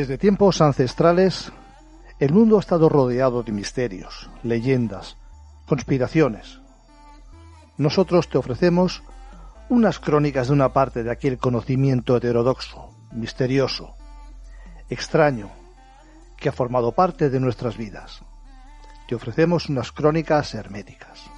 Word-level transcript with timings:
Desde 0.00 0.16
tiempos 0.16 0.62
ancestrales, 0.62 1.52
el 2.18 2.32
mundo 2.32 2.56
ha 2.56 2.60
estado 2.60 2.88
rodeado 2.88 3.42
de 3.42 3.52
misterios, 3.52 4.30
leyendas, 4.42 5.18
conspiraciones. 5.66 6.58
Nosotros 7.76 8.30
te 8.30 8.38
ofrecemos 8.38 9.02
unas 9.68 9.98
crónicas 9.98 10.46
de 10.46 10.54
una 10.54 10.72
parte 10.72 11.02
de 11.02 11.10
aquel 11.10 11.36
conocimiento 11.36 12.16
heterodoxo, 12.16 12.88
misterioso, 13.12 13.94
extraño, 14.88 15.50
que 16.38 16.48
ha 16.48 16.52
formado 16.52 16.92
parte 16.92 17.28
de 17.28 17.38
nuestras 17.38 17.76
vidas. 17.76 18.22
Te 19.06 19.14
ofrecemos 19.14 19.68
unas 19.68 19.92
crónicas 19.92 20.54
herméticas. 20.54 21.30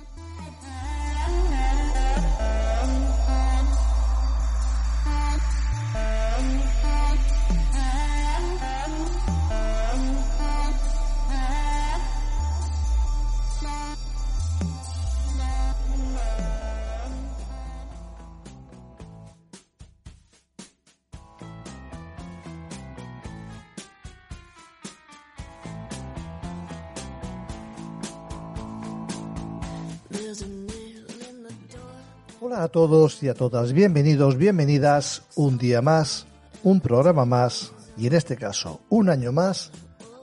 Todos 32.72 33.22
y 33.22 33.28
a 33.28 33.34
todas, 33.34 33.74
bienvenidos, 33.74 34.38
bienvenidas 34.38 35.22
un 35.34 35.58
día 35.58 35.82
más, 35.82 36.26
un 36.62 36.80
programa 36.80 37.26
más 37.26 37.70
y 37.98 38.06
en 38.06 38.14
este 38.14 38.34
caso 38.36 38.80
un 38.88 39.10
año 39.10 39.30
más 39.30 39.70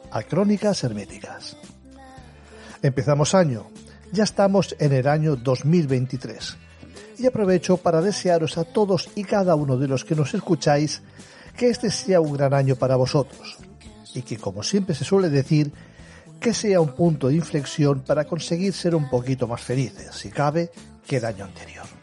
a 0.09 0.23
Crónicas 0.23 0.83
Herméticas. 0.83 1.55
Empezamos 2.81 3.35
año, 3.35 3.67
ya 4.11 4.23
estamos 4.23 4.75
en 4.79 4.93
el 4.93 5.07
año 5.07 5.35
2023 5.35 6.57
y 7.19 7.27
aprovecho 7.27 7.77
para 7.77 8.01
desearos 8.01 8.57
a 8.57 8.63
todos 8.63 9.09
y 9.13 9.25
cada 9.25 9.53
uno 9.53 9.77
de 9.77 9.87
los 9.87 10.03
que 10.03 10.15
nos 10.15 10.33
escucháis 10.33 11.03
que 11.55 11.69
este 11.69 11.91
sea 11.91 12.19
un 12.19 12.33
gran 12.33 12.55
año 12.55 12.75
para 12.75 12.95
vosotros 12.95 13.59
y 14.15 14.23
que 14.23 14.37
como 14.37 14.63
siempre 14.63 14.95
se 14.95 15.05
suele 15.05 15.29
decir, 15.29 15.71
que 16.39 16.55
sea 16.55 16.81
un 16.81 16.95
punto 16.95 17.27
de 17.27 17.35
inflexión 17.35 18.01
para 18.01 18.25
conseguir 18.25 18.73
ser 18.73 18.95
un 18.95 19.07
poquito 19.07 19.47
más 19.47 19.61
felices, 19.61 20.15
si 20.15 20.31
cabe, 20.31 20.71
que 21.05 21.17
el 21.17 21.25
año 21.25 21.45
anterior. 21.45 21.98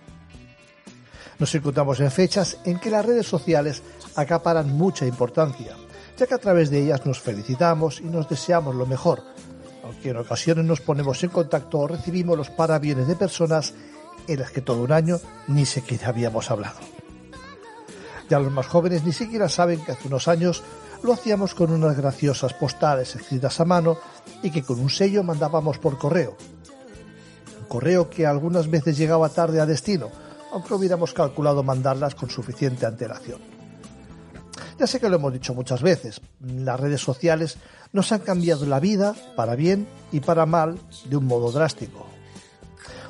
Nos 1.38 1.54
encontramos 1.54 2.00
en 2.00 2.10
fechas 2.10 2.58
en 2.64 2.78
que 2.78 2.90
las 2.90 3.04
redes 3.04 3.26
sociales 3.26 3.82
acaparan 4.14 4.72
mucha 4.72 5.06
importancia, 5.06 5.76
ya 6.16 6.26
que 6.26 6.34
a 6.34 6.38
través 6.38 6.70
de 6.70 6.82
ellas 6.82 7.04
nos 7.04 7.20
felicitamos 7.20 8.00
y 8.00 8.04
nos 8.04 8.28
deseamos 8.28 8.74
lo 8.74 8.86
mejor, 8.86 9.22
aunque 9.84 10.10
en 10.10 10.16
ocasiones 10.16 10.64
nos 10.64 10.80
ponemos 10.80 11.22
en 11.22 11.30
contacto 11.30 11.78
o 11.78 11.88
recibimos 11.88 12.38
los 12.38 12.50
parabienes 12.50 13.06
de 13.06 13.16
personas 13.16 13.74
en 14.26 14.40
las 14.40 14.50
que 14.50 14.62
todo 14.62 14.82
un 14.82 14.92
año 14.92 15.20
ni 15.46 15.66
siquiera 15.66 16.08
habíamos 16.08 16.50
hablado. 16.50 16.78
Ya 18.28 18.40
los 18.40 18.50
más 18.50 18.66
jóvenes 18.66 19.04
ni 19.04 19.12
siquiera 19.12 19.48
saben 19.48 19.84
que 19.84 19.92
hace 19.92 20.08
unos 20.08 20.26
años 20.26 20.62
lo 21.02 21.12
hacíamos 21.12 21.54
con 21.54 21.70
unas 21.70 21.96
graciosas 21.96 22.54
postales 22.54 23.14
escritas 23.14 23.60
a 23.60 23.64
mano 23.64 23.98
y 24.42 24.50
que 24.50 24.62
con 24.62 24.80
un 24.80 24.90
sello 24.90 25.22
mandábamos 25.22 25.78
por 25.78 25.98
correo. 25.98 26.36
Un 27.60 27.68
correo 27.68 28.10
que 28.10 28.26
algunas 28.26 28.68
veces 28.68 28.96
llegaba 28.96 29.28
tarde 29.28 29.60
a 29.60 29.66
destino, 29.66 30.10
aunque 30.52 30.74
hubiéramos 30.74 31.12
calculado 31.12 31.62
mandarlas 31.62 32.14
con 32.14 32.30
suficiente 32.30 32.86
antelación. 32.86 33.40
Ya 34.78 34.86
sé 34.86 35.00
que 35.00 35.08
lo 35.08 35.16
hemos 35.16 35.32
dicho 35.32 35.54
muchas 35.54 35.82
veces, 35.82 36.20
las 36.40 36.78
redes 36.78 37.00
sociales 37.00 37.56
nos 37.92 38.12
han 38.12 38.20
cambiado 38.20 38.66
la 38.66 38.78
vida 38.78 39.14
para 39.34 39.56
bien 39.56 39.86
y 40.12 40.20
para 40.20 40.44
mal 40.44 40.78
de 41.06 41.16
un 41.16 41.26
modo 41.26 41.50
drástico. 41.50 42.06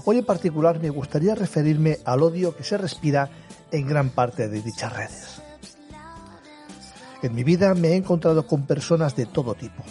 Hoy 0.04 0.18
en 0.18 0.24
particular 0.24 0.80
me 0.80 0.90
gustaría 0.90 1.34
referirme 1.34 1.98
al 2.04 2.22
odio 2.22 2.56
que 2.56 2.62
se 2.62 2.78
respira 2.78 3.28
en 3.72 3.88
gran 3.88 4.10
parte 4.10 4.48
de 4.48 4.62
dichas 4.62 4.92
redes. 4.92 5.42
En 7.22 7.34
mi 7.34 7.42
vida 7.42 7.74
me 7.74 7.88
he 7.88 7.96
encontrado 7.96 8.46
con 8.46 8.66
personas 8.66 9.16
de 9.16 9.26
todo 9.26 9.54
tipo. 9.54 9.82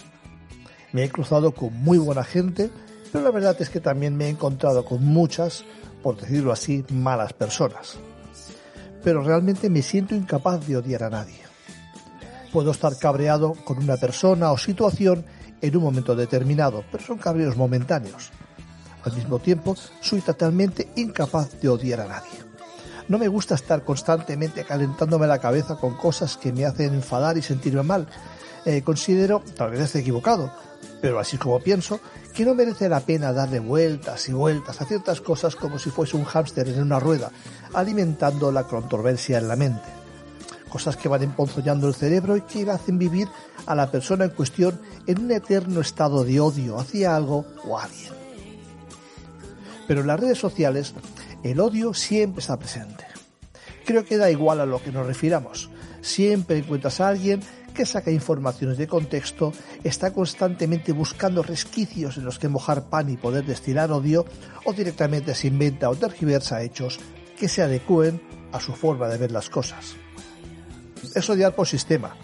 Me 0.92 1.04
he 1.04 1.10
cruzado 1.10 1.52
con 1.52 1.74
muy 1.74 1.98
buena 1.98 2.24
gente, 2.24 2.70
pero 3.12 3.22
la 3.22 3.30
verdad 3.30 3.56
es 3.60 3.68
que 3.68 3.80
también 3.80 4.16
me 4.16 4.26
he 4.26 4.28
encontrado 4.30 4.86
con 4.86 5.04
muchas 5.04 5.64
por 6.06 6.20
decirlo 6.20 6.52
así, 6.52 6.84
malas 6.88 7.32
personas. 7.32 7.96
Pero 9.02 9.24
realmente 9.24 9.68
me 9.68 9.82
siento 9.82 10.14
incapaz 10.14 10.64
de 10.64 10.76
odiar 10.76 11.02
a 11.02 11.10
nadie. 11.10 11.40
Puedo 12.52 12.70
estar 12.70 12.96
cabreado 12.96 13.54
con 13.64 13.78
una 13.78 13.96
persona 13.96 14.52
o 14.52 14.56
situación 14.56 15.24
en 15.60 15.76
un 15.76 15.82
momento 15.82 16.14
determinado, 16.14 16.84
pero 16.92 17.02
son 17.02 17.18
cabreos 17.18 17.56
momentáneos. 17.56 18.30
Al 19.02 19.14
mismo 19.16 19.40
tiempo, 19.40 19.74
soy 20.00 20.20
totalmente 20.20 20.92
incapaz 20.94 21.60
de 21.60 21.70
odiar 21.70 22.02
a 22.02 22.06
nadie. 22.06 22.38
No 23.08 23.18
me 23.18 23.26
gusta 23.26 23.56
estar 23.56 23.82
constantemente 23.82 24.62
calentándome 24.62 25.26
la 25.26 25.40
cabeza 25.40 25.74
con 25.74 25.96
cosas 25.96 26.36
que 26.36 26.52
me 26.52 26.66
hacen 26.66 26.94
enfadar 26.94 27.36
y 27.36 27.42
sentirme 27.42 27.82
mal. 27.82 28.06
Eh, 28.64 28.82
considero, 28.82 29.42
tal 29.56 29.72
vez 29.72 29.80
esté 29.80 29.98
equivocado, 29.98 30.52
pero 31.06 31.20
así 31.20 31.38
como 31.38 31.60
pienso, 31.60 32.00
que 32.34 32.44
no 32.44 32.56
merece 32.56 32.88
la 32.88 32.98
pena 32.98 33.32
darle 33.32 33.60
vueltas 33.60 34.28
y 34.28 34.32
vueltas 34.32 34.80
a 34.80 34.86
ciertas 34.86 35.20
cosas 35.20 35.54
como 35.54 35.78
si 35.78 35.90
fuese 35.90 36.16
un 36.16 36.24
hámster 36.24 36.66
en 36.66 36.82
una 36.82 36.98
rueda, 36.98 37.30
alimentando 37.74 38.50
la 38.50 38.64
controversia 38.64 39.38
en 39.38 39.46
la 39.46 39.54
mente. 39.54 39.86
Cosas 40.68 40.96
que 40.96 41.08
van 41.08 41.22
emponzoñando 41.22 41.86
el 41.86 41.94
cerebro 41.94 42.36
y 42.36 42.40
que 42.40 42.68
hacen 42.68 42.98
vivir 42.98 43.28
a 43.66 43.76
la 43.76 43.88
persona 43.88 44.24
en 44.24 44.32
cuestión 44.32 44.80
en 45.06 45.26
un 45.26 45.30
eterno 45.30 45.80
estado 45.80 46.24
de 46.24 46.40
odio 46.40 46.76
hacia 46.76 47.14
algo 47.14 47.46
o 47.64 47.78
alguien. 47.78 48.12
Pero 49.86 50.00
en 50.00 50.08
las 50.08 50.18
redes 50.18 50.38
sociales 50.38 50.92
el 51.44 51.60
odio 51.60 51.94
siempre 51.94 52.40
está 52.40 52.58
presente. 52.58 53.06
Creo 53.84 54.04
que 54.04 54.16
da 54.16 54.28
igual 54.28 54.58
a 54.58 54.66
lo 54.66 54.82
que 54.82 54.90
nos 54.90 55.06
refiramos. 55.06 55.70
Siempre 56.00 56.58
encuentras 56.58 57.00
a 57.00 57.06
alguien 57.06 57.42
que 57.76 57.84
saca 57.86 58.10
informaciones 58.10 58.78
de 58.78 58.88
contexto, 58.88 59.52
está 59.84 60.12
constantemente 60.12 60.92
buscando 60.92 61.42
resquicios 61.42 62.16
en 62.16 62.24
los 62.24 62.38
que 62.38 62.48
mojar 62.48 62.88
pan 62.88 63.10
y 63.10 63.18
poder 63.18 63.44
destilar 63.44 63.92
odio, 63.92 64.24
o 64.64 64.72
directamente 64.72 65.34
se 65.34 65.48
inventa 65.48 65.90
o 65.90 65.94
tergiversa 65.94 66.62
hechos 66.62 66.98
que 67.38 67.48
se 67.48 67.62
adecúen 67.62 68.20
a 68.52 68.60
su 68.60 68.72
forma 68.72 69.08
de 69.08 69.18
ver 69.18 69.30
las 69.30 69.50
cosas. 69.50 69.94
Es 71.14 71.28
odiar 71.28 71.54
por 71.54 71.68
sistema. 71.68 72.16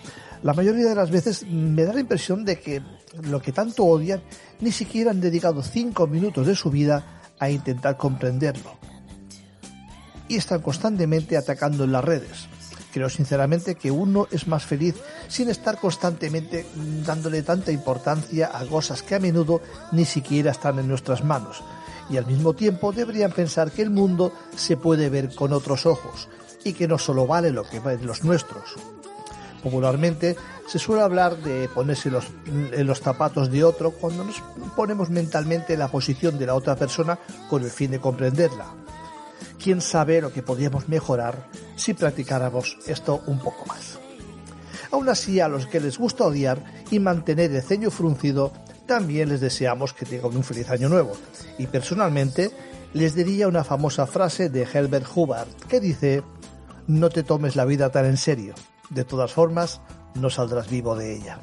La 0.42 0.54
mayoría 0.54 0.88
de 0.88 0.94
las 0.94 1.10
veces 1.10 1.46
me 1.46 1.84
da 1.84 1.92
la 1.92 2.00
impresión 2.00 2.44
de 2.44 2.58
que 2.58 2.82
lo 3.22 3.41
que 3.41 3.52
tanto 3.52 3.84
odian 3.84 4.22
ni 4.60 4.72
siquiera 4.72 5.10
han 5.10 5.20
dedicado 5.20 5.62
cinco 5.62 6.06
minutos 6.06 6.46
de 6.46 6.56
su 6.56 6.70
vida 6.70 7.20
a 7.38 7.50
intentar 7.50 7.98
comprenderlo. 7.98 8.78
Y 10.28 10.36
están 10.36 10.62
constantemente 10.62 11.36
atacando 11.36 11.84
en 11.84 11.92
las 11.92 12.04
redes, 12.04 12.48
Creo 12.92 13.08
sinceramente 13.08 13.75
que 13.75 13.91
uno 13.91 14.28
es 14.30 14.47
más 14.47 14.66
feliz 14.66 14.97
sin 15.26 15.48
estar 15.48 15.78
constantemente 15.78 16.66
dándole 17.06 17.42
tanta 17.42 17.72
importancia 17.72 18.50
a 18.53 18.66
cosas 18.66 19.03
que 19.03 19.14
a 19.14 19.20
menudo 19.20 19.62
ni 19.92 20.04
siquiera 20.04 20.50
están 20.50 20.78
en 20.78 20.88
nuestras 20.88 21.25
manos. 21.25 21.62
Y 22.10 22.19
al 22.19 22.26
mismo 22.26 22.53
tiempo 22.53 22.92
deberían 22.92 23.32
pensar 23.32 23.70
que 23.70 23.80
el 23.80 23.88
mundo 23.88 24.32
se 24.54 24.76
puede 24.76 25.08
ver 25.08 25.34
con 25.34 25.54
otros 25.54 25.86
ojos 25.86 26.28
y 26.65 26.74
que 26.74 26.86
no 26.86 26.98
solo 26.98 27.27
vale 27.27 27.50
lo 27.50 27.65
que 27.65 27.80
valen 27.80 28.06
los 28.06 28.24
nuestros. 28.24 28.74
Popularmente 29.62 30.36
se 30.66 30.78
suele 30.78 31.03
hablar 31.03 31.39
de 31.39 31.68
ponerse 31.68 32.10
los, 32.10 32.27
en 32.47 32.86
los 32.86 33.00
zapatos 33.00 33.50
de 33.50 33.65
otro 33.65 33.92
cuando 33.92 34.24
nos 34.24 34.42
ponemos 34.77 35.09
mentalmente 35.09 35.72
en 35.72 35.78
la 35.78 35.89
posición 35.89 36.39
de 36.39 36.47
la 36.47 36.54
otra 36.54 36.77
persona 36.77 37.18
con 37.48 37.62
el 37.62 37.71
fin 37.71 37.91
de 37.92 38.00
comprenderla 38.00 38.66
quién 39.62 39.80
sabe 39.80 40.20
lo 40.20 40.32
que 40.32 40.42
podríamos 40.42 40.88
mejorar 40.88 41.48
si 41.76 41.94
practicáramos 41.94 42.78
esto 42.86 43.22
un 43.26 43.38
poco 43.38 43.64
más. 43.66 43.98
Aún 44.91 45.09
así, 45.09 45.41
a 45.41 45.48
los 45.48 45.66
que 45.66 45.80
les 45.80 45.98
gusta 45.98 46.24
odiar 46.24 46.62
y 46.91 46.98
mantener 46.98 47.53
el 47.53 47.62
ceño 47.62 47.91
fruncido, 47.91 48.53
también 48.86 49.28
les 49.28 49.41
deseamos 49.41 49.94
que 49.94 50.04
tengan 50.04 50.36
un 50.36 50.44
feliz 50.44 50.68
año 50.68 50.88
nuevo. 50.88 51.12
Y 51.59 51.66
personalmente, 51.66 52.50
les 52.92 53.14
diría 53.14 53.48
una 53.48 53.64
famosa 53.64 54.06
frase 54.06 54.50
de 54.50 54.62
Herbert 54.70 55.06
Hubbard 55.14 55.48
que 55.68 55.80
dice, 55.80 56.22
no 56.86 57.08
te 57.08 57.22
tomes 57.22 57.56
la 57.56 57.65
vida 57.65 57.91
tan 57.91 58.04
en 58.04 58.16
serio, 58.16 58.54
de 58.91 59.04
todas 59.04 59.32
formas, 59.32 59.80
no 60.15 60.28
saldrás 60.28 60.68
vivo 60.68 60.94
de 60.94 61.16
ella. 61.16 61.38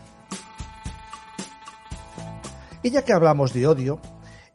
Y 2.83 2.92
ya 2.92 3.04
que 3.04 3.13
hablamos 3.13 3.54
de 3.54 3.68
odio, 3.68 4.00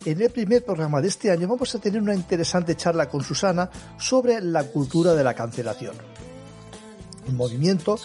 en 0.04 0.20
el 0.20 0.30
primer 0.30 0.64
programa 0.64 1.00
de 1.00 1.08
este 1.08 1.30
año 1.30 1.48
vamos 1.48 1.74
a 1.74 1.78
tener 1.78 2.00
una 2.00 2.14
interesante 2.14 2.76
charla 2.76 3.08
con 3.08 3.22
Susana 3.22 3.70
sobre 3.96 4.40
la 4.40 4.64
cultura 4.64 5.14
de 5.14 5.24
la 5.24 5.34
cancelación. 5.34 5.96
Un 7.26 7.36
movimiento 7.36 7.98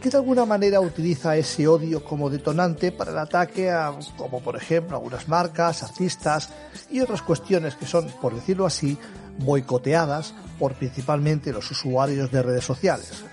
que 0.00 0.10
de 0.10 0.18
alguna 0.18 0.44
manera 0.44 0.80
utiliza 0.80 1.36
ese 1.36 1.66
odio 1.66 2.04
como 2.04 2.28
detonante 2.28 2.92
para 2.92 3.10
el 3.10 3.18
ataque 3.18 3.70
a, 3.70 3.94
como 4.16 4.40
por 4.40 4.56
ejemplo, 4.56 4.96
algunas 4.96 5.28
marcas, 5.28 5.82
artistas 5.82 6.50
y 6.90 7.00
otras 7.00 7.22
cuestiones 7.22 7.74
que 7.74 7.86
son, 7.86 8.06
por 8.20 8.34
decirlo 8.34 8.66
así, 8.66 8.98
boicoteadas 9.38 10.34
por 10.58 10.74
principalmente 10.74 11.52
los 11.52 11.70
usuarios 11.70 12.30
de 12.30 12.42
redes 12.42 12.64
sociales. 12.64 13.24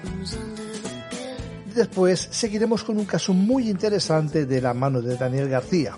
después 1.75 2.29
seguiremos 2.31 2.83
con 2.83 2.97
un 2.97 3.05
caso 3.05 3.33
muy 3.33 3.69
interesante 3.69 4.45
de 4.45 4.61
la 4.61 4.73
mano 4.73 5.01
de 5.01 5.17
Daniel 5.17 5.49
García. 5.49 5.97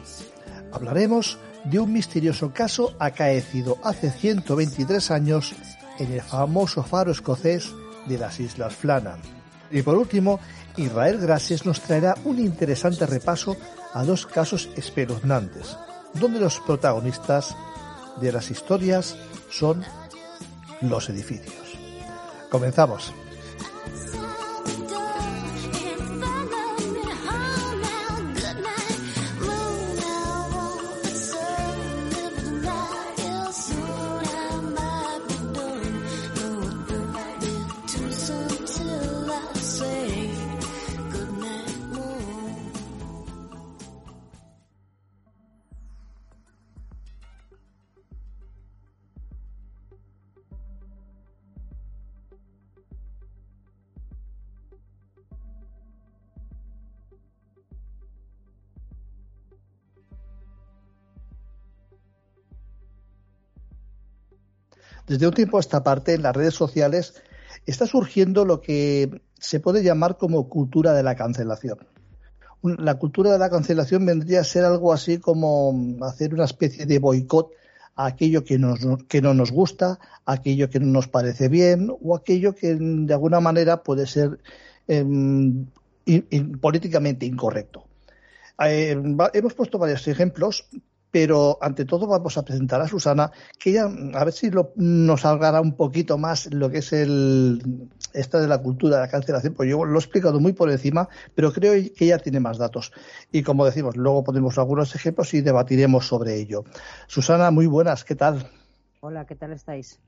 Hablaremos 0.71 1.37
de 1.65 1.79
un 1.79 1.91
misterioso 1.91 2.51
caso 2.53 2.95
acaecido 2.99 3.77
hace 3.83 4.11
123 4.11 5.11
años 5.11 5.53
en 5.99 6.11
el 6.13 6.21
famoso 6.21 6.83
faro 6.83 7.11
escocés 7.11 7.73
de 8.07 8.17
las 8.17 8.39
Islas 8.39 8.75
Flannan. 8.75 9.19
Y 9.71 9.81
por 9.81 9.97
último, 9.97 10.39
Israel 10.77 11.17
Gracias 11.19 11.65
nos 11.65 11.81
traerá 11.81 12.15
un 12.23 12.39
interesante 12.39 13.05
repaso 13.05 13.57
a 13.93 14.03
dos 14.03 14.25
casos 14.25 14.69
espeluznantes, 14.75 15.77
donde 16.13 16.39
los 16.39 16.59
protagonistas 16.59 17.55
de 18.21 18.31
las 18.31 18.51
historias 18.51 19.15
son 19.49 19.83
los 20.81 21.09
edificios. 21.09 21.77
Comenzamos. 22.49 23.13
Desde 65.07 65.27
un 65.27 65.33
tiempo 65.33 65.57
a 65.57 65.59
esta 65.59 65.83
parte, 65.83 66.13
en 66.13 66.23
las 66.23 66.35
redes 66.35 66.55
sociales 66.55 67.13
está 67.65 67.85
surgiendo 67.85 68.45
lo 68.45 68.61
que 68.61 69.21
se 69.39 69.59
puede 69.59 69.83
llamar 69.83 70.17
como 70.17 70.49
cultura 70.49 70.93
de 70.93 71.03
la 71.03 71.15
cancelación. 71.15 71.77
La 72.63 72.95
cultura 72.95 73.31
de 73.31 73.37
la 73.37 73.49
cancelación 73.49 74.05
vendría 74.05 74.41
a 74.41 74.43
ser 74.43 74.65
algo 74.65 74.91
así 74.91 75.19
como 75.19 75.97
hacer 76.01 76.33
una 76.33 76.45
especie 76.45 76.85
de 76.87 76.97
boicot 76.97 77.51
a 77.95 78.07
aquello 78.07 78.43
que, 78.43 78.57
no 78.57 79.33
nos 79.33 79.51
gusta, 79.51 79.99
a 80.25 80.33
aquello 80.33 80.69
que 80.69 80.79
no 80.79 80.87
nos 80.87 81.07
parece 81.07 81.47
bien 81.47 81.91
o 82.01 82.15
aquello 82.15 82.55
que 82.55 82.75
de 82.75 83.13
alguna 83.13 83.39
manera 83.39 83.83
puede 83.83 84.07
ser 84.07 84.39
em, 84.87 85.67
políticamente 86.59 87.25
incorrecto. 87.25 87.85
Eh, 88.59 88.97
hemos 89.33 89.53
puesto 89.53 89.77
varios 89.77 90.07
ejemplos, 90.07 90.67
pero 91.15 91.57
ante 91.61 91.85
todo 91.85 92.07
vamos 92.07 92.37
a 92.37 92.43
presentar 92.43 92.81
a 92.81 92.89
Susana, 92.89 93.31
que 93.57 93.69
ella, 93.69 93.85
a 93.85 94.25
ver 94.25 94.33
si 94.33 94.51
nos 94.75 95.21
salgará 95.21 95.61
un 95.61 95.77
poquito 95.77 96.17
más 96.17 96.53
lo 96.53 96.69
que 96.69 96.79
es 96.79 96.91
el 96.91 97.87
esta 98.11 98.41
de 98.41 98.49
la 98.49 98.61
cultura 98.61 98.97
de 98.97 99.03
la 99.03 99.07
cancelación, 99.07 99.53
pues 99.53 99.69
yo 99.69 99.85
lo 99.85 99.95
he 99.95 100.01
explicado 100.01 100.41
muy 100.41 100.51
por 100.51 100.69
encima, 100.69 101.07
pero 101.33 101.53
creo 101.53 101.71
que 101.71 102.03
ella 102.03 102.19
tiene 102.19 102.41
más 102.41 102.57
datos. 102.57 102.91
Y 103.31 103.43
como 103.43 103.63
decimos, 103.63 103.95
luego 103.95 104.25
ponemos 104.25 104.57
algunos 104.57 104.93
ejemplos 104.93 105.33
y 105.33 105.39
debatiremos 105.39 106.05
sobre 106.05 106.35
ello. 106.35 106.65
Susana, 107.07 107.49
muy 107.49 107.67
buenas, 107.67 108.03
¿qué 108.03 108.15
tal? 108.15 108.51
Hola, 108.99 109.25
¿qué 109.25 109.35
tal 109.35 109.53
estáis? 109.53 110.01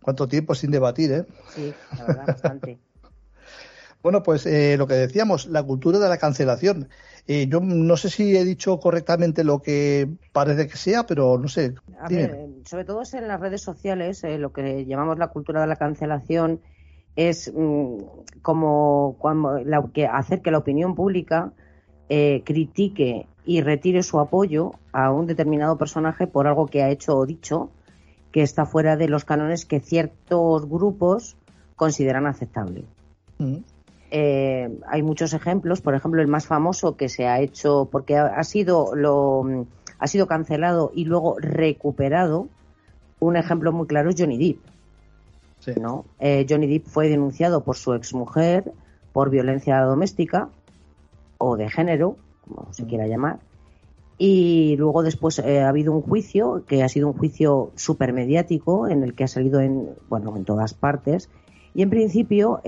¿Cuánto 0.00 0.28
tiempo 0.28 0.54
sin 0.54 0.70
debatir, 0.70 1.10
eh? 1.10 1.26
Sí, 1.56 1.74
la 1.98 2.04
verdad, 2.04 2.26
bastante. 2.28 2.78
Bueno, 4.04 4.22
pues 4.22 4.44
eh, 4.44 4.76
lo 4.76 4.86
que 4.86 4.92
decíamos, 4.92 5.46
la 5.46 5.62
cultura 5.62 5.98
de 5.98 6.10
la 6.10 6.18
cancelación. 6.18 6.90
Eh, 7.26 7.46
yo 7.48 7.60
no 7.60 7.96
sé 7.96 8.10
si 8.10 8.36
he 8.36 8.44
dicho 8.44 8.78
correctamente 8.78 9.44
lo 9.44 9.62
que 9.62 10.06
parece 10.30 10.68
que 10.68 10.76
sea, 10.76 11.06
pero 11.06 11.38
no 11.38 11.48
sé. 11.48 11.74
A 11.98 12.10
ver, 12.10 12.48
sobre 12.66 12.84
todo 12.84 13.00
es 13.00 13.14
en 13.14 13.28
las 13.28 13.40
redes 13.40 13.62
sociales, 13.62 14.22
eh, 14.22 14.36
lo 14.36 14.52
que 14.52 14.84
llamamos 14.84 15.18
la 15.18 15.28
cultura 15.28 15.62
de 15.62 15.68
la 15.68 15.76
cancelación 15.76 16.60
es 17.16 17.50
mm, 17.56 17.96
como 18.42 19.16
cuando 19.18 19.64
que 19.94 20.06
hacer 20.06 20.42
que 20.42 20.50
la 20.50 20.58
opinión 20.58 20.94
pública 20.94 21.52
critique 22.06 23.26
y 23.46 23.62
retire 23.62 24.02
su 24.02 24.20
apoyo 24.20 24.72
a 24.92 25.10
un 25.10 25.26
determinado 25.26 25.78
personaje 25.78 26.26
por 26.26 26.46
algo 26.46 26.66
que 26.66 26.82
ha 26.82 26.90
hecho 26.90 27.16
o 27.16 27.24
dicho 27.24 27.70
que 28.32 28.42
está 28.42 28.66
fuera 28.66 28.98
de 28.98 29.08
los 29.08 29.24
cánones 29.24 29.64
que 29.64 29.80
ciertos 29.80 30.68
grupos 30.68 31.38
consideran 31.74 32.26
aceptable. 32.26 32.84
Mm. 33.38 33.73
Eh, 34.10 34.68
hay 34.86 35.02
muchos 35.02 35.32
ejemplos, 35.32 35.80
por 35.80 35.94
ejemplo, 35.94 36.20
el 36.20 36.28
más 36.28 36.46
famoso 36.46 36.96
que 36.96 37.08
se 37.08 37.26
ha 37.26 37.40
hecho 37.40 37.88
porque 37.90 38.16
ha, 38.16 38.44
sido 38.44 38.94
lo 38.94 39.66
ha 39.98 40.06
sido 40.06 40.26
cancelado 40.26 40.92
y 40.94 41.04
luego 41.04 41.36
recuperado. 41.38 42.48
Un 43.20 43.36
ejemplo 43.36 43.72
muy 43.72 43.86
claro 43.86 44.10
es 44.10 44.16
Johnny 44.18 44.38
Depp. 44.38 45.80
¿no? 45.80 46.04
Eh, 46.20 46.46
Johnny 46.48 46.66
Depp 46.66 46.86
fue 46.86 47.08
denunciado 47.08 47.64
por 47.64 47.76
su 47.76 47.94
exmujer 47.94 48.72
por 49.12 49.30
violencia 49.30 49.80
doméstica 49.80 50.48
o 51.38 51.56
de 51.56 51.70
género, 51.70 52.16
como 52.42 52.72
se 52.72 52.84
mm. 52.84 52.86
quiera 52.86 53.06
llamar. 53.06 53.38
Y 54.18 54.76
luego 54.76 55.02
después 55.02 55.38
eh, 55.38 55.62
ha 55.62 55.68
habido 55.68 55.92
un 55.92 56.02
juicio 56.02 56.64
que 56.66 56.82
ha 56.82 56.88
sido 56.88 57.08
un 57.08 57.14
juicio 57.14 57.72
supermediático 57.74 58.88
en 58.88 59.02
el 59.02 59.14
que 59.14 59.24
ha 59.24 59.28
salido 59.28 59.60
en 59.60 59.88
bueno 60.08 60.36
en 60.36 60.44
todas 60.44 60.72
partes 60.74 61.30
y 61.74 61.82
en 61.82 61.90
principio 61.90 62.60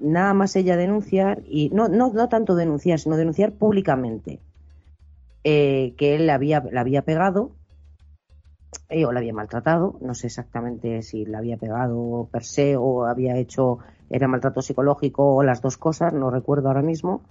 nada 0.00 0.34
más 0.34 0.56
ella 0.56 0.76
denunciar, 0.76 1.42
y 1.46 1.70
no, 1.70 1.88
no, 1.88 2.12
no 2.12 2.28
tanto 2.28 2.54
denunciar, 2.54 2.98
sino 2.98 3.16
denunciar 3.16 3.52
públicamente 3.52 4.40
eh, 5.44 5.94
que 5.96 6.16
él 6.16 6.26
la 6.26 6.34
había, 6.34 6.64
la 6.70 6.80
había 6.80 7.02
pegado 7.02 7.52
eh, 8.88 9.04
o 9.04 9.12
la 9.12 9.20
había 9.20 9.32
maltratado, 9.32 9.96
no 10.00 10.14
sé 10.14 10.26
exactamente 10.26 11.02
si 11.02 11.24
la 11.24 11.38
había 11.38 11.56
pegado 11.56 12.28
per 12.30 12.44
se 12.44 12.76
o 12.76 13.06
había 13.06 13.36
hecho, 13.36 13.78
era 14.10 14.28
maltrato 14.28 14.62
psicológico 14.62 15.36
o 15.36 15.42
las 15.42 15.62
dos 15.62 15.76
cosas, 15.76 16.12
no 16.12 16.30
recuerdo 16.30 16.68
ahora 16.68 16.82
mismo. 16.82 17.22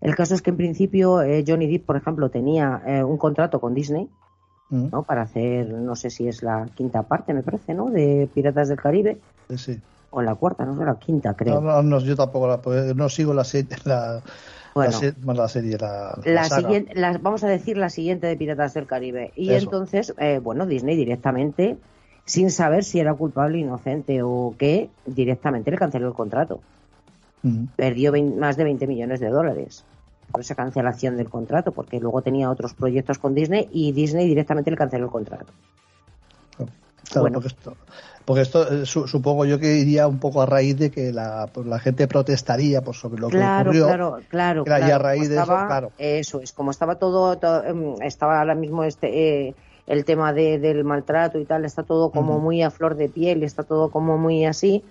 El 0.00 0.14
caso 0.14 0.34
es 0.34 0.42
que 0.42 0.50
en 0.50 0.58
principio 0.58 1.22
eh, 1.22 1.44
Johnny 1.46 1.66
Depp, 1.66 1.86
por 1.86 1.96
ejemplo, 1.96 2.30
tenía 2.30 2.82
un 3.06 3.16
contrato 3.16 3.60
con 3.60 3.72
Disney, 3.72 4.10
mm. 4.68 4.88
¿no? 4.92 5.02
Para 5.04 5.22
hacer, 5.22 5.72
no 5.72 5.96
sé 5.96 6.10
si 6.10 6.28
es 6.28 6.42
la 6.42 6.66
quinta 6.74 7.04
parte, 7.04 7.32
me 7.32 7.42
parece, 7.42 7.72
¿no? 7.72 7.90
De 7.90 8.28
Piratas 8.34 8.68
del 8.68 8.78
Caribe. 8.78 9.18
Sí 9.56 9.80
o 10.14 10.22
la 10.22 10.34
cuarta, 10.36 10.64
no 10.64 10.76
sé, 10.78 10.84
la 10.84 10.98
quinta, 10.98 11.34
creo. 11.34 11.60
No, 11.60 11.82
no, 11.82 12.00
yo 12.00 12.14
tampoco 12.14 12.46
la, 12.46 12.60
no 12.94 13.08
sigo 13.08 13.34
la, 13.34 13.42
serie, 13.42 13.76
la, 13.84 14.22
la, 14.74 14.92
serie, 14.92 15.78
la, 16.24 16.44
siguiente, 16.44 16.94
vamos 17.20 17.42
a 17.42 17.48
decir 17.48 17.76
la 17.76 17.90
siguiente 17.90 18.28
de 18.28 18.36
Piratas 18.36 18.74
del 18.74 18.86
Caribe. 18.86 19.32
Y 19.34 19.52
entonces, 19.52 20.14
eh, 20.18 20.40
bueno, 20.42 20.66
Disney 20.66 20.96
directamente, 20.96 21.76
sin 22.24 22.52
saber 22.52 22.84
si 22.84 23.00
era 23.00 23.12
culpable, 23.14 23.58
inocente 23.58 24.22
o 24.22 24.54
qué, 24.56 24.88
directamente 25.04 25.70
le 25.70 25.78
canceló 25.78 26.08
el 26.08 26.14
contrato. 26.14 26.60
Perdió 27.76 28.12
más 28.38 28.56
de 28.56 28.64
20 28.64 28.86
millones 28.86 29.20
de 29.20 29.28
dólares 29.28 29.84
por 30.32 30.40
esa 30.40 30.54
cancelación 30.54 31.16
del 31.16 31.28
contrato, 31.28 31.72
porque 31.72 32.00
luego 32.00 32.22
tenía 32.22 32.50
otros 32.50 32.72
proyectos 32.72 33.18
con 33.18 33.34
Disney 33.34 33.68
y 33.70 33.92
Disney 33.92 34.26
directamente 34.26 34.70
le 34.70 34.76
canceló 34.76 35.04
el 35.06 35.10
contrato. 35.10 35.52
bueno. 37.16 37.40
esto, 37.44 37.76
porque 38.24 38.40
esto 38.40 38.66
eh, 38.72 38.86
supongo 38.86 39.44
yo 39.44 39.58
que 39.58 39.76
iría 39.76 40.08
un 40.08 40.18
poco 40.18 40.40
a 40.40 40.46
raíz 40.46 40.78
de 40.78 40.90
que 40.90 41.12
la, 41.12 41.48
pues, 41.52 41.66
la 41.66 41.78
gente 41.78 42.08
protestaría 42.08 42.80
por 42.80 42.94
sobre 42.94 43.20
lo 43.20 43.28
que 43.28 43.36
ocurrió. 43.36 43.86
Claro, 43.86 44.18
claro, 44.28 44.64
claro. 44.64 44.94
a 44.94 44.98
raíz 44.98 45.28
de 45.28 45.36
eso, 45.36 45.46
claro. 45.46 45.92
Eso 45.98 46.40
es, 46.40 46.52
como 46.52 46.70
estaba 46.70 46.94
todo, 46.96 47.38
em, 47.64 48.00
estaba 48.00 48.40
ahora 48.40 48.54
mismo 48.54 48.84
este 48.84 49.48
eh, 49.48 49.54
el 49.86 50.06
tema 50.06 50.32
de, 50.32 50.58
del 50.58 50.84
maltrato 50.84 51.38
y 51.38 51.44
tal, 51.44 51.66
está 51.66 51.82
todo 51.82 52.10
como 52.10 52.38
muy 52.38 52.62
a 52.62 52.70
flor 52.70 52.96
de 52.96 53.10
piel, 53.10 53.42
está 53.42 53.64
todo 53.64 53.90
como 53.90 54.16
muy 54.16 54.46
así. 54.46 54.82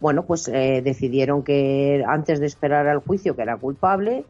Bueno, 0.00 0.24
pues 0.24 0.48
eh, 0.48 0.82
decidieron 0.82 1.44
que 1.44 2.02
antes 2.04 2.40
de 2.40 2.46
esperar 2.46 2.88
al 2.88 2.98
juicio 2.98 3.36
que 3.36 3.42
era 3.42 3.56
culpable 3.56 4.24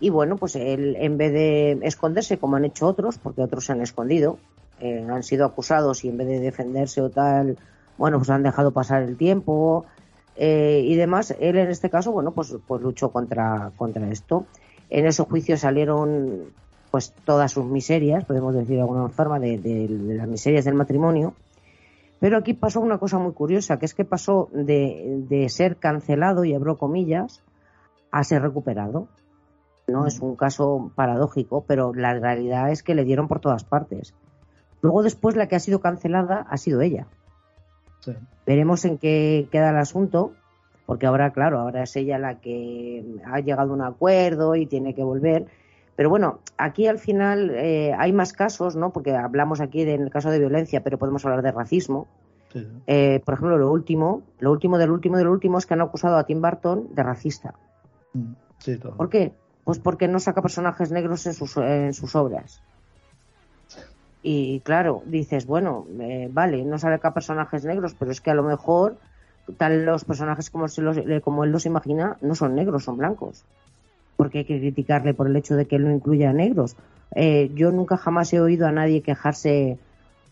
y 0.00 0.10
bueno, 0.10 0.36
pues 0.36 0.56
él 0.56 0.96
en 0.98 1.16
vez 1.16 1.32
de 1.32 1.78
esconderse 1.82 2.38
como 2.38 2.56
han 2.56 2.64
hecho 2.64 2.88
otros, 2.88 3.18
porque 3.18 3.42
otros 3.42 3.66
se 3.66 3.72
han 3.72 3.80
escondido, 3.80 4.38
han 4.82 5.22
sido 5.22 5.46
acusados 5.46 6.04
y 6.04 6.08
en 6.08 6.18
vez 6.18 6.26
de 6.26 6.40
defenderse 6.40 7.00
o 7.00 7.08
tal 7.08 7.56
bueno, 7.96 8.18
pues 8.18 8.30
han 8.30 8.42
dejado 8.42 8.72
pasar 8.72 9.02
el 9.02 9.16
tiempo 9.16 9.86
eh, 10.36 10.82
y 10.84 10.94
demás. 10.96 11.34
Él 11.38 11.56
en 11.56 11.70
este 11.70 11.90
caso, 11.90 12.12
bueno, 12.12 12.32
pues, 12.32 12.56
pues 12.66 12.82
luchó 12.82 13.10
contra, 13.10 13.72
contra 13.76 14.08
esto. 14.10 14.46
En 14.90 15.06
ese 15.06 15.22
juicio 15.24 15.56
salieron 15.56 16.52
pues 16.90 17.12
todas 17.24 17.50
sus 17.50 17.64
miserias, 17.64 18.24
podemos 18.24 18.54
decir 18.54 18.76
de 18.76 18.82
alguna 18.82 19.08
forma, 19.08 19.40
de, 19.40 19.88
las 19.88 20.28
miserias 20.28 20.64
del 20.64 20.74
matrimonio. 20.74 21.34
Pero 22.20 22.38
aquí 22.38 22.54
pasó 22.54 22.80
una 22.80 22.98
cosa 22.98 23.18
muy 23.18 23.32
curiosa, 23.32 23.78
que 23.78 23.86
es 23.86 23.94
que 23.94 24.04
pasó 24.04 24.48
de, 24.52 25.24
de 25.28 25.48
ser 25.48 25.76
cancelado, 25.76 26.44
y 26.44 26.54
abro 26.54 26.78
comillas, 26.78 27.42
a 28.12 28.22
ser 28.22 28.42
recuperado. 28.42 29.08
¿no? 29.88 30.06
Es 30.06 30.20
un 30.20 30.36
caso 30.36 30.92
paradójico, 30.94 31.64
pero 31.66 31.92
la 31.92 32.14
realidad 32.14 32.70
es 32.70 32.82
que 32.82 32.94
le 32.94 33.04
dieron 33.04 33.26
por 33.26 33.40
todas 33.40 33.64
partes. 33.64 34.14
Luego 34.80 35.02
después 35.02 35.34
la 35.34 35.48
que 35.48 35.56
ha 35.56 35.60
sido 35.60 35.80
cancelada 35.80 36.46
ha 36.48 36.56
sido 36.56 36.80
ella. 36.80 37.06
Veremos 38.46 38.84
en 38.84 38.98
qué 38.98 39.48
queda 39.50 39.70
el 39.70 39.76
asunto, 39.76 40.32
porque 40.86 41.06
ahora, 41.06 41.32
claro, 41.32 41.60
ahora 41.60 41.82
es 41.84 41.96
ella 41.96 42.18
la 42.18 42.40
que 42.40 43.04
ha 43.24 43.40
llegado 43.40 43.70
a 43.70 43.74
un 43.74 43.82
acuerdo 43.82 44.54
y 44.54 44.66
tiene 44.66 44.94
que 44.94 45.02
volver. 45.02 45.46
Pero 45.96 46.10
bueno, 46.10 46.40
aquí 46.58 46.86
al 46.86 46.98
final 46.98 47.50
eh, 47.50 47.94
hay 47.96 48.12
más 48.12 48.32
casos, 48.32 48.76
¿no? 48.76 48.92
Porque 48.92 49.14
hablamos 49.14 49.60
aquí 49.60 49.84
del 49.84 50.10
caso 50.10 50.30
de 50.30 50.38
violencia, 50.38 50.82
pero 50.82 50.98
podemos 50.98 51.24
hablar 51.24 51.42
de 51.42 51.52
racismo. 51.52 52.08
Eh, 52.86 53.20
por 53.24 53.34
ejemplo, 53.34 53.58
lo 53.58 53.72
último, 53.72 54.22
lo 54.38 54.52
último 54.52 54.78
del 54.78 54.90
último 54.90 55.16
del 55.16 55.26
último 55.26 55.58
es 55.58 55.66
que 55.66 55.74
han 55.74 55.80
acusado 55.80 56.16
a 56.16 56.24
Tim 56.24 56.40
Burton 56.40 56.94
de 56.94 57.02
racista. 57.02 57.54
Mm, 58.12 58.34
¿Por 58.96 59.08
qué? 59.08 59.32
Pues 59.64 59.78
porque 59.78 60.06
no 60.06 60.20
saca 60.20 60.42
personajes 60.42 60.92
negros 60.92 61.26
en 61.26 61.34
sus, 61.34 61.56
en 61.56 61.94
sus 61.94 62.14
obras. 62.14 62.62
Y 64.26 64.60
claro, 64.60 65.02
dices, 65.04 65.44
bueno, 65.44 65.84
eh, 66.00 66.30
vale, 66.32 66.64
no 66.64 66.78
saca 66.78 67.12
personajes 67.12 67.66
negros, 67.66 67.94
pero 67.98 68.10
es 68.10 68.22
que 68.22 68.30
a 68.30 68.34
lo 68.34 68.42
mejor 68.42 68.96
tal 69.58 69.84
los 69.84 70.06
personajes 70.06 70.48
como, 70.48 70.66
se 70.66 70.80
los, 70.80 70.96
como 71.22 71.44
él 71.44 71.52
los 71.52 71.66
imagina 71.66 72.16
no 72.22 72.34
son 72.34 72.54
negros, 72.54 72.84
son 72.84 72.96
blancos. 72.96 73.44
Porque 74.16 74.38
hay 74.38 74.44
que 74.46 74.58
criticarle 74.58 75.12
por 75.12 75.26
el 75.26 75.36
hecho 75.36 75.56
de 75.56 75.66
que 75.66 75.76
él 75.76 75.84
no 75.84 75.90
incluya 75.90 76.32
negros. 76.32 76.74
Eh, 77.14 77.50
yo 77.54 77.70
nunca 77.70 77.98
jamás 77.98 78.32
he 78.32 78.40
oído 78.40 78.66
a 78.66 78.72
nadie 78.72 79.02
quejarse 79.02 79.76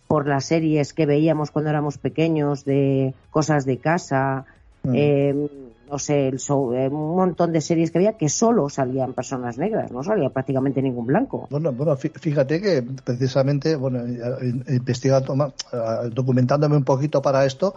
por 0.09 0.27
las 0.27 0.47
series 0.47 0.95
que 0.95 1.05
veíamos 1.05 1.51
cuando 1.51 1.69
éramos 1.69 1.99
pequeños 1.99 2.65
de 2.65 3.13
cosas 3.31 3.67
de 3.67 3.77
casa, 3.77 4.47
mm. 4.85 4.93
eh, 4.95 5.49
no 5.91 5.99
sé, 5.99 6.29
el 6.29 6.37
eh, 6.37 6.89
un 6.89 7.17
montón 7.17 7.53
de 7.53 7.61
series 7.61 7.91
que 7.91 7.99
había 7.99 8.17
que 8.17 8.29
solo 8.29 8.69
salían 8.69 9.13
personas 9.13 9.59
negras, 9.59 9.91
no 9.91 10.03
salía 10.03 10.31
prácticamente 10.31 10.81
ningún 10.81 11.07
blanco. 11.07 11.47
Bueno, 11.51 11.73
bueno, 11.73 11.97
fíjate 11.97 12.61
que 12.61 12.83
precisamente, 13.05 13.77
bueno, 13.77 14.01
investigando, 14.69 15.55
documentándome 16.11 16.77
un 16.77 16.85
poquito 16.85 17.21
para 17.21 17.45
esto, 17.45 17.75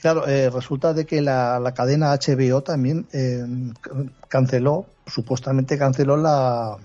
claro, 0.00 0.26
eh, 0.26 0.50
resulta 0.50 0.92
de 0.92 1.06
que 1.06 1.22
la, 1.22 1.72
cadena 1.74 2.12
HBO 2.12 2.62
también 2.62 3.06
canceló, 4.28 4.86
supuestamente 5.06 5.78
canceló 5.78 6.16
la 6.16 6.76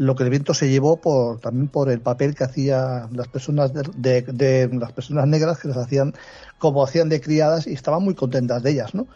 lo 0.00 0.16
que 0.16 0.22
el 0.22 0.30
viento 0.30 0.54
se 0.54 0.70
llevó 0.70 0.96
por 0.96 1.40
también 1.40 1.68
por 1.68 1.90
el 1.90 2.00
papel 2.00 2.34
que 2.34 2.44
hacían 2.44 3.14
las 3.14 3.28
personas 3.28 3.70
de, 3.74 4.70
las 4.72 4.92
personas 4.92 5.26
negras 5.26 5.58
que 5.58 5.68
les 5.68 5.76
hacían 5.76 6.14
como 6.56 6.82
hacían 6.82 7.10
de 7.10 7.20
criadas 7.20 7.66
y 7.66 7.74
estaban 7.74 8.02
muy 8.02 8.14
contentas 8.14 8.62
de 8.62 8.70
ellas, 8.70 8.94
¿no? 8.94 9.08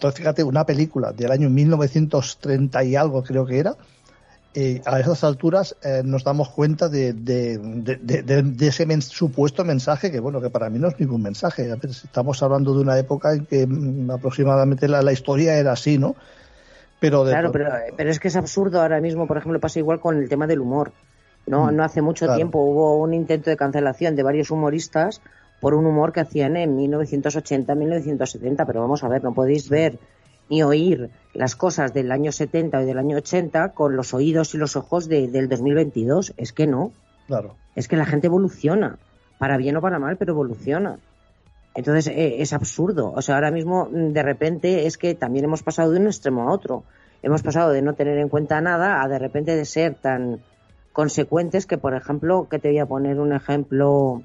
Entonces 0.00 0.18
fíjate 0.18 0.42
una 0.42 0.64
película 0.64 1.12
del 1.12 1.30
año 1.30 1.50
1930 1.50 2.84
y 2.84 2.96
algo 2.96 3.22
creo 3.22 3.44
que 3.44 3.58
era 3.58 3.76
eh, 4.54 4.80
a 4.86 4.98
esas 4.98 5.24
alturas 5.24 5.76
eh, 5.84 6.00
nos 6.02 6.24
damos 6.24 6.48
cuenta 6.48 6.88
de, 6.88 7.12
de, 7.12 8.66
ese 8.66 9.00
supuesto 9.02 9.62
mensaje 9.62 10.10
que 10.10 10.18
bueno 10.18 10.40
que 10.40 10.48
para 10.48 10.70
mí 10.70 10.78
no 10.78 10.88
es 10.88 10.98
ningún 10.98 11.20
mensaje. 11.20 11.70
Estamos 11.82 12.42
hablando 12.42 12.72
de 12.72 12.80
una 12.80 12.98
época 12.98 13.34
en 13.34 13.44
que 13.44 13.66
mm, 13.66 14.10
aproximadamente 14.10 14.88
la, 14.88 15.02
la 15.02 15.12
historia 15.12 15.58
era 15.58 15.72
así 15.72 15.98
no 15.98 16.16
pero 16.98 17.22
claro, 17.24 17.52
pero, 17.52 17.70
pero, 17.94 18.10
es 18.10 18.18
que 18.18 18.28
es 18.28 18.36
absurdo 18.36 18.80
ahora 18.80 19.00
mismo, 19.00 19.26
por 19.26 19.36
ejemplo, 19.36 19.60
pasa 19.60 19.78
igual 19.78 20.00
con 20.00 20.16
el 20.16 20.30
tema 20.30 20.46
del 20.46 20.60
humor. 20.60 20.92
No, 21.46 21.66
mm, 21.66 21.76
no 21.76 21.84
hace 21.84 22.00
mucho 22.00 22.34
tiempo 22.34 22.58
hubo 22.58 22.96
un 22.96 23.12
intento 23.12 23.50
de 23.50 23.56
cancelación 23.58 24.16
de 24.16 24.22
varios 24.22 24.50
humoristas 24.50 25.20
por 25.60 25.74
un 25.74 25.86
humor 25.86 26.12
que 26.12 26.20
hacían 26.20 26.56
en 26.56 26.76
1980, 26.76 27.74
1970, 27.74 28.64
pero 28.66 28.80
vamos 28.80 29.04
a 29.04 29.08
ver, 29.08 29.22
no 29.22 29.34
podéis 29.34 29.68
ver 29.68 29.98
ni 30.48 30.62
oír 30.62 31.10
las 31.32 31.54
cosas 31.54 31.94
del 31.94 32.10
año 32.10 32.32
70 32.32 32.82
y 32.82 32.86
del 32.86 32.98
año 32.98 33.18
80 33.18 33.68
con 33.72 33.96
los 33.96 34.12
oídos 34.12 34.54
y 34.54 34.58
los 34.58 34.74
ojos 34.76 35.08
del 35.08 35.48
2022. 35.48 36.34
Es 36.36 36.52
que 36.52 36.66
no. 36.66 36.92
Claro. 37.28 37.54
Es 37.76 37.86
que 37.86 37.96
la 37.96 38.04
gente 38.04 38.26
evoluciona, 38.26 38.98
para 39.38 39.56
bien 39.56 39.76
o 39.76 39.80
para 39.80 40.00
mal, 40.00 40.16
pero 40.16 40.32
evoluciona. 40.32 40.98
Entonces 41.74 42.08
eh, 42.08 42.42
es 42.42 42.52
absurdo. 42.52 43.12
O 43.14 43.22
sea, 43.22 43.36
ahora 43.36 43.52
mismo 43.52 43.88
mm, 43.90 44.12
de 44.12 44.22
repente 44.22 44.86
es 44.86 44.98
que 44.98 45.14
también 45.14 45.44
hemos 45.44 45.62
pasado 45.62 45.92
de 45.92 46.00
un 46.00 46.06
extremo 46.06 46.48
a 46.48 46.52
otro. 46.52 46.82
Hemos 47.22 47.42
pasado 47.42 47.70
de 47.70 47.82
no 47.82 47.94
tener 47.94 48.18
en 48.18 48.28
cuenta 48.28 48.60
nada 48.60 49.02
a 49.02 49.08
de 49.08 49.18
repente 49.18 49.54
de 49.54 49.64
ser 49.64 49.94
tan 49.94 50.40
consecuentes 50.92 51.66
que, 51.66 51.78
por 51.78 51.94
ejemplo, 51.94 52.48
que 52.50 52.58
te 52.58 52.68
voy 52.68 52.78
a 52.78 52.86
poner 52.86 53.20
un 53.20 53.32
ejemplo 53.32 54.22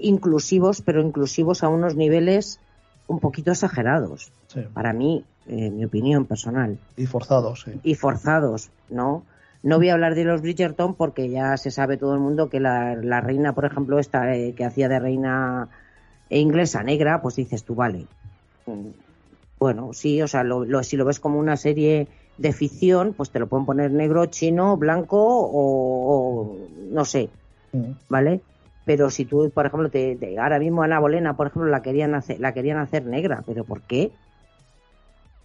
inclusivos, 0.00 0.82
pero 0.82 1.00
inclusivos 1.00 1.62
a 1.62 1.68
unos 1.68 1.96
niveles 1.96 2.60
un 3.06 3.18
poquito 3.20 3.50
exagerados. 3.50 4.32
Para 4.72 4.92
mí, 4.92 5.24
eh, 5.46 5.70
mi 5.70 5.84
opinión 5.84 6.26
personal. 6.26 6.78
Y 6.96 7.06
forzados, 7.06 7.62
sí. 7.62 7.72
Y 7.82 7.94
forzados, 7.94 8.70
¿no? 8.88 9.24
No 9.62 9.76
voy 9.76 9.90
a 9.90 9.94
hablar 9.94 10.14
de 10.14 10.24
los 10.24 10.40
Bridgerton 10.40 10.94
porque 10.94 11.28
ya 11.28 11.56
se 11.56 11.70
sabe 11.70 11.96
todo 11.96 12.14
el 12.14 12.20
mundo 12.20 12.48
que 12.48 12.60
la, 12.60 13.20
reina, 13.20 13.54
por 13.54 13.64
ejemplo, 13.66 13.98
esta 13.98 14.34
eh, 14.34 14.54
que 14.54 14.64
hacía 14.64 14.88
de 14.88 14.98
reina 14.98 15.68
e 16.30 16.38
inglesa 16.38 16.82
negra, 16.82 17.20
pues 17.20 17.36
dices 17.36 17.64
tú, 17.64 17.74
vale. 17.74 18.06
Bueno, 19.58 19.92
sí, 19.92 20.22
o 20.22 20.28
sea, 20.28 20.44
lo, 20.44 20.82
si 20.82 20.96
lo 20.96 21.04
ves 21.04 21.20
como 21.20 21.38
una 21.38 21.56
serie 21.56 22.08
de 22.38 22.52
ficción, 22.52 23.12
pues 23.12 23.30
te 23.30 23.38
lo 23.38 23.48
pueden 23.48 23.66
poner 23.66 23.90
negro, 23.90 24.24
chino, 24.26 24.76
blanco 24.78 25.18
o, 25.20 26.56
no 26.90 27.04
sé, 27.04 27.28
mm. 27.72 27.90
¿vale? 28.08 28.40
Pero 28.84 29.10
si 29.10 29.24
tú, 29.24 29.50
por 29.50 29.66
ejemplo, 29.66 29.90
te, 29.90 30.18
ahora 30.38 30.58
mismo 30.58 30.82
Ana 30.82 30.98
Bolena, 30.98 31.36
por 31.36 31.48
ejemplo, 31.48 31.70
la 31.70 31.82
querían 31.82 32.14
hacer, 32.14 32.40
la 32.40 32.52
querían 32.52 32.78
hacer 32.78 33.04
negra, 33.04 33.42
pero 33.46 33.64
¿por 33.64 33.82
qué? 33.82 34.10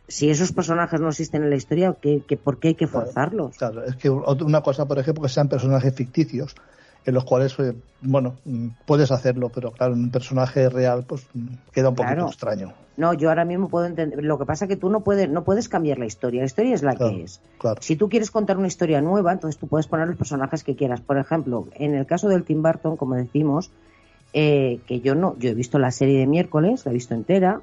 Si 0.07 0.29
esos 0.29 0.51
personajes 0.51 1.01
no 1.01 1.09
existen 1.09 1.43
en 1.43 1.49
la 1.49 1.55
historia, 1.55 1.95
¿qué, 1.99 2.21
por 2.41 2.59
qué 2.59 2.69
hay 2.69 2.75
que 2.75 2.87
forzarlos? 2.87 3.57
Claro, 3.57 3.83
es 3.83 3.95
que 3.95 4.09
una 4.09 4.61
cosa, 4.61 4.87
por 4.87 4.99
ejemplo, 4.99 5.23
que 5.23 5.29
sean 5.29 5.49
personajes 5.49 5.93
ficticios, 5.95 6.55
en 7.05 7.13
los 7.13 7.23
cuales, 7.23 7.57
eh, 7.59 7.73
bueno, 8.01 8.35
mm, 8.45 8.69
puedes 8.85 9.11
hacerlo, 9.11 9.49
pero 9.53 9.71
claro, 9.71 9.93
un 9.93 10.09
personaje 10.09 10.69
real 10.69 11.03
pues 11.07 11.27
mm, 11.33 11.47
queda 11.71 11.89
un 11.89 11.95
poquito 11.95 12.27
extraño. 12.27 12.73
No, 12.97 13.13
yo 13.13 13.29
ahora 13.29 13.45
mismo 13.45 13.67
puedo 13.67 13.85
entender. 13.85 14.23
Lo 14.23 14.39
que 14.39 14.45
pasa 14.45 14.65
es 14.65 14.69
que 14.69 14.77
tú 14.77 14.89
no 14.89 15.01
puedes, 15.01 15.29
no 15.29 15.43
puedes 15.43 15.69
cambiar 15.69 15.99
la 15.99 16.05
historia. 16.05 16.41
La 16.41 16.45
historia 16.45 16.73
es 16.73 16.81
la 16.81 16.95
que 16.95 17.23
es. 17.23 17.41
Si 17.81 17.95
tú 17.95 18.09
quieres 18.09 18.31
contar 18.31 18.57
una 18.57 18.67
historia 18.67 19.01
nueva, 19.01 19.33
entonces 19.33 19.59
tú 19.59 19.67
puedes 19.67 19.87
poner 19.87 20.07
los 20.07 20.17
personajes 20.17 20.63
que 20.63 20.75
quieras. 20.75 21.01
Por 21.01 21.17
ejemplo, 21.17 21.67
en 21.75 21.93
el 21.93 22.05
caso 22.05 22.29
del 22.29 22.43
Tim 22.43 22.63
Burton, 22.63 22.95
como 22.95 23.15
decimos, 23.15 23.69
eh, 24.33 24.79
que 24.87 25.01
yo 25.01 25.13
no, 25.13 25.37
yo 25.37 25.49
he 25.49 25.53
visto 25.53 25.77
la 25.77 25.91
serie 25.91 26.19
de 26.19 26.27
miércoles, 26.27 26.85
la 26.85 26.91
he 26.91 26.93
visto 26.93 27.13
entera, 27.13 27.61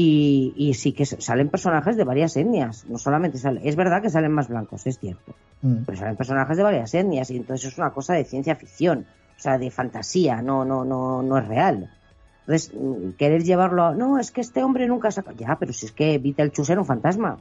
y, 0.00 0.74
sí 0.74 0.92
que 0.92 1.04
salen 1.04 1.48
personajes 1.48 1.96
de 1.96 2.04
varias 2.04 2.36
etnias, 2.36 2.86
no 2.88 2.98
solamente 2.98 3.36
salen, 3.36 3.66
es 3.66 3.74
verdad 3.74 4.00
que 4.00 4.10
salen 4.10 4.30
más 4.30 4.46
blancos, 4.46 4.86
es 4.86 4.98
cierto, 5.00 5.34
mm. 5.62 5.78
pero 5.84 5.98
salen 5.98 6.16
personajes 6.16 6.56
de 6.56 6.62
varias 6.62 6.94
etnias 6.94 7.30
y 7.32 7.36
entonces 7.36 7.72
es 7.72 7.78
una 7.78 7.90
cosa 7.90 8.14
de 8.14 8.24
ciencia 8.24 8.54
ficción, 8.54 9.06
o 9.36 9.40
sea, 9.40 9.58
de 9.58 9.72
fantasía, 9.72 10.40
no, 10.40 10.64
no, 10.64 10.84
no, 10.84 11.22
no 11.22 11.38
es 11.38 11.48
real. 11.48 11.90
Entonces, 12.42 12.72
mm, 12.74 13.10
querer 13.18 13.42
llevarlo 13.42 13.86
a, 13.86 13.94
no, 13.94 14.20
es 14.20 14.30
que 14.30 14.40
este 14.40 14.62
hombre 14.62 14.86
nunca 14.86 15.10
saca, 15.10 15.32
ya, 15.32 15.56
pero 15.58 15.72
si 15.72 15.86
es 15.86 15.92
que 15.92 16.14
evita 16.14 16.44
el 16.44 16.52
era 16.56 16.80
un 16.80 16.86
fantasma. 16.86 17.38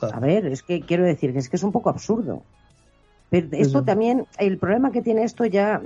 A 0.00 0.20
ver, 0.20 0.46
es 0.46 0.62
que 0.62 0.80
quiero 0.80 1.04
decir 1.04 1.34
que 1.34 1.40
es 1.40 1.50
que 1.50 1.56
es 1.56 1.62
un 1.62 1.72
poco 1.72 1.90
absurdo. 1.90 2.42
Pero 3.28 3.48
esto 3.52 3.84
también, 3.84 4.26
el 4.38 4.56
problema 4.56 4.90
que 4.90 5.02
tiene 5.02 5.24
esto 5.24 5.44
ya, 5.44 5.82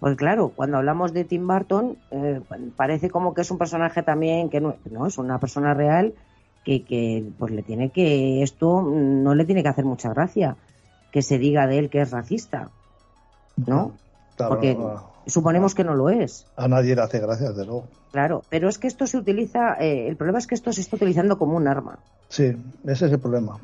pues 0.00 0.16
claro, 0.16 0.52
cuando 0.54 0.76
hablamos 0.76 1.12
de 1.12 1.24
Tim 1.24 1.46
Burton, 1.46 1.96
eh, 2.10 2.40
parece 2.76 3.10
como 3.10 3.34
que 3.34 3.40
es 3.40 3.50
un 3.50 3.58
personaje 3.58 4.02
también 4.02 4.48
que 4.48 4.60
no, 4.60 4.76
no 4.90 5.06
es 5.06 5.18
una 5.18 5.38
persona 5.38 5.74
real 5.74 6.14
que, 6.64 6.84
que, 6.84 7.24
pues 7.38 7.52
le 7.52 7.62
tiene 7.62 7.90
que, 7.90 8.42
esto 8.42 8.82
no 8.82 9.34
le 9.34 9.44
tiene 9.44 9.62
que 9.62 9.68
hacer 9.68 9.84
mucha 9.84 10.10
gracia 10.10 10.56
que 11.10 11.22
se 11.22 11.38
diga 11.38 11.66
de 11.66 11.78
él 11.78 11.90
que 11.90 12.00
es 12.00 12.10
racista, 12.10 12.70
¿no? 13.56 13.92
Porque 14.36 14.76
suponemos 15.26 15.74
que 15.74 15.84
no 15.84 15.94
lo 15.94 16.10
es. 16.10 16.46
A 16.56 16.68
nadie 16.68 16.94
le 16.94 17.02
hace 17.02 17.18
gracia, 17.18 17.50
de 17.50 17.64
luego. 17.64 17.88
Claro, 18.12 18.44
pero 18.48 18.68
es 18.68 18.78
que 18.78 18.86
esto 18.86 19.06
se 19.06 19.18
utiliza, 19.18 19.74
eh, 19.80 20.08
el 20.08 20.16
problema 20.16 20.38
es 20.38 20.46
que 20.46 20.54
esto 20.54 20.72
se 20.72 20.80
está 20.80 20.96
utilizando 20.96 21.38
como 21.38 21.56
un 21.56 21.66
arma. 21.66 21.98
Sí, 22.28 22.56
ese 22.84 23.06
es 23.06 23.12
el 23.12 23.18
problema. 23.18 23.58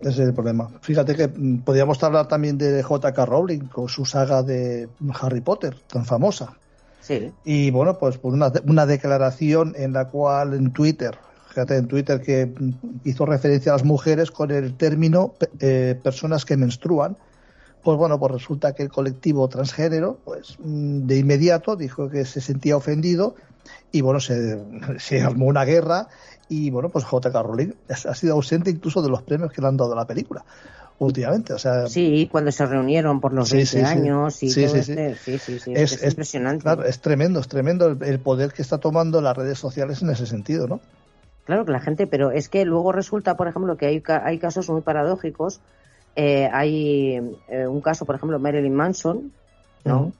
Ese 0.00 0.10
es 0.10 0.28
el 0.28 0.34
problema. 0.34 0.70
Fíjate 0.80 1.14
que 1.14 1.28
mm, 1.28 1.58
podríamos 1.58 2.02
hablar 2.02 2.26
también 2.26 2.56
de 2.56 2.82
J.K. 2.82 3.26
Rowling 3.26 3.66
con 3.66 3.88
su 3.88 4.04
saga 4.04 4.42
de 4.42 4.88
Harry 5.20 5.40
Potter, 5.40 5.76
tan 5.86 6.04
famosa. 6.04 6.56
Sí. 7.00 7.32
Y 7.44 7.70
bueno, 7.70 7.98
pues 7.98 8.18
por 8.18 8.32
una, 8.32 8.52
una 8.66 8.86
declaración 8.86 9.74
en 9.76 9.92
la 9.92 10.08
cual 10.08 10.54
en 10.54 10.72
Twitter, 10.72 11.18
fíjate 11.48 11.76
en 11.76 11.88
Twitter 11.88 12.20
que 12.20 12.46
mm, 12.46 12.70
hizo 13.04 13.26
referencia 13.26 13.72
a 13.72 13.76
las 13.76 13.84
mujeres 13.84 14.30
con 14.30 14.50
el 14.50 14.74
término 14.74 15.34
eh, 15.60 15.98
personas 16.02 16.44
que 16.44 16.56
menstruan, 16.56 17.16
pues 17.82 17.96
bueno, 17.98 18.18
pues 18.18 18.32
resulta 18.32 18.74
que 18.74 18.82
el 18.82 18.90
colectivo 18.90 19.48
transgénero, 19.48 20.18
pues 20.24 20.56
mm, 20.60 21.06
de 21.06 21.18
inmediato 21.18 21.76
dijo 21.76 22.08
que 22.08 22.24
se 22.24 22.40
sentía 22.40 22.76
ofendido 22.76 23.34
y 23.92 24.00
bueno, 24.00 24.20
se, 24.20 24.58
se 24.98 25.20
armó 25.20 25.46
una 25.46 25.64
guerra 25.64 26.08
y 26.50 26.68
bueno, 26.68 26.88
pues 26.88 27.04
J.K. 27.04 27.42
Rowling 27.42 27.72
ha 27.88 28.14
sido 28.14 28.34
ausente 28.34 28.70
incluso 28.70 29.00
de 29.00 29.08
los 29.08 29.22
premios 29.22 29.52
que 29.52 29.62
le 29.62 29.68
han 29.68 29.76
dado 29.76 29.92
a 29.92 29.96
la 29.96 30.04
película 30.04 30.44
últimamente. 30.98 31.52
O 31.52 31.58
sea, 31.58 31.86
sí, 31.86 32.28
cuando 32.30 32.50
se 32.50 32.66
reunieron 32.66 33.20
por 33.20 33.32
los 33.32 33.52
20 33.52 33.84
años 33.84 34.42
y 34.42 34.52
todo 34.52 34.76
este, 34.76 35.14
sí, 35.14 35.38
sí, 35.38 35.60
sí, 35.60 35.72
es, 35.76 36.02
impresionante. 36.02 36.64
Claro, 36.64 36.84
es 36.84 37.00
tremendo, 37.00 37.38
es 37.38 37.46
tremendo 37.46 37.96
el, 38.00 38.18
poder 38.18 38.52
que 38.52 38.62
está 38.62 38.78
tomando 38.78 39.20
las 39.20 39.36
redes 39.36 39.58
sociales 39.60 40.02
en 40.02 40.10
ese 40.10 40.26
sentido, 40.26 40.66
¿no? 40.66 40.80
Claro 41.44 41.64
que 41.64 41.70
la 41.70 41.80
gente, 41.80 42.08
pero 42.08 42.32
es 42.32 42.48
que 42.48 42.64
luego 42.64 42.90
resulta, 42.90 43.36
por 43.36 43.46
ejemplo, 43.46 43.76
que 43.76 43.86
hay, 43.86 44.02
hay 44.24 44.38
casos 44.38 44.68
muy 44.68 44.82
paradójicos. 44.82 45.60
Eh, 46.16 46.50
hay 46.52 47.38
eh, 47.48 47.66
un 47.68 47.80
caso, 47.80 48.04
por 48.06 48.16
ejemplo, 48.16 48.40
Marilyn 48.40 48.74
Manson, 48.74 49.32
¿no? 49.84 50.12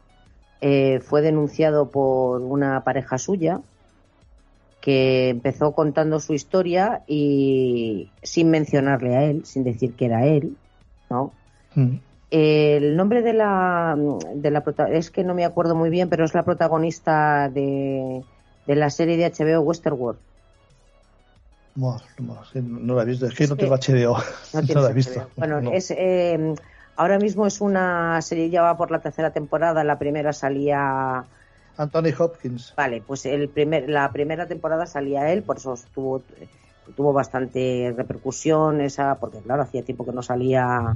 Eh, 0.60 1.00
fue 1.00 1.22
denunciado 1.22 1.90
por 1.90 2.40
una 2.40 2.84
pareja 2.84 3.18
suya 3.18 3.60
que 4.80 5.28
empezó 5.28 5.72
contando 5.72 6.20
su 6.20 6.32
historia 6.32 7.02
y 7.06 8.10
sin 8.22 8.50
mencionarle 8.50 9.16
a 9.16 9.24
él, 9.24 9.44
sin 9.44 9.64
decir 9.64 9.94
que 9.94 10.06
era 10.06 10.26
él, 10.26 10.56
¿no? 11.10 11.32
Mm. 11.74 11.96
El 12.30 12.96
nombre 12.96 13.22
de 13.22 13.32
la, 13.32 13.96
de 14.34 14.50
la 14.50 14.64
es 14.90 15.10
que 15.10 15.24
no 15.24 15.34
me 15.34 15.44
acuerdo 15.44 15.74
muy 15.74 15.90
bien, 15.90 16.08
pero 16.08 16.24
es 16.24 16.32
la 16.32 16.44
protagonista 16.44 17.48
de, 17.48 18.22
de 18.66 18.74
la 18.76 18.88
serie 18.88 19.16
de 19.16 19.30
HBO 19.30 19.62
Westworld. 19.62 20.18
No, 21.74 21.96
no, 22.18 22.94
la 22.94 23.02
he 23.02 23.06
visto, 23.06 23.26
es 23.26 23.34
que 23.34 23.46
no 23.46 23.56
tengo 23.56 23.74
HBO. 23.74 24.16
No, 24.74 24.80
la 24.80 24.90
he 24.90 24.94
visto. 24.94 25.28
Bueno, 25.36 25.72
es, 25.72 25.90
eh, 25.90 26.54
ahora 26.96 27.18
mismo 27.18 27.46
es 27.46 27.60
una 27.60 28.20
serie, 28.22 28.50
ya 28.50 28.62
va 28.62 28.76
por 28.76 28.90
la 28.90 29.00
tercera 29.00 29.32
temporada, 29.32 29.82
la 29.84 29.98
primera 29.98 30.32
salía 30.32 31.24
Anthony 31.80 32.12
Hopkins. 32.18 32.74
Vale, 32.76 33.02
pues 33.06 33.24
el 33.24 33.48
primer, 33.48 33.88
la 33.88 34.12
primera 34.12 34.46
temporada 34.46 34.86
salía 34.86 35.32
él, 35.32 35.42
por 35.42 35.56
eso 35.56 35.74
tuvo, 35.94 36.22
tuvo 36.94 37.12
bastante 37.14 37.94
repercusión 37.96 38.82
esa, 38.82 39.14
porque 39.14 39.38
claro, 39.38 39.62
hacía 39.62 39.82
tiempo 39.82 40.04
que 40.04 40.12
no 40.12 40.22
salía 40.22 40.94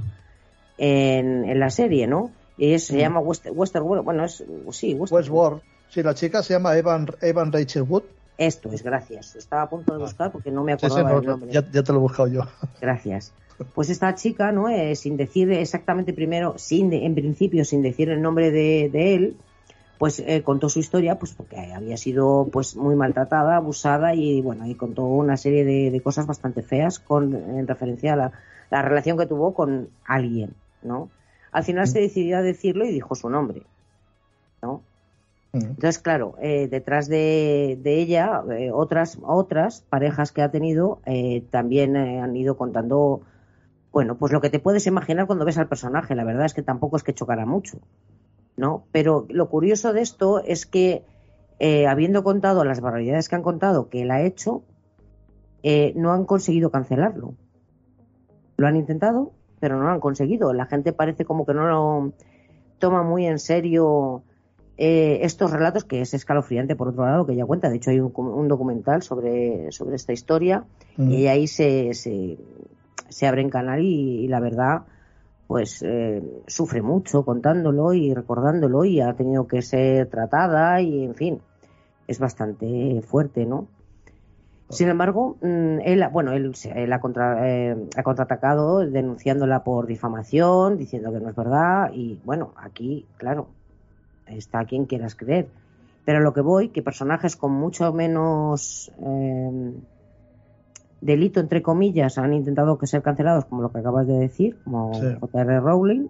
en, 0.77 1.45
en 1.45 1.59
la 1.59 1.71
serie, 1.71 2.05
¿no? 2.05 2.31
Y 2.57 2.77
se 2.77 2.93
mm. 2.93 2.97
llama 2.99 3.19
Westworld, 3.19 4.03
bueno, 4.03 4.25
es, 4.25 4.43
sí, 4.71 4.93
Westworld. 4.93 5.61
Sí, 5.89 6.03
la 6.03 6.13
chica 6.13 6.43
se 6.43 6.53
llama 6.53 6.77
Evan, 6.77 7.07
Evan 7.21 7.51
Rachel 7.51 7.83
Wood. 7.83 8.03
Esto 8.37 8.71
es, 8.71 8.83
gracias. 8.83 9.35
Estaba 9.35 9.63
a 9.63 9.69
punto 9.69 9.93
de 9.93 9.99
buscar 9.99 10.31
porque 10.31 10.51
no 10.51 10.63
me 10.63 10.73
acordaba 10.73 11.15
del 11.15 11.25
nombre. 11.25 11.51
Ya, 11.51 11.63
te 11.63 11.91
lo 11.91 11.97
he 11.97 12.01
buscado 12.01 12.27
yo. 12.27 12.41
Gracias. 12.81 13.31
Pues 13.73 13.89
esta 13.89 14.13
chica, 14.15 14.51
¿no? 14.51 14.67
Eh, 14.67 14.97
sin 14.97 15.15
decir 15.15 15.49
exactamente 15.53 16.11
primero, 16.11 16.55
sin 16.57 16.91
en 16.91 17.15
principio, 17.15 17.63
sin 17.63 17.81
decir 17.81 18.09
el 18.09 18.21
nombre 18.21 18.51
de, 18.51 18.89
de 18.91 19.15
él, 19.15 19.37
pues 19.97 20.19
eh, 20.19 20.43
contó 20.43 20.69
su 20.69 20.79
historia, 20.79 21.17
pues 21.17 21.33
porque 21.33 21.73
había 21.73 21.97
sido 21.97 22.47
pues 22.51 22.75
muy 22.75 22.95
maltratada, 22.95 23.55
abusada 23.55 24.13
y 24.13 24.41
bueno, 24.41 24.65
y 24.67 24.75
contó 24.75 25.03
una 25.03 25.37
serie 25.37 25.63
de, 25.63 26.01
cosas 26.01 26.27
bastante 26.27 26.61
feas 26.61 26.99
con 26.99 27.33
en 27.33 27.67
referencia 27.67 28.13
a 28.13 28.15
la, 28.15 28.81
relación 28.81 29.17
que 29.17 29.25
tuvo 29.25 29.53
con 29.53 29.89
alguien, 30.05 30.53
¿no? 30.83 31.09
Al 31.51 31.63
final 31.63 31.87
se 31.87 32.01
decidió 32.01 32.37
a 32.37 32.41
decirlo 32.41 32.83
y 32.85 32.91
dijo 32.91 33.15
su 33.15 33.29
nombre, 33.29 33.63
¿no? 34.61 34.81
Entonces, 35.53 35.99
claro, 35.99 36.35
eh, 36.41 36.67
detrás 36.67 37.07
de, 37.07 37.79
ella, 37.85 38.43
eh, 38.51 38.71
otras, 38.73 39.17
otras 39.23 39.85
parejas 39.89 40.33
que 40.33 40.41
ha 40.41 40.51
tenido 40.51 40.99
también 41.49 41.95
han 41.95 42.35
ido 42.35 42.57
contando, 42.57 43.21
bueno, 43.93 44.15
pues 44.15 44.33
lo 44.33 44.41
que 44.41 44.49
te 44.49 44.59
puedes 44.59 44.85
imaginar 44.85 45.27
cuando 45.27 45.45
ves 45.45 45.57
al 45.57 45.69
personaje. 45.69 46.13
La 46.13 46.25
verdad 46.25 46.45
es 46.45 46.53
que 46.53 46.61
tampoco 46.61 46.97
es 46.97 47.03
que 47.03 47.13
chocara 47.13 47.45
mucho. 47.45 47.79
¿No? 48.57 48.85
Pero 48.91 49.25
lo 49.29 49.49
curioso 49.49 49.93
de 49.93 50.01
esto 50.01 50.39
es 50.43 50.65
que, 50.65 51.03
eh, 51.59 51.87
habiendo 51.87 52.23
contado 52.23 52.63
las 52.63 52.81
barbaridades 52.81 53.29
que 53.29 53.35
han 53.35 53.43
contado 53.43 53.89
que 53.89 54.01
él 54.01 54.11
ha 54.11 54.21
hecho, 54.21 54.63
eh, 55.63 55.93
no 55.95 56.13
han 56.13 56.25
conseguido 56.25 56.71
cancelarlo. 56.71 57.33
Lo 58.57 58.67
han 58.67 58.75
intentado, 58.75 59.31
pero 59.59 59.77
no 59.77 59.83
lo 59.83 59.89
han 59.89 59.99
conseguido. 59.99 60.53
La 60.53 60.65
gente 60.65 60.93
parece 60.93 61.25
como 61.25 61.45
que 61.45 61.53
no 61.53 61.67
lo 61.67 62.13
toma 62.79 63.03
muy 63.03 63.25
en 63.25 63.39
serio 63.39 64.23
eh, 64.77 65.19
estos 65.23 65.51
relatos, 65.51 65.85
que 65.85 66.01
es 66.01 66.13
escalofriante 66.13 66.75
por 66.75 66.89
otro 66.89 67.05
lado, 67.05 67.25
que 67.25 67.33
ella 67.33 67.45
cuenta. 67.45 67.69
De 67.69 67.77
hecho, 67.77 67.89
hay 67.89 67.99
un, 67.99 68.47
documental 68.47 69.01
sobre, 69.01 69.71
sobre 69.71 69.95
esta 69.95 70.13
historia 70.13 70.65
y 70.97 71.27
ahí 71.27 71.47
se, 71.47 71.93
se, 71.93 72.37
se 73.09 73.27
abre 73.27 73.41
en 73.41 73.49
canal 73.49 73.81
y 73.81 74.27
la 74.27 74.39
verdad 74.39 74.83
pues 75.47 75.83
eh, 75.83 76.23
sufre 76.47 76.81
mucho 76.81 77.23
contándolo 77.23 77.93
y 77.93 78.13
recordándolo 78.13 78.85
y 78.85 79.01
ha 79.01 79.13
tenido 79.13 79.47
que 79.47 79.61
ser 79.61 80.09
tratada 80.09 80.81
y 80.81 81.03
en 81.03 81.15
fin 81.15 81.41
es 82.07 82.19
bastante 82.19 83.01
fuerte 83.01 83.45
no 83.45 83.67
sin 84.69 84.89
embargo 84.89 85.37
mm, 85.41 85.79
él 85.83 86.03
bueno 86.11 86.33
él, 86.33 86.93
ha, 86.93 86.99
contra, 86.99 87.47
eh, 87.47 87.75
ha 87.95 88.03
contraatacado 88.03 88.79
denunciándola 88.79 89.63
por 89.63 89.85
difamación 89.85 90.77
diciendo 90.77 91.11
que 91.13 91.19
no 91.19 91.29
es 91.29 91.35
verdad 91.35 91.91
y 91.93 92.19
bueno 92.25 92.53
aquí 92.57 93.05
claro 93.17 93.47
está 94.27 94.65
quien 94.65 94.85
quieras 94.85 95.15
creer. 95.15 95.47
Pero 96.03 96.19
lo 96.19 96.33
que 96.33 96.41
voy 96.41 96.69
que 96.69 96.81
personajes 96.81 97.35
con 97.35 97.51
mucho 97.51 97.91
menos 97.93 98.91
eh, 98.99 99.73
delito, 101.05 101.39
entre 101.39 101.61
comillas, 101.61 102.17
han 102.17 102.33
intentado 102.33 102.77
que 102.77 102.87
ser 102.87 103.01
cancelados, 103.01 103.45
como 103.45 103.61
lo 103.61 103.71
que 103.71 103.79
acabas 103.79 104.07
de 104.07 104.17
decir, 104.17 104.57
como 104.63 104.93
J.R. 104.93 105.59
Rowling, 105.59 106.07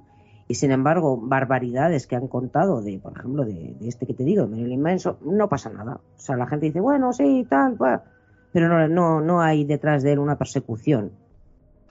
y 0.48 0.56
sin 0.56 0.72
embargo, 0.72 1.18
barbaridades 1.22 2.08
que 2.08 2.16
han 2.16 2.28
contado 2.28 2.82
de, 2.82 3.00
por 3.00 3.18
ejemplo, 3.18 3.44
de, 3.46 3.76
este 3.82 4.06
que 4.06 4.14
te 4.14 4.24
digo, 4.24 4.44
de 4.44 4.50
Marilyn 4.50 4.82
Manson, 4.82 5.18
no 5.26 5.50
pasa 5.50 5.70
nada. 5.70 5.96
O 5.96 6.22
sea, 6.22 6.38
la 6.38 6.48
gente 6.48 6.68
dice, 6.68 6.80
bueno, 6.80 7.12
sí, 7.14 7.46
tal, 7.50 7.78
pero 8.52 8.70
no, 8.70 8.88
no, 8.88 9.22
no 9.22 9.42
hay 9.42 9.66
detrás 9.66 10.04
de 10.04 10.14
él 10.14 10.20
una 10.20 10.38
persecución. 10.38 11.12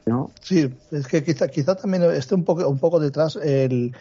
¿no? 0.07 0.31
Sí, 0.41 0.73
es 0.91 1.07
que 1.07 1.25
quizá, 1.25 1.49
quizá 1.49 1.75
también 1.75 2.03
esté 2.05 2.35
un 2.35 2.45
poco, 2.45 2.69
un 2.69 2.79
poco 2.79 3.01
detrás 3.01 3.37
el, 3.37 3.95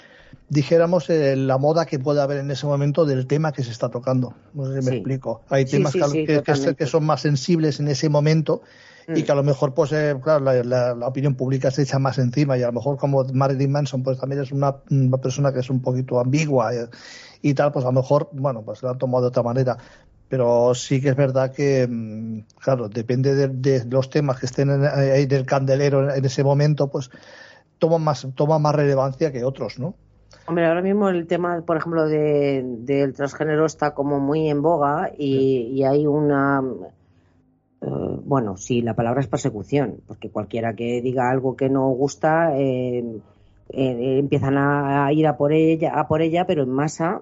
dijéramos, 0.50 1.10
la 1.10 1.58
moda 1.58 1.86
que 1.86 2.00
puede 2.00 2.22
haber 2.22 2.38
en 2.38 2.52
ese 2.52 2.66
momento 2.66 3.06
del 3.06 3.26
tema 3.26 3.52
que 3.52 3.64
se 3.64 3.72
está 3.72 3.90
tocando. 3.90 4.34
No 4.54 4.66
sé 4.66 4.82
si 4.82 4.90
me 4.90 4.96
explico. 4.98 5.42
Hay 5.50 5.66
temas 5.66 5.94
que, 5.94 6.44
que, 6.78 6.86
son 6.86 7.06
más 7.06 7.22
sensibles 7.22 7.80
en 7.80 7.88
ese 7.88 8.10
momento 8.10 8.62
y 9.08 9.22
mm. 9.22 9.26
que 9.26 9.32
a 9.32 9.36
lo 9.36 9.44
mejor, 9.44 9.74
pues, 9.74 9.92
eh, 9.92 10.16
claro, 10.22 10.64
la, 10.64 10.94
opinión 11.08 11.36
pública 11.36 11.72
se 11.72 11.84
echa 11.84 12.00
más 12.00 12.18
encima 12.18 12.58
y 12.58 12.64
a 12.64 12.68
lo 12.68 12.74
mejor 12.74 12.98
como 12.98 13.24
Marilyn 13.24 13.72
Manson, 13.72 14.04
pues 14.04 14.20
también 14.20 14.42
es 14.42 14.52
una, 14.52 14.76
persona 15.22 15.52
que 15.52 15.60
es 15.60 15.70
un 15.70 15.82
poquito 15.82 16.20
ambigua 16.20 16.74
eh, 16.74 16.88
y 17.42 17.54
tal, 17.54 17.72
pues 17.72 17.86
a 17.86 17.90
lo 17.90 17.94
mejor, 17.94 18.30
bueno, 18.32 18.62
pues 18.64 18.84
la 18.84 18.92
han 18.92 18.98
tomado 18.98 19.24
de 19.24 19.28
otra 19.30 19.44
manera. 19.44 19.78
Pero 20.30 20.74
sí 20.74 21.02
que 21.02 21.10
es 21.10 21.16
verdad 21.16 21.52
que, 21.52 21.88
mm, 21.88 22.46
claro, 22.60 22.90
depende 22.90 23.48
de, 23.48 23.86
los 23.86 24.10
temas 24.10 24.40
que 24.40 24.46
estén 24.46 24.70
ahí 24.70 25.26
del 25.26 25.46
candelero 25.46 26.14
en 26.14 26.26
ese 26.26 26.44
momento, 26.44 26.88
pues 26.88 27.12
toma 27.78 27.98
más, 27.98 28.26
toma 28.36 28.58
más 28.60 28.74
relevancia 28.74 29.32
que 29.32 29.44
otros, 29.44 29.80
¿no? 29.80 29.96
Hombre, 30.46 30.66
ahora 30.66 30.82
mismo 30.82 31.08
el 31.10 31.28
tema, 31.28 31.62
por 31.66 31.78
ejemplo, 31.78 32.06
del 32.08 33.14
transgénero 33.14 33.66
está 33.66 33.94
como 33.94 34.20
muy 34.20 34.50
en 34.50 34.62
boga 34.62 35.12
y 35.18 35.84
hay 35.84 36.06
una 36.06 36.62
eh, 37.86 38.20
bueno, 38.24 38.56
sí, 38.56 38.82
la 38.82 38.96
palabra 38.96 39.22
es 39.22 39.28
persecución, 39.28 39.98
porque 40.08 40.30
cualquiera 40.30 40.74
que 40.74 41.02
diga 41.02 41.30
algo 41.30 41.56
que 41.56 41.70
no 41.70 41.90
gusta 41.90 42.58
eh, 42.58 43.04
eh, 43.70 44.18
empiezan 44.20 44.58
a, 44.58 45.12
ir 45.12 45.28
a 45.28 45.36
por 45.36 45.52
ella, 45.52 46.00
a 46.00 46.08
por 46.08 46.22
ella, 46.22 46.46
pero 46.48 46.64
en 46.64 46.70
masa. 46.70 47.22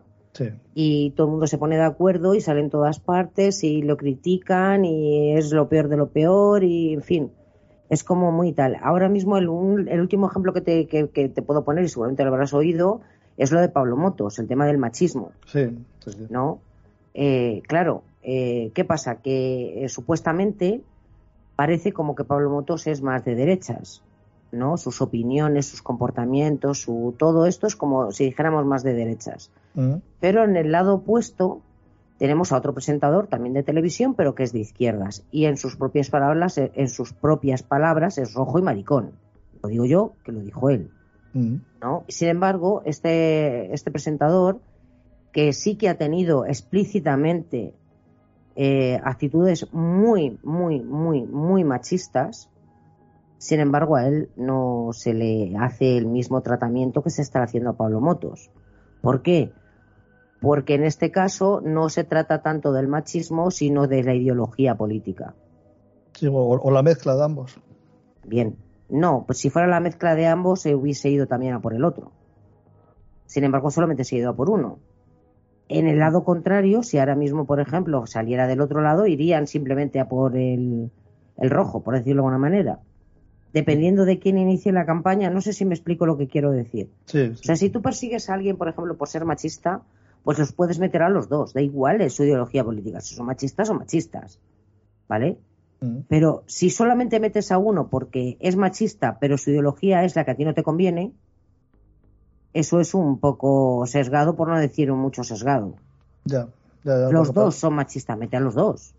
Y 0.73 1.11
todo 1.11 1.27
el 1.27 1.31
mundo 1.31 1.45
se 1.45 1.57
pone 1.57 1.75
de 1.75 1.83
acuerdo 1.83 2.33
y 2.33 2.41
sale 2.41 2.61
en 2.61 2.69
todas 2.69 2.99
partes 2.99 3.65
y 3.65 3.81
lo 3.81 3.97
critican 3.97 4.85
y 4.85 5.33
es 5.35 5.51
lo 5.51 5.67
peor 5.67 5.89
de 5.89 5.97
lo 5.97 6.07
peor 6.07 6.63
y 6.63 6.93
en 6.93 7.01
fin, 7.01 7.31
es 7.89 8.05
como 8.05 8.31
muy 8.31 8.53
tal. 8.53 8.77
Ahora 8.81 9.09
mismo 9.09 9.37
el, 9.37 9.49
último 9.49 10.29
ejemplo 10.29 10.53
que 10.53 10.61
te, 10.61 10.87
que, 10.87 11.07
te 11.07 11.41
puedo 11.41 11.65
poner 11.65 11.83
y 11.83 11.89
seguramente 11.89 12.23
lo 12.23 12.29
habrás 12.29 12.53
oído 12.53 13.01
es 13.35 13.51
lo 13.51 13.59
de 13.59 13.67
Pablo 13.67 13.97
Motos, 13.97 14.39
el 14.39 14.47
tema 14.47 14.65
del 14.65 14.77
machismo. 14.77 15.33
Sí, 15.45 15.67
¿No? 16.29 16.61
claro, 17.67 18.03
eh, 18.23 18.71
¿Qué 18.73 18.85
pasa? 18.85 19.15
Que 19.15 19.83
eh, 19.83 19.89
supuestamente 19.89 20.81
parece 21.55 21.91
como 21.91 22.15
que 22.15 22.23
Pablo 22.23 22.49
Motos 22.49 22.87
es 22.87 23.01
más 23.01 23.25
de 23.25 23.35
derechas, 23.35 24.03
¿no? 24.51 24.77
Sus 24.77 25.01
opiniones, 25.01 25.67
sus 25.67 25.81
comportamientos, 25.81 26.81
su 26.81 27.15
todo 27.17 27.45
esto 27.45 27.67
es 27.67 27.75
como 27.75 28.11
si 28.11 28.25
dijéramos 28.25 28.65
más 28.65 28.83
de 28.83 28.93
derechas. 28.93 29.51
Mm. 29.73 29.95
Pero 30.19 30.43
en 30.43 30.55
el 30.55 30.71
lado 30.71 30.95
opuesto 30.95 31.61
tenemos 32.17 32.51
a 32.51 32.57
otro 32.57 32.73
presentador 32.73 33.27
también 33.27 33.53
de 33.53 33.63
televisión, 33.63 34.13
pero 34.13 34.35
que 34.35 34.43
es 34.43 34.53
de 34.53 34.59
izquierdas 34.59 35.23
y 35.31 35.45
en 35.45 35.57
sus 35.57 35.75
propias 35.75 36.09
palabras, 36.09 36.57
eh, 36.57 36.71
en 36.75 36.89
sus 36.89 37.13
propias 37.13 37.63
palabras 37.63 38.17
es 38.17 38.33
rojo 38.33 38.59
y 38.59 38.61
maricón. 38.61 39.13
Lo 39.63 39.69
digo 39.69 39.85
yo, 39.85 40.13
que 40.23 40.31
lo 40.31 40.41
dijo 40.41 40.69
él. 40.69 40.91
Mm. 41.33 41.55
¿no? 41.81 42.03
Sin 42.07 42.27
embargo, 42.27 42.83
este, 42.85 43.73
este 43.73 43.89
presentador 43.89 44.59
que 45.31 45.53
sí 45.53 45.75
que 45.75 45.89
ha 45.89 45.97
tenido 45.97 46.45
explícitamente 46.45 47.73
eh, 48.63 49.01
actitudes 49.03 49.73
muy, 49.73 50.37
muy, 50.43 50.81
muy, 50.81 51.23
muy 51.23 51.63
machistas. 51.63 52.47
Sin 53.39 53.59
embargo, 53.59 53.95
a 53.95 54.05
él 54.05 54.29
no 54.35 54.89
se 54.91 55.15
le 55.15 55.57
hace 55.57 55.97
el 55.97 56.05
mismo 56.05 56.41
tratamiento 56.41 57.01
que 57.01 57.09
se 57.09 57.23
está 57.23 57.41
haciendo 57.41 57.71
a 57.71 57.73
Pablo 57.73 58.01
Motos. 58.01 58.51
¿Por 59.01 59.23
qué? 59.23 59.51
Porque 60.41 60.75
en 60.75 60.83
este 60.83 61.09
caso 61.09 61.59
no 61.65 61.89
se 61.89 62.03
trata 62.03 62.43
tanto 62.43 62.71
del 62.71 62.87
machismo, 62.87 63.49
sino 63.49 63.87
de 63.87 64.03
la 64.03 64.13
ideología 64.13 64.75
política. 64.75 65.33
Sí, 66.13 66.27
o, 66.31 66.69
la 66.69 66.83
mezcla 66.83 67.15
de 67.15 67.23
ambos. 67.23 67.59
Bien. 68.23 68.57
No, 68.89 69.23
pues 69.25 69.39
si 69.39 69.49
fuera 69.49 69.67
la 69.67 69.79
mezcla 69.79 70.13
de 70.13 70.27
ambos, 70.27 70.61
se 70.61 70.75
hubiese 70.75 71.09
ido 71.09 71.25
también 71.25 71.55
a 71.55 71.61
por 71.61 71.73
el 71.73 71.83
otro. 71.83 72.11
Sin 73.25 73.43
embargo, 73.43 73.71
solamente 73.71 74.03
se 74.03 74.17
ha 74.17 74.19
ido 74.19 74.29
a 74.29 74.35
por 74.35 74.51
uno. 74.51 74.77
En 75.73 75.87
el 75.87 75.99
lado 75.99 76.23
contrario, 76.23 76.83
si 76.83 76.97
ahora 76.97 77.15
mismo, 77.15 77.45
por 77.45 77.59
ejemplo, 77.59 78.05
saliera 78.05 78.47
del 78.47 78.61
otro 78.61 78.81
lado, 78.81 79.07
irían 79.07 79.47
simplemente 79.47 79.99
a 79.99 80.09
por 80.09 80.35
el, 80.35 80.91
rojo, 81.37 81.81
por 81.81 81.95
decirlo 81.95 82.21
de 82.21 82.27
alguna 82.27 82.37
manera. 82.37 82.79
Dependiendo 83.53 84.05
de 84.05 84.19
quién 84.19 84.37
inicie 84.37 84.71
la 84.71 84.85
campaña, 84.85 85.29
no 85.29 85.41
sé 85.41 85.53
si 85.53 85.65
me 85.65 85.73
explico 85.73 86.05
lo 86.05 86.17
que 86.17 86.27
quiero 86.27 86.51
decir. 86.51 86.89
O 87.07 87.35
sea, 87.35 87.55
si 87.55 87.69
tú 87.69 87.81
persigues 87.81 88.29
a 88.29 88.33
alguien, 88.33 88.57
por 88.57 88.69
ejemplo, 88.69 88.95
por 88.97 89.07
ser 89.07 89.25
machista, 89.25 89.81
pues 90.23 90.39
los 90.39 90.53
puedes 90.53 90.79
meter 90.79 91.01
a 91.01 91.09
los 91.09 91.29
dos, 91.29 91.53
da 91.53 91.61
igual 91.61 92.01
es 92.01 92.13
su 92.13 92.23
ideología 92.23 92.63
política, 92.63 93.01
si 93.01 93.15
son 93.15 93.25
machistas 93.25 93.69
o 93.69 93.73
machistas. 93.73 94.39
¿vale? 95.11 95.37
Mm. 95.81 96.03
Pero 96.07 96.43
si 96.47 96.69
solamente 96.69 97.19
metes 97.19 97.51
a 97.51 97.57
uno 97.57 97.89
porque 97.89 98.37
es 98.39 98.55
machista, 98.55 99.19
pero 99.19 99.37
su 99.37 99.49
ideología 99.49 100.05
es 100.05 100.15
la 100.15 100.23
que 100.23 100.31
a 100.31 100.35
ti 100.35 100.45
no 100.45 100.53
te 100.53 100.63
conviene, 100.63 101.11
eso 102.53 102.79
es 102.79 102.93
un 102.93 103.19
poco 103.19 103.85
sesgado, 103.87 104.35
por 104.35 104.47
no 104.47 104.59
decir 104.59 104.91
mucho 104.93 105.23
sesgado. 105.23 105.75
Ya, 106.25 106.47
los 106.83 107.33
dos 107.33 107.55
son 107.55 107.75
machistas, 107.75 108.17
mete 108.17 108.37
a 108.37 108.39
los 108.39 108.55
dos. 108.55 108.93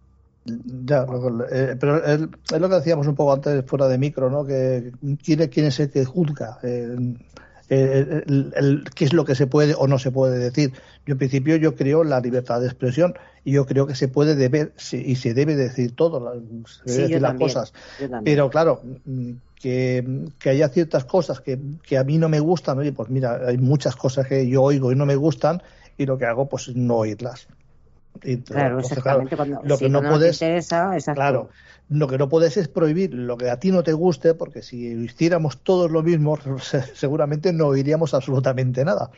Ya, 0.44 1.06
eh, 1.52 1.76
pero 1.78 2.04
es, 2.04 2.20
lo 2.20 2.68
que 2.68 2.74
decíamos 2.74 3.06
un 3.06 3.14
poco 3.14 3.32
antes 3.32 3.64
fuera 3.64 3.86
de 3.86 3.98
micro, 3.98 4.28
¿no? 4.28 4.44
Que 4.44 4.92
quién, 5.22 5.46
quién 5.48 5.66
es 5.66 5.78
el 5.78 5.90
que 5.90 6.04
juzga. 6.04 6.58
Eh, 6.62 6.96
el, 7.68 8.84
qué 8.94 9.04
es 9.04 9.12
lo 9.12 9.24
que 9.24 9.34
se 9.34 9.46
puede 9.46 9.74
o 9.76 9.86
no 9.86 9.98
se 9.98 10.10
puede 10.10 10.38
decir. 10.38 10.72
Yo 11.06 11.12
en 11.12 11.18
principio 11.18 11.56
yo 11.56 11.74
creo 11.74 12.04
la 12.04 12.20
libertad 12.20 12.60
de 12.60 12.66
expresión 12.66 13.14
y 13.44 13.52
yo 13.52 13.66
creo 13.66 13.86
que 13.86 13.94
se 13.94 14.08
puede 14.08 14.34
deber 14.34 14.72
y 14.92 15.16
se 15.16 15.32
debe 15.32 15.56
decir 15.56 15.94
todo, 15.94 16.42
se 16.66 17.02
decir 17.02 17.22
las 17.22 17.34
cosas. 17.34 17.72
Pero 18.24 18.50
claro, 18.50 18.82
que, 19.62 20.04
haya 20.44 20.68
ciertas 20.68 21.04
cosas 21.04 21.40
que, 21.40 21.58
que, 21.82 21.96
a 21.96 22.04
mí 22.04 22.18
no 22.18 22.28
me 22.28 22.40
gustan, 22.40 22.78
oye, 22.78 22.92
pues 22.92 23.08
mira, 23.08 23.40
hay 23.46 23.58
muchas 23.58 23.94
cosas 23.94 24.26
que 24.26 24.48
yo 24.48 24.62
oigo 24.62 24.90
y 24.90 24.96
no 24.96 25.06
me 25.06 25.14
gustan 25.14 25.62
y 25.96 26.04
lo 26.04 26.18
que 26.18 26.26
hago 26.26 26.48
pues 26.48 26.68
es 26.68 26.76
no 26.76 26.96
oírlas. 26.96 27.46
claro, 28.44 28.80
exactamente. 28.80 29.36
cuando, 29.36 29.60
lo 29.62 29.78
que 29.78 29.88
no, 29.88 30.02
puedes, 30.02 30.42
interesa, 30.42 30.96
claro, 31.14 31.50
lo 31.88 32.08
que 32.08 32.18
no 32.18 32.28
puedes 32.28 32.56
es 32.56 32.66
prohibir 32.66 33.14
lo 33.14 33.36
que 33.36 33.50
a 33.50 33.60
ti 33.60 33.70
no 33.70 33.84
te 33.84 33.92
guste, 33.92 34.34
porque 34.34 34.62
si 34.62 34.88
hiciéramos 34.88 35.58
todos 35.58 35.92
lo 35.92 36.02
mismo, 36.02 36.36
seguramente 36.94 37.52
no 37.52 37.68
oiríamos 37.68 38.14
absolutamente 38.14 38.84
nada. 38.84 39.10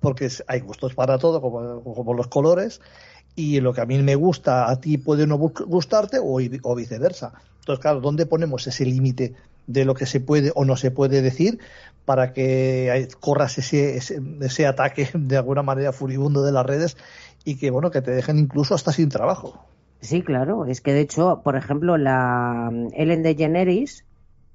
Porque 0.00 0.28
hay 0.48 0.58
gustos 0.58 0.96
para 0.96 1.16
todo, 1.18 1.40
como, 1.40 2.14
los 2.14 2.26
colores, 2.26 2.80
y 3.36 3.60
lo 3.60 3.72
que 3.72 3.82
a 3.82 3.86
mí 3.86 4.02
me 4.02 4.16
gusta 4.16 4.68
a 4.68 4.80
ti 4.80 4.98
puede 4.98 5.28
no 5.28 5.38
gustarte 5.38 6.18
o, 6.18 6.40
o 6.62 6.74
viceversa. 6.74 7.32
Entonces, 7.60 7.80
claro, 7.80 8.00
¿dónde 8.00 8.26
ponemos 8.26 8.66
ese 8.66 8.84
límite 8.84 9.34
de 9.66 9.84
lo 9.84 9.94
que 9.94 10.06
se 10.06 10.20
puede 10.20 10.52
o 10.54 10.64
no 10.64 10.76
se 10.76 10.90
puede 10.90 11.22
decir 11.22 11.58
para 12.04 12.32
que 12.32 13.08
corras 13.20 13.58
ese, 13.58 13.96
ese, 13.96 14.20
ese, 14.40 14.66
ataque 14.66 15.08
de 15.14 15.36
alguna 15.36 15.62
manera 15.62 15.92
furibundo 15.92 16.42
de 16.42 16.52
las 16.52 16.66
redes 16.66 16.96
y 17.44 17.56
que, 17.56 17.70
bueno, 17.70 17.90
que 17.90 18.02
te 18.02 18.10
dejen 18.10 18.38
incluso 18.38 18.74
hasta 18.74 18.92
sin 18.92 19.08
trabajo? 19.08 19.64
Sí, 20.00 20.22
claro. 20.22 20.66
Es 20.66 20.80
que 20.80 20.92
de 20.92 21.00
hecho, 21.00 21.40
por 21.44 21.56
ejemplo, 21.56 21.96
la 21.96 22.70
mm, 22.72 22.88
Ellen 22.94 23.22
DeGeneres, 23.22 24.04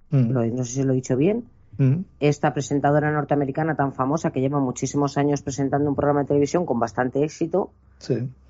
mm. 0.10 0.32
no 0.32 0.64
sé 0.64 0.72
si 0.72 0.84
lo 0.84 0.92
he 0.92 0.96
dicho 0.96 1.16
bien, 1.16 1.46
mm. 1.78 2.02
esta 2.20 2.54
presentadora 2.54 3.12
norteamericana 3.12 3.76
tan 3.76 3.94
famosa 3.94 4.32
que 4.32 4.42
lleva 4.42 4.60
muchísimos 4.60 5.18
años 5.18 5.42
presentando 5.42 5.90
un 5.90 5.96
programa 5.96 6.22
de 6.22 6.28
televisión 6.28 6.66
con 6.66 6.80
bastante 6.80 7.24
éxito, 7.24 7.72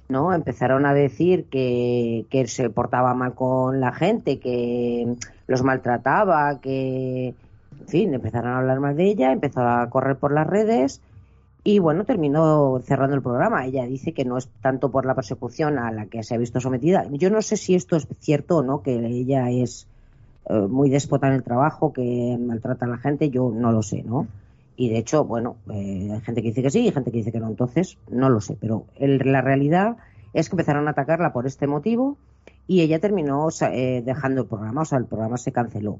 ¿no? 0.09 0.33
Empezaron 0.33 0.85
a 0.85 0.93
decir 0.93 1.45
que, 1.45 2.25
que 2.29 2.47
se 2.47 2.69
portaba 2.69 3.13
mal 3.13 3.35
con 3.35 3.79
la 3.79 3.93
gente, 3.93 4.39
que 4.39 5.15
los 5.47 5.63
maltrataba, 5.63 6.59
que, 6.59 7.29
en 7.79 7.87
fin, 7.87 8.13
empezaron 8.13 8.51
a 8.51 8.59
hablar 8.59 8.79
mal 8.79 8.95
de 8.95 9.05
ella, 9.05 9.31
empezó 9.31 9.61
a 9.61 9.89
correr 9.89 10.17
por 10.17 10.31
las 10.31 10.47
redes 10.47 11.01
y 11.63 11.79
bueno, 11.79 12.05
terminó 12.05 12.79
cerrando 12.83 13.15
el 13.15 13.21
programa. 13.21 13.65
Ella 13.65 13.85
dice 13.85 14.13
que 14.13 14.23
no 14.23 14.37
es 14.37 14.47
tanto 14.61 14.89
por 14.89 15.05
la 15.05 15.15
persecución 15.15 15.77
a 15.77 15.91
la 15.91 16.05
que 16.05 16.23
se 16.23 16.35
ha 16.35 16.37
visto 16.37 16.61
sometida. 16.61 17.05
Yo 17.11 17.29
no 17.29 17.41
sé 17.41 17.57
si 17.57 17.75
esto 17.75 17.95
es 17.97 18.07
cierto 18.19 18.57
o 18.57 18.63
no, 18.63 18.81
que 18.81 18.95
ella 18.95 19.49
es 19.49 19.87
eh, 20.49 20.53
muy 20.53 20.89
déspota 20.89 21.27
en 21.27 21.33
el 21.33 21.43
trabajo, 21.43 21.91
que 21.91 22.37
maltrata 22.39 22.85
a 22.85 22.89
la 22.89 22.97
gente, 22.97 23.29
yo 23.29 23.51
no 23.53 23.71
lo 23.73 23.83
sé, 23.83 24.03
¿no? 24.03 24.27
Y 24.77 24.89
de 24.89 24.99
hecho, 24.99 25.25
bueno, 25.25 25.57
eh, 25.73 26.09
hay 26.13 26.21
gente 26.21 26.41
que 26.41 26.49
dice 26.49 26.61
que 26.61 26.69
sí 26.69 26.87
y 26.87 26.91
gente 26.91 27.11
que 27.11 27.17
dice 27.17 27.31
que 27.31 27.39
no, 27.39 27.47
entonces 27.47 27.97
no 28.09 28.29
lo 28.29 28.39
sé. 28.39 28.55
Pero 28.61 28.85
la 28.99 29.41
realidad 29.41 29.97
es 30.33 30.49
que 30.49 30.53
empezaron 30.53 30.87
a 30.87 30.91
atacarla 30.91 31.33
por 31.33 31.47
este 31.47 31.67
motivo 31.67 32.15
y 32.67 32.81
ella 32.81 32.99
terminó 32.99 33.47
eh, 33.61 34.03
dejando 34.05 34.41
el 34.41 34.47
programa, 34.47 34.81
o 34.81 34.85
sea, 34.85 34.99
el 34.99 35.05
programa 35.05 35.37
se 35.37 35.51
canceló. 35.51 35.99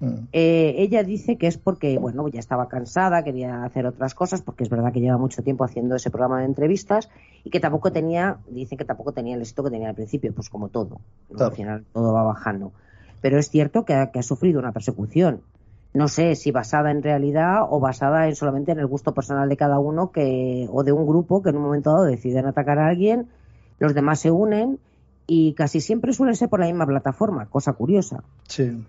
Mm. 0.00 0.28
Eh, 0.32 0.74
ella 0.78 1.02
dice 1.02 1.36
que 1.36 1.48
es 1.48 1.58
porque, 1.58 1.98
bueno, 1.98 2.28
ya 2.28 2.38
estaba 2.38 2.68
cansada, 2.68 3.22
quería 3.24 3.64
hacer 3.64 3.86
otras 3.86 4.14
cosas, 4.14 4.42
porque 4.42 4.64
es 4.64 4.70
verdad 4.70 4.92
que 4.92 5.00
lleva 5.00 5.18
mucho 5.18 5.42
tiempo 5.42 5.64
haciendo 5.64 5.96
ese 5.96 6.10
programa 6.10 6.38
de 6.40 6.46
entrevistas 6.46 7.10
y 7.44 7.50
que 7.50 7.60
tampoco 7.60 7.92
tenía, 7.92 8.38
dice 8.48 8.76
que 8.76 8.84
tampoco 8.84 9.12
tenía 9.12 9.34
el 9.34 9.42
éxito 9.42 9.64
que 9.64 9.70
tenía 9.70 9.90
al 9.90 9.94
principio, 9.94 10.32
pues 10.32 10.48
como 10.48 10.68
todo, 10.68 11.00
al 11.38 11.52
final 11.52 11.84
todo 11.92 12.12
va 12.12 12.22
bajando. 12.22 12.72
Pero 13.20 13.38
es 13.38 13.50
cierto 13.50 13.84
que 13.84 13.94
ha, 13.94 14.10
sufrido 14.22 14.60
una 14.60 14.72
persecución. 14.72 15.40
No 15.92 16.06
sé 16.06 16.36
si 16.36 16.52
basada 16.52 16.90
en 16.92 17.02
realidad 17.02 17.62
o 17.68 17.80
basada 17.80 18.28
en 18.28 18.36
solamente 18.36 18.72
en 18.72 18.78
el 18.78 18.86
gusto 18.86 19.14
personal 19.14 19.48
de 19.48 19.56
cada 19.56 19.80
uno 19.80 20.12
que, 20.12 20.68
o 20.70 20.84
de 20.84 20.92
un 20.92 21.06
grupo 21.06 21.42
que 21.42 21.50
en 21.50 21.56
un 21.56 21.62
momento 21.62 21.90
dado 21.90 22.04
deciden 22.04 22.46
atacar 22.46 22.78
a 22.78 22.86
alguien, 22.86 23.26
los 23.80 23.94
demás 23.94 24.20
se 24.20 24.30
unen 24.30 24.78
y 25.30 25.52
casi 25.52 25.80
siempre 25.80 26.14
suele 26.14 26.34
ser 26.34 26.48
por 26.48 26.58
la 26.58 26.66
misma 26.66 26.86
plataforma, 26.86 27.46
cosa 27.46 27.74
curiosa. 27.74 28.24
Sí. 28.48 28.82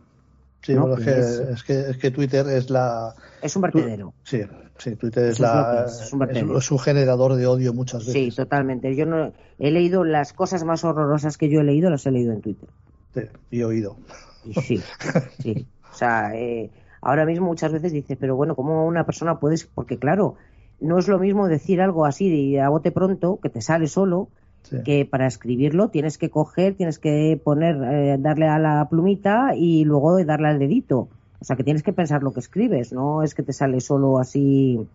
Sí, 0.62 0.74
es, 0.74 1.64
que, 1.64 1.80
es, 1.90 1.98
que, 1.98 2.12
Twitter 2.12 2.46
es 2.50 2.70
la... 2.70 3.14
Es 3.42 3.56
un 3.56 3.62
vertedero. 3.62 4.14
Sí, 4.24 4.42
sí, 4.78 4.96
Twitter 4.98 5.26
es, 5.30 5.40
la, 5.40 5.86
es, 5.88 6.72
un 6.72 6.80
generador 6.80 7.36
de 7.36 7.48
odio 7.48 7.74
muchas 7.74 8.06
veces. 8.06 8.14
Sí, 8.14 8.32
totalmente. 8.36 8.94
Yo 8.94 9.06
no 9.06 9.32
he 9.58 9.72
leído 9.72 10.04
las 10.04 10.34
cosas 10.34 10.66
más 10.66 10.84
horrorosas 10.84 11.38
que 11.38 11.50
yo 11.50 11.62
he 11.62 11.64
leído, 11.64 11.90
las 11.90 12.06
he 12.06 12.12
leído 12.12 12.34
en 12.34 12.42
Twitter. 12.42 12.68
Sí, 13.14 13.22
y 13.52 13.64
oído. 13.64 13.96
sí, 14.62 14.82
sí. 15.42 15.66
O 15.92 15.96
sea, 15.96 16.36
eh, 16.36 16.70
ahora 17.02 17.26
mismo 17.26 17.46
muchas 17.46 17.72
veces 17.72 17.94
dices, 17.94 18.18
pero 18.20 18.36
bueno, 18.36 18.56
¿cómo 18.56 18.86
una 18.86 19.06
persona 19.06 19.40
puede...? 19.40 19.56
Porque 19.74 19.98
claro, 19.98 20.36
no 20.82 21.00
es 21.00 21.08
lo 21.08 21.20
mismo 21.20 21.48
decir 21.48 21.80
algo 21.80 22.06
así 22.06 22.30
de 22.30 22.60
a 22.60 22.68
bote 22.68 22.92
pronto, 22.92 23.40
que 23.42 23.50
te 23.50 23.62
sale 23.62 23.88
solo, 23.88 24.28
que 24.84 25.06
para 25.06 25.28
escribirlo 25.28 25.90
tienes 25.90 26.18
que 26.18 26.30
coger, 26.30 26.76
tienes 26.76 27.00
que 27.00 27.40
poner, 27.44 27.76
eh, 27.84 28.18
darle 28.20 28.48
a 28.48 28.60
la 28.60 28.88
plumita 28.90 29.56
y 29.56 29.86
luego 29.86 30.24
darle 30.24 30.48
al 30.48 30.60
dedito. 30.60 31.10
O 31.40 31.46
sea, 31.46 31.56
que 31.56 31.64
tienes 31.64 31.84
que 31.84 31.94
pensar 31.94 32.22
lo 32.24 32.34
que 32.34 32.42
escribes, 32.42 32.92
no 32.92 33.24
es 33.24 33.34
que 33.34 33.44
te 33.44 33.54
sale 33.54 33.80
solo 33.80 34.20
así 34.20 34.86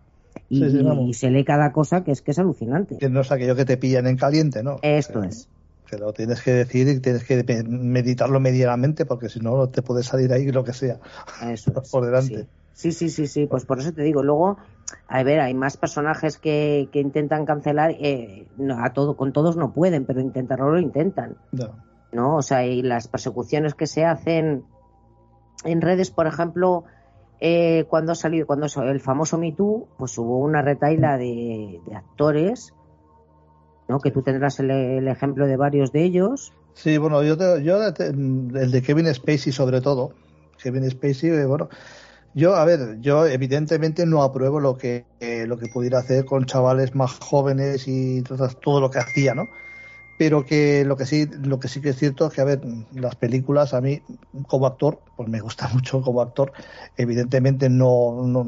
y, 0.49 1.13
se 1.13 1.31
lee 1.31 1.43
cada 1.43 1.71
cosa, 1.71 2.03
que 2.03 2.11
es 2.11 2.21
que 2.21 2.31
es 2.31 2.39
alucinante. 2.39 2.97
Que 2.97 3.09
no 3.09 3.21
es 3.21 3.31
aquello 3.31 3.55
que 3.55 3.65
te 3.65 3.77
pillan 3.77 4.07
en 4.07 4.17
caliente, 4.17 4.63
¿no? 4.63 4.77
Esto 4.81 5.23
es. 5.23 5.47
Que 5.89 5.97
lo 5.97 6.13
tienes 6.13 6.41
que 6.41 6.51
decir 6.51 6.87
y 6.87 6.99
tienes 6.99 7.23
que 7.23 7.43
meditarlo 7.63 8.39
medianamente 8.39 9.05
porque 9.05 9.29
si 9.29 9.39
no 9.39 9.69
te 9.69 9.81
puede 9.81 10.03
salir 10.03 10.33
ahí 10.33 10.51
lo 10.51 10.63
que 10.63 10.73
sea 10.73 10.99
Eso 11.47 11.73
por 11.91 12.05
delante. 12.05 12.47
Sí, 12.75 12.91
sí, 12.91 13.09
sí, 13.09 13.25
sí, 13.25 13.47
pues 13.47 13.65
por 13.65 13.79
eso 13.79 13.93
te 13.93 14.03
digo. 14.03 14.21
Luego, 14.21 14.57
a 15.07 15.23
ver, 15.23 15.39
hay 15.39 15.53
más 15.53 15.77
personajes 15.77 16.37
que, 16.37 16.89
que 16.91 16.99
intentan 16.99 17.45
cancelar, 17.45 17.91
eh, 17.91 18.47
a 18.77 18.91
todo, 18.91 19.15
con 19.15 19.31
todos 19.31 19.55
no 19.55 19.73
pueden, 19.73 20.05
pero 20.05 20.19
intentarlo 20.19 20.71
lo 20.71 20.79
intentan. 20.79 21.37
No. 22.11 22.35
O 22.35 22.41
sea, 22.41 22.65
y 22.65 22.81
las 22.81 23.07
persecuciones 23.07 23.75
que 23.75 23.87
se 23.87 24.03
hacen 24.03 24.65
en 25.63 25.81
redes, 25.81 26.11
por 26.11 26.27
ejemplo, 26.27 26.83
eh, 27.39 27.85
cuando 27.87 28.11
ha 28.11 28.15
salido, 28.15 28.45
cuando 28.45 28.67
el 28.83 28.99
famoso 28.99 29.37
Me 29.37 29.53
Too, 29.53 29.87
pues 29.97 30.17
hubo 30.17 30.39
una 30.39 30.61
retaila 30.61 31.17
de, 31.17 31.79
actores, 31.95 32.73
¿no? 33.87 34.01
Que 34.01 34.11
tú 34.11 34.21
tendrás 34.21 34.59
el, 34.59 35.07
ejemplo 35.07 35.47
de 35.47 35.55
varios 35.55 35.93
de 35.93 36.03
ellos. 36.03 36.51
Sí, 36.73 36.97
bueno, 36.97 37.23
yo, 37.23 37.37
yo 37.59 37.81
el 37.85 38.71
de 38.71 38.81
Kevin 38.81 39.13
Spacey 39.13 39.53
sobre 39.53 39.79
todo. 39.79 40.11
Kevin 40.61 40.89
Spacey, 40.89 41.29
eh, 41.29 41.45
bueno, 41.45 41.69
yo, 42.35 42.53
a 42.55 42.65
ver, 42.65 42.99
yo 42.99 43.25
evidentemente 43.25 44.05
no 44.05 44.21
apruebo 44.21 44.59
lo 44.59 44.77
que, 44.77 45.05
eh, 45.21 45.45
lo 45.47 45.57
que 45.57 45.67
pudiera 45.67 45.99
hacer 45.99 46.25
con 46.25 46.45
chavales 46.45 46.93
más 46.93 47.13
jóvenes 47.13 47.87
y 47.87 48.23
todo, 48.23 48.81
lo 48.81 48.91
que 48.91 48.99
hacía, 48.99 49.33
¿no? 49.33 49.47
Pero 50.17 50.45
que 50.45 50.83
lo 50.83 50.97
que 50.97 51.05
sí, 51.05 51.27
lo 51.27 51.61
que 51.61 51.69
sí 51.69 51.79
que 51.79 51.89
es 51.89 51.97
cierto 51.97 52.27
es 52.27 52.33
que, 52.33 52.41
a 52.41 52.43
ver, 52.43 52.61
las 52.93 53.15
películas 53.15 53.73
a 53.73 53.79
mí, 53.79 54.01
como 54.47 54.67
actor, 54.67 54.99
pues 55.15 55.29
me 55.29 55.39
gusta 55.39 55.69
mucho 55.73 56.01
como 56.01 56.21
actor. 56.21 56.51
Evidentemente 56.97 57.69
no, 57.69 58.23
no, 58.25 58.45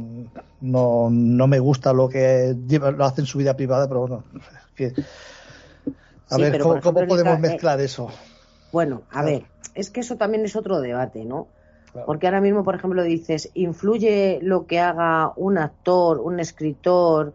no, 0.59 1.07
no 1.09 1.47
me 1.47 1.59
gusta 1.59 1.93
lo 1.93 2.09
que 2.09 2.57
lleva, 2.67 2.91
lo 2.91 3.05
hace 3.05 3.21
en 3.21 3.27
su 3.27 3.37
vida 3.37 3.55
privada, 3.55 3.87
pero 3.87 4.01
bueno, 4.01 4.23
que, 4.75 4.93
a 6.29 6.37
ver, 6.37 6.59
¿cómo, 6.59 6.81
podemos 6.81 7.39
mezclar 7.39 7.79
eso? 7.79 8.11
Bueno, 8.73 9.03
a 9.11 9.23
ver, 9.23 9.45
es 9.75 9.91
que 9.91 10.01
eso 10.01 10.17
también 10.17 10.43
es 10.43 10.57
otro 10.57 10.81
debate, 10.81 11.23
¿no? 11.23 11.47
Porque 12.05 12.27
ahora 12.27 12.41
mismo, 12.41 12.63
por 12.63 12.75
ejemplo, 12.75 13.03
dices, 13.03 13.51
¿influye 13.53 14.39
lo 14.41 14.65
que 14.65 14.79
haga 14.79 15.33
un 15.35 15.57
actor, 15.57 16.19
un 16.19 16.39
escritor 16.39 17.33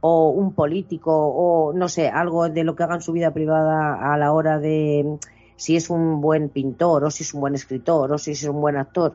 o 0.00 0.30
un 0.30 0.54
político 0.54 1.12
o 1.12 1.72
no 1.72 1.88
sé, 1.88 2.08
algo 2.08 2.48
de 2.48 2.64
lo 2.64 2.74
que 2.74 2.82
haga 2.82 2.96
en 2.96 3.02
su 3.02 3.12
vida 3.12 3.32
privada 3.32 4.12
a 4.12 4.16
la 4.18 4.32
hora 4.32 4.58
de 4.58 5.18
si 5.56 5.76
es 5.76 5.90
un 5.90 6.20
buen 6.20 6.48
pintor 6.48 7.04
o 7.04 7.10
si 7.10 7.22
es 7.22 7.32
un 7.34 7.40
buen 7.40 7.54
escritor 7.54 8.12
o 8.12 8.18
si 8.18 8.32
es 8.32 8.44
un 8.44 8.60
buen 8.60 8.76
actor? 8.76 9.14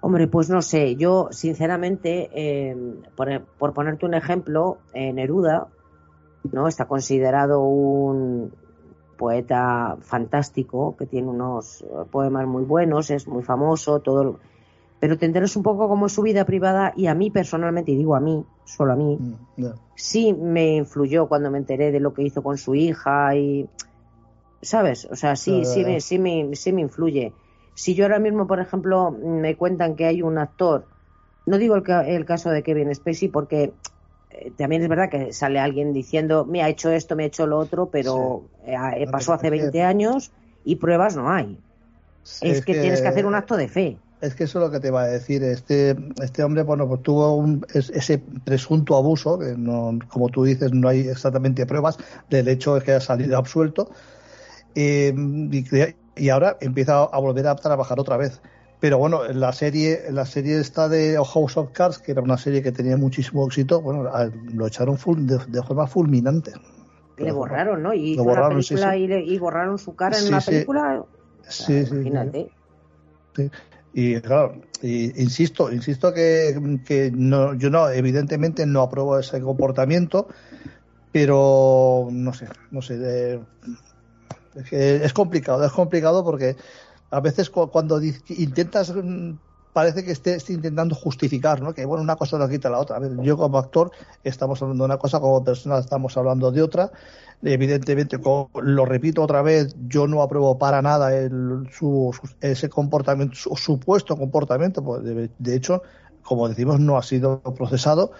Hombre, 0.00 0.28
pues 0.28 0.48
no 0.48 0.62
sé, 0.62 0.96
yo 0.96 1.28
sinceramente, 1.30 2.30
eh, 2.32 2.76
por, 3.16 3.72
ponerte 3.72 4.06
un 4.06 4.14
ejemplo, 4.14 4.78
Neruda, 4.94 5.68
¿no? 6.52 6.68
Está 6.68 6.86
considerado 6.86 7.62
un, 7.62 8.52
poeta 9.18 9.98
fantástico 10.00 10.96
que 10.96 11.04
tiene 11.04 11.28
unos 11.28 11.82
eh, 11.82 11.86
poemas 12.10 12.46
muy 12.46 12.64
buenos, 12.64 13.10
es 13.10 13.28
muy 13.28 13.42
famoso, 13.42 14.00
todo. 14.00 14.38
Pero 15.00 15.18
te 15.18 15.26
enteras 15.26 15.54
un 15.56 15.62
poco 15.62 15.88
cómo 15.88 16.06
es 16.06 16.12
su 16.12 16.22
vida 16.22 16.46
privada 16.46 16.94
y 16.96 17.06
a 17.06 17.14
mí 17.14 17.30
personalmente, 17.30 17.92
y 17.92 17.96
digo 17.96 18.16
a 18.16 18.20
mí, 18.20 18.44
solo 18.64 18.94
a 18.94 18.96
mí, 18.96 19.18
mm, 19.18 19.66
sí 19.94 20.32
me 20.32 20.76
influyó 20.76 21.28
cuando 21.28 21.50
me 21.50 21.58
enteré 21.58 21.92
de 21.92 22.00
lo 22.00 22.14
que 22.14 22.22
hizo 22.22 22.42
con 22.42 22.56
su 22.56 22.74
hija 22.74 23.36
y 23.36 23.68
¿Sabes? 24.60 25.06
O 25.10 25.14
sea, 25.14 25.36
sí, 25.36 25.64
sí, 25.64 25.84
me, 25.84 26.00
sí, 26.00 26.18
me, 26.18 26.56
sí 26.56 26.72
me 26.72 26.80
influye. 26.80 27.32
Si 27.74 27.94
yo 27.94 28.04
ahora 28.04 28.18
mismo, 28.18 28.46
por 28.46 28.58
ejemplo, 28.58 29.12
me 29.12 29.56
cuentan 29.56 29.94
que 29.94 30.04
hay 30.06 30.20
un 30.20 30.36
actor, 30.36 30.86
no 31.46 31.58
digo 31.58 31.76
el, 31.76 31.84
el 32.06 32.24
caso 32.24 32.50
de 32.50 32.62
Kevin 32.64 32.92
Spacey 32.92 33.28
porque 33.28 33.72
también 34.56 34.82
es 34.82 34.88
verdad 34.88 35.10
que 35.10 35.32
sale 35.32 35.58
alguien 35.58 35.92
diciendo, 35.92 36.44
me 36.44 36.62
ha 36.62 36.68
hecho 36.68 36.90
esto, 36.90 37.16
me 37.16 37.24
ha 37.24 37.26
hecho 37.26 37.46
lo 37.46 37.58
otro, 37.58 37.86
pero 37.90 38.44
eh, 38.66 39.06
pasó 39.10 39.32
hace 39.32 39.50
20 39.50 39.82
años 39.82 40.30
y 40.64 40.76
pruebas 40.76 41.16
no 41.16 41.30
hay. 41.30 41.58
es, 42.42 42.64
que, 42.64 42.74
tienes 42.74 43.00
que 43.00 43.08
hacer 43.08 43.26
un 43.26 43.34
acto 43.34 43.56
de 43.56 43.68
fe. 43.68 43.98
Es 44.20 44.34
que 44.34 44.44
eso 44.44 44.58
es 44.58 44.64
lo 44.64 44.70
que 44.70 44.80
te 44.80 44.88
iba 44.88 45.02
a 45.02 45.06
decir. 45.06 45.42
Este, 45.44 45.96
este 46.20 46.42
hombre, 46.42 46.62
bueno, 46.62 46.88
pues 46.88 47.02
tuvo 47.02 47.36
un, 47.36 47.64
ese 47.72 48.18
presunto 48.18 48.96
abuso, 48.96 49.38
que 49.38 49.54
no, 49.56 49.96
como 50.08 50.28
tú 50.28 50.44
dices, 50.44 50.72
no 50.72 50.88
hay 50.88 51.08
exactamente 51.08 51.66
pruebas 51.66 51.98
del 52.28 52.48
hecho 52.48 52.74
de 52.74 52.82
que 52.82 52.92
haya 52.92 53.00
salido 53.00 53.38
absuelto. 53.38 53.90
Eh, 54.74 55.14
y, 56.16 56.28
ahora 56.30 56.56
empieza 56.60 57.04
a 57.04 57.18
volver 57.20 57.46
a 57.46 57.54
trabajar 57.54 58.00
otra 58.00 58.16
vez. 58.16 58.40
Pero 58.80 58.98
bueno, 58.98 59.24
la 59.24 59.52
serie, 59.52 60.02
la 60.10 60.24
serie 60.24 60.60
está 60.60 60.88
de 60.88 61.16
House 61.16 61.56
of 61.56 61.70
Cards, 61.72 61.98
que 61.98 62.12
era 62.12 62.22
una 62.22 62.38
serie 62.38 62.62
que 62.62 62.70
tenía 62.70 62.96
muchísimo 62.96 63.44
éxito, 63.46 63.80
bueno, 63.80 64.08
lo 64.54 64.66
echaron 64.66 64.96
de, 65.26 65.62
forma 65.62 65.86
fulminante. 65.88 66.52
Le 67.16 67.32
borraron, 67.32 67.82
¿no? 67.82 67.92
Y, 67.92 68.16
borraron, 68.16 68.60
Y, 68.62 69.38
borraron 69.38 69.78
su 69.78 69.96
cara 69.96 70.16
en 70.18 70.28
una 70.28 70.40
película. 70.40 71.04
Sí, 71.48 71.84
sí. 71.84 71.94
Imagínate. 71.94 72.50
Sí. 73.34 73.50
Y 73.94 74.20
claro, 74.20 74.60
insisto, 74.82 75.72
insisto 75.72 76.12
que, 76.12 76.78
que 76.84 77.10
no, 77.12 77.54
yo 77.54 77.70
no, 77.70 77.88
evidentemente 77.88 78.64
no 78.64 78.82
apruebo 78.82 79.18
ese 79.18 79.40
comportamiento, 79.40 80.28
pero 81.10 82.06
no 82.12 82.32
sé, 82.32 82.46
no 82.70 82.80
sé, 82.80 83.40
es, 84.54 84.72
es 84.72 85.12
complicado, 85.12 85.64
es 85.64 85.72
complicado 85.72 86.22
porque 86.22 86.54
a 87.10 87.20
veces 87.20 87.50
cuando 87.50 88.00
intentas 88.02 88.94
mm, 88.94 89.32
parece 89.72 90.04
que 90.04 90.12
estés 90.12 90.50
intentando 90.50 90.94
justificar, 90.94 91.62
¿no? 91.62 91.72
Que 91.72 91.84
bueno, 91.84 92.02
una 92.02 92.16
cosa 92.16 92.38
no 92.38 92.48
quita 92.48 92.68
la 92.68 92.78
otra. 92.78 92.96
A 92.96 92.98
ver, 92.98 93.12
yo 93.22 93.36
como 93.36 93.58
actor 93.58 93.90
estamos 94.24 94.60
hablando 94.60 94.84
de 94.84 94.86
una 94.86 94.98
cosa, 94.98 95.20
como 95.20 95.44
persona 95.44 95.78
estamos 95.78 96.16
hablando 96.16 96.50
de 96.50 96.62
otra. 96.62 96.90
Evidentemente, 97.42 98.18
lo 98.62 98.84
repito 98.84 99.22
otra 99.22 99.42
vez, 99.42 99.76
yo 99.86 100.08
no 100.08 100.22
apruebo 100.22 100.58
para 100.58 100.82
nada 100.82 101.16
el, 101.16 101.68
su, 101.70 102.12
ese 102.40 102.68
comportamiento, 102.68 103.36
su 103.36 103.54
supuesto 103.54 104.16
comportamiento, 104.16 104.82
pues 104.82 105.04
de, 105.04 105.54
hecho, 105.54 105.82
como 106.22 106.48
decimos, 106.48 106.80
no 106.80 106.98
ha 106.98 107.02
sido 107.02 107.40
procesado. 107.40 108.10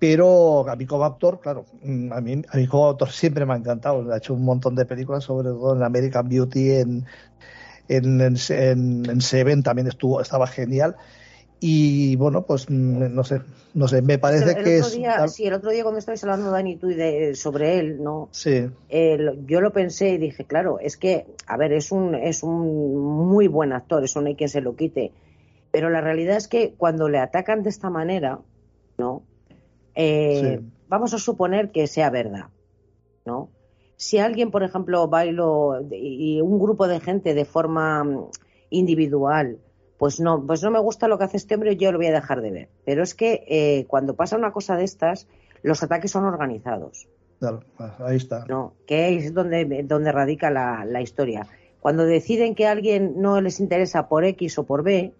Pero 0.00 0.68
a 0.68 0.74
mí 0.74 0.84
como 0.84 1.04
actor, 1.04 1.38
claro, 1.38 1.64
mm, 1.84 2.12
a 2.12 2.20
mí, 2.20 2.42
a 2.48 2.56
mí 2.56 2.66
como 2.66 2.88
actor 2.88 3.12
siempre 3.12 3.46
me 3.46 3.52
ha 3.54 3.56
encantado. 3.56 4.12
Ha 4.12 4.16
hecho 4.16 4.34
un 4.34 4.44
montón 4.44 4.74
de 4.74 4.84
películas, 4.84 5.22
sobre 5.22 5.50
todo 5.50 5.76
en 5.76 5.84
American 5.84 6.28
Beauty, 6.28 6.72
en, 6.72 7.06
en, 7.88 8.20
en, 8.20 9.20
Seven 9.20 9.62
también 9.62 9.88
estuvo, 9.88 10.20
estaba 10.20 10.46
genial. 10.46 10.96
Y 11.60 12.16
bueno, 12.16 12.42
pues 12.42 12.68
mm, 12.68 13.14
no 13.14 13.22
sé, 13.22 13.40
no 13.74 13.86
sé, 13.86 14.02
me 14.02 14.18
parece 14.18 14.56
que 14.56 14.78
es. 14.78 14.98
Sí, 15.28 15.46
el 15.46 15.54
otro 15.54 15.70
día 15.70 15.82
cuando 15.82 15.98
estabais 15.98 16.22
hablando, 16.24 16.50
Dani, 16.50 16.76
tú 16.76 16.88
de, 16.88 17.34
sobre 17.36 17.78
él, 17.78 18.02
¿no? 18.02 18.28
Sí. 18.32 18.68
yo 19.46 19.60
lo 19.60 19.72
pensé 19.72 20.10
y 20.10 20.18
dije, 20.18 20.44
claro, 20.44 20.80
es 20.80 20.96
que, 20.96 21.26
a 21.46 21.56
ver, 21.56 21.72
es 21.72 21.92
un, 21.92 22.14
es 22.14 22.42
un 22.42 22.98
muy 23.28 23.46
buen 23.46 23.72
actor, 23.72 24.02
eso 24.02 24.20
no 24.20 24.26
hay 24.26 24.34
quien 24.34 24.48
se 24.48 24.60
lo 24.60 24.74
quite. 24.74 25.12
Pero 25.70 25.88
la 25.88 26.00
realidad 26.00 26.36
es 26.36 26.48
que 26.48 26.74
cuando 26.76 27.08
le 27.08 27.18
atacan 27.18 27.62
de 27.62 27.70
esta 27.70 27.90
manera, 27.90 28.40
¿no? 28.98 29.22
Eh, 29.94 30.60
vamos 30.88 31.14
a 31.14 31.18
suponer 31.18 31.70
que 31.70 31.86
sea 31.86 32.10
verdad, 32.10 32.46
¿no? 33.24 33.50
Si 34.02 34.18
alguien, 34.18 34.50
por 34.50 34.64
ejemplo, 34.64 35.06
bailo 35.06 35.80
y 35.92 36.40
un 36.40 36.58
grupo 36.58 36.88
de 36.88 36.98
gente 36.98 37.34
de 37.34 37.44
forma 37.44 38.02
mm, 38.02 38.30
individual, 38.70 39.58
pues 39.96 40.18
no, 40.18 40.44
pues 40.44 40.60
no 40.64 40.72
me 40.72 40.80
gusta 40.80 41.06
lo 41.06 41.18
que 41.18 41.24
hace 41.24 41.36
este 41.36 41.54
hombre, 41.54 41.76
yo 41.76 41.92
lo 41.92 41.98
voy 41.98 42.08
a 42.08 42.12
dejar 42.12 42.42
de 42.42 42.50
ver. 42.50 42.68
Pero 42.84 43.04
es 43.04 43.14
que 43.14 43.44
eh, 43.46 43.86
cuando 43.86 44.16
pasa 44.16 44.36
una 44.36 44.50
cosa 44.50 44.74
de 44.74 44.82
estas, 44.82 45.28
los 45.62 45.84
ataques 45.84 46.10
son 46.10 46.24
organizados. 46.24 47.06
Claro, 47.38 47.60
ahí 48.00 48.16
está. 48.16 48.44
No, 48.48 48.74
que 48.88 49.16
es 49.16 49.32
donde, 49.32 49.84
donde 49.84 50.10
radica 50.10 50.50
la, 50.50 50.84
la 50.84 51.00
historia. 51.00 51.46
Cuando 51.78 52.04
deciden 52.04 52.56
que 52.56 52.66
a 52.66 52.72
alguien 52.72 53.20
no 53.20 53.40
les 53.40 53.60
interesa 53.60 54.08
por 54.08 54.24
X 54.24 54.58
o 54.58 54.64
por 54.64 54.82
B, 54.82 55.14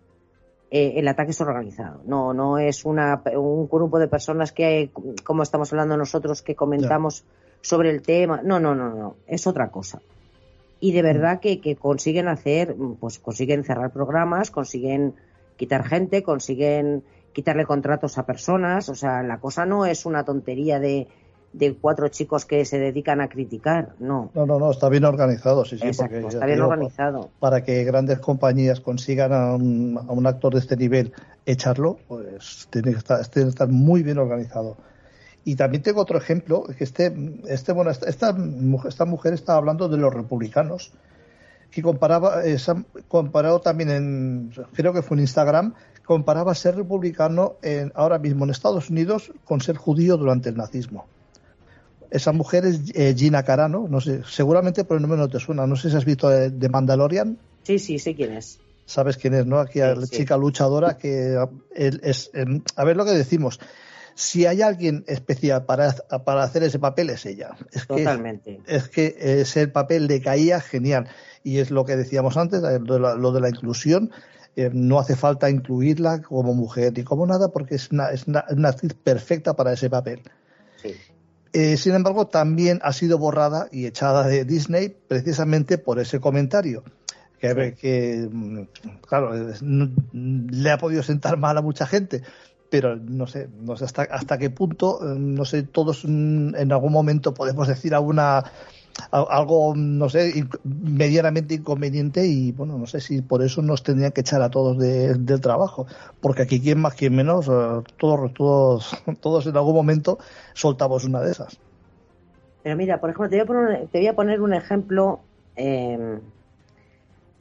eh, 0.73 0.95
el 0.97 1.07
ataque 1.07 1.31
es 1.31 1.41
organizado. 1.41 2.01
No, 2.05 2.35
no 2.35 2.59
es 2.59 2.85
una, 2.85 3.23
un 3.37 3.69
grupo 3.69 4.01
de 4.01 4.09
personas 4.09 4.51
que, 4.51 4.91
como 5.23 5.45
estamos 5.45 5.73
hablando 5.73 5.97
nosotros, 5.97 6.43
que 6.43 6.57
comentamos 6.57 7.25
sobre 7.63 7.91
el 7.91 8.03
tema. 8.03 8.43
No, 8.45 8.61
no, 8.61 8.75
no, 8.75 8.91
no, 8.91 9.17
es 9.27 9.47
otra 9.47 9.71
cosa. 9.71 10.03
Y 10.81 10.93
de 10.93 11.03
verdad 11.03 11.41
que, 11.41 11.61
que 11.61 11.77
consiguen 11.77 12.29
hacer, 12.29 12.77
pues 13.01 13.19
consiguen 13.19 13.65
cerrar 13.65 13.93
programas, 13.93 14.51
consiguen 14.51 15.15
quitar 15.57 15.85
gente, 15.85 16.23
consiguen 16.23 17.05
quitarle 17.33 17.65
contratos 17.65 18.19
a 18.19 18.27
personas. 18.27 18.89
O 18.89 18.95
sea, 18.95 19.23
la 19.23 19.39
cosa 19.39 19.65
no 19.65 19.87
es 19.87 20.05
una 20.05 20.25
tontería 20.25 20.81
de, 20.81 21.07
de 21.53 21.75
cuatro 21.75 22.09
chicos 22.09 22.45
que 22.45 22.65
se 22.65 22.79
dedican 22.79 23.21
a 23.21 23.29
criticar, 23.29 23.95
no. 23.99 24.31
No, 24.35 24.47
no, 24.47 24.59
no, 24.59 24.71
está 24.71 24.89
bien 24.89 25.05
organizado, 25.05 25.65
sí, 25.65 25.79
sí. 25.79 25.87
Exacto, 25.87 26.29
está 26.29 26.47
bien 26.47 26.61
organizado. 26.61 27.31
Para 27.39 27.63
que 27.63 27.85
grandes 27.85 28.19
compañías 28.21 28.81
consigan 28.81 29.33
a 29.33 29.55
un, 29.55 29.99
a 29.99 30.13
un, 30.13 30.27
actor 30.27 30.55
de 30.55 30.61
este 30.61 30.77
nivel 30.77 31.13
echarlo, 31.45 31.99
pues 32.09 32.69
tiene 32.71 32.93
que 32.93 32.99
estar, 32.99 33.27
tiene 33.29 33.47
que 33.47 33.51
estar 33.51 33.69
muy 33.69 34.03
bien 34.03 34.19
organizado. 34.19 34.77
Y 35.45 35.57
también 35.57 35.83
tengo 35.83 36.01
otro 36.01 36.19
ejemplo, 36.19 36.65
que 36.77 36.85
este, 36.85 37.13
este 37.49 37.73
bueno, 37.73 37.91
esta, 37.91 38.09
esta 38.09 39.05
mujer 39.05 39.35
estaba 39.35 39.59
hablando 39.59 39.89
de 39.89 39.97
los 39.97 40.13
republicanos, 40.13 40.93
que 41.73 41.83
comparaba, 41.83 42.47
eh, 42.47 42.59
comparado 43.09 43.61
también 43.61 43.91
en, 43.91 44.53
creo 44.75 44.93
que 44.93 45.03
fue 45.03 45.17
en 45.17 45.23
Instagram, 45.23 45.75
comparaba 46.05 46.55
ser 46.55 46.77
republicano 46.77 47.57
en, 47.63 47.91
ahora 47.95 48.19
mismo 48.19 48.45
en 48.45 48.51
Estados 48.51 48.91
Unidos 48.91 49.33
con 49.45 49.61
ser 49.61 49.77
judío 49.77 50.17
durante 50.17 50.51
el 50.51 50.57
nazismo. 50.57 51.07
Esa 52.11 52.33
mujer 52.33 52.67
es 52.67 52.81
eh, 52.95 53.15
Gina 53.17 53.43
Carano, 53.43 53.87
no 53.89 54.01
sé, 54.01 54.21
seguramente 54.29 54.85
por 54.85 54.99
el 54.99 55.03
nombre 55.03 55.19
no 55.19 55.29
te 55.29 55.41
suena, 55.41 55.67
no 55.67 55.77
sé 55.77 55.91
si 55.91 55.97
has 55.97 56.05
visto 56.05 56.29
de, 56.29 56.69
Mandalorian. 56.69 57.39
Sí, 57.63 57.79
sí, 57.79 57.99
sé 57.99 58.15
quién 58.15 58.37
es. 58.37 58.61
Sabes 58.85 59.17
quién 59.17 59.33
es, 59.33 59.47
¿no? 59.47 59.59
Aquí 59.59 59.79
la 59.79 60.07
chica 60.07 60.37
luchadora 60.37 60.99
que 60.99 61.39
es, 61.75 62.31
em, 62.35 62.63
a 62.77 62.85
ver 62.85 62.97
lo 62.97 63.07
que 63.07 63.13
decimos, 63.13 63.59
si 64.15 64.47
hay 64.47 64.63
alguien 64.63 65.05
especial 65.07 65.65
para, 65.65 65.93
para 66.25 66.43
hacer 66.43 66.63
ese 66.63 66.79
papel 66.79 67.11
es 67.11 67.27
ella. 67.27 67.57
Es 67.73 67.87
Totalmente. 67.87 68.61
Que, 68.65 68.77
es 68.77 68.89
que 68.89 69.17
ese 69.19 69.69
papel 69.69 70.07
le 70.07 70.21
caía 70.21 70.61
genial. 70.61 71.09
Y 71.45 71.59
es 71.59 71.71
lo 71.71 71.85
que 71.85 71.97
decíamos 71.97 72.37
antes, 72.37 72.63
eh, 72.63 72.79
lo 72.81 73.33
de 73.33 73.41
la, 73.41 73.49
inclusión. 73.49 74.11
Eh, 74.55 74.71
no 74.73 74.99
hace 74.99 75.17
falta 75.17 75.49
incluirla 75.49 76.21
como 76.21 76.53
mujer 76.53 76.93
ni 76.95 77.05
como 77.05 77.27
nada 77.27 77.49
porque 77.49 77.77
es 77.77 77.91
una, 77.91 78.11
es 78.11 78.27
una, 78.27 78.45
actriz 78.69 78.93
perfecta 78.93 79.55
para 79.55 79.73
ese 79.73 79.89
papel. 79.89 80.21
Eh, 81.55 81.77
sin 81.77 81.95
embargo, 81.95 82.29
también 82.29 82.79
ha 82.83 82.93
sido 82.93 83.19
borrada 83.19 83.69
y 83.73 83.87
echada 83.87 84.27
de 84.27 84.45
Disney 84.45 84.95
precisamente 85.09 85.79
por 85.79 85.99
ese 85.99 86.21
comentario. 86.21 86.85
Que, 87.41 87.75
que, 87.75 88.29
mm, 88.31 88.61
claro, 89.07 89.33
le 89.35 90.71
ha 90.71 90.79
podido 90.79 91.03
sentar 91.03 91.39
mal 91.39 91.59
a 91.59 91.63
mucha 91.63 91.87
gente, 91.87 92.23
pero 92.73 92.97
no 92.97 93.27
sé, 93.27 93.51
no 93.61 93.77
sé 93.77 93.85
hasta, 93.85 94.05
hasta 94.05 94.39
qué 94.39 94.49
punto, 94.49 94.99
eh, 95.03 95.19
no 95.19 95.45
sé, 95.45 95.63
todos 95.63 96.07
mm, 96.07 96.55
en 96.55 96.73
algún 96.73 96.91
momento 96.91 97.35
podemos 97.35 97.69
decir 97.69 97.95
alguna 97.95 98.45
algo, 99.11 99.75
no 99.77 100.09
sé, 100.09 100.47
medianamente 100.65 101.53
inconveniente 101.53 102.27
y 102.27 102.53
bueno, 102.53 102.79
no 102.79 102.87
sé 102.87 103.03
si 103.03 103.21
por 103.21 103.43
eso 103.43 103.61
nos 103.61 103.83
tendrían 103.83 104.13
que 104.13 104.23
echar 104.23 104.41
a 104.41 104.49
todos 104.49 104.79
del 104.79 105.41
trabajo, 105.43 105.87
porque 106.23 106.43
aquí 106.43 106.63
quien 106.63 106.81
más, 106.81 106.95
quien 106.95 107.15
menos, 107.15 107.47
eh, 107.47 107.83
todos, 107.99 108.33
todos, 108.33 109.05
todos 109.21 109.47
en 109.47 109.57
algún 109.57 109.75
momento 109.75 110.17
soltamos 110.55 111.05
una 111.05 111.21
de 111.21 111.33
esas. 111.33 111.59
Pero 112.63 112.75
mira, 112.77 113.01
por 113.01 113.11
ejemplo, 113.11 113.29
te 113.29 113.37
voy 113.37 113.43
a 113.43 113.47
poner, 113.47 113.89
te 113.89 113.99
voy 113.99 114.07
a 114.07 114.15
poner 114.15 114.41
un 114.41 114.55
ejemplo, 114.55 115.21
eh, 115.57 116.21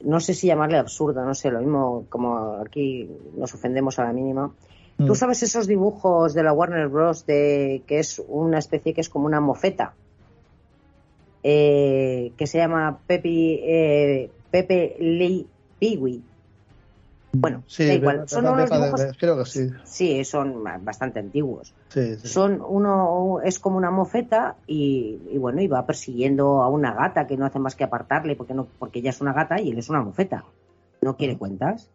no 0.04 0.20
sé 0.20 0.34
si 0.34 0.48
llamarle 0.48 0.76
absurdo, 0.76 1.24
no 1.24 1.34
sé, 1.34 1.50
lo 1.50 1.60
mismo 1.60 2.04
como 2.10 2.56
aquí 2.56 3.08
nos 3.34 3.54
ofendemos 3.54 3.98
a 3.98 4.04
la 4.04 4.12
mínima. 4.12 4.52
Tú 4.96 5.12
mm. 5.12 5.14
sabes 5.14 5.42
esos 5.42 5.66
dibujos 5.66 6.34
de 6.34 6.42
la 6.42 6.52
Warner 6.52 6.88
Bros. 6.88 7.26
de 7.26 7.82
que 7.86 7.98
es 7.98 8.22
una 8.28 8.58
especie 8.58 8.94
que 8.94 9.00
es 9.00 9.08
como 9.08 9.26
una 9.26 9.40
mofeta, 9.40 9.94
eh, 11.42 12.32
que 12.36 12.46
se 12.46 12.58
llama 12.58 12.98
Pepe, 13.06 13.28
eh, 13.28 14.30
Pepe 14.50 14.96
Lee 15.00 15.46
Peewee. 15.80 16.22
Bueno, 17.34 17.64
sí, 17.66 17.86
da 17.86 17.94
igual. 17.94 18.28
Son 18.28 18.46
unos 18.46 18.70
dibujos. 18.70 19.00
Creo 19.18 19.38
que 19.38 19.46
sí. 19.46 19.70
Sí, 19.84 20.24
son 20.24 20.62
bastante 20.62 21.18
antiguos. 21.18 21.74
Son 22.22 22.62
uno 22.66 23.40
es 23.42 23.58
como 23.58 23.78
una 23.78 23.90
mofeta 23.90 24.56
y, 24.66 25.18
bueno 25.38 25.62
y 25.62 25.66
va 25.66 25.86
persiguiendo 25.86 26.62
a 26.62 26.68
una 26.68 26.92
gata 26.92 27.26
que 27.26 27.36
no 27.36 27.46
hace 27.46 27.58
más 27.58 27.74
que 27.74 27.84
apartarle 27.84 28.36
porque 28.36 28.54
no 28.54 28.66
porque 28.78 28.98
ella 28.98 29.10
es 29.10 29.20
una 29.20 29.32
gata 29.32 29.60
y 29.60 29.70
él 29.70 29.78
es 29.78 29.88
una 29.88 30.02
mofeta. 30.02 30.44
No 31.00 31.16
quiere 31.16 31.38
cuentas. 31.38 31.88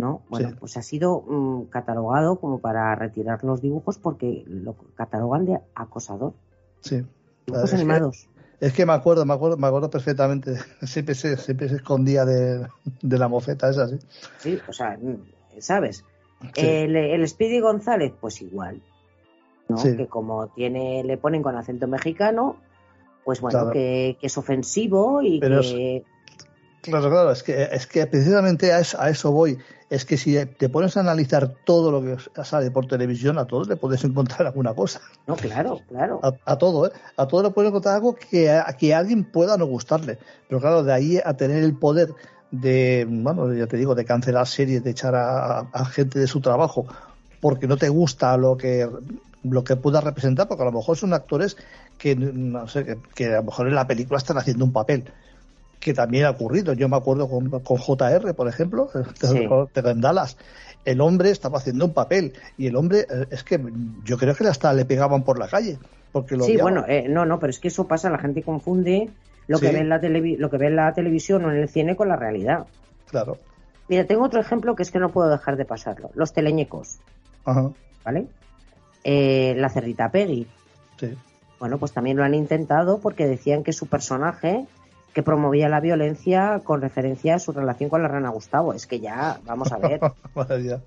¿No? 0.00 0.22
Bueno, 0.28 0.56
pues 0.58 0.76
ha 0.76 0.82
sido 0.82 1.22
mm, 1.22 1.64
catalogado 1.66 2.40
como 2.40 2.58
para 2.60 2.94
retirar 2.94 3.44
los 3.44 3.60
dibujos 3.60 3.98
porque 3.98 4.44
lo 4.46 4.74
catalogan 4.94 5.44
de 5.44 5.60
acosador. 5.74 6.34
Sí. 6.80 7.04
Dibujos 7.46 7.74
animados. 7.74 8.28
Es 8.60 8.74
que 8.74 8.84
me 8.84 8.92
acuerdo, 8.92 9.24
me 9.24 9.32
acuerdo, 9.32 9.56
me 9.56 9.66
acuerdo 9.66 9.90
perfectamente. 9.90 10.56
Siempre 10.82 11.14
se, 11.14 11.36
siempre 11.36 11.68
se 11.68 11.76
escondía 11.76 12.24
de, 12.24 12.66
la 13.02 13.28
mofeta 13.28 13.70
esa, 13.70 13.88
sí. 13.88 13.98
Sí, 14.38 14.58
o 14.68 14.72
sea, 14.72 14.98
¿sabes? 15.58 16.04
El, 16.56 16.96
el 16.96 17.26
Speedy 17.28 17.60
González, 17.60 18.12
pues 18.20 18.40
igual. 18.42 18.82
¿no? 19.68 19.82
Que 19.82 20.06
como 20.06 20.48
tiene, 20.48 21.04
le 21.04 21.16
ponen 21.16 21.42
con 21.42 21.56
acento 21.56 21.86
mexicano, 21.86 22.56
pues 23.24 23.40
bueno, 23.40 23.70
que, 23.70 24.18
es 24.20 24.38
ofensivo 24.38 25.22
y 25.22 25.40
que. 25.40 26.04
claro, 26.82 27.10
claro, 27.10 27.30
es 27.30 27.42
que, 27.42 27.62
es 27.62 27.86
que 27.86 28.06
precisamente 28.06 28.72
a 28.72 28.80
eso, 28.80 29.30
voy. 29.32 29.58
Es 29.90 30.04
que 30.04 30.16
si 30.16 30.36
te 30.46 30.68
pones 30.68 30.96
a 30.96 31.00
analizar 31.00 31.52
todo 31.64 31.90
lo 31.90 32.00
que 32.00 32.16
sale 32.44 32.70
por 32.70 32.86
televisión, 32.86 33.38
a 33.38 33.44
todos 33.44 33.66
le 33.66 33.74
puedes 33.74 34.04
encontrar 34.04 34.46
alguna 34.46 34.72
cosa. 34.72 35.00
No, 35.26 35.34
claro, 35.34 35.80
claro. 35.88 36.20
A, 36.44 36.56
todo, 36.56 36.86
¿eh? 36.86 36.92
A 37.16 37.26
todo 37.26 37.42
le 37.42 37.50
puedes 37.50 37.70
encontrar 37.70 37.96
algo 37.96 38.14
que 38.14 38.50
a, 38.50 38.72
que 38.78 38.94
alguien 38.94 39.24
pueda 39.24 39.56
no 39.56 39.66
gustarle. 39.66 40.18
Pero 40.48 40.60
claro, 40.60 40.84
de 40.84 40.92
ahí 40.92 41.18
a 41.22 41.34
tener 41.36 41.64
el 41.64 41.74
poder 41.74 42.14
de, 42.52 43.04
bueno, 43.08 43.52
ya 43.52 43.66
te 43.66 43.76
digo, 43.76 43.96
de 43.96 44.04
cancelar 44.04 44.46
series, 44.46 44.84
de 44.84 44.90
echar 44.90 45.16
a, 45.16 45.84
gente 45.86 46.20
de 46.20 46.28
su 46.28 46.40
trabajo 46.40 46.86
porque 47.40 47.66
no 47.66 47.76
te 47.76 47.88
gusta 47.88 48.36
lo 48.36 48.56
que 48.56 48.88
lo 49.42 49.64
que 49.64 49.74
pueda 49.74 50.02
representar, 50.02 50.46
porque 50.46 50.62
a 50.62 50.66
lo 50.66 50.72
mejor 50.72 50.98
son 50.98 51.14
actores 51.14 51.56
que, 51.96 52.14
no 52.14 52.68
sé, 52.68 52.98
que, 53.14 53.26
a 53.26 53.36
lo 53.36 53.44
mejor 53.44 53.68
en 53.68 53.74
la 53.74 53.86
película 53.86 54.18
están 54.18 54.36
haciendo 54.36 54.66
un 54.66 54.72
papel 54.72 55.10
que 55.80 55.94
también 55.94 56.26
ha 56.26 56.30
ocurrido. 56.30 56.74
Yo 56.74 56.88
me 56.88 56.96
acuerdo 56.96 57.28
con, 57.28 57.48
con 57.48 57.76
JR, 57.78 58.34
por 58.34 58.48
ejemplo, 58.48 58.90
en 59.74 60.00
Dallas. 60.00 60.36
El 60.84 61.00
hombre 61.00 61.30
estaba 61.30 61.58
haciendo 61.58 61.86
un 61.86 61.92
papel 61.92 62.34
y 62.56 62.66
el 62.66 62.76
hombre, 62.76 63.00
eh, 63.00 63.26
es 63.30 63.42
que 63.42 63.60
yo 64.04 64.16
creo 64.16 64.34
que 64.34 64.46
hasta 64.46 64.72
le 64.72 64.84
pegaban 64.84 65.24
por 65.24 65.38
la 65.38 65.48
calle. 65.48 65.78
Porque 66.12 66.36
lo 66.36 66.44
sí, 66.44 66.56
bueno, 66.56 66.84
eh, 66.86 67.06
no, 67.08 67.24
no, 67.24 67.38
pero 67.38 67.50
es 67.50 67.58
que 67.58 67.68
eso 67.68 67.86
pasa, 67.86 68.10
la 68.10 68.18
gente 68.18 68.42
confunde 68.42 69.10
lo, 69.46 69.58
que 69.58 69.70
ve 69.70 69.78
en 69.78 69.88
la 69.88 69.98
lo 69.98 70.50
que 70.50 70.56
ve 70.56 70.66
en 70.66 70.76
la 70.76 70.92
televisión 70.92 71.44
o 71.44 71.50
en 71.50 71.58
el 71.58 71.68
cine 71.68 71.96
con 71.96 72.08
la 72.08 72.16
realidad. 72.16 72.66
Claro. 73.10 73.38
Mira, 73.88 74.06
tengo 74.06 74.24
otro 74.24 74.40
ejemplo 74.40 74.74
que 74.74 74.82
es 74.82 74.90
que 74.90 74.98
no 74.98 75.10
puedo 75.10 75.28
dejar 75.28 75.56
de 75.56 75.64
pasarlo. 75.64 76.10
Los 76.14 76.32
teleñecos. 76.32 76.98
Ajá. 77.44 77.70
¿Vale? 78.04 78.26
Eh, 79.04 79.54
la 79.56 79.68
cerdita 79.68 80.10
Peggy. 80.10 80.46
Sí. 80.98 81.16
Bueno, 81.58 81.78
pues 81.78 81.92
también 81.92 82.16
lo 82.16 82.24
han 82.24 82.34
intentado 82.34 83.00
porque 83.00 83.26
decían 83.26 83.64
que 83.64 83.72
su 83.72 83.86
personaje 83.86 84.66
que 85.12 85.22
promovía 85.22 85.68
la 85.68 85.80
violencia 85.80 86.60
con 86.64 86.80
referencia 86.80 87.36
a 87.36 87.38
su 87.38 87.52
relación 87.52 87.90
con 87.90 88.02
la 88.02 88.08
rana 88.08 88.30
Gustavo. 88.30 88.72
Es 88.72 88.86
que 88.86 89.00
ya, 89.00 89.40
vamos 89.44 89.72
a 89.72 89.78
ver. 89.78 90.00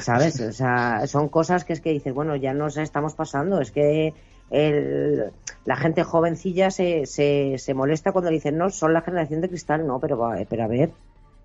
¿Sabes? 0.00 0.40
O 0.40 0.52
sea, 0.52 1.06
son 1.06 1.28
cosas 1.28 1.64
que 1.64 1.72
es 1.72 1.80
que 1.80 1.90
dices, 1.90 2.14
bueno, 2.14 2.36
ya 2.36 2.52
nos 2.54 2.76
estamos 2.76 3.14
pasando. 3.14 3.60
Es 3.60 3.70
que 3.70 4.14
el, 4.50 5.30
la 5.64 5.76
gente 5.76 6.02
jovencilla 6.02 6.70
se, 6.70 7.06
se, 7.06 7.56
se, 7.58 7.74
molesta 7.74 8.12
cuando 8.12 8.30
dicen, 8.30 8.58
no, 8.58 8.70
son 8.70 8.92
la 8.92 9.02
generación 9.02 9.40
de 9.40 9.48
cristal. 9.48 9.86
No, 9.86 10.00
pero, 10.00 10.32
pero 10.48 10.64
a 10.64 10.66
ver, 10.66 10.90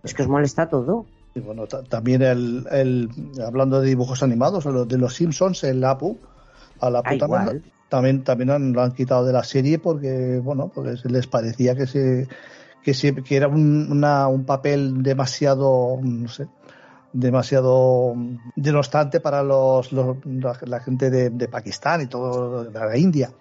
es 0.04 0.14
que 0.14 0.24
os 0.24 0.28
molesta 0.28 0.70
todo. 0.70 1.06
Y 1.34 1.40
bueno, 1.40 1.68
también 1.68 2.22
el, 2.22 2.66
el, 2.72 3.10
hablando 3.46 3.82
de 3.82 3.90
dibujos 3.90 4.24
animados, 4.24 4.64
de 4.88 4.98
los 4.98 5.16
Simpsons, 5.16 5.64
el 5.66 5.84
Apu, 5.84 6.18
a 6.80 6.90
la 6.90 7.04
puta 7.04 7.28
también, 7.90 8.24
también 8.24 8.74
lo 8.74 8.82
han 8.82 8.94
quitado 8.94 9.26
de 9.26 9.34
la 9.34 9.44
serie 9.44 9.80
porque, 9.80 10.40
bueno, 10.44 10.72
porque 10.74 10.98
les 11.06 11.28
parecía 11.28 11.76
que 11.76 11.88
se, 11.88 12.28
que, 12.84 13.24
que 13.24 13.36
era 13.36 13.48
un, 13.48 13.92
una, 13.92 14.28
un 14.28 14.46
papel 14.46 15.04
demasiado, 15.04 16.00
no 16.02 16.28
sé, 16.28 16.48
demasiado 17.14 18.14
denostante 18.56 19.20
para 19.20 19.42
los, 19.44 19.92
la, 19.92 20.80
gente 20.80 21.10
de, 21.10 21.30
de, 21.30 21.48
Pakistán 21.48 22.02
y 22.02 22.08
todo, 22.08 22.66
de 22.66 22.80
la 22.80 22.98
India. 22.98 23.32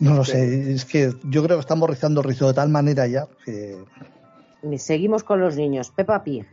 No 0.00 0.14
lo 0.14 0.24
sé, 0.24 0.72
es 0.72 0.84
que 0.84 1.14
yo 1.24 1.42
creo 1.42 1.56
que 1.56 1.60
estamos 1.60 1.88
rizando 1.88 2.20
el 2.20 2.26
rizo 2.26 2.48
de 2.48 2.54
tal 2.54 2.68
manera 2.68 3.06
ya 3.06 3.26
que... 3.44 3.82
Seguimos 4.76 5.22
con 5.22 5.40
los 5.40 5.56
niños. 5.56 5.90
Peppa 5.90 6.24
Pig 6.24 6.46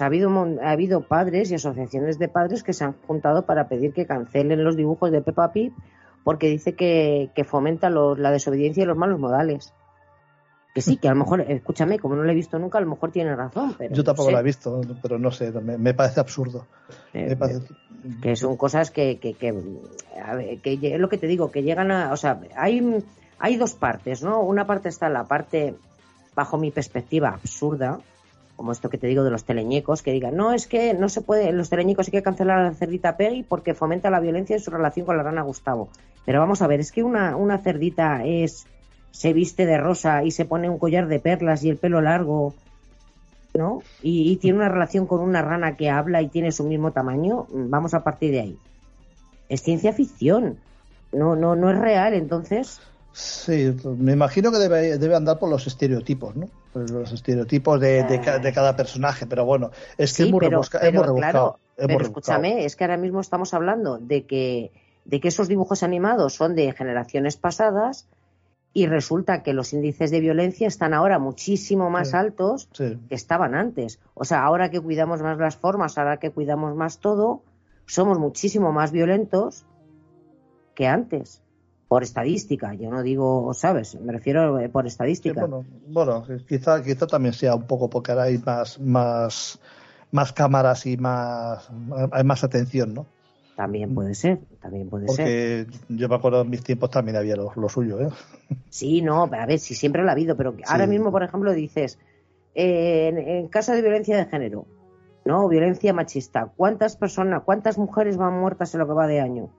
ha, 0.00 0.04
habido, 0.04 0.30
ha 0.62 0.70
habido 0.70 1.02
padres 1.02 1.50
y 1.50 1.54
asociaciones 1.54 2.18
de 2.18 2.28
padres 2.28 2.62
que 2.62 2.72
se 2.72 2.84
han 2.84 2.94
juntado 3.06 3.46
para 3.46 3.68
pedir 3.68 3.92
que 3.92 4.06
cancelen 4.06 4.64
los 4.64 4.76
dibujos 4.76 5.10
de 5.10 5.22
Peppa 5.22 5.52
Pig 5.52 5.72
porque 6.24 6.48
dice 6.48 6.74
que, 6.74 7.30
fomenta 7.44 7.90
la 7.90 8.30
desobediencia 8.30 8.82
y 8.82 8.86
los 8.86 8.96
malos 8.96 9.18
modales. 9.18 9.72
Que 10.74 10.80
sí, 10.80 10.96
que 10.96 11.06
a 11.06 11.10
lo 11.10 11.18
mejor, 11.18 11.42
escúchame, 11.42 11.98
como 11.98 12.16
no 12.16 12.22
lo 12.22 12.30
he 12.30 12.34
visto 12.34 12.58
nunca, 12.58 12.78
a 12.78 12.80
lo 12.80 12.88
mejor 12.88 13.10
tiene 13.12 13.36
razón. 13.36 13.74
Pero 13.76 13.94
Yo 13.94 14.04
tampoco 14.04 14.30
lo 14.30 14.38
he 14.38 14.42
visto, 14.42 14.80
pero 15.02 15.18
no 15.18 15.30
sé, 15.30 15.52
me, 15.52 15.92
parece 15.92 16.20
absurdo. 16.20 16.66
Eh, 17.12 17.36
que 18.22 18.36
son 18.36 18.56
cosas 18.56 18.90
que, 18.90 19.18
que, 19.18 19.34
que, 19.34 19.48
es 19.50 20.98
lo 20.98 21.08
que 21.10 21.18
te 21.18 21.26
digo, 21.26 21.50
que 21.50 21.62
llegan 21.62 21.90
a. 21.90 22.10
O 22.12 22.16
sea, 22.16 22.40
hay, 22.56 23.04
hay 23.38 23.56
dos 23.56 23.74
partes, 23.74 24.22
¿no? 24.22 24.40
Una 24.40 24.66
parte 24.66 24.88
está 24.88 25.10
la 25.10 25.24
parte, 25.24 25.74
bajo 26.34 26.56
mi 26.56 26.70
perspectiva, 26.70 27.28
absurda, 27.28 27.98
como 28.56 28.72
esto 28.72 28.90
que 28.90 28.98
te 28.98 29.06
digo 29.06 29.24
de 29.24 29.30
los 29.30 29.44
teleñecos, 29.44 30.02
que 30.02 30.12
digan, 30.12 30.36
no, 30.36 30.52
es 30.52 30.66
que 30.66 30.94
no 30.94 31.08
se 31.08 31.20
puede, 31.20 31.52
los 31.52 31.70
teleñecos 31.70 32.08
hay 32.08 32.12
que 32.12 32.22
cancelar 32.22 32.58
a 32.58 32.64
la 32.64 32.74
cerdita 32.74 33.16
Peggy 33.16 33.42
porque 33.42 33.74
fomenta 33.74 34.10
la 34.10 34.20
violencia 34.20 34.56
en 34.56 34.62
su 34.62 34.70
relación 34.70 35.06
con 35.06 35.16
la 35.16 35.22
rana 35.22 35.42
Gustavo. 35.42 35.88
Pero 36.24 36.40
vamos 36.40 36.62
a 36.62 36.66
ver, 36.66 36.80
es 36.80 36.92
que 36.92 37.02
una, 37.02 37.36
una 37.36 37.58
cerdita 37.58 38.24
es, 38.24 38.66
se 39.10 39.32
viste 39.32 39.66
de 39.66 39.78
rosa 39.78 40.22
y 40.24 40.30
se 40.30 40.44
pone 40.44 40.70
un 40.70 40.78
collar 40.78 41.08
de 41.08 41.18
perlas 41.18 41.64
y 41.64 41.70
el 41.70 41.76
pelo 41.76 42.00
largo, 42.00 42.54
¿no? 43.54 43.82
Y, 44.02 44.36
tiene 44.36 44.58
una 44.58 44.68
relación 44.68 45.06
con 45.06 45.20
una 45.20 45.42
rana 45.42 45.76
que 45.76 45.90
habla 45.90 46.22
y 46.22 46.28
tiene 46.28 46.52
su 46.52 46.64
mismo 46.64 46.92
tamaño, 46.92 47.46
vamos 47.50 47.94
a 47.94 48.04
partir 48.04 48.30
de 48.30 48.40
ahí. 48.40 48.58
Es 49.48 49.62
ciencia 49.62 49.92
ficción, 49.92 50.58
no, 51.12 51.36
no, 51.36 51.56
no 51.56 51.70
es 51.70 51.78
real, 51.78 52.14
entonces. 52.14 52.80
Sí, 53.12 53.74
me 53.98 54.12
imagino 54.12 54.50
que 54.50 54.58
debe, 54.58 54.98
debe 54.98 55.16
andar 55.16 55.38
por 55.38 55.50
los 55.50 55.66
estereotipos, 55.66 56.36
¿no? 56.36 56.48
Pues, 56.72 56.90
los 56.90 57.12
estereotipos 57.12 57.80
de, 57.80 58.04
de, 58.04 58.52
cada 58.52 58.74
personaje, 58.74 59.26
pero 59.26 59.44
bueno, 59.44 59.70
es 59.98 60.16
que 60.16 60.24
muy, 60.26 60.40
pero, 60.40 60.62
Claro, 60.62 61.58
pero 61.76 62.00
escúchame, 62.00 62.64
es 62.64 62.76
que 62.76 62.84
ahora 62.84 62.96
mismo 62.96 63.20
estamos 63.20 63.52
hablando 63.52 63.98
de 63.98 64.24
que, 64.24 64.72
de 65.04 65.20
que 65.20 65.28
esos 65.28 65.48
dibujos 65.48 65.82
animados 65.82 66.34
son 66.34 66.54
de 66.54 66.72
generaciones 66.72 67.36
pasadas 67.36 68.08
y 68.72 68.86
resulta 68.86 69.42
que 69.42 69.52
los 69.52 69.74
índices 69.74 70.10
de 70.10 70.20
violencia 70.20 70.66
están 70.66 70.94
ahora 70.94 71.18
muchísimo 71.18 71.90
más 71.90 72.14
altos 72.14 72.70
que 72.72 72.98
estaban 73.10 73.54
antes. 73.54 74.00
O 74.14 74.24
sea, 74.24 74.42
ahora 74.42 74.70
que 74.70 74.80
cuidamos 74.80 75.20
más 75.20 75.36
las 75.36 75.56
formas, 75.56 75.98
ahora 75.98 76.16
que 76.16 76.30
cuidamos 76.30 76.74
más 76.74 77.00
todo, 77.00 77.42
somos 77.84 78.18
muchísimo 78.18 78.72
más 78.72 78.92
violentos 78.92 79.66
que 80.74 80.86
antes 80.86 81.41
por 81.92 82.04
estadística. 82.04 82.72
Yo 82.72 82.90
no 82.90 83.02
digo, 83.02 83.52
¿sabes? 83.52 84.00
Me 84.00 84.14
refiero 84.14 84.58
eh, 84.58 84.70
por 84.70 84.86
estadística. 84.86 85.46
bueno, 85.88 86.24
quizá, 86.48 86.82
quizá 86.82 87.06
también 87.06 87.34
sea 87.34 87.54
un 87.54 87.64
poco 87.64 87.90
porque 87.90 88.12
ahora 88.12 88.24
hay 88.24 88.38
más, 88.38 88.80
más, 88.80 89.60
más 90.10 90.32
cámaras 90.32 90.86
y 90.86 90.96
más, 90.96 91.68
hay 92.12 92.24
más 92.24 92.44
atención, 92.44 92.94
¿no? 92.94 93.04
También 93.56 93.94
puede 93.94 94.14
ser, 94.14 94.38
también 94.62 94.88
puede 94.88 95.06
ser. 95.08 95.66
Porque 95.66 95.78
yo 95.90 96.08
me 96.08 96.14
acuerdo 96.14 96.40
en 96.40 96.48
mis 96.48 96.64
tiempos 96.64 96.88
también 96.88 97.14
había 97.18 97.36
lo, 97.36 97.68
suyo, 97.68 98.00
¿eh? 98.00 98.08
Sí, 98.70 99.02
no, 99.02 99.28
pero 99.28 99.42
a 99.42 99.46
ver, 99.46 99.58
si 99.58 99.74
siempre 99.74 100.02
lo 100.02 100.08
ha 100.08 100.12
habido, 100.12 100.34
pero 100.34 100.56
ahora 100.68 100.86
mismo, 100.86 101.12
por 101.12 101.22
ejemplo, 101.22 101.52
dices, 101.52 101.98
eh, 102.54 103.08
en, 103.08 103.18
en, 103.18 103.48
caso 103.48 103.72
de 103.72 103.82
violencia 103.82 104.16
de 104.16 104.24
género, 104.24 104.64
¿no? 105.26 105.46
Violencia 105.46 105.92
machista, 105.92 106.50
¿cuántas 106.56 106.96
personas, 106.96 107.42
cuántas 107.44 107.76
mujeres 107.76 108.16
van 108.16 108.40
muertas 108.40 108.72
en 108.72 108.80
lo 108.80 108.86
que 108.86 108.94
va 108.94 109.06
de 109.06 109.20
año? 109.20 109.50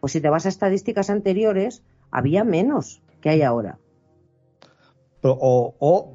Pues 0.00 0.12
si 0.12 0.20
te 0.20 0.28
vas 0.28 0.46
a 0.46 0.48
estadísticas 0.48 1.10
anteriores, 1.10 1.82
había 2.10 2.44
menos 2.44 3.02
que 3.20 3.30
hay 3.30 3.42
ahora. 3.42 3.78
o, 5.22 5.74
o, 5.78 6.14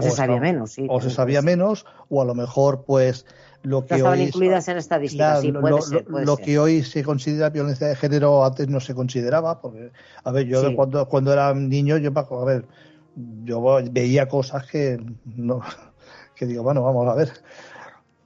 se 0.00 0.10
sabía 0.10 0.40
menos, 0.40 0.72
sí. 0.72 0.86
O 0.88 1.00
se 1.00 1.10
sabía 1.10 1.42
menos, 1.42 1.86
o 2.08 2.22
a 2.22 2.24
lo 2.24 2.34
mejor, 2.34 2.84
pues, 2.84 3.26
lo 3.62 3.84
que 3.84 3.96
estaban 3.96 4.18
hoy. 4.18 4.26
incluidas 4.26 4.68
en 4.68 4.78
estadísticas, 4.78 5.40
sí, 5.40 5.52
puede 5.52 5.74
lo, 5.74 5.82
ser, 5.82 6.06
lo 6.08 6.36
que 6.36 6.58
hoy 6.58 6.82
se 6.82 7.02
considera 7.02 7.50
violencia 7.50 7.88
de 7.88 7.96
género 7.96 8.44
antes 8.44 8.68
no 8.68 8.80
se 8.80 8.94
consideraba, 8.94 9.60
porque, 9.60 9.90
a 10.24 10.32
ver, 10.32 10.46
yo 10.46 10.74
cuando, 10.74 11.06
cuando 11.08 11.32
era 11.32 11.52
niño, 11.54 11.98
yo, 11.98 12.10
a 12.16 12.44
ver, 12.44 12.66
yo 13.44 13.80
veía 13.90 14.28
cosas 14.28 14.66
que 14.66 14.98
no, 15.24 15.60
que 16.34 16.46
digo, 16.46 16.62
bueno, 16.62 16.82
vamos 16.82 17.08
a 17.08 17.14
ver 17.14 17.30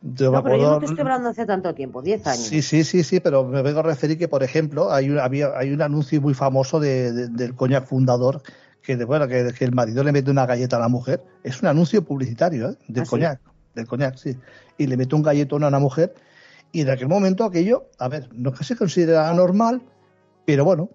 no, 0.05 0.43
pero 0.43 0.57
yo 0.59 0.71
no 0.71 0.79
te 0.81 0.85
estoy 0.85 1.01
hablando 1.01 1.31
hace 1.31 1.47
tanto 1.47 1.75
tiempo, 1.75 2.03
10 2.03 2.27
años. 2.27 2.45
Sí, 2.45 2.61
sí, 2.61 2.85
sí, 2.85 3.03
sí, 3.03 3.21
pero 3.21 3.45
me 3.45 3.63
vengo 3.63 3.81
a 3.81 3.85
referir 3.85 4.19
que, 4.19 4.29
por 4.29 4.43
ejemplo, 4.43 4.93
hay 4.93 5.09
un, 5.09 5.19
había, 5.19 5.57
hay 5.57 5.73
un 5.73 5.81
anuncio 5.81 6.21
muy 6.21 6.35
famoso 6.35 6.79
de, 6.79 7.29
del 7.29 7.55
coñac 7.55 7.87
fundador 7.87 8.43
que, 8.83 9.03
bueno, 9.05 9.27
que, 9.27 9.55
el 9.59 9.73
marido 9.73 10.05
le 10.05 10.13
mete 10.13 10.31
una 10.31 10.45
galleta 10.45 10.77
a 10.77 10.81
la 10.81 10.89
mujer. 10.89 11.25
Es 11.43 11.63
un 11.63 11.69
anuncio 11.69 12.05
publicitario 12.05 12.71
¿eh? 12.71 12.77
del 12.87 13.05
¿Ah, 13.05 13.07
coñac, 13.09 13.41
del 13.75 13.87
coñac, 13.87 14.17
sí. 14.17 14.37
Y 14.77 14.87
le 14.87 14.99
mete 14.99 15.15
un 15.15 15.23
galletón 15.23 15.65
a 15.65 15.69
una 15.69 15.79
mujer. 15.79 16.15
Y 16.71 16.83
en 16.83 16.91
aquel 16.91 17.09
momento 17.09 17.45
aquello, 17.45 17.89
a 17.99 18.09
ver, 18.09 18.29
no 18.35 18.51
es 18.51 18.59
que 18.59 18.65
se 18.65 18.77
considera 18.77 19.33
normal, 19.33 19.81
pero 20.45 20.67
bueno, 20.67 20.91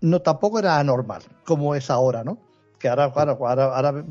no 0.00 0.20
tampoco 0.20 0.58
era 0.58 0.80
anormal 0.80 1.22
como 1.44 1.76
es 1.76 1.90
ahora, 1.90 2.24
¿no? 2.24 2.38
Que 2.78 2.88
ahora, 2.88 3.04
ahora, 3.04 4.04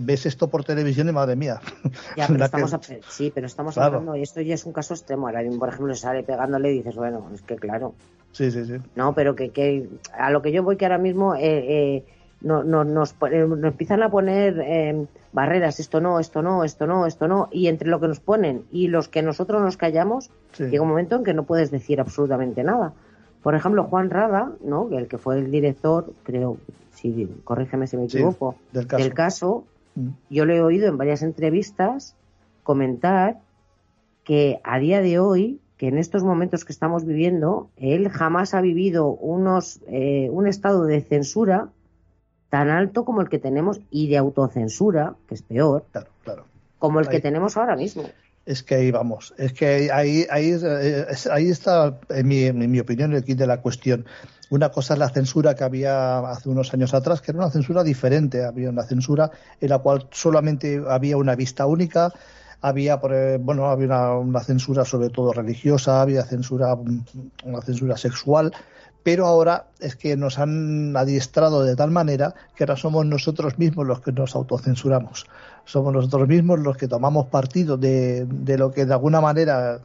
ves 0.00 0.26
esto 0.26 0.48
por 0.48 0.64
televisión 0.64 1.08
y 1.08 1.12
madre 1.12 1.36
mía. 1.36 1.60
Ya, 2.16 2.26
pero 2.26 2.44
estamos, 2.44 2.76
sí, 3.08 3.30
pero 3.34 3.46
estamos 3.46 3.78
hablando, 3.78 4.16
y 4.16 4.22
esto 4.22 4.40
ya 4.40 4.54
es 4.54 4.64
un 4.64 4.72
caso 4.72 4.94
extremo. 4.94 5.28
Ahora 5.28 5.42
por 5.58 5.68
ejemplo, 5.68 5.94
sale 5.94 6.22
pegándole 6.22 6.72
y 6.72 6.78
dices, 6.78 6.96
bueno, 6.96 7.30
es 7.32 7.42
que 7.42 7.56
claro. 7.56 7.94
Sí, 8.32 8.50
sí, 8.50 8.64
sí. 8.64 8.74
No, 8.94 9.14
pero 9.14 9.34
que, 9.34 9.50
que 9.50 9.88
a 10.12 10.30
lo 10.30 10.42
que 10.42 10.52
yo 10.52 10.62
voy 10.62 10.76
que 10.76 10.84
ahora 10.84 10.98
mismo 10.98 11.34
eh, 11.34 11.40
eh, 11.42 12.04
no, 12.40 12.62
no, 12.62 12.84
nos, 12.84 13.14
nos, 13.20 13.64
empiezan 13.64 14.02
a 14.02 14.10
poner 14.10 14.60
eh, 14.60 15.06
barreras, 15.32 15.80
esto 15.80 16.00
no, 16.00 16.20
esto 16.20 16.42
no, 16.42 16.64
esto 16.64 16.86
no, 16.86 17.06
esto 17.06 17.26
no, 17.26 17.48
y 17.50 17.68
entre 17.68 17.88
lo 17.88 18.00
que 18.00 18.08
nos 18.08 18.20
ponen 18.20 18.64
y 18.70 18.88
los 18.88 19.08
que 19.08 19.22
nosotros 19.22 19.62
nos 19.62 19.76
callamos, 19.76 20.30
llega 20.58 20.82
un 20.82 20.88
momento 20.88 21.16
en 21.16 21.24
que 21.24 21.34
no 21.34 21.44
puedes 21.44 21.70
decir 21.70 22.00
absolutamente 22.00 22.62
nada. 22.62 22.92
Por 23.42 23.54
ejemplo, 23.54 23.84
Juan 23.84 24.10
Rada, 24.10 24.52
¿no? 24.62 24.88
el 24.90 25.08
que 25.08 25.18
fue 25.18 25.38
el 25.38 25.50
director, 25.50 26.12
creo, 26.24 26.58
si 26.92 27.28
corrígeme 27.44 27.86
si 27.86 27.96
me 27.96 28.04
equivoco, 28.04 28.56
del 28.72 29.14
caso, 29.14 29.64
mm. 29.94 30.08
yo 30.30 30.44
lo 30.44 30.54
he 30.54 30.60
oído 30.60 30.88
en 30.88 30.98
varias 30.98 31.22
entrevistas 31.22 32.14
comentar 32.62 33.38
que 34.24 34.60
a 34.64 34.78
día 34.78 35.00
de 35.00 35.18
hoy, 35.18 35.60
que 35.76 35.88
en 35.88 35.96
estos 35.96 36.24
momentos 36.24 36.64
que 36.64 36.72
estamos 36.72 37.04
viviendo, 37.06 37.70
él 37.76 38.08
jamás 38.10 38.52
ha 38.52 38.60
vivido 38.60 39.06
unos, 39.08 39.80
eh, 39.86 40.28
un 40.30 40.46
estado 40.46 40.84
de 40.84 41.00
censura 41.00 41.68
tan 42.50 42.68
alto 42.68 43.04
como 43.04 43.20
el 43.20 43.28
que 43.28 43.38
tenemos 43.38 43.80
y 43.90 44.08
de 44.08 44.18
autocensura, 44.18 45.14
que 45.28 45.34
es 45.34 45.42
peor, 45.42 45.84
claro, 46.22 46.44
como 46.78 47.00
el 47.00 47.08
que 47.08 47.20
tenemos 47.20 47.56
ahora 47.56 47.76
mismo. 47.76 48.04
Es 48.48 48.62
que 48.62 48.76
ahí 48.76 48.90
vamos, 48.90 49.34
es 49.36 49.52
que 49.52 49.92
ahí, 49.92 50.24
ahí, 50.30 50.56
ahí 51.30 51.50
está, 51.50 52.00
en 52.08 52.26
mi, 52.26 52.44
en 52.44 52.70
mi 52.70 52.80
opinión, 52.80 53.12
el 53.12 53.22
kit 53.22 53.36
de 53.36 53.46
la 53.46 53.60
cuestión. 53.60 54.06
Una 54.48 54.70
cosa 54.70 54.94
es 54.94 55.00
la 55.00 55.10
censura 55.10 55.54
que 55.54 55.64
había 55.64 56.20
hace 56.20 56.48
unos 56.48 56.72
años 56.72 56.94
atrás, 56.94 57.20
que 57.20 57.32
era 57.32 57.40
una 57.40 57.50
censura 57.50 57.84
diferente. 57.84 58.46
Había 58.46 58.70
una 58.70 58.84
censura 58.84 59.30
en 59.60 59.68
la 59.68 59.80
cual 59.80 60.08
solamente 60.12 60.82
había 60.88 61.18
una 61.18 61.36
vista 61.36 61.66
única, 61.66 62.10
había 62.62 62.96
bueno 62.96 63.66
había 63.68 63.86
una, 63.86 64.12
una, 64.14 64.40
censura 64.40 64.86
sobre 64.86 65.10
todo 65.10 65.34
religiosa 65.34 66.00
había 66.00 66.24
censura 66.24 66.74
una 67.44 67.60
censura 67.60 67.96
sexual 67.96 68.52
pero 69.08 69.26
ahora 69.26 69.68
es 69.80 69.96
que 69.96 70.16
nos 70.16 70.38
han 70.38 70.96
adiestrado 70.96 71.64
de 71.64 71.76
tal 71.76 71.90
manera 71.90 72.34
que 72.54 72.64
ahora 72.64 72.76
somos 72.76 73.06
nosotros 73.06 73.58
mismos 73.58 73.86
los 73.86 74.00
que 74.00 74.12
nos 74.12 74.34
autocensuramos. 74.34 75.26
Somos 75.68 75.92
nosotros 75.92 76.26
mismos 76.26 76.60
los 76.60 76.78
que 76.78 76.88
tomamos 76.88 77.26
partido 77.26 77.76
de, 77.76 78.24
de 78.24 78.56
lo 78.56 78.72
que 78.72 78.86
de 78.86 78.94
alguna 78.94 79.20
manera 79.20 79.82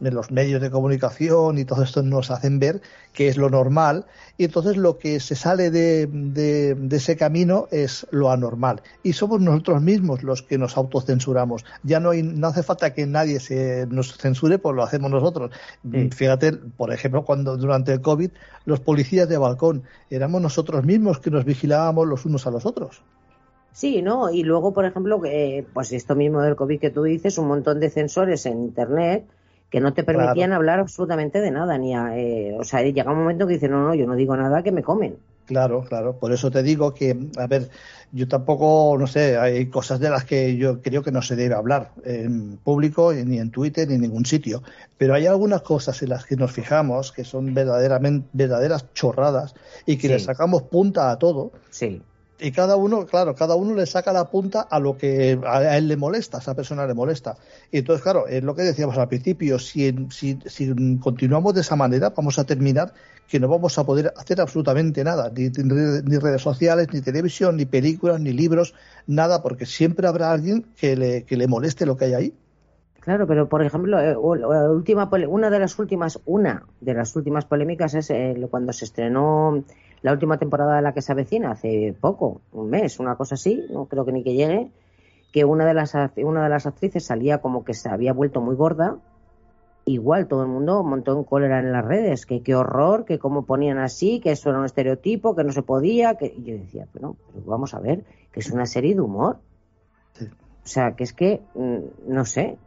de 0.00 0.10
los 0.10 0.32
medios 0.32 0.60
de 0.60 0.72
comunicación 0.72 1.56
y 1.56 1.64
todo 1.64 1.84
esto 1.84 2.02
nos 2.02 2.32
hacen 2.32 2.58
ver 2.58 2.82
que 3.12 3.28
es 3.28 3.36
lo 3.36 3.48
normal. 3.48 4.06
Y 4.36 4.44
entonces 4.44 4.76
lo 4.76 4.98
que 4.98 5.20
se 5.20 5.36
sale 5.36 5.70
de, 5.70 6.08
de, 6.10 6.96
ese 6.96 7.16
camino 7.16 7.68
es 7.70 8.06
lo 8.10 8.32
anormal. 8.32 8.82
Y 9.04 9.12
somos 9.12 9.40
nosotros 9.40 9.80
mismos 9.82 10.24
los 10.24 10.42
que 10.42 10.58
nos 10.58 10.76
autocensuramos. 10.76 11.64
Ya 11.84 12.00
no 12.00 12.10
hay, 12.10 12.24
no 12.24 12.48
hace 12.48 12.64
falta 12.64 12.92
que 12.92 13.06
nadie 13.06 13.38
se 13.38 13.86
nos 13.86 14.16
censure 14.18 14.58
pues 14.58 14.74
lo 14.74 14.82
hacemos 14.82 15.12
nosotros. 15.12 15.52
Fíjate 16.10 16.52
por 16.52 16.92
ejemplo 16.92 17.24
cuando 17.24 17.56
durante 17.56 17.92
el 17.92 18.00
covid 18.00 18.30
los 18.64 18.80
policías 18.80 19.28
de 19.28 19.38
balcón 19.38 19.84
éramos 20.10 20.42
nosotros 20.42 20.84
mismos 20.84 21.20
que 21.20 21.30
nos 21.30 21.44
vigilábamos 21.44 22.08
los 22.08 22.24
unos 22.24 22.48
a 22.48 22.50
los 22.50 22.66
otros 22.66 23.02
Sí, 23.74 24.02
¿no? 24.02 24.30
Y 24.30 24.44
luego, 24.44 24.72
por 24.72 24.84
ejemplo, 24.84 25.20
eh, 25.24 25.66
pues 25.74 25.92
esto 25.92 26.14
mismo 26.14 26.40
del 26.40 26.54
COVID 26.54 26.78
que 26.78 26.90
tú 26.90 27.02
dices, 27.02 27.38
un 27.38 27.48
montón 27.48 27.80
de 27.80 27.90
censores 27.90 28.46
en 28.46 28.60
Internet 28.60 29.24
que 29.68 29.80
no 29.80 29.92
te 29.92 30.04
permitían 30.04 30.52
hablar 30.52 30.78
absolutamente 30.78 31.40
de 31.40 31.50
nada, 31.50 31.76
ni 31.76 31.92
eh, 31.92 32.54
o 32.56 32.62
sea, 32.62 32.82
llega 32.82 33.10
un 33.10 33.18
momento 33.18 33.48
que 33.48 33.54
dices, 33.54 33.68
no, 33.68 33.88
no, 33.88 33.92
yo 33.96 34.06
no 34.06 34.14
digo 34.14 34.36
nada, 34.36 34.62
que 34.62 34.70
me 34.70 34.84
comen. 34.84 35.16
Claro, 35.46 35.82
claro, 35.82 36.16
por 36.20 36.32
eso 36.32 36.52
te 36.52 36.62
digo 36.62 36.94
que, 36.94 37.30
a 37.36 37.48
ver, 37.48 37.68
yo 38.12 38.28
tampoco, 38.28 38.96
no 38.96 39.08
sé, 39.08 39.36
hay 39.36 39.66
cosas 39.66 39.98
de 39.98 40.08
las 40.08 40.24
que 40.24 40.56
yo 40.56 40.80
creo 40.80 41.02
que 41.02 41.10
no 41.10 41.20
se 41.20 41.34
debe 41.34 41.56
hablar 41.56 41.90
en 42.04 42.58
público, 42.58 43.12
ni 43.12 43.40
en 43.40 43.50
Twitter, 43.50 43.88
ni 43.88 43.96
en 43.96 44.02
ningún 44.02 44.24
sitio, 44.24 44.62
pero 44.96 45.14
hay 45.14 45.26
algunas 45.26 45.62
cosas 45.62 46.00
en 46.02 46.10
las 46.10 46.24
que 46.24 46.36
nos 46.36 46.52
fijamos 46.52 47.10
que 47.10 47.24
son 47.24 47.52
verdaderamente, 47.52 48.28
verdaderas 48.32 48.92
chorradas 48.94 49.56
y 49.84 49.96
que 49.96 50.06
le 50.06 50.20
sacamos 50.20 50.62
punta 50.62 51.10
a 51.10 51.18
todo. 51.18 51.50
Sí 51.70 52.00
y 52.38 52.50
cada 52.50 52.76
uno, 52.76 53.06
claro, 53.06 53.34
cada 53.34 53.54
uno 53.54 53.74
le 53.74 53.86
saca 53.86 54.12
la 54.12 54.28
punta 54.30 54.62
a 54.62 54.80
lo 54.80 54.96
que 54.96 55.38
a 55.46 55.76
él 55.76 55.88
le 55.88 55.96
molesta, 55.96 56.38
a 56.38 56.40
esa 56.40 56.54
persona 56.54 56.86
le 56.86 56.94
molesta. 56.94 57.36
Y 57.70 57.78
entonces, 57.78 58.02
claro, 58.02 58.26
es 58.26 58.42
lo 58.42 58.54
que 58.54 58.62
decíamos 58.62 58.98
al 58.98 59.08
principio, 59.08 59.58
si, 59.58 60.08
si, 60.10 60.38
si 60.44 60.98
continuamos 60.98 61.54
de 61.54 61.60
esa 61.60 61.76
manera, 61.76 62.10
vamos 62.10 62.38
a 62.38 62.44
terminar 62.44 62.92
que 63.28 63.40
no 63.40 63.48
vamos 63.48 63.78
a 63.78 63.84
poder 63.84 64.12
hacer 64.16 64.40
absolutamente 64.40 65.04
nada, 65.04 65.30
ni, 65.34 65.48
ni, 65.48 66.18
redes 66.18 66.42
sociales, 66.42 66.88
ni 66.92 67.00
televisión, 67.00 67.56
ni 67.56 67.64
películas, 67.64 68.20
ni 68.20 68.32
libros, 68.32 68.74
nada, 69.06 69.42
porque 69.42 69.64
siempre 69.64 70.06
habrá 70.06 70.32
alguien 70.32 70.66
que 70.76 70.96
le, 70.96 71.24
que 71.24 71.36
le 71.36 71.46
moleste 71.46 71.86
lo 71.86 71.96
que 71.96 72.06
hay 72.06 72.14
ahí. 72.14 72.34
Claro, 73.00 73.26
pero 73.26 73.48
por 73.48 73.62
ejemplo, 73.62 74.00
eh, 74.00 74.16
última, 74.16 75.10
una 75.28 75.50
de 75.50 75.58
las 75.58 75.78
últimas, 75.78 76.18
una 76.24 76.64
de 76.80 76.94
las 76.94 77.14
últimas 77.14 77.44
polémicas 77.44 77.94
es 77.94 78.10
eh, 78.10 78.34
cuando 78.50 78.72
se 78.72 78.86
estrenó 78.86 79.62
la 80.04 80.12
última 80.12 80.36
temporada 80.36 80.76
de 80.76 80.82
la 80.82 80.92
que 80.92 81.00
se 81.00 81.12
avecina, 81.12 81.52
hace 81.52 81.96
poco, 81.98 82.42
un 82.52 82.68
mes, 82.68 83.00
una 83.00 83.16
cosa 83.16 83.36
así, 83.36 83.64
no 83.70 83.86
creo 83.86 84.04
que 84.04 84.12
ni 84.12 84.22
que 84.22 84.34
llegue, 84.34 84.70
que 85.32 85.46
una 85.46 85.64
de 85.64 85.72
las, 85.72 85.94
una 86.18 86.42
de 86.42 86.50
las 86.50 86.66
actrices 86.66 87.06
salía 87.06 87.38
como 87.38 87.64
que 87.64 87.72
se 87.72 87.88
había 87.88 88.12
vuelto 88.12 88.42
muy 88.42 88.54
gorda. 88.54 88.98
Igual 89.86 90.28
todo 90.28 90.42
el 90.42 90.48
mundo 90.48 90.82
montó 90.84 91.16
en 91.16 91.24
cólera 91.24 91.58
en 91.58 91.72
las 91.72 91.86
redes, 91.86 92.26
que 92.26 92.42
qué 92.42 92.54
horror, 92.54 93.06
que 93.06 93.18
cómo 93.18 93.46
ponían 93.46 93.78
así, 93.78 94.20
que 94.20 94.32
eso 94.32 94.50
era 94.50 94.58
un 94.58 94.66
estereotipo, 94.66 95.34
que 95.34 95.42
no 95.42 95.52
se 95.52 95.62
podía, 95.62 96.16
que 96.16 96.26
y 96.26 96.44
yo 96.44 96.58
decía, 96.58 96.86
pero, 96.92 97.16
pero 97.32 97.46
vamos 97.46 97.72
a 97.72 97.80
ver, 97.80 98.04
que 98.30 98.40
es 98.40 98.50
una 98.50 98.66
serie 98.66 98.94
de 98.94 99.00
humor. 99.00 99.38
O 100.20 100.66
sea, 100.66 100.96
que 100.96 101.04
es 101.04 101.14
que, 101.14 101.40
mm, 101.54 102.12
no 102.12 102.26
sé, 102.26 102.58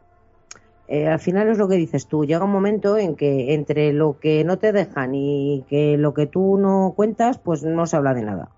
eh, 0.88 1.06
al 1.06 1.18
final 1.18 1.48
es 1.48 1.58
lo 1.58 1.68
que 1.68 1.76
dices 1.76 2.06
tú, 2.06 2.24
llega 2.24 2.44
un 2.44 2.50
momento 2.50 2.96
en 2.96 3.14
que 3.14 3.52
entre 3.52 3.92
lo 3.92 4.18
que 4.18 4.42
no 4.44 4.56
te 4.56 4.72
dejan 4.72 5.14
y 5.14 5.66
que 5.68 5.98
lo 5.98 6.14
que 6.14 6.26
tú 6.26 6.56
no 6.56 6.94
cuentas, 6.96 7.36
pues 7.38 7.62
no 7.62 7.86
se 7.86 7.96
habla 7.96 8.14
de 8.14 8.22
nada. 8.22 8.48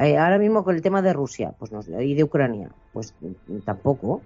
Eh, 0.00 0.18
ahora 0.18 0.38
mismo 0.38 0.64
con 0.64 0.74
el 0.74 0.82
tema 0.82 1.02
de 1.02 1.12
Rusia 1.12 1.54
pues 1.56 1.70
no, 1.70 1.80
y 2.00 2.14
de 2.14 2.24
Ucrania, 2.24 2.70
pues 2.92 3.14
tampoco, 3.64 4.20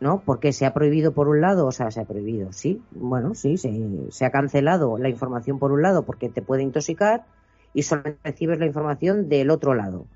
¿no? 0.00 0.22
Porque 0.24 0.54
se 0.54 0.64
ha 0.64 0.72
prohibido 0.72 1.12
por 1.12 1.28
un 1.28 1.42
lado, 1.42 1.66
o 1.66 1.72
sea, 1.72 1.90
se 1.90 2.00
ha 2.00 2.06
prohibido, 2.06 2.50
sí, 2.54 2.80
bueno, 2.92 3.34
sí, 3.34 3.58
se, 3.58 3.70
se 4.08 4.24
ha 4.24 4.30
cancelado 4.30 4.96
la 4.96 5.10
información 5.10 5.58
por 5.58 5.70
un 5.72 5.82
lado 5.82 6.04
porque 6.06 6.30
te 6.30 6.40
puede 6.40 6.62
intoxicar 6.62 7.26
y 7.74 7.82
solamente 7.82 8.20
recibes 8.24 8.58
la 8.58 8.64
información 8.64 9.28
del 9.28 9.50
otro 9.50 9.74
lado. 9.74 10.06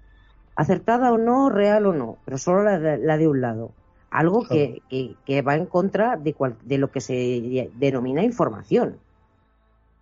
Acertada 0.56 1.12
o 1.12 1.18
no, 1.18 1.50
real 1.50 1.84
o 1.84 1.92
no, 1.92 2.16
pero 2.24 2.38
solo 2.38 2.62
la 2.62 3.18
de 3.18 3.28
un 3.28 3.42
lado 3.42 3.72
algo 4.12 4.46
que, 4.46 4.82
que, 5.24 5.42
va 5.42 5.56
en 5.56 5.66
contra 5.66 6.16
de, 6.16 6.34
de 6.62 6.78
lo 6.78 6.90
que 6.90 7.00
se 7.00 7.70
denomina 7.74 8.22
información. 8.22 8.98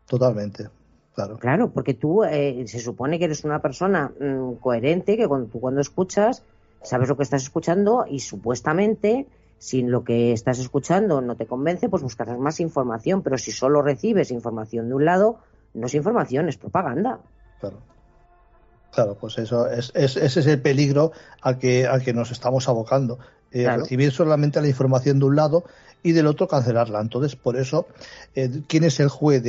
Totalmente, 0.06 0.68
claro. 1.14 1.38
Claro, 1.38 1.70
porque 1.70 1.94
tú 1.94 2.24
eh, 2.24 2.64
se 2.66 2.80
supone 2.80 3.18
que 3.18 3.26
eres 3.26 3.44
una 3.44 3.62
persona 3.62 4.12
mm, 4.18 4.54
coherente, 4.54 5.16
que 5.16 5.28
cuando, 5.28 5.48
tú 5.48 5.60
cuando 5.60 5.80
escuchas 5.80 6.42
sabes 6.82 7.08
lo 7.08 7.16
que 7.16 7.22
estás 7.22 7.42
escuchando 7.42 8.04
y 8.08 8.20
supuestamente 8.20 9.26
si 9.58 9.82
lo 9.82 10.04
que 10.04 10.32
estás 10.32 10.58
escuchando 10.58 11.20
no 11.20 11.36
te 11.36 11.46
convence, 11.46 11.88
pues 11.88 12.02
buscarás 12.02 12.38
más 12.38 12.60
información, 12.60 13.22
pero 13.22 13.38
si 13.38 13.52
solo 13.52 13.82
recibes 13.82 14.30
información 14.30 14.88
de 14.88 14.94
un 14.94 15.04
lado, 15.04 15.38
no 15.74 15.86
es 15.86 15.94
información, 15.94 16.48
es 16.48 16.56
propaganda. 16.56 17.20
Claro. 17.60 17.76
Claro, 18.90 19.16
pues 19.20 19.38
eso 19.38 19.68
es, 19.68 19.92
ese 19.94 20.24
es 20.24 20.46
el 20.46 20.60
peligro 20.60 21.12
al 21.42 21.58
que, 21.58 21.86
al 21.86 22.02
que 22.02 22.12
nos 22.12 22.32
estamos 22.32 22.68
abocando. 22.68 23.18
Eh, 23.52 23.68
recibir 23.68 24.12
solamente 24.12 24.60
la 24.60 24.68
información 24.68 25.18
de 25.18 25.24
un 25.24 25.36
lado 25.36 25.64
y 26.02 26.12
del 26.12 26.26
otro 26.26 26.48
cancelarla. 26.48 27.00
Entonces, 27.00 27.36
por 27.36 27.56
eso, 27.56 27.88
eh, 28.34 28.62
¿quién 28.68 28.84
es 28.84 29.00
el 29.00 29.08
juez 29.08 29.42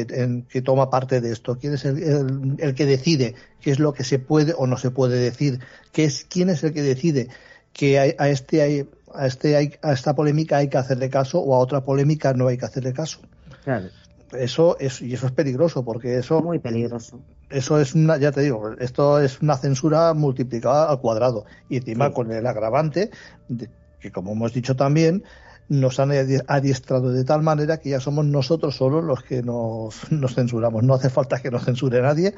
que 0.49 0.61
toma 0.61 0.89
parte 0.89 1.21
de 1.21 1.31
esto? 1.31 1.57
¿Quién 1.59 1.73
es 1.73 1.85
el, 1.85 2.57
el, 2.57 2.75
que 2.75 2.85
decide 2.85 3.35
qué 3.61 3.71
es 3.71 3.79
lo 3.79 3.93
que 3.93 4.03
se 4.03 4.19
puede 4.19 4.53
o 4.57 4.67
no 4.67 4.77
se 4.77 4.91
puede 4.91 5.19
decir? 5.19 5.59
¿Qué 5.91 6.05
es, 6.05 6.25
¿Quién 6.27 6.49
es 6.49 6.63
el 6.63 6.73
que 6.73 6.81
decide 6.81 7.29
que 7.73 7.99
a, 7.99 8.29
este 8.29 8.61
hay, 8.61 8.89
a, 9.13 9.27
este 9.27 9.55
hay, 9.55 9.75
a 9.81 9.93
esta 9.93 10.15
polémica 10.15 10.57
hay 10.57 10.67
que 10.67 10.77
hacerle 10.77 11.09
caso 11.09 11.39
o 11.39 11.55
a 11.55 11.59
otra 11.59 11.85
polémica 11.85 12.33
no 12.33 12.47
hay 12.47 12.57
que 12.57 12.65
hacerle 12.65 12.93
caso? 12.93 13.19
Claro. 13.63 13.87
Eso 14.33 14.77
es, 14.79 15.01
y 15.01 15.13
eso 15.13 15.27
es 15.27 15.33
peligroso, 15.33 15.83
porque 15.83 16.17
eso. 16.17 16.41
Muy 16.41 16.59
peligroso. 16.59 17.19
Eso 17.49 17.79
es 17.79 17.93
una, 17.93 18.17
ya 18.17 18.31
te 18.31 18.41
digo, 18.41 18.71
esto 18.79 19.19
es 19.19 19.41
una 19.41 19.57
censura 19.57 20.13
multiplicada 20.13 20.89
al 20.89 21.01
cuadrado. 21.01 21.45
Y 21.69 21.77
encima 21.77 22.11
con 22.13 22.31
el 22.31 22.47
agravante 22.47 23.11
de, 23.49 23.69
que 24.01 24.11
como 24.11 24.33
hemos 24.33 24.53
dicho 24.53 24.75
también, 24.75 25.23
nos 25.69 25.99
han 25.99 26.11
adiestrado 26.47 27.13
de 27.13 27.23
tal 27.23 27.43
manera 27.43 27.77
que 27.77 27.89
ya 27.91 28.01
somos 28.01 28.25
nosotros 28.25 28.75
solos 28.75 29.03
los 29.03 29.23
que 29.23 29.41
nos, 29.41 30.01
censuramos. 30.35 30.83
No 30.83 30.95
hace 30.95 31.09
falta 31.09 31.41
que 31.41 31.51
nos 31.51 31.63
censure 31.63 32.01
nadie, 32.01 32.33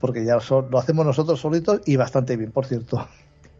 porque 0.00 0.24
ya 0.24 0.38
lo 0.50 0.78
hacemos 0.78 1.06
nosotros 1.06 1.40
solitos 1.40 1.82
y 1.86 1.96
bastante 1.96 2.36
bien, 2.36 2.50
por 2.50 2.66
cierto. 2.66 3.06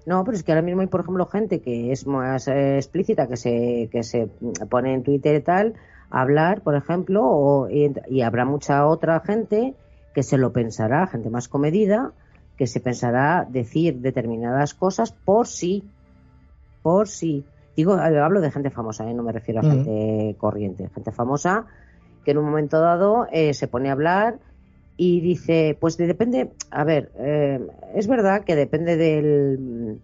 No, 0.06 0.24
pero 0.24 0.36
es 0.36 0.42
que 0.42 0.52
ahora 0.52 0.62
mismo 0.62 0.82
hay, 0.82 0.88
por 0.88 1.00
ejemplo, 1.00 1.26
gente 1.26 1.60
que 1.60 1.92
es 1.92 2.06
más 2.06 2.48
eh, 2.48 2.76
explícita, 2.76 3.26
que 3.26 3.36
se, 3.36 3.88
que 3.90 4.02
se 4.02 4.28
pone 4.68 4.92
en 4.92 5.02
Twitter 5.02 5.36
y 5.36 5.40
tal, 5.40 5.74
hablar, 6.10 6.60
por 6.62 6.74
ejemplo, 6.74 7.22
o, 7.24 7.68
y, 7.70 8.20
habrá 8.20 8.44
mucha 8.44 8.86
otra 8.86 9.20
gente 9.20 9.74
que 10.14 10.22
se 10.22 10.38
lo 10.38 10.52
pensará, 10.52 11.06
gente 11.06 11.30
más 11.30 11.48
comedida, 11.48 12.12
que 12.56 12.66
se 12.66 12.80
pensará 12.80 13.46
decir 13.48 14.00
determinadas 14.00 14.74
cosas 14.74 15.12
por 15.12 15.46
si 15.46 15.84
por 16.84 17.08
si. 17.08 17.46
Digo, 17.76 17.94
hablo 17.94 18.42
de 18.42 18.50
gente 18.52 18.70
famosa, 18.70 19.10
¿eh? 19.10 19.14
no 19.14 19.22
me 19.24 19.32
refiero 19.32 19.60
a 19.60 19.64
gente 19.64 20.36
corriente, 20.38 20.88
gente 20.94 21.10
famosa 21.10 21.66
que 22.24 22.32
en 22.32 22.38
un 22.38 22.44
momento 22.44 22.78
dado 22.78 23.26
eh, 23.32 23.54
se 23.54 23.66
pone 23.66 23.88
a 23.88 23.92
hablar 23.92 24.38
y 24.96 25.20
dice, 25.20 25.76
pues 25.80 25.96
depende, 25.96 26.50
a 26.70 26.84
ver, 26.84 27.10
eh, 27.18 27.66
es 27.94 28.06
verdad 28.06 28.44
que 28.44 28.54
depende 28.54 28.96
del, 28.96 29.98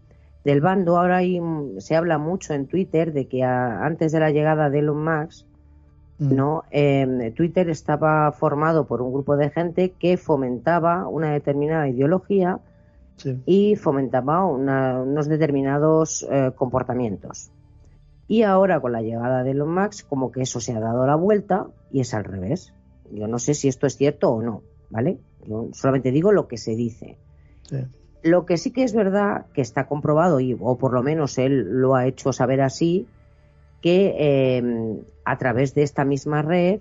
del 0.44 0.60
bando. 0.60 0.98
Ahora 0.98 1.18
hay, 1.18 1.40
se 1.78 1.94
habla 1.94 2.18
mucho 2.18 2.54
en 2.54 2.66
Twitter 2.66 3.12
de 3.12 3.28
que 3.28 3.44
antes 3.44 4.10
de 4.10 4.20
la 4.20 4.30
llegada 4.30 4.68
de 4.68 4.80
Elon 4.80 5.04
Musk, 5.04 5.46
mm. 6.18 6.34
¿no? 6.34 6.64
Em, 6.70 7.32
Twitter 7.34 7.68
estaba 7.70 8.32
formado 8.32 8.86
por 8.86 9.00
un 9.00 9.12
grupo 9.12 9.36
de 9.36 9.50
gente 9.50 9.92
que 9.98 10.16
fomentaba 10.16 11.06
una 11.06 11.30
determinada 11.32 11.88
ideología 11.88 12.58
y 13.46 13.76
fomentaba 13.76 14.44
unos 14.44 15.28
determinados 15.28 16.26
eh, 16.30 16.52
comportamientos. 16.54 17.50
Y 18.28 18.42
ahora 18.42 18.80
con 18.80 18.92
la 18.92 19.02
llegada 19.02 19.42
de 19.42 19.50
Elon 19.50 19.74
Musk, 19.74 20.08
como 20.08 20.30
que 20.30 20.42
eso 20.42 20.60
se 20.60 20.72
ha 20.72 20.80
dado 20.80 21.06
la 21.06 21.16
vuelta 21.16 21.66
y 21.90 22.00
es 22.00 22.14
al 22.14 22.24
revés. 22.24 22.72
Yo 23.10 23.26
no 23.26 23.38
sé 23.38 23.54
si 23.54 23.68
esto 23.68 23.86
es 23.86 23.96
cierto 23.96 24.30
o 24.30 24.42
no. 24.42 24.62
¿vale? 24.90 25.20
Yo 25.46 25.70
solamente 25.72 26.10
digo 26.10 26.32
lo 26.32 26.46
que 26.46 26.58
se 26.58 26.74
dice. 26.74 27.16
Lo 28.22 28.44
que 28.44 28.58
sí 28.58 28.72
que 28.72 28.82
es 28.82 28.92
verdad 28.92 29.46
que 29.54 29.62
está 29.62 29.86
comprobado, 29.86 30.40
y, 30.40 30.56
o 30.60 30.76
por 30.76 30.92
lo 30.92 31.02
menos 31.02 31.38
él 31.38 31.80
lo 31.80 31.94
ha 31.94 32.06
hecho 32.06 32.32
saber 32.32 32.60
así, 32.60 33.06
que 33.80 34.58
em, 34.58 34.98
a 35.24 35.38
través 35.38 35.74
de 35.74 35.82
esta 35.82 36.04
misma 36.04 36.42
red 36.42 36.80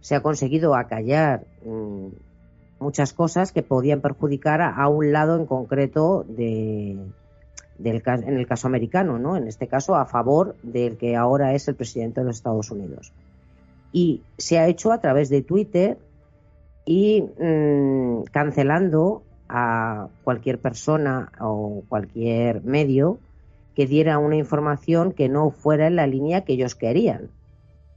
se 0.00 0.16
ha 0.16 0.22
conseguido 0.22 0.74
acallar 0.74 1.46
mm, 1.64 2.08
muchas 2.80 3.12
cosas 3.12 3.52
que 3.52 3.62
podían 3.62 4.00
perjudicar 4.00 4.62
a, 4.62 4.88
un 4.88 5.12
lado 5.12 5.36
en 5.36 5.46
concreto 5.46 6.24
de, 6.26 6.98
del, 7.78 8.02
en 8.06 8.38
el 8.38 8.46
caso 8.46 8.66
americano, 8.66 9.18
¿no? 9.18 9.36
En 9.36 9.46
este 9.46 9.68
caso 9.68 9.94
a 9.94 10.06
favor 10.06 10.56
del 10.62 10.96
que 10.96 11.14
ahora 11.14 11.54
es 11.54 11.68
el 11.68 11.76
presidente 11.76 12.20
de 12.20 12.26
los 12.26 12.36
Estados 12.36 12.70
Unidos. 12.70 13.12
Y 13.92 14.22
se 14.38 14.58
ha 14.58 14.66
hecho 14.66 14.92
a 14.92 15.00
través 15.00 15.28
de 15.28 15.42
Twitter 15.42 15.98
y 16.84 17.22
mm, 17.22 18.24
cancelando 18.32 19.22
a 19.48 20.08
cualquier 20.24 20.58
persona 20.58 21.32
o 21.40 21.82
cualquier 21.88 22.62
medio 22.62 23.18
que 23.74 23.86
diera 23.86 24.18
una 24.18 24.36
información 24.36 25.12
que 25.12 25.28
no 25.28 25.50
fuera 25.50 25.86
en 25.86 25.96
la 25.96 26.06
línea 26.06 26.44
que 26.44 26.54
ellos 26.54 26.74
querían. 26.74 27.30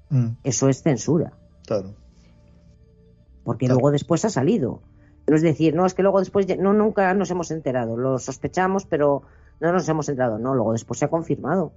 Mm. 0.09 0.29
Eso 0.43 0.67
es 0.67 0.81
censura. 0.81 1.33
Claro. 1.65 1.93
Porque 3.43 3.67
luego 3.67 3.91
después 3.91 4.23
ha 4.25 4.29
salido. 4.29 4.81
No 5.27 5.35
es 5.35 5.41
decir, 5.41 5.73
no, 5.73 5.85
es 5.85 5.93
que 5.93 6.01
luego 6.01 6.19
después, 6.19 6.45
no, 6.57 6.73
nunca 6.73 7.13
nos 7.13 7.31
hemos 7.31 7.51
enterado. 7.51 7.97
Lo 7.97 8.19
sospechamos, 8.19 8.85
pero 8.85 9.23
no 9.59 9.71
nos 9.71 9.87
hemos 9.87 10.09
enterado. 10.09 10.37
No, 10.37 10.53
luego 10.53 10.73
después 10.73 10.99
se 10.99 11.05
ha 11.05 11.09
confirmado. 11.09 11.73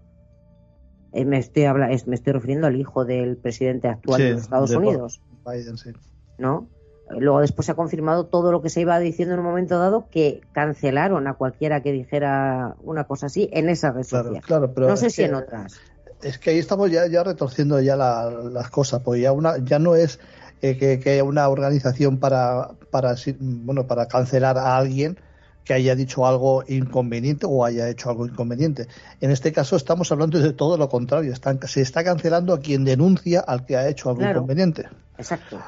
Eh, 1.12 1.24
me, 1.24 1.38
estoy 1.38 1.64
me 2.06 2.14
estoy 2.14 2.32
refiriendo 2.32 2.66
al 2.66 2.76
hijo 2.76 3.04
del 3.04 3.36
presidente 3.36 3.88
actual 3.88 4.20
de 4.20 4.30
los 4.32 4.42
Estados 4.42 4.70
Unidos. 4.72 5.20
Biden, 5.46 5.76
sí. 5.76 5.90
¿No? 6.38 6.68
Luego 7.08 7.40
después 7.40 7.66
se 7.66 7.72
ha 7.72 7.76
confirmado 7.76 8.26
todo 8.26 8.50
lo 8.50 8.62
que 8.62 8.68
se 8.68 8.80
iba 8.80 8.98
diciendo 8.98 9.34
en 9.34 9.40
un 9.40 9.46
momento 9.46 9.78
dado 9.78 10.08
que 10.10 10.40
cancelaron 10.52 11.28
a 11.28 11.34
cualquiera 11.34 11.80
que 11.80 11.92
dijera 11.92 12.74
una 12.82 13.04
cosa 13.04 13.26
así 13.26 13.48
en 13.52 13.68
esa 13.68 13.92
red 13.92 14.02
social. 14.02 14.42
no 14.76 14.96
sé 14.96 15.10
si 15.10 15.22
en 15.22 15.34
otras. 15.34 15.76
Es 16.22 16.38
que 16.38 16.50
ahí 16.50 16.58
estamos 16.58 16.90
ya, 16.90 17.06
ya 17.06 17.22
retorciendo 17.22 17.80
ya 17.80 17.94
las 17.94 18.70
cosas, 18.70 19.02
porque 19.02 19.20
ya 19.20 19.32
una 19.32 19.58
ya 19.58 19.78
no 19.78 19.94
es 19.94 20.18
eh, 20.62 20.76
que, 20.76 20.98
que, 20.98 21.10
haya 21.10 21.24
una 21.24 21.48
organización 21.48 22.18
para 22.18 22.70
para 22.90 23.14
bueno 23.38 23.86
para 23.86 24.06
cancelar 24.06 24.58
a 24.58 24.76
alguien 24.76 25.18
que 25.66 25.74
haya 25.74 25.96
dicho 25.96 26.26
algo 26.26 26.62
inconveniente 26.68 27.44
o 27.48 27.64
haya 27.64 27.88
hecho 27.88 28.08
algo 28.08 28.26
inconveniente. 28.26 28.86
En 29.20 29.32
este 29.32 29.52
caso 29.52 29.74
estamos 29.74 30.10
hablando 30.12 30.38
de 30.38 30.52
todo 30.52 30.78
lo 30.78 30.88
contrario. 30.88 31.32
Están, 31.32 31.58
se 31.66 31.82
está 31.82 32.04
cancelando 32.04 32.54
a 32.54 32.60
quien 32.60 32.84
denuncia 32.84 33.40
al 33.40 33.66
que 33.66 33.76
ha 33.76 33.88
hecho 33.88 34.10
algo 34.10 34.22
inconveniente. 34.22 34.88
Exacto. 35.18 35.58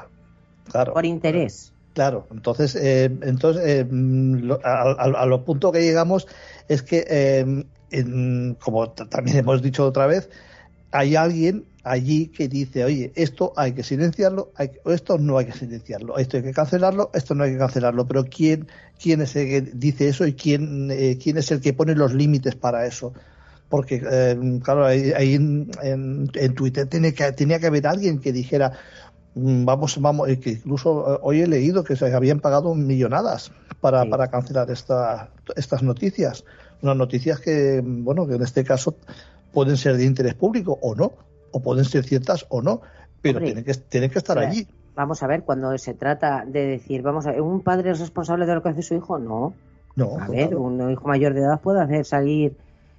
Por 0.93 1.05
interés. 1.05 1.73
Claro, 1.93 2.27
entonces, 2.31 2.75
eh, 2.75 3.11
entonces 3.23 3.63
eh, 3.65 3.87
a, 4.63 5.25
lo 5.25 5.43
punto 5.43 5.71
que 5.71 5.81
llegamos 5.81 6.27
es 6.69 6.81
que, 6.81 7.05
eh, 7.09 8.55
como 8.59 8.89
también 8.91 9.37
hemos 9.37 9.61
dicho 9.61 9.85
otra 9.85 10.07
vez, 10.07 10.29
hay 10.91 11.15
alguien 11.15 11.65
allí 11.83 12.27
que 12.27 12.47
dice, 12.47 12.83
oye, 12.83 13.11
esto 13.15 13.53
hay 13.55 13.73
que 13.73 13.83
silenciarlo, 13.83 14.51
hay, 14.55 14.71
esto 14.85 15.17
no 15.17 15.37
hay 15.37 15.45
que 15.45 15.53
silenciarlo, 15.53 16.17
esto 16.17 16.37
hay 16.37 16.43
que 16.43 16.53
cancelarlo, 16.53 17.09
esto 17.13 17.35
no 17.35 17.43
hay 17.43 17.53
que 17.53 17.57
cancelarlo, 17.57 18.07
pero 18.07 18.25
¿quién, 18.25 18.67
quién 19.01 19.21
es 19.21 19.35
el 19.35 19.47
que 19.47 19.61
dice 19.73 20.09
eso 20.09 20.25
y 20.27 20.33
quién, 20.33 20.89
quién 21.21 21.37
es 21.37 21.51
el 21.51 21.61
que 21.61 21.73
pone 21.73 21.95
los 21.95 22.13
límites 22.13 22.55
para 22.55 22.85
eso? 22.85 23.13
Porque, 23.69 23.99
claro, 24.63 24.85
ahí, 24.85 25.35
en, 25.35 25.69
en, 25.83 26.55
Twitter 26.55 26.87
tiene 26.87 27.13
que, 27.13 27.31
tenía 27.33 27.59
que 27.59 27.67
haber 27.67 27.85
alguien 27.85 28.19
que 28.19 28.33
dijera, 28.33 28.73
Mm, 29.35 29.63
vamos, 29.63 30.01
vamos, 30.01 30.27
que 30.41 30.51
incluso 30.51 31.15
eh, 31.15 31.19
hoy 31.21 31.41
he 31.41 31.47
leído 31.47 31.83
que 31.83 31.95
se 31.95 32.13
habían 32.13 32.39
pagado 32.39 32.73
millonadas 32.73 33.51
para, 33.79 34.05
para 34.05 34.29
cancelar 34.29 34.69
esta, 34.71 35.29
estas 35.55 35.83
noticias. 35.83 36.43
Unas 36.81 36.97
noticias 36.97 37.39
que, 37.39 37.81
bueno, 37.83 38.27
que 38.27 38.35
en 38.35 38.41
este 38.41 38.63
caso 38.63 38.95
pueden 39.51 39.77
ser 39.77 39.97
de 39.97 40.05
interés 40.05 40.35
público 40.35 40.77
o 40.81 40.95
no, 40.95 41.13
o 41.51 41.61
pueden 41.61 41.85
ser 41.85 42.03
ciertas 42.03 42.45
o 42.49 42.61
no, 42.61 42.81
pero 43.21 43.39
tienen 43.39 43.63
que, 43.63 43.73
tienen 43.73 44.09
que 44.09 44.19
estar 44.19 44.37
allí. 44.37 44.67
Vamos 44.95 45.23
a 45.23 45.27
ver, 45.27 45.43
cuando 45.43 45.77
se 45.77 45.93
trata 45.93 46.43
de 46.45 46.65
decir, 46.65 47.01
vamos 47.01 47.25
a 47.25 47.31
ver, 47.31 47.41
¿un 47.41 47.61
padre 47.61 47.91
es 47.91 47.99
responsable 47.99 48.45
de 48.45 48.55
lo 48.55 48.63
que 48.63 48.69
hace 48.69 48.81
su 48.81 48.95
hijo? 48.95 49.17
No. 49.17 49.53
No. 49.95 50.17
A 50.19 50.27
ver, 50.27 50.55
un 50.55 50.91
hijo 50.91 51.07
mayor 51.07 51.33
de 51.33 51.41
edad 51.41 51.61
puede 51.61 51.81
hacer 51.81 52.05
salir 52.05 52.57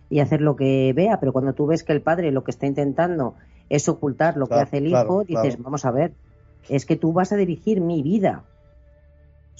y 0.09 0.21
hacer 0.21 0.41
lo 0.41 0.57
que 0.57 0.93
vea, 0.95 1.21
pero 1.21 1.33
cuando 1.33 1.53
tú 1.53 1.67
ves 1.67 1.85
que 1.85 1.93
el 1.93 2.03
padre 2.03 2.33
lo 2.33 2.43
que 2.43 2.51
está 2.51 2.67
intentando 2.67 3.35
es 3.69 3.89
ocultar 3.89 4.37
lo 4.37 4.49
que 4.49 4.55
hace 4.55 4.79
el 4.79 4.89
hijo, 4.89 5.25
dices, 5.25 5.63
vamos 5.63 5.85
a 5.85 5.93
ver, 5.93 6.13
es 6.69 6.85
que 6.85 6.97
tú 6.97 7.13
vas 7.13 7.33
a 7.33 7.37
dirigir 7.37 7.81
mi 7.81 8.03
vida. 8.03 8.43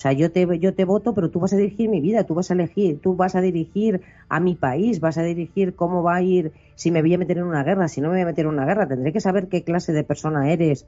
O 0.01 0.03
sea, 0.03 0.13
yo 0.15 0.33
te, 0.33 0.59
yo 0.59 0.73
te 0.73 0.87
voto, 0.87 1.13
pero 1.13 1.29
tú 1.29 1.41
vas 1.41 1.53
a 1.53 1.59
dirigir 1.59 1.91
mi 1.91 2.01
vida, 2.01 2.25
tú 2.25 2.33
vas 2.33 2.51
a 2.51 2.55
elegir, 2.55 3.03
tú 3.03 3.17
vas 3.17 3.35
a 3.35 3.43
dirigir 3.43 4.01
a 4.31 4.41
mi 4.41 4.55
país, 4.55 4.99
vas 4.99 5.19
a 5.19 5.23
dirigir 5.23 5.75
cómo 5.75 6.03
va 6.03 6.15
a 6.15 6.23
ir, 6.23 6.53
si 6.75 6.91
me 6.91 7.03
voy 7.03 7.13
a 7.13 7.19
meter 7.19 7.37
en 7.37 7.45
una 7.45 7.63
guerra, 7.63 7.87
si 7.87 8.01
no 8.01 8.09
me 8.09 8.15
voy 8.15 8.23
a 8.23 8.25
meter 8.25 8.47
en 8.47 8.53
una 8.53 8.65
guerra. 8.65 8.89
Tendré 8.89 9.13
que 9.13 9.21
saber 9.21 9.49
qué 9.49 9.63
clase 9.63 9.93
de 9.93 10.03
persona 10.03 10.51
eres 10.51 10.87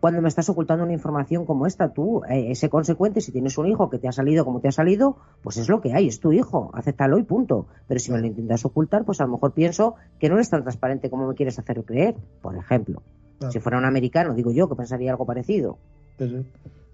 cuando 0.00 0.22
me 0.22 0.28
estás 0.28 0.48
ocultando 0.48 0.84
una 0.84 0.94
información 0.94 1.44
como 1.44 1.66
esta. 1.66 1.92
Tú, 1.92 2.22
eh, 2.30 2.50
ese 2.50 2.70
consecuente, 2.70 3.20
si 3.20 3.30
tienes 3.30 3.58
un 3.58 3.66
hijo 3.66 3.90
que 3.90 3.98
te 3.98 4.08
ha 4.08 4.12
salido 4.12 4.46
como 4.46 4.60
te 4.60 4.68
ha 4.68 4.72
salido, 4.72 5.18
pues 5.42 5.58
es 5.58 5.68
lo 5.68 5.82
que 5.82 5.92
hay, 5.92 6.08
es 6.08 6.20
tu 6.20 6.32
hijo, 6.32 6.70
acéptalo 6.72 7.18
y 7.18 7.24
punto. 7.24 7.66
Pero 7.86 8.00
si 8.00 8.10
me 8.10 8.20
lo 8.20 8.26
intentas 8.26 8.64
ocultar, 8.64 9.04
pues 9.04 9.20
a 9.20 9.24
lo 9.24 9.32
mejor 9.32 9.52
pienso 9.52 9.96
que 10.18 10.30
no 10.30 10.36
eres 10.36 10.48
tan 10.48 10.62
transparente 10.62 11.10
como 11.10 11.28
me 11.28 11.34
quieres 11.34 11.58
hacer 11.58 11.84
creer, 11.84 12.14
por 12.40 12.56
ejemplo. 12.56 13.02
Si 13.50 13.60
fuera 13.60 13.76
un 13.76 13.84
americano, 13.84 14.32
digo 14.32 14.50
yo, 14.50 14.66
que 14.66 14.76
pensaría 14.76 15.10
algo 15.10 15.26
parecido. 15.26 15.76
Sí, 16.18 16.28
sí. 16.28 16.46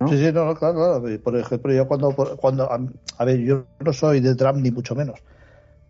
Sí, 0.08 0.32
no, 0.32 0.54
claro, 0.54 1.02
Por 1.22 1.36
ejemplo, 1.36 1.72
yo 1.72 1.86
cuando, 1.86 2.12
cuando. 2.12 2.68
A 2.70 3.24
ver, 3.24 3.38
yo 3.40 3.64
no 3.80 3.92
soy 3.92 4.20
de 4.20 4.34
Trump 4.34 4.58
ni 4.58 4.70
mucho 4.70 4.94
menos. 4.94 5.20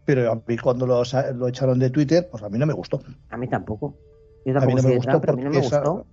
Pero 0.04 0.32
a 0.32 0.42
mí 0.46 0.58
cuando 0.58 0.86
lo, 0.86 1.02
lo 1.34 1.48
echaron 1.48 1.78
de 1.78 1.90
Twitter, 1.90 2.28
pues 2.30 2.42
a 2.42 2.48
mí 2.48 2.58
no 2.58 2.66
me 2.66 2.72
gustó. 2.72 3.00
A 3.30 3.36
mí 3.36 3.48
tampoco. 3.48 3.94
Yo 4.44 4.54
tampoco 4.54 4.72
a 4.72 4.74
mí 4.74 4.82
no 4.82 4.88
me 4.88 4.96
gustó, 4.96 5.20
Trump, 5.20 5.22
pero 5.22 5.32
a 5.32 5.36
mí 5.36 5.44
no 5.44 5.50
me 5.50 5.58
gustó. 5.58 6.06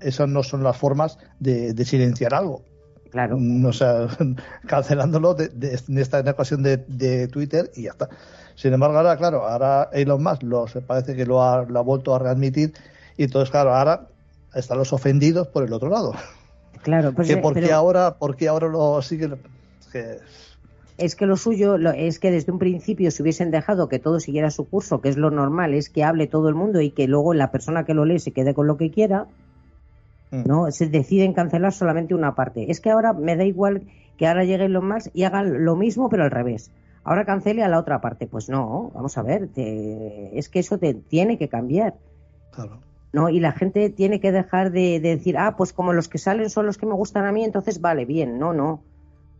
Esas 0.00 0.28
no 0.28 0.42
son 0.42 0.62
las 0.62 0.76
formas 0.76 1.18
de, 1.40 1.84
silenciar 1.84 2.34
algo. 2.34 2.62
Claro. 3.10 3.36
O 3.66 3.72
sea, 3.72 4.06
cancelándolo 4.66 5.34
de, 5.34 5.48
de, 5.48 5.78
en 5.88 5.98
esta 5.98 6.20
ocasión 6.20 6.62
de, 6.62 6.78
de, 6.78 7.28
Twitter 7.28 7.70
y 7.74 7.82
ya 7.82 7.90
está. 7.90 8.08
Sin 8.54 8.72
embargo, 8.72 8.96
ahora, 8.96 9.16
claro, 9.16 9.48
ahora 9.48 9.90
Elon 9.92 10.22
Musk 10.22 10.42
lo, 10.42 10.66
parece 10.86 11.14
que 11.14 11.26
lo 11.26 11.42
ha, 11.42 11.64
lo 11.64 11.78
ha 11.78 11.82
vuelto 11.82 12.14
a 12.14 12.18
readmitir 12.18 12.72
y 13.16 13.24
entonces, 13.24 13.50
claro, 13.50 13.74
ahora 13.74 14.08
están 14.54 14.78
los 14.78 14.92
ofendidos 14.92 15.48
por 15.48 15.64
el 15.64 15.72
otro 15.72 15.88
lado. 15.88 16.12
Claro, 16.82 17.12
pues, 17.12 17.34
¿Por 17.36 17.54
qué 17.54 17.72
ahora, 17.72 18.16
porque 18.18 18.48
ahora 18.48 18.68
lo 18.68 19.00
siguen? 19.02 19.36
Es 20.98 21.16
que 21.16 21.26
lo 21.26 21.36
suyo 21.36 21.76
es 21.76 22.18
que 22.18 22.30
desde 22.30 22.52
un 22.52 22.58
principio 22.58 23.10
se 23.10 23.22
hubiesen 23.22 23.50
dejado 23.50 23.88
que 23.88 23.98
todo 23.98 24.20
siguiera 24.20 24.50
su 24.50 24.68
curso, 24.68 25.00
que 25.00 25.08
es 25.08 25.16
lo 25.16 25.30
normal, 25.30 25.74
es 25.74 25.88
que 25.88 26.04
hable 26.04 26.26
todo 26.26 26.48
el 26.48 26.54
mundo 26.54 26.80
y 26.80 26.90
que 26.90 27.06
luego 27.06 27.34
la 27.34 27.50
persona 27.50 27.84
que 27.84 27.94
lo 27.94 28.04
lee 28.04 28.18
se 28.18 28.32
quede 28.32 28.54
con 28.54 28.66
lo 28.66 28.76
que 28.76 28.90
quiera, 28.90 29.26
mm. 30.30 30.42
¿no? 30.46 30.70
Se 30.70 30.88
deciden 30.88 31.34
cancelar 31.34 31.72
solamente 31.72 32.14
una 32.14 32.34
parte. 32.34 32.70
Es 32.70 32.80
que 32.80 32.90
ahora 32.90 33.12
me 33.12 33.36
da 33.36 33.44
igual 33.44 33.82
que 34.16 34.26
ahora 34.26 34.44
lleguen 34.44 34.72
los 34.72 34.82
más 34.82 35.10
y 35.14 35.22
hagan 35.24 35.64
lo 35.64 35.76
mismo 35.76 36.08
pero 36.08 36.24
al 36.24 36.30
revés. 36.30 36.70
Ahora 37.04 37.24
cancele 37.24 37.62
a 37.62 37.68
la 37.68 37.78
otra 37.78 38.00
parte. 38.00 38.26
Pues 38.26 38.48
no, 38.48 38.90
vamos 38.94 39.16
a 39.18 39.22
ver, 39.22 39.48
es 39.56 40.48
que 40.48 40.58
eso 40.58 40.78
te 40.78 40.94
tiene 40.94 41.38
que 41.38 41.48
cambiar. 41.48 41.94
Claro. 42.52 42.80
¿No? 43.12 43.28
Y 43.28 43.40
la 43.40 43.52
gente 43.52 43.90
tiene 43.90 44.20
que 44.20 44.32
dejar 44.32 44.72
de, 44.72 45.00
decir, 45.00 45.36
ah, 45.38 45.56
pues 45.56 45.72
como 45.72 45.92
los 45.92 46.08
que 46.08 46.18
salen 46.18 46.50
son 46.50 46.66
los 46.66 46.78
que 46.78 46.86
me 46.86 46.94
gustan 46.94 47.26
a 47.26 47.32
mí, 47.32 47.44
entonces 47.44 47.80
vale, 47.80 48.04
bien. 48.04 48.38
No, 48.38 48.52
no. 48.52 48.82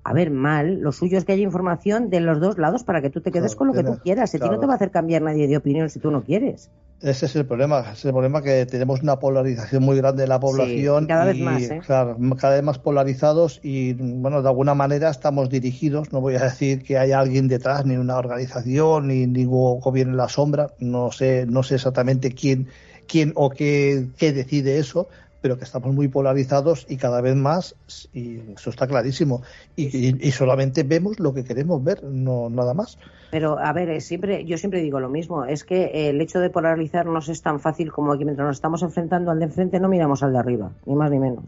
A 0.04 0.12
ver, 0.12 0.30
mal. 0.30 0.80
Lo 0.80 0.90
suyo 0.90 1.16
es 1.16 1.24
que 1.24 1.32
haya 1.32 1.44
información 1.44 2.10
de 2.10 2.20
los 2.20 2.40
dos 2.40 2.58
lados 2.58 2.82
para 2.82 3.00
que 3.00 3.10
tú 3.10 3.20
te 3.20 3.30
quedes 3.30 3.54
con 3.54 3.68
lo 3.68 3.72
que 3.72 3.84
tú 3.84 3.98
quieras. 4.02 4.34
A 4.34 4.38
ti 4.38 4.48
no 4.48 4.58
te 4.58 4.66
va 4.66 4.72
a 4.72 4.76
hacer 4.76 4.90
cambiar 4.90 5.22
nadie 5.22 5.46
de 5.46 5.56
opinión 5.56 5.88
si 5.90 6.00
tú 6.00 6.10
no 6.10 6.24
quieres. 6.24 6.70
Ese 7.00 7.26
es 7.26 7.36
el 7.36 7.46
problema. 7.46 7.80
Ese 7.80 7.92
es 7.92 8.04
el 8.06 8.12
problema 8.12 8.42
que 8.42 8.66
tenemos 8.66 9.02
una 9.02 9.20
polarización 9.20 9.84
muy 9.84 9.96
grande 9.96 10.22
de 10.22 10.28
la 10.28 10.40
población. 10.40 11.06
cada 11.06 11.24
vez 11.26 11.38
más. 11.38 11.62
¿eh? 11.62 11.80
cada 11.86 12.14
vez 12.54 12.62
más 12.64 12.80
polarizados 12.80 13.60
y, 13.62 13.92
bueno, 13.92 14.42
de 14.42 14.48
alguna 14.48 14.74
manera 14.74 15.08
estamos 15.08 15.48
dirigidos. 15.48 16.12
No 16.12 16.20
voy 16.20 16.34
a 16.34 16.44
decir 16.44 16.82
que 16.82 16.98
haya 16.98 17.20
alguien 17.20 17.46
detrás, 17.46 17.86
ni 17.86 17.96
una 17.96 18.16
organización, 18.16 19.06
ni 19.06 19.28
ningún 19.28 19.78
gobierno 19.78 20.14
en 20.14 20.16
la 20.16 20.28
sombra. 20.28 20.72
No 20.80 21.12
sé, 21.12 21.46
no 21.46 21.62
sé 21.62 21.76
exactamente 21.76 22.32
quién 22.32 22.68
quién 23.12 23.32
o 23.36 23.50
qué, 23.50 24.08
decide 24.18 24.78
eso, 24.78 25.06
pero 25.42 25.58
que 25.58 25.64
estamos 25.64 25.94
muy 25.94 26.08
polarizados 26.08 26.86
y 26.88 26.96
cada 26.96 27.20
vez 27.20 27.36
más, 27.36 27.76
y 28.14 28.38
eso 28.56 28.70
está 28.70 28.86
clarísimo. 28.86 29.42
Y, 29.76 30.30
solamente 30.32 30.82
vemos 30.82 31.20
lo 31.20 31.34
que 31.34 31.44
queremos 31.44 31.84
ver, 31.84 32.02
no 32.02 32.48
nada 32.48 32.72
más. 32.72 32.96
Pero, 33.30 33.58
a 33.58 33.72
ver, 33.74 34.00
siempre, 34.00 34.46
yo 34.46 34.56
siempre 34.56 34.80
digo 34.80 34.98
lo 34.98 35.10
mismo, 35.10 35.44
es 35.44 35.64
que 35.64 36.08
el 36.08 36.20
hecho 36.22 36.40
de 36.40 36.48
polarizarnos 36.48 37.28
es 37.28 37.42
tan 37.42 37.60
fácil 37.60 37.92
como 37.92 38.16
que 38.16 38.24
mientras 38.24 38.46
nos 38.46 38.56
estamos 38.56 38.82
enfrentando 38.82 39.30
al 39.30 39.38
de 39.38 39.44
enfrente 39.44 39.78
no 39.78 39.88
miramos 39.88 40.22
al 40.22 40.32
de 40.32 40.38
arriba, 40.38 40.72
ni 40.86 40.94
más 40.94 41.10
ni 41.10 41.18
menos. 41.18 41.44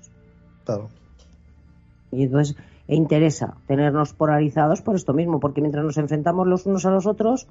Claro. 0.64 0.90
Y 2.12 2.24
entonces 2.24 2.56
e 2.86 2.96
interesa 2.96 3.56
tenernos 3.66 4.12
polarizados 4.12 4.82
por 4.82 4.94
esto 4.96 5.14
mismo, 5.14 5.40
porque 5.40 5.62
mientras 5.62 5.84
nos 5.84 5.96
enfrentamos 5.96 6.46
los 6.46 6.66
unos 6.66 6.84
a 6.84 6.90
los 6.90 7.06
otros, 7.06 7.46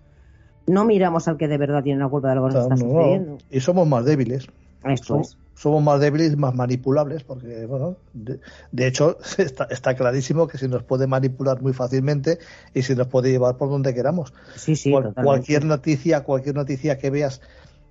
no 0.68 0.86
miramos 0.86 1.28
al 1.28 1.38
que 1.38 1.48
de 1.48 1.58
verdad 1.58 1.84
tiene 1.84 2.00
la 2.00 2.10
culpa 2.10 2.30
de 2.30 2.36
lo 2.36 2.48
que 2.48 2.54
nos 2.54 2.64
está 2.64 2.78
sucediendo. 2.78 3.38
Y 3.50 3.60
somos 3.60 3.88
más 3.88 4.06
débiles. 4.06 4.48
Esto 4.84 5.20
es 5.22 5.38
somos 5.56 5.84
más 5.84 6.00
débiles, 6.00 6.36
más 6.38 6.54
manipulables, 6.56 7.24
porque, 7.24 7.66
bueno, 7.66 7.96
de, 8.14 8.88
hecho 8.88 9.18
está, 9.70 9.96
clarísimo 9.96 10.48
que 10.48 10.58
se 10.58 10.68
nos 10.68 10.84
puede 10.84 11.08
manipular 11.08 11.62
muy 11.62 11.74
fácilmente 11.74 12.40
y 12.74 12.82
se 12.82 12.96
nos 12.96 13.08
puede 13.08 13.32
llevar 13.32 13.58
por 13.58 13.70
donde 13.70 13.94
queramos. 13.94 14.34
Sí, 14.56 14.76
sí, 14.76 14.94
cualquier 15.24 15.66
noticia, 15.66 16.24
cualquier 16.24 16.56
noticia 16.56 16.98
que 16.98 17.10
veas 17.10 17.42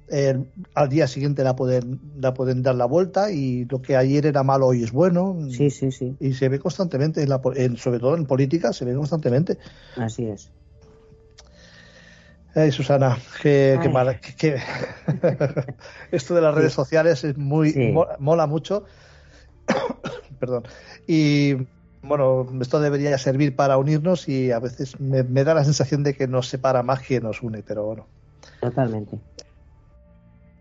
eh, 0.09 0.45
al 0.75 0.89
día 0.89 1.07
siguiente 1.07 1.45
la 1.45 1.57
pueden, 1.57 2.01
la 2.19 2.35
pueden 2.35 2.63
dar 2.63 2.75
la 2.75 2.85
vuelta 2.85 3.31
y 3.31 3.65
lo 3.65 3.81
que 3.81 3.97
ayer 3.97 4.27
era 4.27 4.43
malo 4.43 4.67
hoy 4.67 4.83
es 4.83 4.93
bueno. 4.93 5.39
Sí, 5.49 5.71
sí, 5.71 5.93
sí. 5.93 6.17
Y 6.21 6.35
se 6.35 6.49
ve 6.49 6.59
constantemente, 6.59 7.27
sobre 7.77 8.01
todo 8.01 8.17
en 8.17 8.27
política, 8.27 8.73
se 8.73 8.85
ve 8.85 8.95
constantemente. 8.95 9.57
Así 9.97 10.27
es. 10.27 10.51
Ay, 12.55 12.71
Susana, 12.71 13.19
qué, 13.41 13.79
qué 14.37 14.61
esto 16.13 16.35
de 16.35 16.41
las 16.43 16.55
redes 16.55 16.75
sociales 16.75 17.25
es 17.25 17.39
muy 17.39 17.95
mola, 18.19 18.47
mucho. 18.47 18.85
Perdón. 20.39 20.65
Y 21.07 21.55
bueno, 22.03 22.47
esto 22.61 22.81
debería 22.81 23.17
servir 23.17 23.57
para 23.57 23.79
unirnos 23.79 24.29
y 24.29 24.51
a 24.51 24.59
veces 24.59 25.01
me, 25.01 25.23
da 25.23 25.55
la 25.55 25.65
sensación 25.65 26.03
de 26.03 26.15
que 26.15 26.29
nos 26.29 26.49
separa 26.49 26.83
más 26.83 27.01
que 27.01 27.21
nos 27.21 27.43
une, 27.43 27.63
pero 27.63 27.85
bueno. 27.85 28.07
Totalmente. 28.61 29.19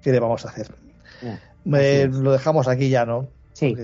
¿Qué 0.02 0.12
le 0.12 0.20
vamos 0.20 0.46
a 0.46 0.50
hacer? 0.50 0.74
lo 1.66 2.32
dejamos 2.32 2.70
aquí 2.70 2.90
ya, 2.90 3.06
¿no? 3.06 3.28
Sí. 3.52 3.76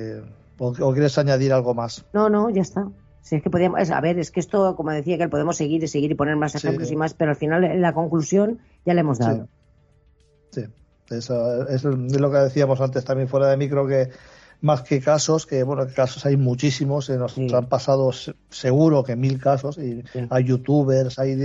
o, 0.58 0.94
quieres 0.94 1.18
añadir 1.18 1.52
algo 1.52 1.74
más? 1.74 2.06
No, 2.14 2.30
no, 2.30 2.50
ya 2.50 2.62
está. 2.62 2.88
Si 3.28 3.36
es 3.36 3.44
que 3.44 3.50
podíamos, 3.50 3.92
a 3.92 4.00
ver, 4.00 4.18
es 4.20 4.32
que 4.32 4.40
esto, 4.40 4.78
como 4.78 4.92
decía, 4.92 5.18
que 5.18 5.28
podemos 5.28 5.58
seguir 5.58 5.84
y 5.84 5.88
seguir 5.90 6.12
y 6.12 6.16
poner 6.16 6.38
más 6.38 6.56
ejemplos 6.56 6.90
y 6.90 6.96
más, 6.96 7.14
pero 7.14 7.32
al 7.32 7.36
final 7.36 7.82
la 7.82 7.94
conclusión 7.94 8.60
ya 8.86 8.94
le 8.94 9.02
hemos 9.02 9.20
dado. 9.20 9.50
Sí, 10.52 10.64
Eso, 11.10 11.68
es 11.68 11.84
lo 11.84 12.32
que 12.32 12.38
decíamos 12.38 12.80
antes 12.80 13.04
también 13.04 13.28
fuera 13.28 13.50
de 13.50 13.58
micro, 13.58 13.86
que 13.86 14.12
más 14.62 14.82
que 14.84 15.02
casos, 15.02 15.46
que 15.46 15.64
bueno, 15.64 15.86
casos 15.94 16.26
hay 16.26 16.38
muchísimos, 16.38 17.08
se 17.08 17.18
nos 17.18 17.38
han 17.38 17.66
pasado 17.66 18.12
seguro 18.50 19.04
que 19.04 19.18
mil 19.18 19.42
casos, 19.42 19.78
y 19.78 20.06
hay 20.30 20.44
youtubers, 20.46 21.20
hay, 21.20 21.36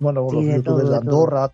bueno, 0.00 0.26
los 0.32 0.42
youtubers 0.42 0.88
de, 0.88 0.96
Andorra, 0.96 1.50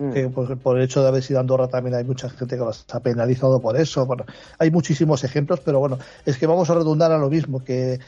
mm. 0.00 0.10
que 0.10 0.28
por, 0.28 0.76
el 0.76 0.82
hecho 0.82 1.00
de 1.00 1.08
haber 1.08 1.22
sido 1.22 1.40
Andorra 1.40 1.68
también 1.68 1.96
hay 1.96 2.04
mucha 2.04 2.28
gente 2.28 2.58
que 2.58 2.62
los 2.62 2.84
ha 2.92 3.00
penalizado 3.00 3.58
por 3.62 3.74
eso. 3.78 4.04
Bueno, 4.04 4.26
hay 4.58 4.70
muchísimos 4.70 5.24
ejemplos, 5.24 5.60
pero 5.64 5.78
bueno, 5.78 5.98
es 6.26 6.36
que 6.36 6.46
vamos 6.46 6.68
a 6.68 6.74
redundar 6.74 7.10
a 7.10 7.16
lo 7.16 7.30
mismo, 7.30 7.64
que 7.64 8.00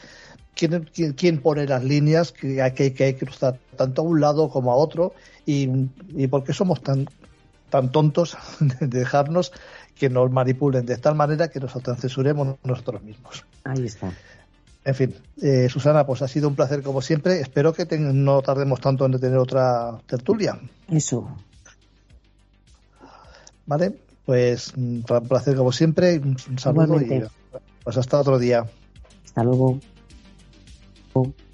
quién, 0.57 1.39
pone 1.39 1.65
las 1.67 1.83
líneas 1.83 2.31
que 2.31 2.61
hay, 2.61 2.71
que 2.71 3.15
cruzar 3.15 3.59
tanto 3.75 4.01
a 4.01 4.05
un 4.05 4.19
lado 4.19 4.49
como 4.49 4.71
a 4.71 4.75
otro 4.75 5.13
y, 5.45 5.69
y 6.15 6.27
por 6.27 6.43
qué 6.43 6.53
somos 6.53 6.81
tan, 6.81 7.07
tan 7.69 7.91
tontos 7.91 8.37
de 8.59 8.87
dejarnos 8.87 9.51
que 9.95 10.09
nos 10.09 10.31
manipulen 10.31 10.85
de 10.85 10.97
tal 10.97 11.15
manera 11.15 11.49
que 11.49 11.59
nos 11.59 11.75
autocensuremos 11.75 12.57
nosotros 12.63 13.01
mismos. 13.03 13.45
Ahí 13.63 13.85
está. 13.85 14.11
En 14.85 14.95
fin, 14.95 15.15
eh, 15.41 15.67
Susana, 15.69 16.05
pues 16.05 16.21
ha 16.21 16.29
sido 16.29 16.47
un 16.47 16.55
placer 16.55 16.81
como 16.81 17.01
siempre. 17.01 17.41
Espero 17.41 17.73
que 17.73 17.85
no 17.97 18.41
tardemos 18.41 18.79
tanto 18.79 19.05
en 19.05 19.19
tener 19.19 19.37
otra 19.37 19.97
tertulia. 20.05 20.57
Eso. 20.89 21.27
Vale, 23.65 23.97
pues 24.25 24.73
un 24.77 25.03
placer 25.27 25.57
como 25.57 25.73
siempre. 25.73 26.19
Un 26.19 26.57
saludo 26.57 27.01
y 27.01 27.21
pues 27.83 27.97
hasta 27.97 28.19
otro 28.19 28.39
día. 28.39 28.65
Hasta 29.25 29.43
luego. 29.43 29.79
El 31.23 31.46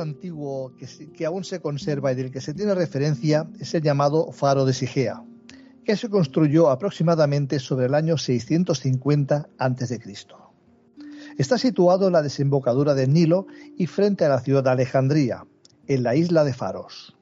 antiguo 0.00 0.72
que, 0.76 1.26
aún 1.26 1.44
se 1.44 1.60
conserva 1.60 2.12
y 2.12 2.14
del 2.14 2.30
que 2.30 2.40
se 2.40 2.54
tiene 2.54 2.74
referencia 2.74 3.48
es 3.60 3.74
el 3.74 3.82
llamado 3.82 4.32
faro 4.32 4.64
de 4.64 4.72
Sigea, 4.72 5.22
que 5.84 5.96
se 5.96 6.08
construyó 6.08 6.70
aproximadamente 6.70 7.58
sobre 7.58 7.86
el 7.86 7.94
año 7.94 8.18
650 8.18 9.48
a.C. 9.58 10.00
Está 11.38 11.58
situado 11.58 12.06
en 12.06 12.12
la 12.12 12.22
desembocadura 12.22 12.94
del 12.94 13.12
Nilo 13.12 13.46
y 13.76 13.86
frente 13.86 14.24
a 14.24 14.28
la 14.28 14.40
ciudad 14.40 14.64
de 14.64 14.70
Alejandría, 14.70 15.44
en 15.86 16.02
la 16.02 16.14
isla 16.14 16.44
de 16.44 16.54
Faros. 16.54 17.16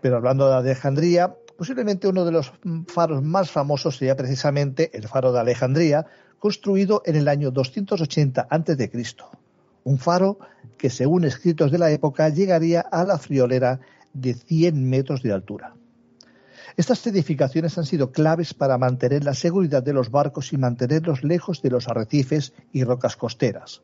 Pero 0.00 0.16
hablando 0.16 0.48
de 0.48 0.56
Alejandría, 0.56 1.36
posiblemente 1.56 2.08
uno 2.08 2.24
de 2.24 2.32
los 2.32 2.52
faros 2.88 3.22
más 3.22 3.50
famosos 3.50 3.96
sería 3.96 4.16
precisamente 4.16 4.90
el 4.96 5.08
faro 5.08 5.32
de 5.32 5.40
Alejandría, 5.40 6.06
construido 6.38 7.02
en 7.06 7.16
el 7.16 7.28
año 7.28 7.50
280 7.50 8.48
a.C 8.50 8.90
un 9.84 9.98
faro 9.98 10.38
que, 10.76 10.90
según 10.90 11.24
escritos 11.24 11.70
de 11.70 11.78
la 11.78 11.90
época, 11.90 12.28
llegaría 12.28 12.80
a 12.80 13.04
la 13.04 13.18
friolera 13.18 13.80
de 14.12 14.34
100 14.34 14.88
metros 14.88 15.22
de 15.22 15.32
altura. 15.32 15.74
Estas 16.76 17.06
edificaciones 17.06 17.78
han 17.78 17.84
sido 17.84 18.10
claves 18.10 18.52
para 18.52 18.78
mantener 18.78 19.22
la 19.22 19.34
seguridad 19.34 19.82
de 19.82 19.92
los 19.92 20.10
barcos 20.10 20.52
y 20.52 20.56
mantenerlos 20.56 21.22
lejos 21.22 21.62
de 21.62 21.70
los 21.70 21.88
arrecifes 21.88 22.52
y 22.72 22.82
rocas 22.82 23.16
costeras. 23.16 23.82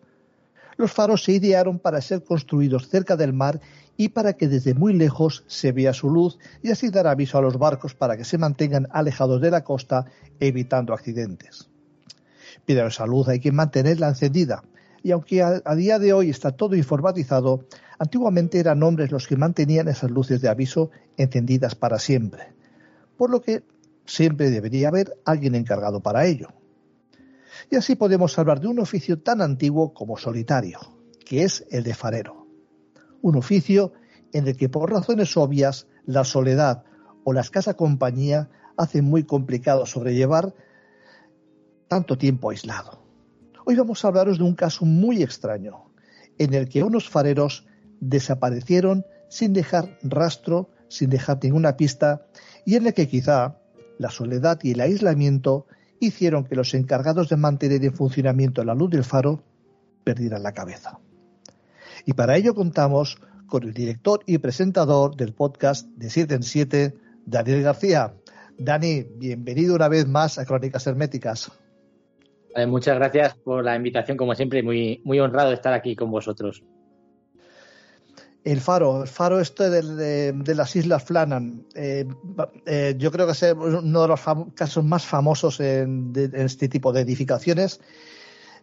Los 0.76 0.92
faros 0.92 1.22
se 1.22 1.32
idearon 1.32 1.78
para 1.78 2.00
ser 2.00 2.24
construidos 2.24 2.88
cerca 2.88 3.16
del 3.16 3.32
mar 3.32 3.60
y 3.96 4.08
para 4.08 4.32
que 4.32 4.48
desde 4.48 4.74
muy 4.74 4.94
lejos 4.94 5.44
se 5.46 5.72
vea 5.72 5.92
su 5.92 6.10
luz 6.10 6.38
y 6.62 6.70
así 6.70 6.88
dar 6.88 7.06
aviso 7.06 7.38
a 7.38 7.42
los 7.42 7.58
barcos 7.58 7.94
para 7.94 8.16
que 8.16 8.24
se 8.24 8.38
mantengan 8.38 8.88
alejados 8.90 9.40
de 9.40 9.50
la 9.50 9.62
costa 9.62 10.06
evitando 10.40 10.94
accidentes. 10.94 11.68
Pero 12.64 12.88
esa 12.88 13.06
luz 13.06 13.28
hay 13.28 13.40
que 13.40 13.52
mantenerla 13.52 14.08
encendida 14.08 14.62
y 15.02 15.12
aunque 15.12 15.42
a, 15.42 15.74
día 15.74 15.98
de 15.98 16.12
hoy 16.12 16.30
está 16.30 16.52
todo 16.52 16.76
informatizado, 16.76 17.66
antiguamente 17.98 18.58
eran 18.58 18.82
hombres 18.82 19.10
los 19.10 19.26
que 19.26 19.36
mantenían 19.36 19.88
esas 19.88 20.10
luces 20.10 20.40
de 20.40 20.48
aviso 20.48 20.90
encendidas 21.16 21.74
para 21.74 21.98
siempre, 21.98 22.52
por 23.16 23.30
lo 23.30 23.40
que 23.40 23.62
siempre 24.04 24.50
debería 24.50 24.88
haber 24.88 25.16
alguien 25.24 25.54
encargado 25.54 26.00
para 26.00 26.26
ello. 26.26 26.48
Y 27.70 27.76
así 27.76 27.94
podemos 27.94 28.38
hablar 28.38 28.60
de 28.60 28.68
un 28.68 28.78
oficio 28.80 29.20
tan 29.20 29.40
antiguo 29.40 29.94
como 29.94 30.16
solitario, 30.16 30.78
que 31.24 31.44
es 31.44 31.66
el 31.70 31.84
de 31.84 31.94
farero. 31.94 32.46
Un 33.22 33.36
oficio 33.36 33.92
en 34.32 34.48
el 34.48 34.56
que 34.56 34.68
por 34.68 34.90
razones 34.90 35.36
obvias 35.36 35.86
la 36.04 36.24
soledad 36.24 36.84
o 37.24 37.32
la 37.32 37.40
escasa 37.40 37.74
compañía 37.74 38.50
hacen 38.76 39.04
muy 39.04 39.24
complicado 39.24 39.86
sobrellevar 39.86 40.54
tanto 41.88 42.16
tiempo 42.16 42.50
aislado. 42.50 42.99
Hoy 43.64 43.76
vamos 43.76 44.04
a 44.04 44.08
hablaros 44.08 44.38
de 44.38 44.44
un 44.44 44.54
caso 44.54 44.84
muy 44.84 45.22
extraño, 45.22 45.90
en 46.38 46.54
el 46.54 46.68
que 46.68 46.82
unos 46.82 47.08
fareros 47.08 47.66
desaparecieron 48.00 49.04
sin 49.28 49.52
dejar 49.52 49.98
rastro, 50.02 50.70
sin 50.88 51.10
dejar 51.10 51.38
ninguna 51.42 51.76
pista, 51.76 52.26
y 52.64 52.76
en 52.76 52.86
el 52.86 52.94
que 52.94 53.08
quizá 53.08 53.58
la 53.98 54.10
soledad 54.10 54.58
y 54.62 54.72
el 54.72 54.80
aislamiento 54.80 55.66
hicieron 56.00 56.44
que 56.44 56.56
los 56.56 56.72
encargados 56.72 57.28
de 57.28 57.36
mantener 57.36 57.84
en 57.84 57.92
funcionamiento 57.92 58.64
la 58.64 58.74
luz 58.74 58.90
del 58.90 59.04
faro 59.04 59.42
perdieran 60.04 60.42
la 60.42 60.52
cabeza. 60.52 60.98
Y 62.06 62.14
para 62.14 62.36
ello 62.36 62.54
contamos 62.54 63.20
con 63.46 63.64
el 63.64 63.74
director 63.74 64.20
y 64.26 64.38
presentador 64.38 65.16
del 65.16 65.34
podcast 65.34 65.86
de 65.96 66.08
7 66.08 66.34
en 66.34 66.42
7, 66.42 66.94
Daniel 67.26 67.62
García. 67.62 68.14
Dani, 68.58 69.02
bienvenido 69.02 69.74
una 69.74 69.88
vez 69.88 70.08
más 70.08 70.38
a 70.38 70.46
Crónicas 70.46 70.86
Herméticas. 70.86 71.52
Eh, 72.56 72.66
muchas 72.66 72.96
gracias 72.96 73.34
por 73.36 73.64
la 73.64 73.76
invitación, 73.76 74.16
como 74.16 74.34
siempre, 74.34 74.62
muy, 74.62 75.00
muy 75.04 75.20
honrado 75.20 75.50
de 75.50 75.54
estar 75.54 75.72
aquí 75.72 75.94
con 75.94 76.10
vosotros. 76.10 76.62
El 78.42 78.60
faro, 78.60 79.02
el 79.02 79.08
faro 79.08 79.38
este 79.38 79.68
de, 79.68 80.54
las 80.54 80.74
Islas 80.74 81.04
Flannan, 81.04 81.66
eh, 81.74 82.06
eh, 82.64 82.94
yo 82.96 83.12
creo 83.12 83.26
que 83.26 83.32
es 83.32 83.42
uno 83.42 84.02
de 84.02 84.08
los 84.08 84.20
casos 84.54 84.82
más 84.82 85.04
famosos 85.04 85.60
en, 85.60 86.12
este 86.32 86.68
tipo 86.68 86.90
de 86.92 87.02
edificaciones, 87.02 87.80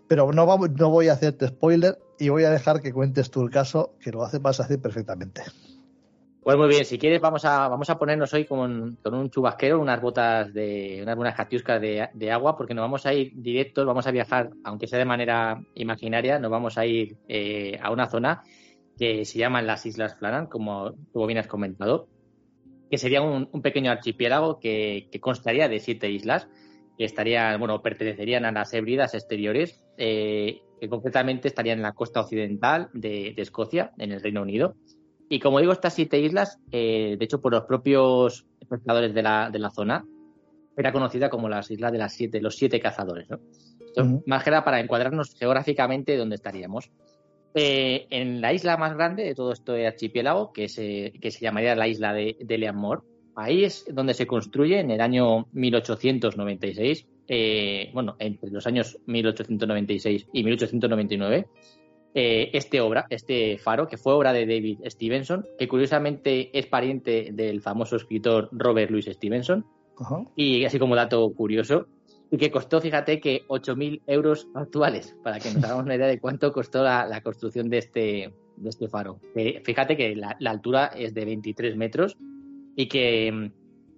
pero 0.08 0.32
no, 0.34 0.46
no 0.46 0.90
voy 0.90 1.10
a 1.10 1.14
hacerte 1.14 1.48
spoiler 1.48 2.00
y 2.18 2.30
voy 2.30 2.46
a 2.46 2.50
dejar 2.50 2.82
que 2.82 2.92
cuentes 2.92 3.30
tú 3.30 3.44
el 3.44 3.52
caso, 3.52 3.94
que 4.02 4.12
lo 4.12 4.24
hace, 4.24 4.40
vas 4.40 4.60
a 4.60 4.64
hacer 4.64 4.80
perfectamente. 4.82 5.44
Pues 6.48 6.58
muy 6.58 6.70
bien, 6.70 6.86
si 6.86 6.98
quieres 6.98 7.20
vamos 7.20 7.44
a, 7.44 7.68
vamos 7.68 7.90
a 7.90 8.00
ponernos 8.00 8.34
hoy 8.34 8.46
con, 8.46 8.98
un 9.04 9.30
chubasquero, 9.30 9.82
unas 9.82 10.00
botas 10.00 10.54
de, 10.54 11.02
unas 11.04 11.18
buenas 11.18 11.36
catiuscas 11.36 11.82
de, 11.82 12.32
agua, 12.32 12.56
porque 12.56 12.74
nos 12.74 12.84
vamos 12.84 13.06
a 13.06 13.14
ir 13.14 13.34
directos, 13.36 13.86
vamos 13.86 14.08
a 14.08 14.12
viajar, 14.12 14.52
aunque 14.64 14.88
sea 14.88 14.98
de 14.98 15.04
manera 15.04 15.62
imaginaria, 15.76 16.40
nos 16.40 16.50
vamos 16.50 16.78
a 16.78 16.86
ir 16.86 17.18
eh, 17.28 17.78
a 17.84 17.92
una 17.92 18.08
zona 18.08 18.44
que 18.98 19.26
se 19.26 19.40
llaman 19.40 19.68
las 19.68 19.86
Islas 19.86 20.16
Flannan, 20.18 20.48
como 20.48 20.94
tú 21.12 21.26
bien 21.26 21.38
has 21.38 21.48
comentado, 21.48 22.08
que 22.90 22.98
sería 22.98 23.22
un, 23.22 23.62
pequeño 23.62 23.92
archipiélago 23.92 24.62
que, 24.62 25.10
constaría 25.20 25.68
de 25.68 25.80
siete 25.82 26.10
islas, 26.10 26.48
que 26.98 27.04
estarían, 27.04 27.60
bueno, 27.60 27.82
pertenecerían 27.82 28.46
a 28.46 28.54
las 28.54 28.74
Hébridas 28.74 29.16
exteriores, 29.16 29.84
eh, 29.98 30.62
que 30.80 30.88
concretamente 30.88 31.50
estarían 31.50 31.80
en 31.80 31.84
la 31.84 31.92
costa 31.92 32.22
occidental 32.22 32.90
de 32.94 33.34
Escocia, 33.36 33.92
en 33.98 34.14
el 34.14 34.22
Reino 34.22 34.44
Unido 34.44 34.76
y 35.30 35.40
como 35.40 35.60
digo, 35.60 35.74
estas 35.74 35.94
siete 35.94 36.20
islas, 36.20 36.60
eh, 36.72 37.16
de 37.18 37.26
hecho, 37.26 37.42
por 37.42 37.52
los 37.52 37.64
propios 37.64 38.46
pescadores 38.70 39.14
de 39.14 39.22
la, 39.22 39.50
de 39.50 39.60
la 39.60 39.70
zona, 39.70 40.06
era 40.76 40.92
conocida 40.92 41.30
como 41.30 41.50
las 41.50 41.70
islas 41.72 41.92
de 41.92 41.98
las 41.98 42.14
siete, 42.14 42.40
los 42.40 42.56
siete 42.56 42.80
cazadores, 42.80 43.30
¿no? 43.30 43.40
Más 44.28 44.44
que 44.44 44.52
nada 44.52 44.64
para 44.64 44.80
encuadrarnos 44.80 45.34
geográficamente 45.34 46.16
dónde 46.16 46.36
estaríamos. 46.36 46.92
Eh, 47.56 48.06
en 48.12 48.42
la 48.42 48.54
isla 48.54 48.78
más 48.78 48.96
grande 48.96 49.24
de 49.24 49.34
todo 49.34 49.54
este 49.54 49.88
archipiélago, 49.88 50.54
que 50.54 50.70
se, 50.70 51.14
que 51.20 51.32
se 51.32 51.40
llamaría 51.40 51.76
la 51.76 51.88
isla 51.88 52.14
de, 52.14 52.38
de 52.40 52.58
ahí 53.36 53.64
es 53.64 53.86
donde 53.92 54.14
se 54.14 54.28
construye 54.28 54.80
en 54.80 54.92
el 54.92 55.02
año 55.02 55.48
1896, 55.54 57.08
eh, 57.28 57.90
bueno, 57.94 58.16
entre 58.20 58.52
los 58.52 58.68
años 58.68 59.00
1896 59.08 60.28
y 60.32 60.44
1899, 60.44 61.48
eh, 62.14 62.50
este 62.54 62.82
obra, 62.82 63.06
este 63.10 63.58
faro, 63.58 63.88
que 63.88 63.98
fue 63.98 64.14
obra 64.14 64.34
de 64.34 64.46
David 64.46 64.80
Stevenson, 64.86 65.46
que 65.58 65.68
curiosamente 65.68 66.58
es 66.58 66.66
pariente 66.66 67.30
del 67.34 67.62
famoso 67.62 67.96
escritor 67.96 68.50
Robert 68.52 68.92
Louis 68.92 69.06
Stevenson, 69.06 69.66
y 70.36 70.64
así 70.66 70.80
como 70.80 70.96
dato 70.96 71.32
curioso, 71.34 71.88
y 72.30 72.38
que 72.38 72.52
costó, 72.52 72.82
fíjate, 72.82 73.20
que 73.20 73.46
8.000 73.48 74.02
euros 74.08 74.48
actuales, 74.54 75.16
para 75.24 75.40
que 75.40 75.52
nos 75.52 75.64
hagamos 75.64 75.86
una 75.86 75.96
idea 75.96 76.08
de 76.08 76.20
cuánto 76.20 76.52
costó 76.52 76.84
la, 76.84 77.22
construcción 77.22 77.70
de 77.70 77.78
este, 77.78 78.34
de 78.58 78.70
este 78.70 78.88
faro. 78.88 79.20
fíjate 79.64 79.96
que 79.96 80.16
la, 80.16 80.38
altura 80.46 80.88
es 80.88 81.14
de 81.14 81.26
23 81.26 81.76
metros 81.78 82.18
y 82.76 82.88
que 82.88 83.32
mm, 83.32 83.57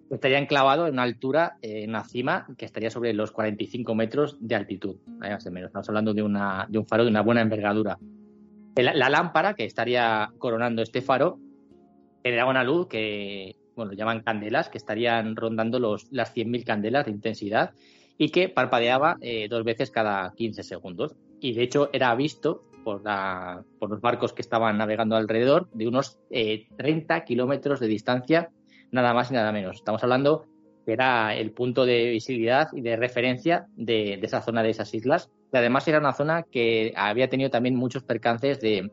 estaría 0.09 0.39
enclavado 0.39 0.87
en 0.87 0.93
una 0.93 1.03
altura, 1.03 1.57
eh, 1.61 1.83
en 1.83 1.91
una 1.91 2.03
cima 2.03 2.47
que 2.57 2.65
estaría 2.65 2.89
sobre 2.89 3.13
los 3.13 3.31
45 3.31 3.95
metros 3.95 4.37
de 4.39 4.55
altitud, 4.55 4.97
más 5.19 5.45
o 5.45 5.51
menos. 5.51 5.69
Estamos 5.69 5.89
hablando 5.89 6.13
de, 6.13 6.23
una, 6.23 6.65
de 6.69 6.79
un 6.79 6.87
faro 6.87 7.03
de 7.03 7.09
una 7.09 7.21
buena 7.21 7.41
envergadura. 7.41 7.97
La, 8.75 9.09
lámpara 9.09 9.55
que 9.55 9.65
estaría 9.65 10.31
coronando 10.37 10.81
este 10.81 11.01
faro 11.01 11.39
generaba 12.23 12.49
una 12.49 12.63
luz 12.63 12.87
que, 12.87 13.57
bueno, 13.75 13.93
llaman 13.93 14.21
candelas, 14.21 14.69
que 14.69 14.77
estarían 14.77 15.35
rondando 15.35 15.79
los, 15.79 16.07
las 16.11 16.33
100.000 16.35 16.63
candelas 16.63 17.05
de 17.05 17.11
intensidad 17.11 17.73
y 18.17 18.29
que 18.29 18.49
parpadeaba 18.49 19.17
eh, 19.21 19.47
dos 19.49 19.63
veces 19.63 19.91
cada 19.91 20.33
15 20.33 20.63
segundos. 20.63 21.15
Y 21.41 21.53
de 21.53 21.63
hecho 21.63 21.89
era 21.93 22.13
visto 22.15 22.63
por, 22.83 23.03
la, 23.03 23.63
por 23.79 23.89
los 23.89 24.01
barcos 24.01 24.33
que 24.33 24.41
estaban 24.41 24.77
navegando 24.77 25.15
alrededor 25.15 25.69
de 25.73 25.87
unos 25.87 26.19
30 26.29 27.17
eh, 27.17 27.23
kilómetros 27.25 27.79
de 27.79 27.87
distancia, 27.87 28.49
nada 28.91 29.13
más 29.13 29.31
y 29.31 29.33
nada 29.33 29.51
menos. 29.51 29.77
Estamos 29.77 30.03
hablando 30.03 30.45
que 30.85 30.93
era 30.93 31.35
el 31.35 31.51
punto 31.51 31.85
de 31.85 32.09
visibilidad 32.09 32.69
y 32.73 32.81
de 32.81 32.95
referencia 32.95 33.67
de, 33.75 34.17
de 34.19 34.25
esa 34.25 34.41
zona 34.41 34.63
de 34.63 34.71
esas 34.71 34.93
islas 34.93 35.29
y 35.51 35.57
además 35.57 35.87
era 35.87 35.99
una 35.99 36.13
zona 36.13 36.43
que 36.43 36.93
había 36.95 37.29
tenido 37.29 37.49
también 37.49 37.75
muchos 37.75 38.03
percances 38.03 38.59
de, 38.59 38.91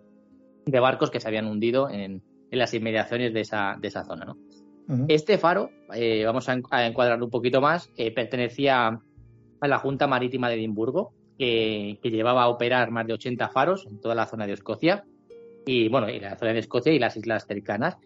barcos 0.80 1.10
que 1.10 1.20
se 1.20 1.28
habían 1.28 1.46
hundido 1.46 1.88
en, 1.90 2.22
las 2.50 2.72
inmediaciones 2.72 3.34
de 3.34 3.40
esa, 3.40 3.76
de 3.78 3.88
esa 3.88 4.04
zona. 4.04 4.24
¿no? 4.24 4.36
Este 5.08 5.36
faro, 5.36 5.70
eh, 5.94 6.24
vamos 6.24 6.48
a, 6.48 6.86
encuadrarlo 6.86 7.26
un 7.26 7.30
poquito 7.30 7.60
más, 7.60 7.90
eh, 7.96 8.12
pertenecía 8.12 8.98
a 9.60 9.68
la 9.68 9.78
Junta 9.78 10.06
Marítima 10.06 10.48
de 10.48 10.54
Edimburgo, 10.54 11.12
que 11.38 11.98
llevaba 12.02 12.44
a 12.44 12.48
operar 12.48 12.90
más 12.90 13.06
de 13.06 13.12
80 13.12 13.50
faros 13.50 13.86
en 13.86 14.00
toda 14.00 14.14
la 14.14 14.24
zona 14.24 14.46
de 14.46 14.54
Escocia, 14.54 15.04
y 15.66 15.88
bueno, 15.90 16.08
y 16.08 16.18
la 16.18 16.38
zona 16.38 16.54
de 16.54 16.60
Escocia 16.60 16.92
y 16.92 16.98
las 16.98 17.16
islas 17.16 17.46
cercanas, 17.46 17.98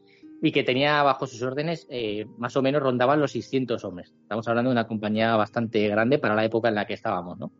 y 0.42 0.52
que 0.52 0.62
tenía 0.62 1.02
bajo 1.02 1.26
sus 1.26 1.42
órdenes 1.42 1.86
eh, 1.90 2.26
más 2.38 2.56
o 2.56 2.62
menos 2.62 2.82
rondaban 2.82 3.20
los 3.20 3.32
600 3.32 3.84
hombres. 3.84 4.14
Estamos 4.22 4.48
hablando 4.48 4.70
de 4.70 4.74
una 4.74 4.86
compañía 4.86 5.36
bastante 5.36 5.86
grande 5.88 6.18
para 6.18 6.34
la 6.34 6.44
época 6.44 6.68
en 6.68 6.76
la 6.76 6.86
que 6.86 6.94
estábamos, 6.94 7.38
¿no? 7.38 7.52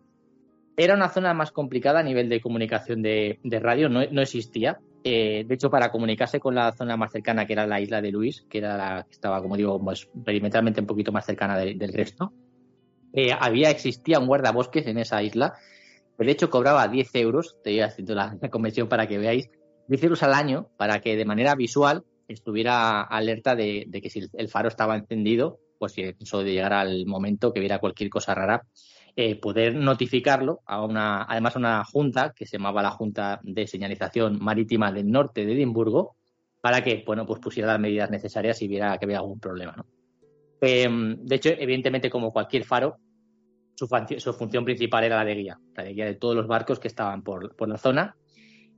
Era 0.77 0.95
una 0.95 1.11
zona 1.11 1.35
más 1.35 1.53
complicada 1.53 2.01
a 2.01 2.03
nivel 2.03 2.31
de 2.31 2.41
comunicación 2.41 3.03
de, 3.03 3.39
radio, 3.61 3.91
no, 3.91 4.23
existía. 4.23 4.81
Eh, 5.05 5.45
de 5.47 5.55
hecho, 5.55 5.69
para 5.69 5.91
comunicarse 5.91 6.41
con 6.41 6.55
la 6.55 6.73
zona 6.73 6.97
más 6.97 7.13
cercana, 7.13 7.47
que 7.47 7.53
era 7.53 7.67
la 7.67 7.81
isla 7.81 8.01
de 8.01 8.11
Luis, 8.11 8.47
que 8.49 8.59
era 8.59 8.79
la 8.79 9.05
que 9.05 9.13
estaba, 9.13 9.43
como 9.43 9.57
digo, 9.57 9.79
pues, 9.83 10.09
perimetralmente 10.25 10.81
un 10.81 10.87
poquito 10.87 11.13
más 11.13 11.27
cercana 11.27 11.59
del 11.59 11.93
resto, 11.93 12.33
eh, 13.13 13.33
había, 13.39 13.71
existía 13.71 14.19
un 14.19 14.27
guardabosques 14.27 14.87
en 14.87 14.99
esa 14.99 15.23
isla. 15.23 15.55
De 16.17 16.31
hecho, 16.31 16.51
cobraba 16.51 16.87
10 16.87 17.15
euros, 17.17 17.55
estoy 17.57 17.81
haciendo 17.81 18.15
la, 18.15 18.39
convención 18.51 18.89
para 18.89 19.07
que 19.07 19.19
veáis, 19.19 19.51
10 19.89 20.05
euros 20.05 20.23
al 20.23 20.35
año 20.35 20.69
para 20.77 21.01
que 21.01 21.17
de 21.17 21.25
manera 21.25 21.55
visual 21.55 22.05
estuviera 22.33 23.03
alerta 23.03 23.55
de, 23.55 23.89
que 23.91 24.11
si 24.11 24.29
el 24.33 24.49
faro 24.49 24.69
estaba 24.69 24.97
encendido, 24.97 25.59
pues 25.79 25.93
si 25.93 26.03
eso 26.03 26.43
de 26.43 26.53
llegar 26.53 26.73
al 26.73 27.07
momento 27.07 27.53
que 27.53 27.61
viera 27.61 27.79
cualquier 27.79 28.11
cosa 28.11 28.35
rara, 28.35 28.67
eh, 29.17 29.41
poder 29.41 29.75
notificarlo 29.75 30.61
a 30.67 30.85
una, 30.85 31.25
además 31.25 31.57
a 31.57 31.59
una 31.59 31.85
junta 31.85 32.33
que 32.35 32.47
se 32.47 32.59
llamaba 32.59 32.83
la 32.83 32.91
Junta 32.91 33.41
de 33.43 33.67
Señalización 33.67 34.39
Marítima 34.41 34.93
del 34.93 35.11
Norte 35.11 35.45
de 35.45 35.53
Edimburgo, 35.53 36.17
para 36.61 36.83
que, 36.83 37.03
bueno, 37.07 37.27
pues 37.27 37.41
pusiera 37.41 37.73
las 37.73 37.81
medidas 37.81 38.11
necesarias 38.11 38.59
si 38.59 38.69
viera 38.69 38.97
que 38.99 39.07
había 39.07 39.19
algún 39.19 39.41
problema, 39.41 39.75
¿no? 39.77 39.87
Em, 40.61 41.17
de 41.25 41.37
hecho, 41.37 41.49
evidentemente, 41.49 42.11
como 42.11 42.33
cualquier 42.33 42.65
faro, 42.65 42.99
su, 43.75 44.33
función 44.35 44.65
principal 44.65 45.05
era 45.05 45.17
la 45.17 45.25
de 45.25 45.35
guía, 45.35 45.59
la 45.75 45.85
de 45.85 45.95
guía 45.95 46.05
de 46.05 46.15
todos 46.15 46.37
los 46.37 46.47
barcos 46.47 46.79
que 46.79 46.89
estaban 46.89 47.23
por, 47.23 47.69
la 47.69 47.79
zona. 47.79 48.17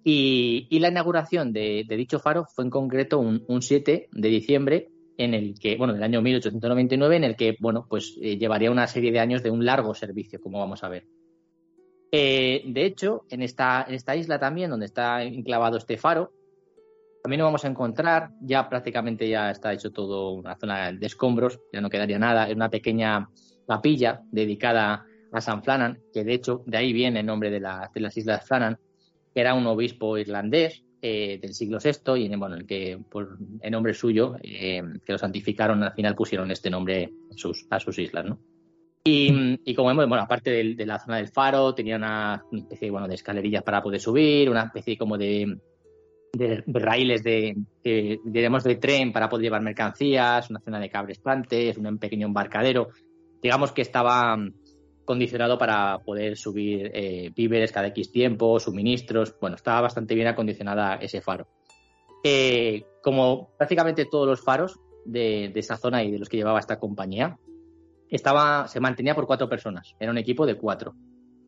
Y, 0.05 0.79
la 0.81 0.89
inauguración 0.89 1.53
de, 1.53 1.85
dicho 1.89 2.19
faro 2.19 2.47
fue 2.53 2.65
en 2.65 2.71
concreto 2.71 3.19
un, 3.19 3.45
un 3.47 3.63
7 3.63 4.09
de 4.11 4.29
diciembre 4.29 4.89
en 5.17 5.35
el 5.35 5.59
que, 5.59 5.77
bueno, 5.77 5.93
del 5.93 6.03
año 6.03 6.23
1899, 6.23 7.17
en 7.17 7.25
el 7.25 7.37
que, 7.37 7.57
bueno, 7.61 7.87
pues 7.89 8.17
eh, 8.21 8.37
llevaría 8.37 8.71
una 8.71 8.87
serie 8.87 9.13
de 9.13 9.21
años 9.21 9.43
de 9.43 9.51
un 9.51 9.65
largo 9.65 9.95
servicio, 9.95 10.41
como 10.41 10.59
vamos 10.59 10.83
a 10.85 10.89
ver. 10.89 11.07
Eh, 12.11 12.63
de 12.67 12.85
hecho, 12.85 13.25
en 13.31 13.43
esta, 13.43 13.87
isla 13.89 14.39
también, 14.39 14.71
donde 14.71 14.87
está 14.87 15.23
enclavado 15.23 15.79
este 15.79 15.97
faro, 15.97 16.33
también 17.23 17.39
lo 17.39 17.47
vamos 17.47 17.65
a 17.65 17.69
encontrar, 17.69 18.31
ya 18.41 18.69
prácticamente 18.69 19.29
ya 19.29 19.51
está 19.51 19.73
hecho 19.73 19.93
todo 19.93 20.33
una 20.33 20.57
zona 20.57 20.93
de 20.93 21.07
escombros, 21.07 21.61
ya 21.73 21.81
no 21.81 21.89
quedaría 21.89 22.19
nada, 22.19 22.49
es 22.49 22.55
una 22.55 22.69
pequeña 22.69 23.31
capilla 23.67 24.23
dedicada 24.31 25.07
a 25.31 25.41
San 25.41 25.63
Flannan, 25.63 26.01
que 26.13 26.25
de 26.25 26.35
hecho 26.35 26.65
de 26.67 26.77
ahí 26.77 26.93
viene 26.93 27.21
el 27.21 27.27
nombre 27.27 27.51
de, 27.51 27.61
de 27.61 28.01
las 28.01 28.17
Islas 28.17 28.45
Flannan, 28.47 28.77
que 29.35 29.41
era 29.41 29.55
un 29.55 29.66
obispo 29.66 30.18
irlandés 30.18 30.85
eh, 31.01 31.39
del 31.43 31.53
siglo 31.55 31.78
VI 31.83 32.20
y 32.20 32.33
en, 32.33 32.39
bueno, 32.39 32.55
el 32.55 32.66
que 32.66 32.99
por 33.11 33.37
en 33.61 33.72
nombre 33.72 33.93
suyo, 33.93 34.37
eh, 34.43 34.83
que 35.05 35.12
lo 35.12 35.18
santificaron, 35.18 35.83
al 35.83 35.95
final 35.95 36.14
pusieron 36.14 36.51
este 36.51 36.70
nombre 36.70 37.12
a 37.30 37.37
sus, 37.37 37.66
a 37.70 37.80
sus 37.80 37.99
islas, 37.99 38.24
¿no? 38.24 38.39
Y, 39.05 39.74
como 39.74 39.89
vemos, 39.89 40.09
bueno, 40.09 40.22
aparte 40.22 40.51
de, 40.51 40.87
la 40.87 41.01
zona 41.01 41.16
del 41.16 41.26
faro, 41.26 41.74
tenía 41.74 41.97
una 41.97 42.45
especie 42.53 42.89
bueno, 42.89 43.09
de 43.09 43.16
escalerillas 43.16 43.64
para 43.64 43.83
poder 43.83 44.01
subir, 44.01 44.49
una 44.49 44.62
especie 44.62 44.97
como 44.97 45.18
de, 45.18 45.59
de, 46.33 46.62
raíles 46.68 47.24
de, 47.24 47.57
de, 47.83 48.20
de 48.24 48.76
tren 48.76 49.12
para 49.12 49.28
poder 49.28 49.43
llevar 49.43 49.61
mercancías, 49.61 50.49
una 50.51 50.61
zona 50.61 50.78
de 50.78 50.89
cabres 50.89 51.18
plantes, 51.18 51.76
un 51.78 51.99
pequeño 51.99 52.28
embarcadero. 52.28 52.91
Digamos 53.43 53.72
que 53.72 53.83
estaba 53.83 54.39
condicionado 55.05 55.59
para 55.59 55.99
poder 55.99 56.37
subir 56.37 56.91
eh, 56.95 57.31
víveres 57.35 57.73
cada 57.73 57.89
X 57.89 58.11
tiempo, 58.11 58.59
suministros. 58.61 59.35
Bueno, 59.41 59.57
estaba 59.57 59.81
bastante 59.81 60.15
bien 60.15 60.29
acondicionada 60.29 60.97
ese 60.97 61.21
faro. 61.21 61.49
Eh, 62.25 62.85
como 63.03 63.51
prácticamente 63.57 64.07
todos 64.07 64.27
los 64.27 64.41
faros 64.41 64.79
de, 65.05 65.53
esa 65.55 65.77
zona 65.77 66.05
y 66.05 66.11
de 66.11 66.19
los 66.19 66.29
que 66.29 66.37
llevaba 66.37 66.61
esta 66.61 66.79
compañía, 66.79 67.39
estaba, 68.09 68.69
se 68.69 68.81
mantenía 68.81 69.15
por 69.15 69.27
cuatro 69.27 69.49
personas. 69.49 69.95
Era 69.99 70.11
un 70.11 70.19
equipo 70.19 70.47
de 70.47 70.57
cuatro. 70.57 70.95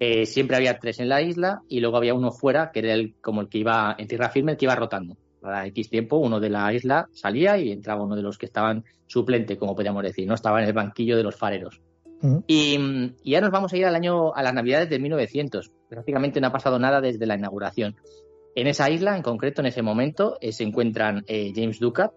Eh, 0.00 0.26
siempre 0.26 0.56
había 0.56 0.78
tres 0.78 0.98
en 0.98 1.08
la 1.08 1.22
isla 1.22 1.62
y 1.68 1.80
luego 1.80 1.96
había 1.96 2.14
uno 2.14 2.32
fuera, 2.32 2.72
que 2.72 2.80
era 2.80 2.94
el, 2.94 3.14
como 3.20 3.40
el 3.40 3.48
que 3.48 3.58
iba 3.58 3.94
en 3.96 4.08
tierra 4.08 4.30
firme, 4.30 4.52
el 4.52 4.58
que 4.58 4.64
iba 4.64 4.74
rotando. 4.74 5.16
Cada 5.40 5.66
X 5.66 5.90
tiempo, 5.90 6.16
uno 6.16 6.40
de 6.40 6.50
la 6.50 6.72
isla 6.72 7.08
salía 7.12 7.56
y 7.58 7.70
entraba 7.70 8.02
uno 8.02 8.16
de 8.16 8.22
los 8.22 8.38
que 8.38 8.46
estaban 8.46 8.84
suplente, 9.06 9.58
como 9.58 9.74
podríamos 9.74 10.02
decir, 10.02 10.26
no 10.26 10.34
estaba 10.34 10.60
en 10.60 10.66
el 10.66 10.72
banquillo 10.72 11.16
de 11.16 11.22
los 11.22 11.36
fareros. 11.36 11.80
Y, 12.46 12.78
ya 13.24 13.40
nos 13.40 13.50
vamos 13.50 13.72
a 13.72 13.76
ir 13.76 13.86
al 13.86 13.94
año, 13.94 14.34
a 14.34 14.42
las 14.42 14.54
navidades 14.54 14.88
de 14.88 14.98
1900. 14.98 15.70
Prácticamente 15.88 16.40
no 16.40 16.48
ha 16.48 16.52
pasado 16.52 16.78
nada 16.78 17.00
desde 17.00 17.26
la 17.26 17.36
inauguración. 17.36 17.96
En 18.54 18.66
esa 18.66 18.90
isla, 18.90 19.16
en 19.16 19.22
concreto, 19.22 19.60
en 19.60 19.66
ese 19.66 19.82
momento, 19.82 20.38
eh, 20.40 20.52
se 20.52 20.64
encuentran 20.64 21.24
eh, 21.26 21.52
James 21.54 21.78
Ducat 21.78 22.12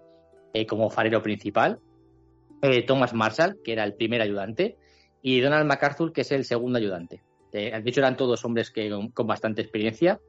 como 0.68 0.90
farero 0.90 1.22
principal, 1.22 1.78
Thomas 2.88 3.14
Marshall, 3.14 3.60
que 3.64 3.74
era 3.74 3.84
el 3.84 3.94
primer 3.94 4.24
ayudante, 4.24 4.76
y 5.22 5.40
Donald 5.40 5.68
MacArthur, 5.68 6.12
que 6.12 6.22
es 6.22 6.32
el 6.32 6.46
segundo 6.46 6.80
ayudante. 6.80 7.22
de 7.52 7.84
hecho, 7.86 8.00
eran 8.00 8.18
todos 8.18 8.44
hombres 8.44 8.72
que, 8.72 8.90
con 9.14 9.28
bastante 9.28 9.62
experiencia. 9.62 10.20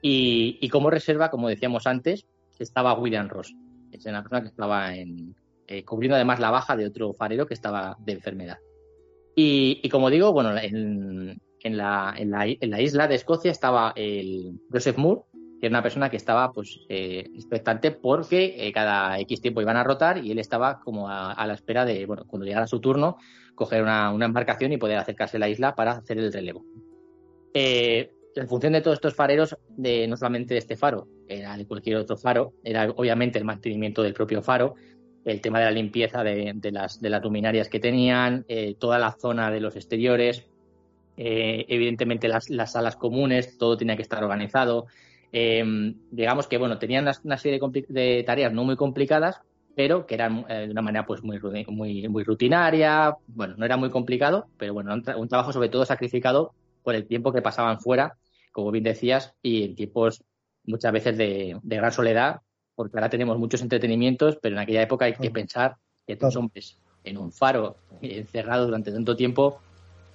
Y, 0.00 0.68
como 0.68 0.90
reserva, 0.90 1.30
como 1.30 1.48
decíamos 1.48 1.86
antes, 1.86 2.26
estaba 2.58 2.98
William 2.98 3.28
Ross. 3.28 3.54
Es 3.92 4.04
una 4.06 4.22
persona 4.22 4.42
que 4.42 4.48
estaba 4.48 4.94
en, 4.94 5.34
eh, 5.66 5.84
cubriendo 5.84 6.16
además 6.16 6.40
la 6.40 6.50
baja 6.50 6.76
de 6.76 6.86
otro 6.86 7.12
farero 7.14 7.46
que 7.46 7.54
estaba 7.54 7.96
de 7.98 8.12
enfermedad. 8.12 8.58
Y, 9.40 9.88
como 9.88 10.10
digo, 10.10 10.32
bueno, 10.32 10.50
en, 10.60 11.40
la, 11.76 12.12
isla 12.80 13.06
de 13.06 13.14
Escocia 13.14 13.52
estaba 13.52 13.92
el 13.94 14.58
Joseph 14.68 14.98
Moore, 14.98 15.20
que 15.60 15.66
era 15.68 15.74
una 15.74 15.82
persona 15.84 16.10
que 16.10 16.16
estaba 16.16 16.50
pues 16.52 16.80
eh, 16.88 17.24
expectante 17.36 17.92
porque 17.92 18.56
eh, 18.58 18.72
cada 18.72 19.16
X 19.20 19.40
tiempo 19.40 19.60
iban 19.60 19.76
a 19.76 19.84
rotar 19.84 20.18
y 20.18 20.32
él 20.32 20.40
estaba 20.40 20.80
como 20.80 21.08
a, 21.08 21.46
la 21.46 21.54
espera 21.54 21.84
de, 21.84 22.04
bueno, 22.04 22.24
cuando 22.26 22.46
llegara 22.46 22.66
su 22.66 22.80
turno, 22.80 23.16
coger 23.54 23.80
una, 23.80 24.12
embarcación 24.12 24.72
y 24.72 24.76
poder 24.76 24.98
acercarse 24.98 25.36
a 25.36 25.40
la 25.40 25.48
isla 25.48 25.76
para 25.76 25.92
hacer 25.92 26.18
el 26.18 26.32
relevo. 26.32 26.64
en 27.54 28.48
función 28.48 28.72
de 28.72 28.80
todos 28.80 28.96
estos 28.96 29.14
fareros, 29.14 29.56
de, 29.68 30.08
no 30.08 30.16
solamente 30.16 30.54
de 30.54 30.58
este 30.58 30.76
faro, 30.76 31.06
era 31.28 31.56
de 31.56 31.64
cualquier 31.64 31.98
otro 31.98 32.16
faro, 32.16 32.54
era 32.64 32.90
obviamente 32.90 33.38
el 33.38 33.44
mantenimiento 33.44 34.02
del 34.02 34.14
propio 34.14 34.42
faro, 34.42 34.74
el 35.28 35.40
tema 35.42 35.58
de 35.58 35.66
la 35.66 35.70
limpieza 35.70 36.24
de, 36.24 36.70
las, 36.72 37.00
de 37.00 37.10
las 37.10 37.22
luminarias 37.22 37.68
que 37.68 37.80
tenían, 37.80 38.44
eh, 38.48 38.76
toda 38.78 38.98
la 38.98 39.12
zona 39.12 39.50
de 39.50 39.60
los 39.60 39.76
exteriores, 39.76 40.46
eh, 41.16 41.66
evidentemente 41.68 42.28
las, 42.28 42.46
salas 42.72 42.96
comunes, 42.96 43.58
todo 43.58 43.76
tenía 43.76 43.96
que 43.96 44.02
estar 44.02 44.22
organizado. 44.22 44.86
Eh, 45.32 45.94
digamos 46.10 46.46
que 46.46 46.56
bueno, 46.56 46.78
tenían 46.78 47.06
una, 47.24 47.36
serie 47.36 47.60
de, 47.88 48.24
tareas 48.24 48.52
no 48.52 48.64
muy 48.64 48.76
complicadas, 48.76 49.42
pero 49.76 50.06
que 50.06 50.14
eran 50.14 50.44
de 50.48 50.70
una 50.70 50.82
manera 50.82 51.06
pues 51.06 51.22
muy, 51.22 51.38
muy, 51.68 52.08
muy 52.08 52.24
rutinaria, 52.24 53.14
bueno, 53.26 53.54
no 53.56 53.64
era 53.64 53.76
muy 53.76 53.90
complicado, 53.90 54.48
pero 54.56 54.74
bueno, 54.74 54.92
un, 54.94 55.28
trabajo 55.28 55.52
sobre 55.52 55.68
todo 55.68 55.84
sacrificado 55.84 56.52
por 56.82 56.94
el 56.94 57.06
tiempo 57.06 57.32
que 57.32 57.42
pasaban 57.42 57.80
fuera, 57.80 58.16
como 58.50 58.70
bien 58.72 58.82
decías, 58.82 59.34
y 59.42 59.62
en 59.62 59.76
tiempos 59.76 60.24
muchas 60.64 60.92
veces 60.92 61.16
de 61.16 61.60
gran 61.62 61.92
soledad 61.92 62.40
porque 62.78 62.96
ahora 62.96 63.10
tenemos 63.10 63.36
muchos 63.40 63.60
entretenimientos, 63.60 64.38
pero 64.40 64.54
en 64.54 64.60
aquella 64.60 64.82
época 64.82 65.06
hay 65.06 65.14
que 65.14 65.32
pensar 65.32 65.74
que 66.06 66.12
estos 66.12 66.36
hombres 66.36 66.76
en 67.02 67.18
un 67.18 67.32
faro 67.32 67.74
encerrado 68.00 68.66
durante 68.66 68.92
tanto 68.92 69.16
tiempo 69.16 69.58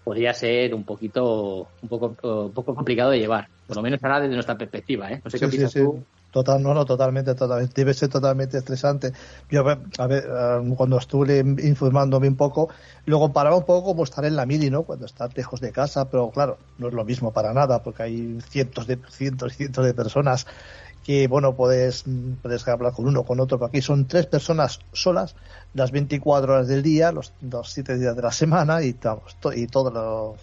podría 0.02 0.34
ser 0.34 0.74
un 0.74 0.86
poquito 0.86 1.68
un 1.82 1.90
poco 1.90 2.16
un 2.24 2.54
poco 2.54 2.74
complicado 2.74 3.12
de 3.12 3.20
llevar, 3.20 3.50
por 3.68 3.76
lo 3.76 3.82
menos 3.82 4.02
ahora 4.02 4.22
desde 4.22 4.36
nuestra 4.36 4.58
perspectiva, 4.58 5.12
¿eh? 5.12 5.22
No 5.22 5.30
sé 5.30 5.40
qué 5.40 5.46
opinas 5.48 5.74
tú. 5.74 6.06
Total, 6.32 6.64
no, 6.64 6.74
no, 6.74 6.84
totalmente, 6.84 7.36
totalmente. 7.36 7.74
Debe 7.76 7.94
ser 7.94 8.10
totalmente 8.10 8.58
estresante. 8.58 9.12
Yo, 9.52 9.60
a 9.60 10.08
ver, 10.08 10.24
eh, 10.26 10.74
cuando 10.76 10.98
estuve 10.98 11.40
informándome 11.40 12.28
un 12.28 12.36
poco, 12.36 12.70
lo 13.06 13.20
comparaba 13.20 13.56
un 13.56 13.66
poco 13.66 13.90
como 13.90 14.04
estar 14.04 14.26
en 14.26 14.36
la 14.36 14.48
mili, 14.48 14.72
¿no? 14.72 14.82
Cuando 14.82 15.06
estás 15.06 15.36
lejos 15.38 15.60
de 15.62 15.72
casa, 15.72 16.10
pero 16.10 16.32
claro, 16.32 16.58
no 16.80 16.88
es 16.88 16.94
lo 16.96 17.06
mismo 17.06 17.32
para 17.34 17.54
nada, 17.54 17.84
porque 17.84 18.04
hay 18.04 18.40
cientos 18.50 18.88
de 18.88 18.98
cientos 19.12 19.54
y 19.54 19.56
cientos 19.58 19.86
de 19.86 19.94
personas 19.94 20.48
que 21.04 21.28
bueno, 21.28 21.56
puedes, 21.56 22.06
puedes 22.42 22.68
hablar 22.68 22.94
con 22.94 23.08
uno, 23.08 23.24
con 23.24 23.40
otro, 23.40 23.58
pero 23.58 23.68
aquí 23.68 23.82
son 23.82 24.08
tres 24.08 24.26
personas 24.26 24.80
solas, 24.94 25.36
las 25.74 25.92
24 25.92 26.54
horas 26.54 26.68
del 26.68 26.82
día, 26.82 27.12
los, 27.12 27.34
los 27.42 27.70
7 27.70 27.98
días 27.98 28.16
de 28.16 28.22
la 28.22 28.32
semana 28.32 28.82
y, 28.84 28.96
y 29.56 29.68
todo 29.68 29.92
lo... 29.92 30.36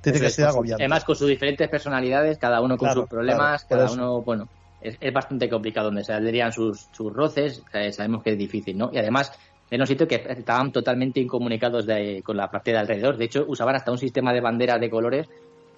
Tiene 0.00 0.20
que 0.20 0.30
ser 0.30 0.46
agobiante. 0.46 0.82
Además, 0.82 1.04
con 1.04 1.16
sus 1.16 1.28
diferentes 1.28 1.66
personalidades, 1.68 2.36
cada 2.36 2.60
uno 2.60 2.76
con 2.76 2.92
sus 2.92 3.08
problemas, 3.08 3.64
cada 3.64 3.90
uno, 3.90 4.20
bueno, 4.20 4.48
es, 4.82 4.98
es, 5.00 5.14
bastante 5.14 5.48
complicado 5.48 5.86
donde 5.86 6.04
se 6.04 6.12
saldrían 6.12 6.52
sus, 6.52 6.88
sus 6.92 7.10
roces, 7.10 7.62
eh, 7.72 7.90
sabemos 7.90 8.22
que 8.22 8.32
es 8.32 8.38
difícil, 8.38 8.76
¿no? 8.76 8.90
Y 8.92 8.98
además, 8.98 9.32
en 9.70 9.80
un 9.80 9.86
sitio 9.86 10.06
que 10.06 10.22
estaban 10.28 10.72
totalmente 10.72 11.20
incomunicados 11.20 11.86
de, 11.86 12.22
con 12.22 12.36
la 12.36 12.50
parte 12.50 12.72
de 12.72 12.78
alrededor. 12.78 13.16
De 13.16 13.24
hecho, 13.24 13.44
usaban 13.48 13.76
hasta 13.76 13.90
un 13.90 13.98
sistema 13.98 14.32
de 14.34 14.40
banderas 14.40 14.78
de 14.78 14.90
colores 14.90 15.26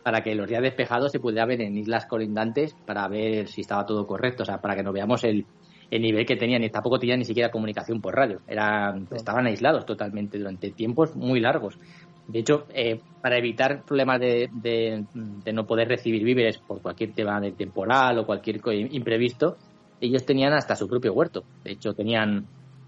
para 0.06 0.22
que 0.22 0.36
los 0.36 0.48
días 0.48 0.62
despejados 0.62 1.10
se 1.10 1.18
pudiera 1.18 1.44
ver 1.46 1.60
en 1.62 1.76
islas 1.76 2.06
colindantes 2.06 2.76
para 2.86 3.08
ver 3.08 3.48
si 3.48 3.62
estaba 3.62 3.84
todo 3.84 4.06
correcto, 4.06 4.44
o 4.44 4.46
sea, 4.46 4.60
para 4.60 4.76
que 4.76 4.84
nos 4.84 4.94
veamos 4.94 5.24
el, 5.24 5.44
nivel 5.90 6.24
que 6.24 6.36
tenían 6.36 6.62
y 6.62 6.70
tampoco 6.70 7.00
tenían 7.00 7.18
ni 7.18 7.24
siquiera 7.24 7.50
comunicación 7.50 8.00
por 8.00 8.14
radio, 8.14 8.40
eran, 8.46 9.08
estaban 9.10 9.46
aislados 9.46 9.84
totalmente 9.84 10.38
durante 10.38 10.70
tiempos 10.70 11.16
muy 11.16 11.40
largos. 11.40 11.76
De 12.28 12.38
hecho, 12.38 12.68
eh, 12.72 13.00
para 13.20 13.36
evitar 13.36 13.82
problemas 13.82 14.20
de, 14.20 14.48
de, 14.52 15.52
no 15.52 15.66
poder 15.66 15.88
recibir 15.88 16.22
víveres 16.22 16.58
por 16.58 16.80
cualquier 16.80 17.12
tema 17.12 17.40
de 17.40 17.50
temporal 17.50 18.16
o 18.20 18.26
cualquier 18.26 18.60
imprevisto, 18.92 19.56
ellos 20.00 20.24
tenían 20.24 20.52
hasta 20.52 20.76
su 20.76 20.86
propio 20.86 21.14
huerto. 21.14 21.42
De 21.64 21.72
hecho, 21.72 21.94
tenían 21.94 22.46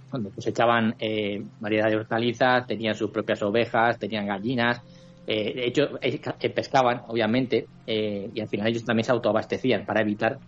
cuando 0.09 0.31
cosechaban 0.31 0.95
eh, 1.01 1.45
variedad 1.59 1.91
de 1.91 1.97
hortalizas, 1.97 2.65
tenían 2.67 2.95
sus 2.95 3.11
propias 3.11 3.43
ovejas, 3.43 3.99
tenían 3.99 4.27
gallinas, 4.27 4.83
eh, 5.31 5.53
de 5.55 5.67
hecho, 5.67 5.83
eh, 6.01 6.19
eh, 6.41 6.49
pescaban, 6.49 7.03
obviamente, 7.07 7.67
y 7.87 8.41
al 8.41 8.49
final 8.49 8.69
ellos 8.69 8.83
también 8.83 9.05
se 9.05 9.13
autoabastecían 9.13 9.85
para 9.85 10.01
evitar 10.01 10.39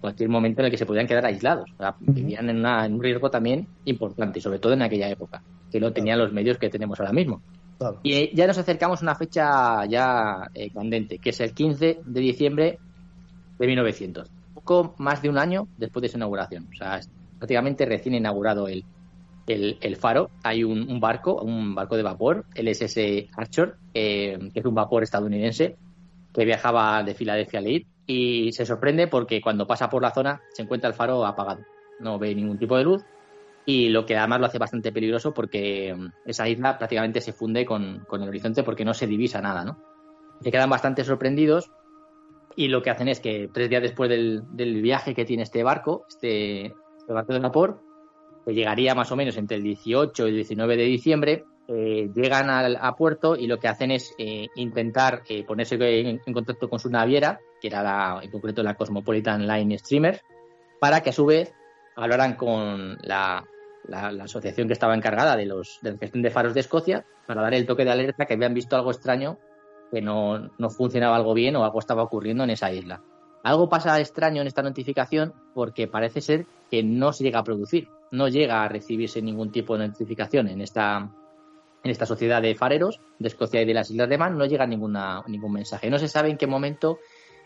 cualquier 0.00 0.28
momento 0.28 0.60
en 0.60 0.66
el 0.66 0.70
que 0.70 0.78
se 0.78 0.86
pudieran 0.86 1.08
quedar 1.08 1.26
aislados. 1.26 1.68
Vivían 1.98 2.48
en, 2.48 2.64
un 2.64 3.02
riesgo 3.02 3.30
también 3.30 3.66
importante, 3.84 4.40
sobre 4.40 4.60
todo 4.60 4.74
en 4.74 4.82
aquella 4.82 5.08
época, 5.08 5.42
que 5.72 5.80
no 5.80 5.92
tenían 5.92 6.20
los 6.20 6.32
medios 6.32 6.56
que 6.56 6.68
tenemos 6.68 7.00
ahora 7.00 7.12
mismo. 7.12 7.42
Y 8.04 8.34
ya 8.34 8.46
nos 8.46 8.58
acercamos 8.58 9.02
a 9.02 9.06
una 9.06 9.16
fecha 9.16 9.84
ya 9.86 10.50
candente, 10.72 11.18
que 11.18 11.30
es 11.30 11.40
el 11.40 11.52
15 11.52 11.98
de 12.06 12.20
diciembre 12.20 12.78
de 13.58 13.66
1900, 13.66 14.30
poco 14.54 14.94
más 14.98 15.20
de 15.20 15.30
un 15.30 15.38
año 15.38 15.66
después 15.78 16.02
de 16.02 16.08
su 16.10 16.16
inauguración. 16.16 16.68
O 16.72 16.76
sea, 16.76 17.00
prácticamente 17.38 17.84
recién 17.84 18.14
inaugurado 18.14 18.68
el, 18.68 18.84
el, 19.46 19.96
faro 19.96 20.30
hay 20.42 20.64
un, 20.64 20.98
barco, 21.00 21.40
un 21.40 21.74
barco 21.74 21.96
de 21.96 22.02
vapor, 22.02 22.46
el 22.54 22.68
SS 22.68 23.28
Archer, 23.36 23.76
eh, 23.94 24.38
que 24.52 24.60
es 24.60 24.66
un 24.66 24.74
vapor 24.74 25.02
estadounidense 25.02 25.76
que 26.32 26.44
viajaba 26.44 27.02
de 27.02 27.14
Filadelfia 27.14 27.60
a 27.60 27.62
Leeds 27.62 27.88
y 28.06 28.52
se 28.52 28.66
sorprende 28.66 29.08
porque 29.08 29.40
cuando 29.40 29.66
pasa 29.66 29.88
por 29.88 30.02
la 30.02 30.12
zona 30.12 30.42
se 30.52 30.62
encuentra 30.62 30.88
el 30.88 30.94
faro 30.94 31.24
apagado, 31.24 31.62
no 32.00 32.18
ve 32.18 32.34
ningún 32.34 32.58
tipo 32.58 32.76
de 32.76 32.84
luz 32.84 33.04
y 33.64 33.88
lo 33.88 34.06
que 34.06 34.16
además 34.16 34.40
lo 34.40 34.46
hace 34.46 34.58
bastante 34.58 34.92
peligroso 34.92 35.32
porque 35.32 35.94
mm, 35.94 36.08
esa 36.26 36.48
isla 36.48 36.78
prácticamente 36.78 37.20
se 37.20 37.32
funde 37.32 37.64
con, 37.64 38.06
el 38.10 38.28
horizonte 38.28 38.62
porque 38.62 38.84
no 38.84 38.94
se 38.94 39.06
divisa 39.06 39.40
nada, 39.40 39.64
¿no? 39.64 39.78
Se 40.40 40.52
quedan 40.52 40.70
bastante 40.70 41.04
sorprendidos 41.04 41.70
y 42.54 42.68
lo 42.68 42.82
que 42.82 42.90
hacen 42.90 43.08
es 43.08 43.20
que 43.20 43.50
tres 43.52 43.68
días 43.68 43.82
después 43.82 44.08
del, 44.08 44.82
viaje 44.82 45.14
que 45.14 45.24
tiene 45.24 45.42
este 45.42 45.62
barco, 45.62 46.04
este, 46.08 46.66
este 46.66 47.12
barco 47.12 47.32
de 47.32 47.40
vapor, 47.40 47.80
que 48.46 48.54
llegaría 48.54 48.94
más 48.94 49.10
o 49.10 49.16
menos 49.16 49.36
entre 49.36 49.56
el 49.56 49.64
18 49.64 50.26
y 50.26 50.30
el 50.30 50.36
19 50.36 50.76
de 50.76 50.84
diciembre, 50.84 51.44
eh, 51.66 52.08
llegan 52.14 52.48
al, 52.48 52.78
a 52.80 52.94
puerto 52.94 53.34
y 53.34 53.48
lo 53.48 53.58
que 53.58 53.66
hacen 53.66 53.90
es 53.90 54.14
eh, 54.18 54.46
intentar 54.54 55.24
eh, 55.28 55.42
ponerse 55.44 55.76
en, 55.80 56.20
contacto 56.32 56.70
con 56.70 56.78
su 56.78 56.88
naviera, 56.88 57.40
que 57.60 57.66
era 57.66 57.82
la, 57.82 58.20
en 58.22 58.30
concreto 58.30 58.62
la 58.62 58.76
Cosmopolitan 58.76 59.48
Line 59.48 59.76
Streamer, 59.78 60.20
para 60.78 61.00
que 61.00 61.10
a 61.10 61.12
su 61.12 61.26
vez 61.26 61.52
hablaran 61.96 62.36
con 62.36 62.96
la, 63.02 63.44
asociación 64.22 64.68
que 64.68 64.74
estaba 64.74 64.94
encargada 64.94 65.36
de, 65.36 65.46
los, 65.46 65.78
de 65.82 65.92
la 65.92 65.98
gestión 65.98 66.22
de 66.22 66.30
faros 66.30 66.54
de 66.54 66.60
Escocia 66.60 67.04
para 67.26 67.42
dar 67.42 67.54
el 67.54 67.66
toque 67.66 67.84
de 67.84 67.90
alerta 67.90 68.26
que 68.26 68.34
habían 68.34 68.54
visto 68.54 68.76
algo 68.76 68.92
extraño, 68.92 69.38
que 69.90 70.00
no, 70.00 70.50
no 70.56 70.70
funcionaba 70.70 71.16
algo 71.16 71.34
bien 71.34 71.56
o 71.56 71.64
algo 71.64 71.80
estaba 71.80 72.04
ocurriendo 72.04 72.44
en 72.44 72.50
esa 72.50 72.72
isla. 72.72 73.02
Algo 73.46 73.68
pasa 73.68 74.00
extraño 74.00 74.40
en 74.40 74.46
esta 74.46 74.62
notificación 74.62 75.32
porque 75.54 75.86
parece 75.88 76.20
ser 76.20 76.46
que 76.70 76.82
no 76.82 77.12
se 77.12 77.24
llega 77.24 77.38
a 77.38 77.44
producir 77.44 77.88
no 78.10 78.28
llega 78.28 78.62
a 78.62 78.68
recibirse 78.68 79.22
ningún 79.22 79.50
tipo 79.50 79.76
de 79.76 79.88
notificación 79.88 80.48
en 80.48 80.60
esta, 80.60 81.10
en 81.82 81.90
esta 81.90 82.06
sociedad 82.06 82.42
de 82.42 82.54
fareros 82.54 83.00
de 83.18 83.28
Escocia 83.28 83.62
y 83.62 83.64
de 83.64 83.74
las 83.74 83.90
Islas 83.90 84.08
de 84.08 84.18
Man, 84.18 84.38
no 84.38 84.46
llega 84.46 84.66
ninguna, 84.66 85.22
ningún 85.26 85.52
mensaje. 85.52 85.90
No 85.90 85.98
se 85.98 86.08
sabe 86.08 86.30
en 86.30 86.36
qué 86.36 86.46
momento 86.46 86.98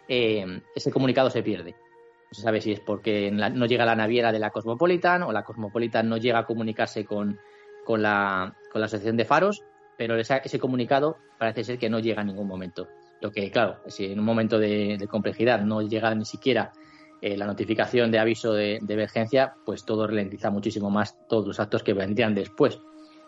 eh, 0.09 0.63
ese 0.75 0.91
comunicado 0.91 1.31
se 1.31 1.43
pierde. 1.43 1.73
No 1.73 2.35
se 2.35 2.43
sabe 2.43 2.61
si 2.61 2.73
es 2.73 2.81
porque 2.81 3.31
no 3.31 3.67
llega 3.67 3.85
la 3.85 3.97
naviera 3.97 4.31
de 4.31 4.39
la 4.39 4.51
Cosmopolitan 4.51 5.23
o 5.23 5.33
la 5.33 5.43
Cosmopolitan 5.43 6.09
no 6.09 6.17
llega 6.17 6.41
a 6.41 6.47
comunicarse 6.47 7.05
con, 7.05 7.39
con, 7.85 8.03
la, 8.03 8.55
con 8.71 8.81
la 8.81 8.87
asociación 8.87 9.17
de 9.17 9.25
faros, 9.25 9.65
pero 9.97 10.17
ese 10.17 10.59
comunicado 10.59 11.17
parece 11.39 11.65
ser 11.65 11.79
que 11.79 11.91
no 11.91 11.99
llega 11.99 12.21
en 12.21 12.29
ningún 12.29 12.47
momento. 12.47 12.87
Lo 13.21 13.31
que, 13.31 13.51
claro, 13.51 13.79
si 13.87 14.07
en 14.07 14.19
un 14.19 14.25
momento 14.25 14.59
de, 14.59 15.07
complejidad 15.09 15.61
no 15.61 15.83
llega 15.83 16.15
ni 16.15 16.25
siquiera 16.25 16.73
eh, 17.21 17.37
la 17.37 17.47
notificación 17.47 18.11
de 18.11 18.19
aviso 18.19 18.53
de, 18.55 18.81
emergencia, 18.89 19.55
pues 19.65 19.85
todo 19.85 20.07
ralentiza 20.07 20.51
muchísimo 20.51 20.91
más 20.91 21.17
todos 21.29 21.47
los 21.47 21.61
actos 21.61 21.83
que 21.83 21.93
vendrían 21.93 22.35
después. 22.35 22.81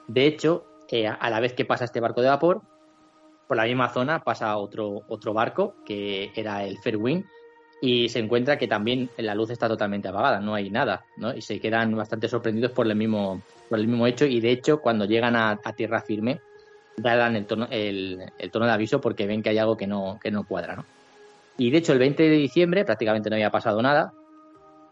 De 0.08 0.26
hecho, 0.26 0.66
eh, 0.90 1.06
a 1.06 1.30
la 1.30 1.40
vez 1.40 1.52
que 1.52 1.64
pasa 1.64 1.84
este 1.84 2.00
barco 2.00 2.22
de 2.22 2.28
vapor, 2.28 2.62
por 3.46 3.56
la 3.56 3.64
misma 3.64 3.90
zona 3.90 4.20
pasa 4.20 4.56
otro, 4.56 5.02
otro 5.08 5.34
barco, 5.34 5.74
que 5.84 6.32
era 6.34 6.64
el 6.64 6.78
Fairwind, 6.78 7.24
y 7.82 8.08
se 8.08 8.20
encuentra 8.20 8.56
que 8.56 8.68
también 8.68 9.10
la 9.16 9.34
luz 9.34 9.50
está 9.50 9.66
totalmente 9.66 10.06
apagada, 10.06 10.38
no 10.38 10.54
hay 10.54 10.70
nada, 10.70 11.04
¿no? 11.16 11.34
Y 11.34 11.42
se 11.42 11.58
quedan 11.58 11.96
bastante 11.96 12.28
sorprendidos 12.28 12.70
por 12.70 12.86
el 12.86 12.94
mismo, 12.94 13.42
por 13.68 13.80
el 13.80 13.88
mismo 13.88 14.06
hecho, 14.06 14.24
y 14.24 14.40
de 14.40 14.52
hecho, 14.52 14.80
cuando 14.80 15.04
llegan 15.04 15.34
a, 15.34 15.58
tierra 15.76 16.00
firme, 16.00 16.40
dan 16.96 17.36
el 17.36 17.46
tono, 17.46 17.66
el, 17.70 18.30
tono 18.50 18.66
de 18.66 18.72
aviso 18.72 19.00
porque 19.00 19.26
ven 19.26 19.42
que 19.42 19.50
hay 19.50 19.58
algo 19.58 19.76
que 19.76 19.86
no, 19.86 20.18
que 20.22 20.30
no 20.30 20.44
cuadra, 20.44 20.76
¿no? 20.76 20.84
Y 21.58 21.70
de 21.70 21.78
hecho, 21.78 21.92
el 21.92 21.98
20 21.98 22.22
de 22.22 22.36
diciembre 22.36 22.84
prácticamente 22.84 23.28
no 23.28 23.36
había 23.36 23.50
pasado 23.50 23.80
nada. 23.82 24.12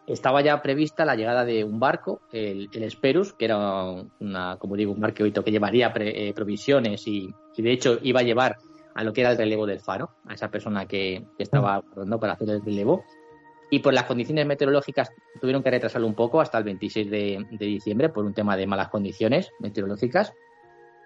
Estaba 0.06 0.40
ya 0.42 0.60
prevista 0.60 1.04
la 1.04 1.14
llegada 1.14 1.44
de 1.44 1.64
un 1.64 1.80
barco, 1.80 2.20
el, 2.32 2.68
el 2.72 2.82
Esperus, 2.82 3.32
que 3.32 3.46
era 3.46 3.56
una, 4.18 4.56
como 4.58 4.76
digo, 4.76 4.92
un 4.92 5.00
barquito 5.00 5.44
que 5.44 5.50
llevaría 5.50 5.92
eh, 5.96 6.32
provisiones 6.34 7.06
y, 7.06 7.32
y, 7.56 7.62
de 7.62 7.72
hecho 7.72 7.98
iba 8.02 8.20
a 8.20 8.24
llevar 8.24 8.56
a 8.94 9.04
lo 9.04 9.12
que 9.12 9.20
era 9.20 9.30
el 9.30 9.38
relevo 9.38 9.66
del 9.66 9.80
faro, 9.80 10.10
a 10.26 10.34
esa 10.34 10.50
persona 10.50 10.86
que, 10.86 11.24
estaba 11.38 11.82
rodando 11.94 12.18
para 12.18 12.34
hacer 12.34 12.50
el 12.50 12.64
relevo. 12.64 13.04
Y 13.70 13.78
por 13.78 13.94
las 13.94 14.04
condiciones 14.04 14.46
meteorológicas 14.46 15.12
tuvieron 15.40 15.62
que 15.62 15.70
retrasarlo 15.70 16.06
un 16.06 16.14
poco 16.14 16.40
hasta 16.40 16.58
el 16.58 16.64
26 16.64 17.10
de, 17.10 17.46
diciembre 17.58 18.08
por 18.08 18.24
un 18.24 18.34
tema 18.34 18.56
de 18.56 18.66
malas 18.66 18.88
condiciones 18.88 19.50
meteorológicas. 19.60 20.32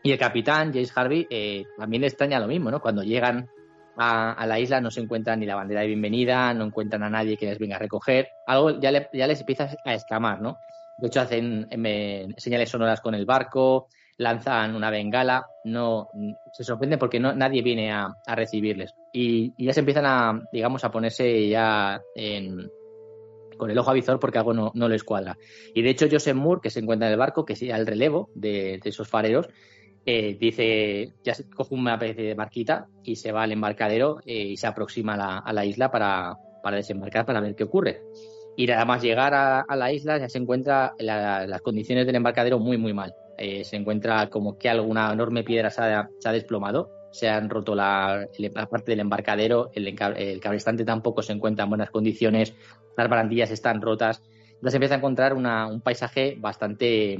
Y 0.05 0.13
el 0.13 0.19
capitán, 0.19 0.71
James 0.71 0.93
Harvey, 0.95 1.27
eh, 1.31 1.65
también 1.79 2.03
le 2.03 2.09
extraña 2.09 2.39
lo 2.39 2.47
mismo, 2.47 2.71
¿no? 2.71 2.81
Cuando 2.81 3.03
llegan 3.03 3.49
a, 3.97 4.47
la 4.47 4.61
isla 4.61 4.79
no 4.81 4.91
se 4.91 5.01
encuentran 5.01 5.41
ni 5.41 5.47
la 5.47 5.55
bandera 5.55 5.81
de 5.81 5.87
bienvenida, 5.87 6.53
no 6.53 6.67
encuentran 6.67 7.03
a 7.03 7.09
nadie 7.09 7.39
que 7.39 7.47
les 7.47 7.59
venga 7.59 7.77
a 7.77 7.79
recoger. 7.79 8.29
Algo 8.47 8.79
ya, 8.79 8.93
ya 9.13 9.27
les 9.27 9.41
empieza 9.41 9.71
a 9.83 9.95
escamar, 9.95 10.43
¿no? 10.43 10.59
De 10.99 11.07
hecho, 11.07 11.23
hacen 11.23 11.69
señales 12.37 12.69
sonoras 12.69 13.01
con 13.01 13.15
el 13.15 13.25
barco, 13.25 13.89
lanzan 14.19 14.77
una 14.77 14.91
bengala, 14.91 15.47
no 15.65 16.09
se 16.53 16.65
sorprenden 16.65 16.99
porque 16.99 17.19
no, 17.19 17.33
nadie 17.35 17.63
viene 17.63 17.91
a, 17.91 18.15
recibirles. 18.27 18.95
Y, 19.11 19.55
ya 19.57 19.73
se 19.73 19.81
empiezan 19.81 20.05
a, 20.07 20.39
digamos, 20.53 20.85
a 20.85 20.91
ponerse 20.91 21.49
ya 21.49 22.01
con 23.57 23.71
el 23.71 23.79
ojo 23.79 23.91
avizor 23.91 24.21
porque 24.21 24.39
algo 24.39 24.53
no, 24.53 24.89
les 24.89 25.05
cuadra. 25.05 25.37
Y 25.75 25.83
de 25.83 25.91
hecho, 25.91 26.07
Joseph 26.11 26.37
Moore, 26.37 26.61
que 26.63 26.71
se 26.71 26.81
encuentra 26.81 27.09
en 27.09 27.13
el 27.13 27.19
barco, 27.19 27.45
que 27.45 27.55
es 27.55 27.63
el 27.63 27.87
relevo 27.87 28.31
de, 28.35 28.81
esos 28.85 29.09
fareros, 29.09 29.49
eh, 30.07 30.37
dice, 30.39 31.15
ya 31.23 31.35
coge 31.55 31.75
una 31.75 31.95
especie 31.95 32.25
de 32.25 32.35
barquita 32.35 32.87
y 33.03 33.17
se 33.17 33.33
va 33.33 33.45
al 33.45 33.53
embarcadero 33.53 34.21
eh, 34.27 34.49
y 34.49 34.57
se 34.57 34.67
aproxima 34.67 35.15
a 35.15 35.53
la, 35.53 35.65
isla 35.65 35.91
para, 35.91 36.37
desembarcar 36.73 37.25
para 37.25 37.41
ver 37.41 37.55
qué 37.55 37.65
ocurre. 37.65 38.03
Y 38.57 38.67
nada 38.67 38.85
más 38.85 39.03
llegar 39.03 39.35
a, 39.35 39.65
la 39.75 39.93
isla 39.93 40.19
ya 40.19 40.29
se 40.29 40.39
encuentra 40.39 40.95
las 40.99 41.61
condiciones 41.63 42.07
del 42.07 42.17
embarcadero 42.17 42.59
muy, 42.59 42.77
muy 42.77 42.93
mal. 42.93 43.15
Eh, 43.39 43.65
se 43.65 43.77
encuentra 43.77 44.29
como 44.29 44.59
que 44.59 44.69
alguna 44.69 45.13
enorme 45.13 45.43
piedra 45.43 45.71
se 45.71 45.83
ha, 45.83 46.33
desplomado, 46.33 46.91
se 47.11 47.29
han 47.29 47.51
roto 47.51 47.75
la, 47.75 48.29
parte 48.71 48.93
del 48.93 49.01
embarcadero, 49.01 49.71
el, 49.75 49.89
el, 49.89 50.41
cabrestante 50.41 50.85
tampoco 50.85 51.23
se 51.23 51.33
encuentra 51.33 51.65
en 51.65 51.71
buenas 51.71 51.91
condiciones, 51.91 52.55
las 52.97 53.09
barandillas 53.09 53.51
están 53.51 53.81
rotas. 53.81 54.23
Entonces 54.53 54.75
empieza 54.75 54.95
a 54.95 54.99
encontrar 54.99 55.35
un 55.35 55.81
paisaje 55.81 56.37
bastante, 56.39 57.19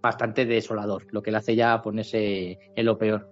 bastante 0.00 0.46
desolador, 0.46 1.06
lo 1.10 1.22
que 1.22 1.30
le 1.30 1.38
hace 1.38 1.56
ya 1.56 1.80
ponerse 1.82 2.58
en 2.74 2.86
lo 2.86 2.98
peor. 2.98 3.28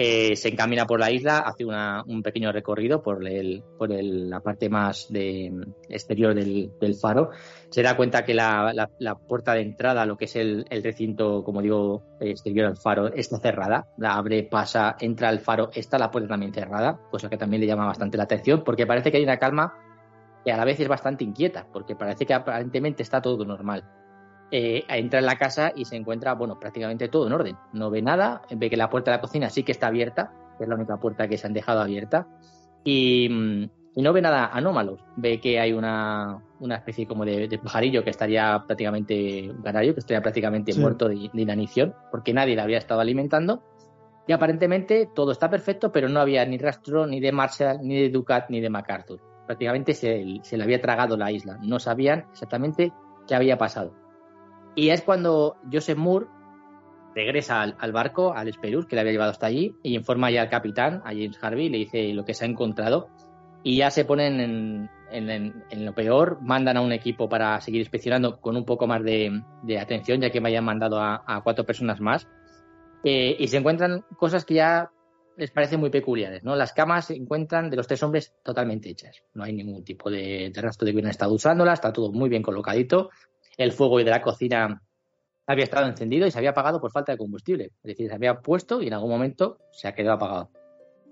Eh, 0.00 0.36
se 0.36 0.50
encamina 0.50 0.86
por 0.86 1.00
la 1.00 1.10
isla, 1.10 1.40
hace 1.40 1.64
un 1.64 2.22
pequeño 2.22 2.52
recorrido 2.52 3.02
por, 3.02 3.26
el, 3.26 3.64
por 3.76 3.90
la 3.90 4.38
parte 4.38 4.68
más 4.68 5.08
de, 5.10 5.52
exterior 5.88 6.36
del, 6.36 6.70
faro. 6.94 7.30
Se 7.68 7.82
da 7.82 7.96
cuenta 7.96 8.24
que 8.24 8.32
la, 8.32 8.88
puerta 9.26 9.54
de 9.54 9.62
entrada, 9.62 10.06
lo 10.06 10.16
que 10.16 10.26
es 10.26 10.36
el, 10.36 10.64
recinto, 10.84 11.42
como 11.42 11.60
digo, 11.60 12.04
exterior 12.20 12.66
al 12.66 12.76
faro, 12.76 13.12
está 13.12 13.40
cerrada. 13.40 13.88
La 13.96 14.14
abre, 14.14 14.44
pasa, 14.44 14.94
entra 15.00 15.30
al 15.30 15.40
faro, 15.40 15.70
está 15.74 15.98
la 15.98 16.12
puerta 16.12 16.28
también 16.28 16.54
cerrada, 16.54 17.00
cosa 17.10 17.28
que 17.28 17.36
también 17.36 17.62
le 17.62 17.66
llama 17.66 17.86
bastante 17.86 18.16
la 18.16 18.22
atención, 18.22 18.62
porque 18.62 18.86
parece 18.86 19.10
que 19.10 19.16
hay 19.16 19.24
una 19.24 19.38
calma 19.38 19.74
que 20.44 20.52
a 20.52 20.56
la 20.56 20.64
vez 20.64 20.78
es 20.78 20.86
bastante 20.86 21.24
inquieta, 21.24 21.66
porque 21.72 21.96
parece 21.96 22.24
que 22.24 22.34
aparentemente 22.34 23.02
está 23.02 23.20
todo 23.20 23.44
normal 23.44 23.82
eh, 24.50 24.84
entra 24.88 25.18
en 25.18 25.26
la 25.26 25.36
casa 25.36 25.72
y 25.74 25.84
se 25.84 25.96
encuentra, 25.96 26.34
bueno, 26.34 26.58
prácticamente 26.58 27.08
todo 27.08 27.26
en 27.26 27.32
orden. 27.32 27.56
No 27.72 27.90
ve 27.90 28.00
nada, 28.00 28.42
ve 28.50 28.70
que 28.70 28.76
la 28.76 28.88
puerta 28.88 29.10
de 29.10 29.18
la 29.18 29.20
cocina 29.20 29.50
sí 29.50 29.62
que 29.62 29.72
está 29.72 29.88
abierta, 29.88 30.32
que 30.56 30.64
es 30.64 30.68
la 30.68 30.74
única 30.74 30.96
puerta 30.96 31.28
que 31.28 31.36
se 31.36 31.46
han 31.46 31.52
dejado 31.52 31.80
abierta, 31.80 32.26
y, 32.82 33.28
mm, 33.28 34.02
no 34.02 34.12
ve 34.12 34.22
nada 34.22 34.46
anómalo. 34.46 34.96
Ve 35.16 35.40
que 35.40 35.60
hay 35.60 35.72
una, 35.72 36.42
una 36.60 36.76
especie 36.76 37.06
como 37.06 37.24
de, 37.24 37.58
pajarillo 37.62 38.02
que 38.04 38.10
estaría 38.10 38.62
prácticamente, 38.66 39.50
un 39.50 39.62
canario, 39.62 39.92
que 39.92 40.00
estaría 40.00 40.22
prácticamente 40.22 40.72
muerto 40.74 41.08
de, 41.08 41.30
inanición, 41.34 41.94
porque 42.10 42.32
nadie 42.32 42.56
le 42.56 42.62
había 42.62 42.78
estado 42.78 43.00
alimentando. 43.00 43.62
Y 44.26 44.32
aparentemente 44.32 45.08
todo 45.14 45.32
está 45.32 45.50
perfecto, 45.50 45.90
pero 45.90 46.08
no 46.08 46.20
había 46.20 46.44
ni 46.46 46.58
rastro 46.58 47.06
ni 47.06 47.18
de 47.20 47.32
Marshall, 47.32 47.80
ni 47.82 48.00
de 48.02 48.10
Ducat, 48.10 48.50
ni 48.50 48.60
de 48.60 48.70
MacArthur. 48.70 49.20
Prácticamente 49.46 49.94
se, 49.94 50.38
se 50.42 50.56
le 50.56 50.64
había 50.64 50.80
tragado 50.80 51.16
la 51.16 51.32
isla. 51.32 51.58
No 51.62 51.78
sabían 51.78 52.26
exactamente 52.30 52.92
qué 53.26 53.34
había 53.34 53.56
pasado. 53.56 54.07
Y 54.78 54.90
es 54.90 55.02
cuando 55.02 55.56
Joseph 55.72 55.98
Moore 55.98 56.26
regresa 57.12 57.62
al, 57.62 57.92
barco, 57.92 58.32
al 58.32 58.46
Esperus, 58.46 58.86
que 58.86 58.94
le 58.94 59.00
había 59.00 59.10
llevado 59.10 59.32
hasta 59.32 59.46
allí, 59.46 59.74
y 59.82 59.96
informa 59.96 60.30
ya 60.30 60.42
al 60.42 60.50
capitán, 60.50 61.02
a 61.04 61.08
James 61.08 61.36
Harvey, 61.42 61.68
le 61.68 61.78
dice 61.78 62.12
lo 62.12 62.24
que 62.24 62.32
se 62.32 62.44
ha 62.44 62.48
encontrado. 62.48 63.08
Y 63.64 63.78
ya 63.78 63.90
se 63.90 64.04
ponen 64.04 64.88
en, 65.10 65.84
lo 65.84 65.94
peor, 65.96 66.38
mandan 66.42 66.76
a 66.76 66.80
un 66.80 66.92
equipo 66.92 67.28
para 67.28 67.60
seguir 67.60 67.80
inspeccionando 67.80 68.40
con 68.40 68.56
un 68.56 68.64
poco 68.64 68.86
más 68.86 69.02
de, 69.02 69.42
atención, 69.80 70.20
ya 70.20 70.30
que 70.30 70.40
me 70.40 70.50
hayan 70.50 70.64
mandado 70.64 71.00
a, 71.00 71.40
cuatro 71.42 71.66
personas 71.66 72.00
más. 72.00 72.28
Eh, 73.02 73.34
y 73.36 73.48
se 73.48 73.56
encuentran 73.56 74.04
cosas 74.16 74.44
que 74.44 74.54
ya 74.54 74.92
les 75.36 75.50
parecen 75.50 75.80
muy 75.80 75.90
peculiares, 75.90 76.44
¿no? 76.44 76.54
Las 76.54 76.72
camas 76.72 77.06
se 77.06 77.16
encuentran 77.16 77.68
de 77.68 77.76
los 77.76 77.88
tres 77.88 78.00
hombres 78.04 78.32
totalmente 78.44 78.90
hechas. 78.90 79.24
No 79.34 79.42
hay 79.42 79.54
ningún 79.54 79.82
tipo 79.82 80.08
de, 80.08 80.52
de 80.54 80.62
rastro 80.62 80.86
de 80.86 80.92
que 80.92 80.96
hubieran 80.96 81.10
estado 81.10 81.32
usándolas, 81.32 81.80
está 81.80 81.92
todo 81.92 82.12
muy 82.12 82.28
bien 82.28 82.44
colocadito 82.44 83.10
el 83.58 83.72
fuego 83.72 83.98
de 83.98 84.04
la 84.04 84.22
cocina 84.22 84.82
había 85.46 85.64
estado 85.64 85.86
encendido 85.86 86.26
y 86.26 86.30
se 86.30 86.38
había 86.38 86.50
apagado 86.50 86.80
por 86.80 86.92
falta 86.92 87.12
de 87.12 87.18
combustible. 87.18 87.72
Es 87.82 87.88
decir, 87.88 88.08
se 88.08 88.14
había 88.14 88.40
puesto 88.40 88.80
y 88.80 88.86
en 88.86 88.94
algún 88.94 89.10
momento 89.10 89.58
se 89.72 89.88
ha 89.88 89.94
quedado 89.94 90.16
apagado. 90.16 90.50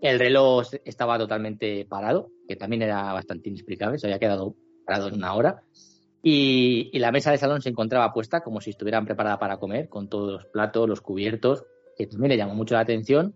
El 0.01 0.19
reloj 0.19 0.69
estaba 0.85 1.19
totalmente 1.19 1.87
parado, 1.87 2.31
que 2.47 2.57
también 2.57 2.83
era 2.83 3.13
bastante 3.13 3.49
inexplicable, 3.49 3.99
se 3.99 4.07
había 4.07 4.19
quedado 4.19 4.55
parado 4.87 5.09
en 5.09 5.15
una 5.15 5.35
hora. 5.35 5.63
Y, 6.23 6.97
la 6.99 7.13
mesa 7.13 7.31
de 7.31 7.39
salón 7.39 7.63
se 7.63 7.71
encontraba 7.71 8.13
puesta 8.13 8.43
como 8.43 8.61
si 8.61 8.71
estuvieran 8.71 9.07
preparada 9.07 9.39
para 9.39 9.59
comer, 9.59 9.89
con 9.89 10.09
todos 10.09 10.33
los 10.33 10.47
platos, 10.47 10.89
los 10.89 11.01
cubiertos, 11.01 11.65
que 11.97 12.07
también 12.07 12.31
le 12.31 12.37
llamó 12.37 12.55
mucho 12.55 12.75
la 12.75 12.81
atención. 12.81 13.35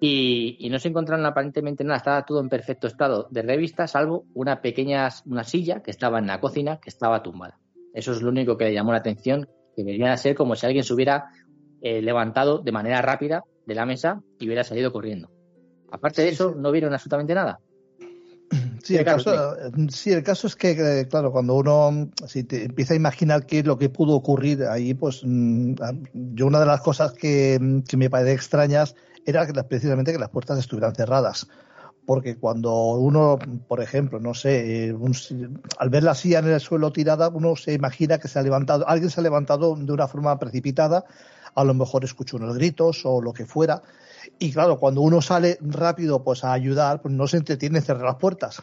Y, 0.00 0.66
no 0.70 0.78
se 0.78 0.88
encontraron 0.88 1.26
aparentemente 1.26 1.84
nada, 1.84 1.98
estaba 1.98 2.24
todo 2.24 2.40
en 2.40 2.48
perfecto 2.48 2.86
estado 2.86 3.28
de 3.30 3.42
revista, 3.42 3.86
salvo 3.86 4.24
una 4.34 4.62
pequeña 4.62 5.10
una 5.26 5.44
silla 5.44 5.82
que 5.82 5.90
estaba 5.90 6.18
en 6.18 6.26
la 6.26 6.40
cocina, 6.40 6.80
que 6.80 6.88
estaba 6.88 7.22
tumbada. 7.22 7.61
Eso 7.94 8.12
es 8.12 8.22
lo 8.22 8.30
único 8.30 8.56
que 8.56 8.64
le 8.64 8.74
llamó 8.74 8.92
la 8.92 8.98
atención, 8.98 9.48
que 9.76 9.84
venía 9.84 10.12
a 10.12 10.16
ser 10.16 10.34
como 10.34 10.54
si 10.56 10.66
alguien 10.66 10.84
se 10.84 10.94
hubiera 10.94 11.30
eh, 11.80 12.00
levantado 12.02 12.58
de 12.58 12.72
manera 12.72 13.02
rápida 13.02 13.44
de 13.66 13.74
la 13.74 13.86
mesa 13.86 14.22
y 14.38 14.46
hubiera 14.46 14.64
salido 14.64 14.92
corriendo. 14.92 15.30
Aparte 15.90 16.22
de 16.22 16.30
eso, 16.30 16.54
no 16.54 16.70
vieron 16.70 16.92
absolutamente 16.92 17.34
nada. 17.34 17.58
Sí 18.82 18.96
el, 18.96 19.04
caso, 19.04 19.30
sí, 19.90 20.10
el 20.10 20.24
caso 20.24 20.48
es 20.48 20.56
que, 20.56 20.72
eh, 20.72 21.06
claro, 21.08 21.30
cuando 21.30 21.54
uno 21.54 22.10
si 22.26 22.42
te 22.42 22.64
empieza 22.64 22.94
a 22.94 22.96
imaginar 22.96 23.46
qué 23.46 23.60
es 23.60 23.64
lo 23.64 23.78
que 23.78 23.88
pudo 23.88 24.16
ocurrir 24.16 24.64
ahí, 24.64 24.92
pues 24.92 25.22
mm, 25.24 25.74
yo 26.12 26.46
una 26.48 26.58
de 26.58 26.66
las 26.66 26.80
cosas 26.80 27.12
que, 27.12 27.80
que 27.88 27.96
me 27.96 28.10
parece 28.10 28.32
extrañas 28.32 28.96
era 29.24 29.46
que 29.46 29.52
precisamente 29.62 30.12
que 30.12 30.18
las 30.18 30.30
puertas 30.30 30.58
estuvieran 30.58 30.96
cerradas 30.96 31.46
porque 32.04 32.36
cuando 32.36 32.72
uno, 32.94 33.38
por 33.68 33.80
ejemplo, 33.80 34.18
no 34.18 34.34
sé, 34.34 34.88
eh, 34.88 34.96
al 35.78 35.90
ver 35.90 36.02
la 36.02 36.14
silla 36.14 36.40
en 36.40 36.48
el 36.48 36.60
suelo 36.60 36.92
tirada, 36.92 37.28
uno 37.28 37.54
se 37.56 37.72
imagina 37.72 38.18
que 38.18 38.28
se 38.28 38.38
ha 38.38 38.42
levantado, 38.42 38.88
alguien 38.88 39.10
se 39.10 39.20
ha 39.20 39.22
levantado 39.22 39.76
de 39.76 39.92
una 39.92 40.08
forma 40.08 40.38
precipitada, 40.38 41.04
a 41.54 41.64
lo 41.64 41.74
mejor 41.74 42.04
escucha 42.04 42.36
unos 42.36 42.56
gritos 42.56 43.02
o 43.04 43.20
lo 43.20 43.32
que 43.32 43.46
fuera, 43.46 43.82
y 44.38 44.52
claro, 44.52 44.78
cuando 44.78 45.00
uno 45.00 45.20
sale 45.20 45.58
rápido 45.60 46.24
pues 46.24 46.44
a 46.44 46.52
ayudar, 46.52 47.02
pues 47.02 47.14
no 47.14 47.26
se 47.28 47.36
entretiene 47.36 47.78
en 47.78 47.84
cerrar 47.84 48.04
las 48.04 48.16
puertas. 48.16 48.62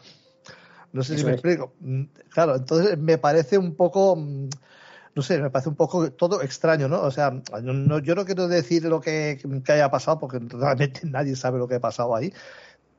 No 0.91 1.03
sé 1.03 1.17
si 1.17 1.23
me 1.23 1.33
explico. 1.33 1.73
Mm, 1.81 2.03
claro, 2.29 2.55
entonces 2.55 2.97
me 2.97 3.19
parece 3.19 3.59
un 3.59 3.75
poco 3.75 4.15
mm, 4.15 4.49
no 5.15 5.21
sé, 5.21 5.37
me 5.39 5.49
parece 5.49 5.69
un 5.69 5.75
poco 5.75 6.11
todo 6.11 6.41
extraño, 6.41 6.87
¿no? 6.87 7.01
O 7.01 7.11
sea, 7.11 7.41
yo 7.61 7.73
no 8.15 8.25
quiero 8.25 8.47
decir 8.47 8.83
lo 8.85 9.01
que, 9.01 9.37
que, 9.65 9.71
haya 9.71 9.89
pasado, 9.89 10.19
porque 10.19 10.39
realmente 10.39 11.01
nadie 11.03 11.35
sabe 11.35 11.59
lo 11.59 11.67
que 11.67 11.75
ha 11.75 11.79
pasado 11.79 12.15
ahí, 12.15 12.31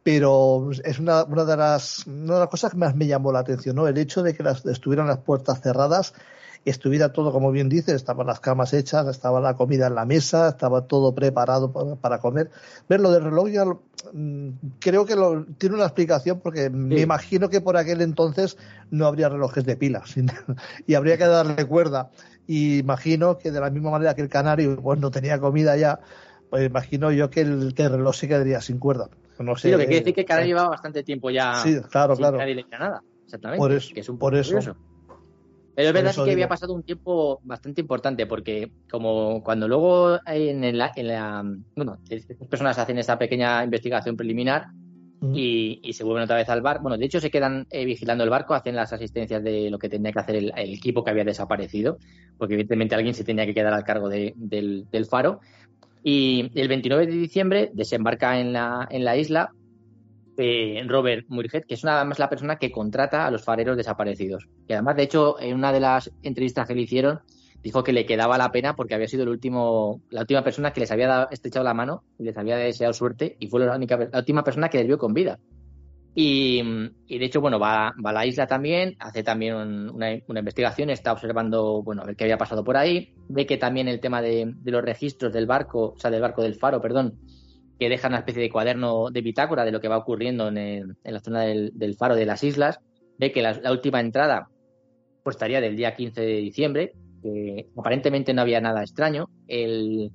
pero 0.03 0.71
es 0.85 0.99
una, 0.99 1.25
de 1.25 1.57
las, 1.57 2.07
una 2.07 2.35
de 2.35 2.41
las 2.41 2.49
cosas 2.49 2.73
que 2.73 2.79
más 2.79 2.95
me 2.95 3.07
llamó 3.07 3.33
la 3.33 3.41
atención, 3.41 3.77
¿no? 3.77 3.87
El 3.87 3.99
hecho 3.99 4.23
de 4.23 4.35
que 4.35 4.43
las, 4.43 4.65
estuvieran 4.67 5.07
las 5.07 5.19
puertas 5.19 5.61
cerradas 5.61 6.15
estuviera 6.65 7.13
todo, 7.13 7.33
como 7.33 7.51
bien 7.53 7.69
dice, 7.69 7.95
estaban 7.95 8.27
las 8.27 8.41
camas 8.41 8.73
hechas, 8.75 9.07
estaba 9.07 9.41
la 9.41 9.55
comida 9.55 9.87
en 9.87 9.95
la 9.95 10.05
mesa, 10.05 10.49
estaba 10.49 10.83
todo 10.83 11.15
preparado 11.15 11.73
para, 12.01 12.19
comer. 12.19 12.51
Ver 12.89 13.01
lo 13.01 13.11
del 13.11 13.25
reloj 13.25 13.49
ya 13.49 13.65
mm, 13.65 14.49
creo 14.79 15.07
que 15.07 15.17
lo, 15.17 15.45
tiene 15.59 15.77
una 15.77 15.85
explicación 15.85 16.41
porque 16.41 16.71
me 16.71 17.01
imagino 17.01 17.49
que 17.49 17.61
por 17.61 17.77
aquel 17.77 18.03
entonces 18.03 18.59
no 18.91 19.07
habría 19.07 19.29
relojes 19.29 19.65
de 19.65 19.77
pilas 19.77 20.15
y 20.87 20.95
habría 20.95 21.17
que 21.17 21.27
darle 21.27 21.65
cuerda. 21.67 22.11
Y 22.47 22.79
imagino 22.79 23.39
que 23.39 23.51
de 23.51 23.61
la 23.61 23.71
misma 23.71 23.91
manera 23.91 24.15
que 24.15 24.23
el 24.23 24.29
canario 24.29 24.77
pues 24.83 24.99
no 24.99 25.11
tenía 25.11 25.39
comida 25.39 25.77
ya, 25.77 26.01
pues 26.51 26.67
imagino 26.67 27.13
yo 27.13 27.31
que 27.31 27.43
el, 27.43 27.75
que 27.75 27.85
el 27.85 27.93
reloj 27.93 28.15
se 28.15 28.29
quedaría 28.29 28.61
sin 28.61 28.79
cuerda. 28.79 29.09
No 29.41 29.57
sé, 29.57 29.69
sí, 29.69 29.73
lo 29.73 29.79
que 29.79 29.87
quiere 29.87 30.01
decir 30.01 30.15
que 30.15 30.21
el 30.21 30.27
canario 30.27 30.49
llevaba 30.49 30.71
bastante 30.71 31.03
tiempo 31.03 31.31
ya 31.31 31.55
sí, 31.57 31.77
claro, 31.91 32.15
sin 32.15 32.23
claro. 32.23 32.39
nadie 32.39 32.65
nada. 32.71 33.03
Exactamente. 33.25 33.59
Por 33.59 33.73
eso, 33.73 33.95
que 33.95 34.01
es 34.01 34.09
un 34.09 34.19
por 34.19 34.35
eso. 34.35 34.77
Pero 35.75 35.89
es 35.89 35.95
verdad 35.95 36.25
que 36.25 36.33
había 36.33 36.49
pasado 36.49 36.75
un 36.75 36.83
tiempo 36.83 37.41
bastante 37.43 37.81
importante, 37.81 38.27
porque 38.27 38.71
como 38.91 39.43
cuando 39.43 39.67
luego 39.67 40.19
en, 40.27 40.65
en 40.65 40.77
la, 40.77 40.93
bueno, 41.75 41.99
estas 42.09 42.49
personas 42.49 42.79
hacen 42.79 42.99
esta 42.99 43.19
pequeña 43.19 43.65
investigación 43.65 44.17
preliminar 44.17 44.67
y, 45.33 45.93
se 45.93 46.05
vuelven 46.05 46.25
otra 46.25 46.37
vez 46.37 46.49
al 46.49 46.63
barco. 46.63 46.83
Bueno, 46.83 46.97
de 46.97 47.05
hecho 47.05 47.21
se 47.21 47.31
quedan 47.31 47.67
eh, 47.71 47.85
vigilando 47.85 48.25
el 48.25 48.31
barco, 48.31 48.55
hacen 48.55 48.75
las 48.75 48.93
asistencias 48.93 49.43
de 49.43 49.71
lo 49.71 49.79
que 49.79 49.89
tenía 49.89 50.13
que 50.13 50.19
hacer 50.19 50.37
el, 50.37 50.53
equipo 50.57 51.05
que 51.05 51.11
había 51.11 51.25
desaparecido, 51.25 51.99
porque 52.39 52.55
evidentemente 52.55 52.95
alguien 52.95 53.15
se 53.15 53.25
tenía 53.25 53.47
que 53.47 53.55
quedar 53.55 53.75
al 53.75 53.85
cargo 53.85 54.09
del, 54.09 54.35
del, 54.37 55.07
faro. 55.07 55.41
Y 56.03 56.51
el 56.55 56.69
29 56.69 57.07
de 57.07 57.13
diciembre 57.13 57.71
desembarca 57.75 58.41
en 58.41 58.53
la, 58.53 58.87
en 58.91 59.05
la 59.05 59.17
isla 59.17 59.53
eh, 60.37 60.83
Robert 60.87 61.27
Murget, 61.29 61.67
que 61.67 61.75
es 61.75 61.83
una 61.83 62.03
más 62.05 62.19
la 62.19 62.31
persona 62.31 62.57
que 62.57 62.71
contrata 62.71 63.27
a 63.27 63.31
los 63.31 63.45
fareros 63.45 63.77
desaparecidos. 63.77 64.49
Y 64.67 64.73
además, 64.73 64.97
de 64.97 65.03
hecho, 65.03 65.39
en 65.39 65.55
una 65.55 65.73
de 65.73 65.81
las 65.81 66.11
entrevistas 66.23 66.67
que 66.67 66.75
le 66.75 66.83
hicieron, 66.83 67.21
dijo 67.63 67.85
que 67.85 67.93
le 67.93 68.07
quedaba 68.07 68.39
la 68.39 68.51
pena 68.51 68.75
porque 68.75 68.95
había 68.95 69.07
sido 69.07 69.25
el 69.25 69.29
último, 69.29 70.01
la 70.11 70.23
última 70.23 70.43
persona 70.43 70.73
que 70.73 70.81
les 70.81 70.91
había 70.91 71.29
estrechado 71.31 71.65
la 71.65 71.75
mano 71.75 72.05
y 72.19 72.25
les 72.25 72.37
había 72.39 72.57
deseado 72.57 72.95
suerte 72.95 73.37
y 73.39 73.49
fue 73.49 73.65
la, 73.65 73.77
única, 73.77 73.99
la 74.11 74.19
última 74.19 74.43
persona 74.43 74.71
que 74.71 74.79
les 74.79 74.87
vio 74.87 74.97
con 74.97 75.13
vida. 75.13 75.39
Y, 76.15 76.61
de 76.63 77.25
hecho, 77.25 77.41
bueno, 77.41 77.59
va, 77.59 77.89
a 77.89 78.13
la 78.13 78.27
isla 78.27 78.47
también, 78.47 78.97
hace 78.99 79.23
también 79.23 79.55
una, 79.55 80.13
investigación, 80.13 80.91
está 80.91 81.13
observando, 81.13 81.83
bueno, 81.83 82.03
a 82.03 82.07
ver 82.07 82.17
qué 82.17 82.25
había 82.25 82.37
pasado 82.37 82.65
por 82.65 82.77
ahí, 82.77 83.15
ve 83.29 83.47
que 83.47 83.57
también 83.57 83.87
el 83.87 84.01
tema 84.01 84.21
de, 84.21 84.53
de, 84.55 84.71
los 84.71 84.83
registros 84.83 85.33
del 85.33 85.47
barco, 85.47 85.93
o 85.95 85.99
sea, 85.99 86.11
del 86.11 86.21
barco 86.21 86.43
del 86.43 86.57
faro, 86.57 86.81
perdón, 86.81 87.19
que 87.81 87.89
deja 87.89 88.09
una 88.09 88.19
especie 88.19 88.43
de 88.43 88.51
cuaderno 88.51 89.11
de 89.11 89.23
bitácora 89.23 89.65
de 89.65 89.73
lo 89.73 89.81
que 89.81 89.89
va 89.89 89.97
ocurriendo 89.97 90.49
en, 90.49 90.99
la 91.03 91.21
zona 91.21 91.45
del, 91.45 91.97
faro 91.99 92.15
de 92.15 92.27
las 92.27 92.45
islas. 92.45 92.79
Ve 93.19 93.33
que 93.33 93.41
la, 93.41 93.59
última 93.73 94.01
entrada 94.01 94.49
pues 95.25 95.37
estaría 95.37 95.63
del 95.63 95.77
día 95.77 95.97
15 95.97 96.21
de 96.21 96.37
diciembre, 96.37 96.93
que 97.23 97.69
aparentemente 97.75 98.35
no 98.35 98.43
había 98.43 98.61
nada 98.61 98.83
extraño. 98.83 99.31
El, 99.49 100.13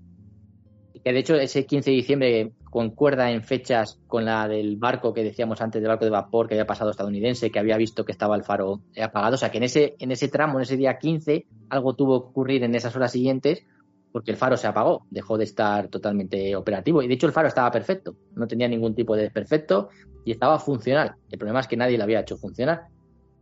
que 1.06 1.14
de 1.14 1.20
hecho 1.20 1.36
ese 1.36 1.68
15 1.68 1.92
de 1.92 1.96
diciembre 1.96 2.52
concuerda 2.72 3.30
en 3.32 3.44
fechas 3.44 4.00
con 4.08 4.26
la 4.26 4.48
del 4.48 4.76
barco 4.78 5.14
que 5.14 5.24
decíamos 5.24 5.62
antes, 5.62 5.80
del 5.80 5.90
barco 5.90 6.04
de 6.04 6.10
vapor 6.10 6.48
que 6.48 6.56
había 6.56 6.66
pasado 6.66 6.90
estadounidense, 6.90 7.52
que 7.52 7.60
había 7.60 7.78
visto 7.78 8.04
que 8.04 8.12
estaba 8.12 8.36
el 8.36 8.44
faro 8.44 8.82
apagado. 9.00 9.36
O 9.36 9.38
sea 9.38 9.52
que 9.52 9.60
en 9.60 9.66
ese, 9.66 9.96
en 10.00 10.12
ese 10.12 10.30
tramo, 10.30 10.58
en 10.58 10.64
ese 10.64 10.78
día 10.78 10.98
15, 10.98 11.46
algo 11.70 11.94
tuvo 11.94 12.24
que 12.24 12.30
ocurrir 12.30 12.64
en 12.64 12.74
esas 12.74 12.96
horas 12.96 13.12
siguientes 13.12 13.64
porque 14.12 14.32
el 14.32 14.38
faro 14.38 14.58
se 14.58 14.66
apagó, 14.66 15.06
dejó 15.12 15.38
de 15.38 15.44
estar 15.44 15.90
totalmente 15.90 16.56
operativo. 16.56 17.04
Y 17.04 17.08
de 17.08 17.14
hecho 17.14 17.28
el 17.28 17.34
faro 17.34 17.50
estaba 17.50 17.70
perfecto, 17.70 18.16
no 18.34 18.48
tenía 18.48 18.68
ningún 18.68 18.96
tipo 18.96 19.16
de 19.16 19.24
desperfecto 19.24 19.90
y 20.24 20.32
estaba 20.32 20.58
funcional. 20.58 21.14
El 21.30 21.38
problema 21.38 21.60
es 21.60 21.68
que 21.68 21.78
nadie 21.78 22.00
lo 22.00 22.06
había 22.06 22.22
hecho 22.22 22.38
funcionar. 22.38 22.88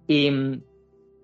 Y, 0.06 0.30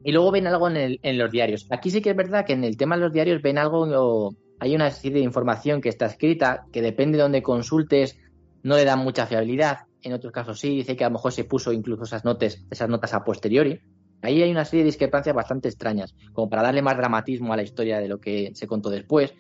luego 0.06 0.32
ven 0.32 0.48
algo 0.48 0.70
en, 0.70 1.18
los 1.18 1.32
diarios. 1.32 1.68
Aquí 1.70 1.92
sí 1.92 2.02
que 2.02 2.12
es 2.12 2.16
verdad 2.16 2.46
que 2.46 2.54
en 2.54 2.64
el 2.64 2.78
tema 2.78 2.96
de 2.96 3.02
los 3.02 3.12
diarios 3.12 3.42
ven 3.42 3.58
algo, 3.58 4.34
hay 4.60 4.76
una 4.76 4.92
serie 4.92 5.20
de 5.20 5.24
información 5.24 5.82
que 5.82 5.90
está 5.90 6.06
escrita, 6.06 6.66
que 6.72 6.82
depende 6.82 7.18
de 7.18 7.24
donde 7.24 7.42
consultes, 7.42 8.18
no 8.64 8.76
le 8.76 8.86
dan 8.86 9.00
mucha 9.00 9.26
fiabilidad. 9.26 9.80
En 10.02 10.14
otros 10.14 10.32
casos 10.34 10.60
sí, 10.60 10.70
dice 10.76 10.96
que 10.96 11.04
a 11.04 11.10
lo 11.10 11.14
mejor 11.14 11.32
se 11.32 11.46
puso 11.46 11.72
incluso 11.72 12.04
esas 12.04 12.26
notas, 12.26 12.66
esas 12.70 12.90
notas 12.90 13.14
a 13.14 13.24
posteriori. 13.24 13.80
Ahí 14.22 14.42
hay 14.42 14.52
una 14.52 14.66
serie 14.66 14.84
de 14.84 14.88
discrepancias 14.88 15.34
bastante 15.34 15.70
extrañas, 15.70 16.14
como 16.34 16.50
para 16.50 16.62
darle 16.62 16.82
más 16.82 16.98
dramatismo 16.98 17.54
a 17.54 17.56
la 17.56 17.64
historia 17.64 18.00
de 18.00 18.10
lo 18.10 18.20
que 18.20 18.52
se 18.54 18.68
contó 18.68 18.90
después. 18.90 19.34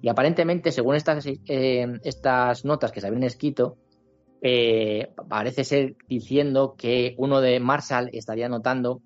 Y 0.00 0.08
aparentemente, 0.08 0.72
según 0.72 0.96
estas, 0.96 1.26
eh, 1.26 1.86
estas 2.02 2.64
notas 2.64 2.90
que 2.90 3.00
se 3.00 3.06
habían 3.06 3.24
escrito, 3.24 3.76
eh, 4.40 5.10
parece 5.28 5.64
ser 5.64 5.96
diciendo 6.08 6.74
que 6.76 7.14
uno 7.18 7.40
de 7.40 7.60
Marshall 7.60 8.08
estaría 8.12 8.48
notando 8.48 9.02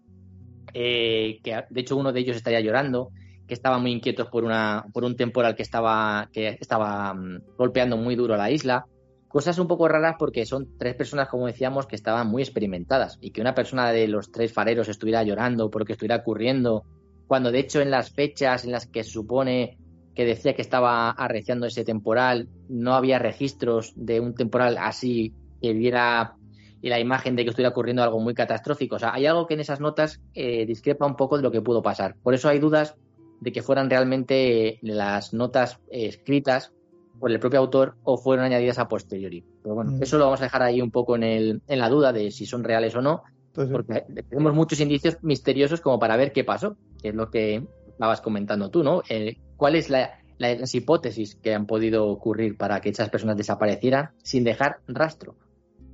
eh, 0.73 1.41
que, 1.43 1.65
de 1.69 1.81
hecho, 1.81 1.97
uno 1.97 2.13
de 2.13 2.21
ellos 2.21 2.37
estaría 2.37 2.61
llorando, 2.61 3.11
que 3.51 3.55
estaban 3.55 3.83
muy 3.83 3.93
inquietos 3.93 4.29
por, 4.29 4.45
una, 4.45 4.87
por 4.95 5.05
un 5.05 5.17
temporal 5.17 5.55
que 5.55 5.63
estaba, 5.63 6.31
que 6.33 6.57
estaba 6.59 7.13
mm, 7.13 7.57
golpeando 7.59 7.99
muy 7.99 8.17
duro 8.17 8.35
a 8.35 8.39
la 8.39 8.51
isla 8.51 8.87
Cosas 9.31 9.61
un 9.61 9.69
poco 9.69 9.87
raras 9.87 10.17
porque 10.19 10.45
son 10.45 10.77
tres 10.77 10.97
personas, 10.97 11.29
como 11.29 11.47
decíamos, 11.47 11.87
que 11.87 11.95
estaban 11.95 12.27
muy 12.27 12.43
experimentadas 12.43 13.17
y 13.21 13.31
que 13.31 13.41
una 13.41 13.55
persona 13.55 13.93
de 13.93 14.09
los 14.09 14.33
tres 14.33 14.53
fareros 14.53 14.89
estuviera 14.89 15.23
llorando 15.23 15.71
porque 15.71 15.93
estuviera 15.93 16.17
ocurriendo, 16.17 16.83
cuando 17.29 17.53
de 17.53 17.61
hecho 17.61 17.81
en 17.81 17.93
las 17.93 18.11
fechas 18.11 18.65
en 18.65 18.73
las 18.73 18.89
que 18.89 19.05
se 19.05 19.13
supone 19.13 19.79
que 20.17 20.25
decía 20.25 20.55
que 20.55 20.63
estaba 20.63 21.11
arreciando 21.11 21.67
ese 21.67 21.85
temporal, 21.85 22.49
no 22.69 22.95
había 22.95 23.21
registros 23.21 23.93
de 23.95 24.19
un 24.19 24.35
temporal 24.35 24.77
así 24.77 25.33
que 25.63 25.75
viera 25.75 26.35
la 26.83 26.99
imagen 26.99 27.37
de 27.37 27.45
que 27.45 27.51
estuviera 27.51 27.71
ocurriendo 27.71 28.03
algo 28.03 28.19
muy 28.19 28.35
catastrófico. 28.35 28.97
O 28.97 28.99
sea, 28.99 29.15
hay 29.15 29.27
algo 29.27 29.47
que 29.47 29.55
en 29.55 29.61
esas 29.61 29.79
notas 29.79 30.21
eh, 30.35 30.67
discrepa 30.67 31.07
un 31.07 31.15
poco 31.15 31.37
de 31.37 31.45
lo 31.45 31.53
que 31.53 31.63
pudo 31.63 31.83
pasar. 31.83 32.17
Por 32.21 32.35
eso 32.35 32.49
hay 32.49 32.59
dudas 32.59 32.97
de 33.41 33.53
que 33.53 33.63
fueran 33.63 33.91
realmente 33.91 34.79
las 34.83 35.33
notas 35.33 35.81
eh, 35.91 36.07
escritas 36.07 36.73
por 37.19 37.31
el 37.31 37.41
propio 37.41 37.61
autor 37.61 37.97
o 38.05 38.17
fueron 38.17 38.47
añadidas 38.47 38.79
a 38.79 38.89
posteriori. 38.89 39.45
Pero 39.63 39.75
bueno, 39.75 39.93
mm. 39.93 40.03
eso 40.03 40.19
lo 40.19 40.25
vamos 40.25 40.41
a 40.41 40.45
dejar 40.45 40.63
ahí 40.63 40.81
un 40.81 40.91
poco 40.91 41.17
en, 41.17 41.23
el, 41.23 41.63
en 41.67 41.79
la 41.79 41.89
duda 41.89 42.13
de 42.13 42.31
si 42.31 42.47
son 42.47 42.65
reales 42.65 42.95
o 42.95 43.03
no, 43.03 43.23
pues 43.53 43.69
porque 43.69 44.05
tenemos 44.29 44.55
muchos 44.55 44.81
indicios 44.81 45.19
misteriosos 45.23 45.81
como 45.81 45.99
para 45.99 46.17
ver 46.17 46.33
qué 46.33 46.45
pasó, 46.45 46.77
que 47.03 47.09
es 47.09 47.15
lo 47.15 47.31
que 47.31 47.67
estabas 47.89 48.21
comentando 48.21 48.71
tú, 48.71 48.83
¿no? 48.83 49.03
Eh, 49.09 49.37
¿Cuál 49.57 49.75
es 49.75 49.91
la, 49.91 50.21
las 50.39 50.75
hipótesis 50.75 51.35
que 51.35 51.55
han 51.55 51.67
podido 51.67 52.07
ocurrir 52.07 52.57
para 52.57 52.81
que 52.81 52.91
esas 52.91 53.11
personas 53.11 53.37
desaparecieran 53.37 54.11
sin 54.23 54.45
dejar 54.45 54.79
rastro? 54.87 55.35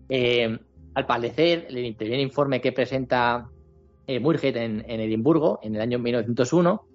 Eh, 0.08 0.58
al 0.94 1.06
parecer, 1.06 1.66
el 1.70 2.20
informe 2.20 2.60
que 2.60 2.72
presenta 2.72 3.48
eh, 4.06 4.20
Murget 4.20 4.56
en, 4.56 4.84
en 4.86 5.00
Edimburgo 5.00 5.58
en 5.62 5.74
el 5.74 5.80
año 5.80 5.98
1901 5.98 6.86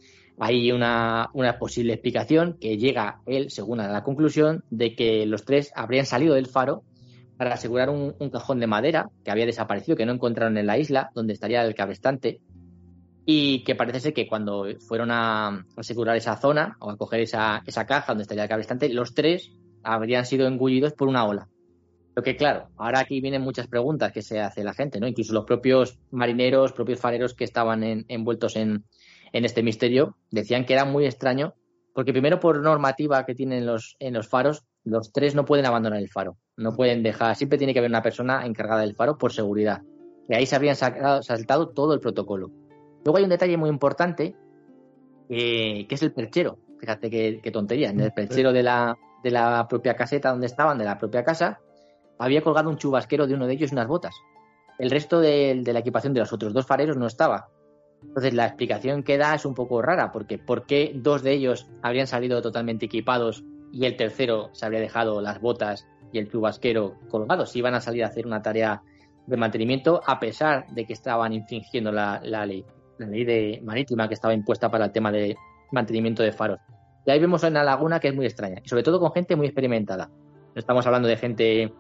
hay 0.44 0.72
una, 0.72 1.30
posible 1.60 1.94
explicación 1.94 2.58
que 2.60 2.80
llega 2.80 3.22
él, 3.28 3.52
según 3.52 3.80
a 3.80 3.88
la 3.88 4.04
conclusión, 4.04 4.64
de 4.72 4.96
que 4.96 5.28
los 5.28 5.46
tres 5.46 5.72
habrían 5.76 6.08
salido 6.08 6.34
del 6.34 6.48
faro 6.48 6.82
para 7.38 7.54
asegurar 7.54 7.92
un, 7.92 8.16
cajón 8.32 8.60
de 8.60 8.66
madera 8.66 9.12
que 9.24 9.30
había 9.30 9.46
desaparecido, 9.46 9.96
que 9.96 10.08
no 10.08 10.14
encontraron 10.14 10.58
en 10.58 10.66
la 10.66 10.80
isla, 10.80 11.12
donde 11.14 11.34
estaría 11.34 11.64
el 11.64 11.76
cabrestante, 11.76 12.42
y 13.24 13.64
que 13.64 13.76
parece 13.76 14.00
ser 14.00 14.14
que 14.16 14.28
cuando 14.28 14.66
fueron 14.80 15.12
a 15.12 15.64
asegurar 15.78 16.18
esa 16.18 16.36
zona 16.38 16.76
o 16.80 16.90
a 16.90 16.98
coger 16.98 17.20
esa, 17.20 17.62
esa 17.68 17.86
caja 17.86 18.14
donde 18.14 18.24
estaría 18.24 18.44
el 18.44 18.50
cabrestante, 18.50 18.90
los 18.90 19.14
tres 19.14 19.52
habrían 19.84 20.26
sido 20.26 20.48
engullidos 20.48 20.94
por 20.94 21.08
una 21.08 21.24
ola. 21.24 21.50
Lo 22.16 22.24
que, 22.24 22.36
claro, 22.36 22.70
ahora 22.78 23.02
aquí 23.02 23.22
vienen 23.22 23.44
muchas 23.44 23.68
preguntas 23.68 24.12
que 24.12 24.24
se 24.24 24.40
hace 24.40 24.64
la 24.64 24.74
gente, 24.74 25.00
¿no? 25.00 25.08
Incluso 25.08 25.34
los 25.34 25.46
propios 25.46 26.00
marineros, 26.10 26.74
propios 26.74 27.00
fareros 27.00 27.36
que 27.36 27.44
estaban 27.44 27.84
envueltos 28.08 28.56
en, 28.56 28.86
en 29.34 29.46
este 29.46 29.64
misterio, 29.64 30.18
decían 30.30 30.66
que 30.66 30.74
era 30.74 30.86
muy 30.86 31.06
extraño, 31.06 31.54
porque 31.94 32.12
primero 32.12 32.40
por 32.40 32.62
normativa 32.62 33.26
que 33.26 33.36
tienen 33.36 33.66
los, 33.66 33.96
en 34.00 34.14
los 34.14 34.28
faros, 34.28 34.64
los 34.84 35.12
tres 35.12 35.36
no 35.36 35.46
pueden 35.46 35.66
abandonar 35.66 36.00
el 36.00 36.10
faro, 36.10 36.38
no 36.58 36.76
pueden 36.76 37.04
dejar, 37.04 37.36
siempre 37.36 37.58
tiene 37.58 37.74
que 37.74 37.80
haber 37.80 37.92
una 37.92 38.02
persona 38.02 38.46
encargada 38.46 38.82
del 38.82 38.96
faro 38.96 39.18
por 39.18 39.34
seguridad. 39.34 39.82
Y 40.30 40.36
ahí 40.36 40.46
se 40.46 40.56
habían 40.56 40.76
saltado 40.76 41.70
todo 41.70 41.94
el 41.94 42.00
protocolo. 42.00 42.52
Luego 43.04 43.18
hay 43.18 43.24
un 43.24 43.30
detalle 43.30 43.58
muy 43.58 43.70
importante, 43.70 44.36
que 45.28 45.88
es 45.90 46.04
el 46.04 46.14
perchero. 46.14 46.58
Fíjate 46.80 47.10
qué, 47.10 47.52
tontería. 47.52 47.90
En 47.90 48.00
el 48.00 48.14
perchero 48.14 48.54
de 48.54 48.64
la, 48.64 48.98
de 49.24 49.32
la 49.32 49.68
propia 49.68 49.96
caseta 49.96 50.32
donde 50.32 50.48
estaban, 50.48 50.78
de 50.78 50.86
la 50.86 50.98
propia 50.98 51.24
casa, 51.24 51.60
había 52.18 52.42
colgado 52.42 52.70
un 52.70 52.78
chubasquero 52.78 53.28
de 53.28 53.34
uno 53.34 53.46
de 53.46 53.54
ellos 53.54 53.72
y 53.72 53.76
unas 53.76 53.88
botas. 53.88 54.16
El 54.80 54.90
resto 54.90 55.20
de 55.20 55.62
la 55.66 55.80
equipación 55.80 56.14
de 56.14 56.22
los 56.22 56.32
otros 56.32 56.54
dos 56.54 56.66
fareros 56.66 56.98
no 56.98 57.08
estaba. 57.08 57.50
Entonces 58.04 58.34
la 58.34 58.46
explicación 58.46 59.04
que 59.04 59.18
da 59.18 59.36
es 59.36 59.46
un 59.46 59.54
poco 59.54 59.82
rara, 59.82 60.12
porque 60.12 60.38
¿por 60.38 60.66
qué 60.66 60.92
dos 60.96 61.24
de 61.24 61.34
ellos 61.34 61.68
habrían 61.82 62.08
salido 62.08 62.42
totalmente 62.42 62.86
equipados 62.86 63.44
y 63.72 63.86
el 63.86 63.96
tercero 63.96 64.50
se 64.54 64.66
habría 64.66 64.82
dejado 64.82 65.22
las 65.22 65.40
botas 65.40 65.88
y 66.12 66.18
el 66.18 66.30
chubasquero 66.30 66.96
colgados? 67.10 67.52
Si 67.52 67.60
iban 67.60 67.76
a 67.76 67.82
salir 67.82 68.04
a 68.04 68.08
hacer 68.08 68.26
una 68.26 68.42
tarea 68.42 68.82
de 69.28 69.38
mantenimiento 69.38 70.02
a 70.06 70.20
pesar 70.20 70.68
de 70.72 70.86
que 70.86 70.94
estaban 70.94 71.32
infringiendo 71.34 71.92
la, 71.92 72.20
ley, 72.22 72.66
la 72.98 73.08
ley 73.08 73.24
de 73.24 73.62
marítima 73.64 74.08
que 74.08 74.16
estaba 74.16 74.34
impuesta 74.34 74.70
para 74.70 74.86
el 74.86 74.92
tema 74.92 75.12
de 75.12 75.38
mantenimiento 75.72 76.24
de 76.24 76.32
faros. 76.32 76.60
Y 77.06 77.12
ahí 77.12 77.20
vemos 77.20 77.44
una 77.44 77.64
laguna 77.64 78.00
que 78.00 78.10
es 78.10 78.16
muy 78.16 78.26
extraña, 78.26 78.62
y 78.64 78.68
sobre 78.68 78.84
todo 78.84 79.00
con 79.00 79.12
gente 79.14 79.36
muy 79.36 79.48
experimentada. 79.48 80.08
No 80.08 80.60
estamos 80.60 80.86
hablando 80.86 81.08
de 81.08 81.18
gente 81.18 81.44
que 81.44 81.74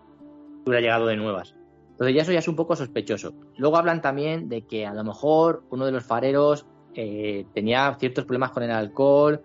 hubiera 0.65 0.81
llegado 0.81 1.07
de 1.07 1.17
nuevas. 1.17 1.55
Entonces 1.91 2.15
ya 2.15 2.21
eso 2.23 2.31
ya 2.31 2.39
es 2.39 2.47
un 2.47 2.55
poco 2.55 2.75
sospechoso. 2.75 3.33
Luego 3.57 3.77
hablan 3.77 4.01
también 4.01 4.49
de 4.49 4.63
que 4.63 4.85
a 4.85 4.93
lo 4.93 5.03
mejor 5.03 5.63
uno 5.69 5.85
de 5.85 5.91
los 5.91 6.03
fareros 6.03 6.65
eh, 6.95 7.45
tenía 7.53 7.95
ciertos 7.99 8.25
problemas 8.25 8.51
con 8.51 8.63
el 8.63 8.71
alcohol, 8.71 9.41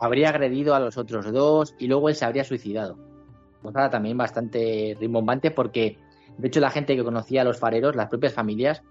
habría 0.00 0.30
agredido 0.30 0.74
a 0.74 0.80
los 0.80 0.96
otros 0.96 1.30
dos 1.32 1.74
y 1.78 1.86
luego 1.86 2.08
él 2.08 2.14
se 2.14 2.24
habría 2.24 2.44
suicidado. 2.44 2.98
Cosa 3.62 3.90
también 3.90 4.16
bastante 4.16 4.96
rimbombante 4.98 5.50
porque, 5.50 5.98
de 6.36 6.48
hecho, 6.48 6.60
la 6.60 6.70
gente 6.70 6.96
que 6.96 7.04
conocía 7.04 7.42
a 7.42 7.44
los 7.44 7.58
fareros, 7.58 7.96
las 7.96 8.08
propias 8.08 8.32
familias, 8.32 8.82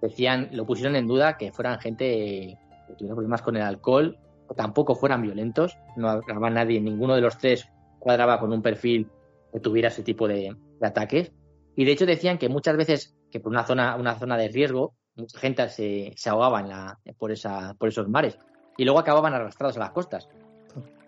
decían, 0.00 0.48
lo 0.52 0.66
pusieron 0.66 0.96
en 0.96 1.06
duda 1.06 1.36
que 1.36 1.52
fueran 1.52 1.78
gente 1.80 2.58
que 2.86 2.94
tuviera 2.94 3.14
problemas 3.14 3.42
con 3.42 3.56
el 3.56 3.62
alcohol, 3.62 4.18
o 4.48 4.54
tampoco 4.54 4.94
fueran 4.94 5.22
violentos, 5.22 5.76
no 5.96 6.08
había 6.08 6.50
nadie, 6.50 6.80
ninguno 6.80 7.14
de 7.14 7.20
los 7.20 7.38
tres 7.38 7.68
cuadraba 7.98 8.40
con 8.40 8.52
un 8.52 8.62
perfil 8.62 9.10
que 9.52 9.60
tuviera 9.60 9.88
ese 9.88 10.02
tipo 10.02 10.26
de, 10.26 10.56
ataques. 10.80 11.32
Y 11.78 11.84
de 11.84 11.92
hecho 11.92 12.06
decían 12.06 12.38
que 12.38 12.48
muchas 12.48 12.76
veces, 12.76 13.14
que 13.30 13.38
por 13.38 13.52
una 13.52 13.64
zona, 13.64 13.94
una 13.94 14.18
zona 14.18 14.36
de 14.36 14.48
riesgo, 14.48 14.96
mucha 15.14 15.38
gente 15.38 15.68
se, 15.68 16.12
se 16.16 16.28
ahogaba 16.28 16.58
en 16.58 16.70
la, 16.70 16.98
por, 17.16 17.30
esa, 17.30 17.76
por 17.78 17.88
esos 17.88 18.08
mares 18.08 18.36
y 18.76 18.84
luego 18.84 18.98
acababan 18.98 19.32
arrastrados 19.32 19.76
a 19.76 19.80
las 19.80 19.92
costas. 19.92 20.28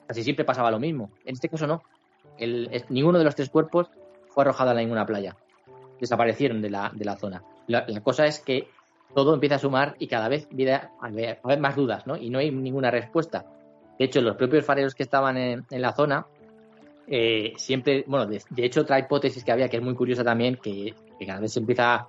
Casi 0.07 0.23
siempre 0.23 0.45
pasaba 0.45 0.71
lo 0.71 0.79
mismo. 0.79 1.11
En 1.25 1.35
este 1.35 1.49
caso 1.49 1.67
no. 1.67 1.83
Ninguno 2.89 3.19
de 3.19 3.25
los 3.25 3.35
tres 3.35 3.51
cuerpos 3.51 3.91
fue 4.29 4.45
arrojado 4.45 4.71
a 4.71 4.75
ninguna 4.75 5.05
playa. 5.05 5.37
Desaparecieron 5.99 6.63
de 6.63 6.71
la, 6.71 6.93
de 6.95 7.05
la 7.05 7.17
zona. 7.17 7.43
La, 7.67 7.85
cosa 8.05 8.27
es 8.27 8.39
que 8.39 8.69
todo 9.13 9.35
empieza 9.35 9.57
a 9.57 9.59
sumar 9.59 9.97
y 9.99 10.07
cada 10.07 10.29
vez 10.29 10.47
a 11.01 11.07
haber, 11.07 11.59
más 11.59 11.75
dudas, 11.75 12.07
¿no? 12.07 12.17
Y 12.17 12.31
no 12.31 12.39
hay 12.39 12.53
ninguna 12.53 12.93
respuesta. 12.93 13.45
De 13.99 14.05
hecho, 14.05 14.21
los 14.21 14.37
propios 14.37 14.65
fareros 14.65 14.95
que 14.95 15.03
estaban 15.03 15.37
en, 15.37 15.67
la 15.69 15.93
zona 15.95 16.29
eh, 17.13 17.55
siempre, 17.57 18.05
bueno, 18.07 18.27
de, 18.27 18.41
hecho 18.65 18.83
otra 18.83 19.01
hipótesis 19.01 19.43
que 19.43 19.51
había 19.51 19.69
que 19.69 19.79
es 19.79 19.83
muy 19.83 19.95
curiosa 19.95 20.23
también, 20.23 20.57
que, 20.57 20.95
que 21.19 21.27
cada 21.27 21.41
vez 21.41 21.53
se 21.53 21.59
empieza 21.59 22.07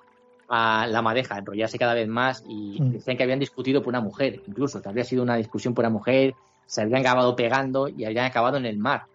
a 0.48 0.86
la 0.86 1.02
madeja, 1.02 1.40
enrollarse 1.40 1.80
cada 1.80 1.96
vez 1.96 2.08
más 2.08 2.44
y 2.48 2.80
mm. 2.80 2.92
decían 2.92 3.18
que 3.18 3.24
habían 3.24 3.40
discutido 3.40 3.82
por 3.82 3.90
una 3.90 4.02
mujer, 4.02 4.42
incluso 4.46 4.80
que 4.80 4.88
habría 4.88 5.04
sido 5.04 5.24
una 5.24 5.38
discusión 5.38 5.74
por 5.74 5.84
una 5.86 5.90
mujer, 5.90 6.36
se 6.68 6.84
habían 6.84 7.02
acabado 7.02 7.36
pegando 7.36 7.88
y 7.88 8.06
habían 8.06 8.26
acabado 8.26 8.58
en 8.58 8.68
el 8.68 8.78
mar. 8.78 9.06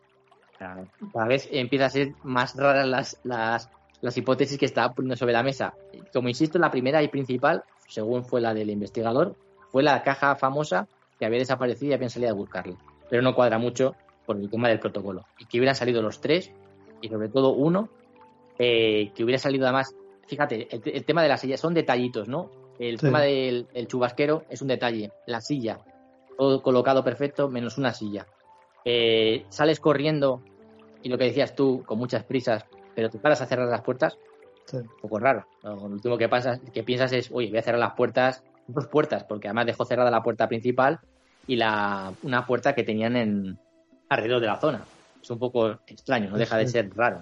cada 0.59 1.27
vez 1.29 1.49
empieza 1.53 1.87
a 1.87 1.91
ser 1.91 2.15
más 2.25 2.57
raras 2.57 2.89
las, 2.89 3.21
las, 3.23 3.71
las 4.01 4.17
hipótesis 4.17 4.59
que 4.59 4.67
estaba 4.67 4.93
poniendo 4.93 5.15
sobre 5.15 5.35
la 5.35 5.45
mesa. 5.45 5.75
Como 6.13 6.29
insisto, 6.29 6.59
la 6.59 6.73
primera 6.73 7.01
y 7.01 7.09
principal, 7.09 7.63
según 7.87 8.25
fue 8.25 8.41
la 8.41 8.55
del 8.55 8.71
investigador, 8.71 9.37
fue 9.71 9.85
la 9.85 10.03
caja 10.03 10.35
famosa 10.35 10.89
que 11.17 11.27
había 11.27 11.39
desaparecido 11.39 11.93
y 11.93 11.95
habían 11.95 12.11
salido 12.11 12.33
a 12.33 12.35
buscarla. 12.35 12.77
Pero 13.09 13.23
no 13.23 13.37
cuadra 13.37 13.59
mucho 13.59 13.95
por 14.27 14.37
el 14.37 14.51
tema 14.51 14.69
del 14.69 14.81
protocolo. 14.81 15.25
Y 15.39 15.47
que 15.47 15.59
hubieran 15.59 15.77
salido 15.77 16.03
los 16.03 16.21
tres, 16.21 16.53
y 17.01 17.09
sobre 17.09 17.29
todo 17.29 17.53
uno, 17.53 17.89
eh, 18.59 19.13
que 19.15 19.25
hubiera 19.25 19.39
salido 19.39 19.67
además 19.67 19.95
fíjate, 20.27 20.69
el, 20.71 21.05
tema 21.05 21.23
de 21.23 21.29
la 21.29 21.37
silla 21.37 21.57
son 21.57 21.75
detallitos, 21.75 22.29
¿no? 22.29 22.51
El 22.79 22.99
tema 22.99 23.23
del 23.23 23.67
chubasquero 23.87 24.45
es 24.51 24.61
un 24.61 24.69
detalle. 24.69 25.13
La 25.27 25.41
silla, 25.41 25.79
todo 26.37 26.63
colocado 26.63 27.03
perfecto, 27.03 27.49
menos 27.49 27.79
una 27.79 27.95
silla. 27.95 28.27
Eh, 28.85 29.47
sales 29.49 29.81
corriendo 29.81 30.43
y 31.03 31.09
lo 31.09 31.17
que 31.17 31.25
decías 31.25 31.55
tú, 31.55 31.83
con 31.87 31.99
muchas 31.99 32.25
prisas, 32.25 32.67
pero 32.95 33.09
te 33.09 33.19
paras 33.19 33.41
a 33.41 33.47
cerrar 33.47 33.69
las 33.69 33.83
puertas. 33.83 34.19
Un 34.73 34.89
poco 35.01 35.19
raro. 35.19 35.47
Lo 35.63 35.77
último 35.77 36.19
que 36.19 36.29
pasa, 36.29 36.61
que 36.73 36.83
piensas 36.83 37.13
es, 37.13 37.31
oye, 37.33 37.49
voy 37.49 37.59
a 37.59 37.63
cerrar 37.63 37.81
las 37.81 37.95
puertas, 37.95 38.43
dos 38.67 38.89
puertas, 38.89 39.25
porque 39.25 39.49
además 39.49 39.67
dejó 39.67 39.85
cerrada 39.85 40.11
la 40.11 40.23
puerta 40.23 40.49
principal 40.49 41.01
y 41.47 41.57
la, 41.57 42.13
una 42.25 42.47
puerta 42.47 42.75
que 42.75 42.83
tenían 42.83 43.17
en 43.17 43.59
alrededor 44.09 44.41
de 44.41 44.47
la 44.47 44.59
zona. 44.59 44.85
Es 45.23 45.31
un 45.31 45.39
poco 45.39 45.79
extraño, 45.87 46.31
no 46.31 46.39
deja 46.39 46.57
de 46.57 46.69
ser 46.69 46.91
raro. 46.95 47.21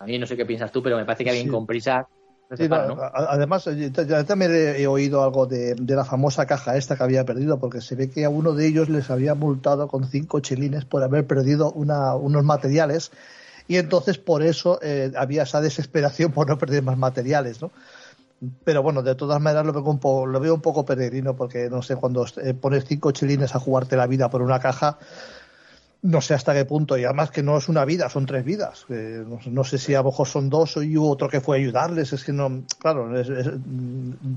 A 0.00 0.04
mí 0.04 0.18
no 0.18 0.26
sé 0.26 0.36
qué 0.36 0.46
piensas 0.46 0.72
tú, 0.72 0.82
pero 0.82 0.96
me 0.96 1.04
parece 1.04 1.24
que 1.24 1.30
alguien 1.30 1.48
con 1.48 1.66
prisas 1.66 2.06
Además, 2.50 3.64
ya 3.66 4.24
también 4.24 4.52
he, 4.54 4.86
oído 4.86 5.22
algo 5.22 5.46
de, 5.46 5.76
la 5.86 6.04
famosa 6.04 6.46
caja 6.46 6.76
esta 6.76 6.96
que 6.96 7.02
había 7.02 7.26
perdido, 7.26 7.58
porque 7.58 7.82
se 7.82 7.94
ve 7.94 8.08
que 8.08 8.24
a 8.24 8.30
uno 8.30 8.54
de 8.54 8.66
ellos 8.66 8.88
les 8.88 9.10
había 9.10 9.34
multado 9.34 9.86
con 9.86 10.08
cinco 10.08 10.40
chelines 10.40 10.86
por 10.86 11.02
haber 11.02 11.26
perdido 11.26 11.70
unos 11.72 12.44
materiales 12.44 13.10
y 13.66 13.76
entonces 13.76 14.16
por 14.16 14.42
eso 14.42 14.78
eh, 14.80 15.12
había 15.14 15.42
esa 15.42 15.60
desesperación 15.60 16.32
por 16.32 16.48
no 16.48 16.56
perder 16.56 16.82
más 16.82 16.96
materiales, 16.96 17.60
¿no? 17.60 17.70
Pero 18.64 18.82
bueno, 18.82 19.02
de 19.02 19.14
todas 19.14 19.42
maneras 19.42 19.66
lo 19.66 19.72
veo 19.74 19.82
un 19.82 19.98
poco, 19.98 20.24
lo 20.24 20.40
veo 20.40 20.54
un 20.54 20.62
poco 20.62 20.86
peregrino 20.86 21.36
porque 21.36 21.68
no 21.68 21.82
sé, 21.82 21.96
cuando 21.96 22.24
eh, 22.42 22.54
pones 22.54 22.86
cinco 22.86 23.10
chelines 23.10 23.54
a 23.54 23.60
jugarte 23.60 23.96
la 23.96 24.06
vida 24.06 24.30
por 24.30 24.40
una 24.40 24.58
caja, 24.58 24.98
no 26.00 26.20
sé 26.20 26.34
hasta 26.34 26.54
qué 26.54 26.64
punto, 26.64 26.96
y 26.96 27.04
además 27.04 27.30
que 27.30 27.42
no 27.42 27.58
es 27.58 27.68
una 27.68 27.84
vida, 27.84 28.08
son 28.08 28.24
tres 28.24 28.44
vidas. 28.44 28.86
no, 28.88 29.64
sé 29.64 29.78
si 29.78 29.94
a 29.94 29.98
lo 29.98 30.04
mejor 30.04 30.28
son 30.28 30.48
dos 30.48 30.76
y 30.76 30.96
hubo 30.96 31.10
otro 31.10 31.28
que 31.28 31.40
fue 31.40 31.56
a 31.56 31.60
ayudarles. 31.60 32.12
Es 32.12 32.24
que 32.24 32.32
no, 32.32 32.62
claro, 32.78 33.10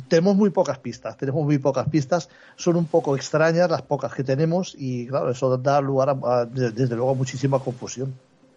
tenemos 0.08 0.36
muy 0.36 0.50
pocas 0.50 0.80
pistas, 0.80 1.18
tenemos 1.18 1.44
muy 1.46 1.60
pocas 1.60 1.88
pistas, 1.90 2.30
son 2.56 2.78
un 2.78 2.86
poco 2.86 3.16
extrañas 3.16 3.70
las 3.70 3.84
pocas 3.84 4.14
que 4.14 4.24
tenemos 4.24 4.76
y 4.78 5.08
claro, 5.08 5.32
eso 5.32 5.56
da 5.58 5.82
lugar 5.82 6.18
a, 6.24 6.46
desde 6.46 6.96
luego 6.96 7.12
a 7.12 7.16
muchísima 7.16 7.60
confusión. 7.60 8.14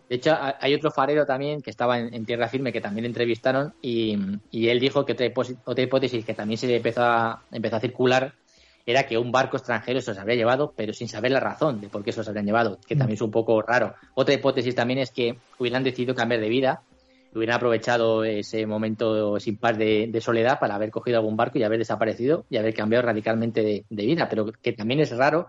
De 0.09 0.17
hecho, 0.17 0.37
hay 0.61 0.75
otro 0.75 0.91
farero 0.91 1.25
también 1.25 1.63
que 1.63 1.71
estaba 1.71 1.99
en, 1.99 2.25
tierra 2.27 2.49
firme 2.49 2.73
que 2.73 2.81
también 2.81 3.07
entrevistaron 3.07 3.73
y, 3.81 4.19
él 4.53 4.81
dijo 4.81 5.05
que 5.05 5.33
otra 5.65 5.83
hipótesis 5.83 6.25
que 6.25 6.35
también 6.35 6.59
se 6.59 6.75
empezó 6.75 7.03
a, 7.03 7.43
empezó 7.51 7.77
a 7.77 7.81
circular 7.81 8.35
era 8.87 9.07
que 9.07 9.17
un 9.17 9.33
barco 9.33 9.57
extranjero 9.57 10.01
se 10.01 10.11
los 10.11 10.19
habría 10.19 10.37
llevado, 10.37 10.75
pero 10.77 10.93
sin 10.93 11.09
saber 11.09 11.33
la 11.33 11.41
razón 11.41 11.81
de 11.81 11.89
por 11.89 12.05
qué 12.05 12.13
se 12.13 12.19
los 12.19 12.29
habrían 12.29 12.47
llevado, 12.47 12.79
que 12.87 12.97
también 12.97 13.15
es 13.15 13.23
un 13.23 13.31
poco 13.31 13.63
raro. 13.63 13.95
Otra 14.15 14.35
hipótesis 14.35 14.75
también 14.75 14.99
es 14.99 15.11
que 15.11 15.39
hubieran 15.59 15.83
decidido 15.83 16.15
cambiar 16.15 16.41
de 16.41 16.49
vida, 16.49 16.83
hubieran 17.35 17.57
aprovechado 17.57 18.25
ese 18.25 18.67
momento 18.67 19.41
sin 19.41 19.57
par 19.57 19.79
de, 19.79 20.21
soledad 20.21 20.59
para 20.61 20.75
haber 20.75 20.91
cogido 20.91 21.19
algún 21.19 21.37
barco 21.37 21.59
y 21.59 21.63
haber 21.63 21.79
desaparecido 21.79 22.45
y 22.51 22.59
haber 22.59 22.75
cambiado 22.75 23.07
radicalmente 23.07 23.85
de, 23.89 24.07
vida, 24.07 24.29
pero 24.29 24.53
que 24.53 24.73
también 24.73 25.01
es 25.01 25.11
raro 25.17 25.49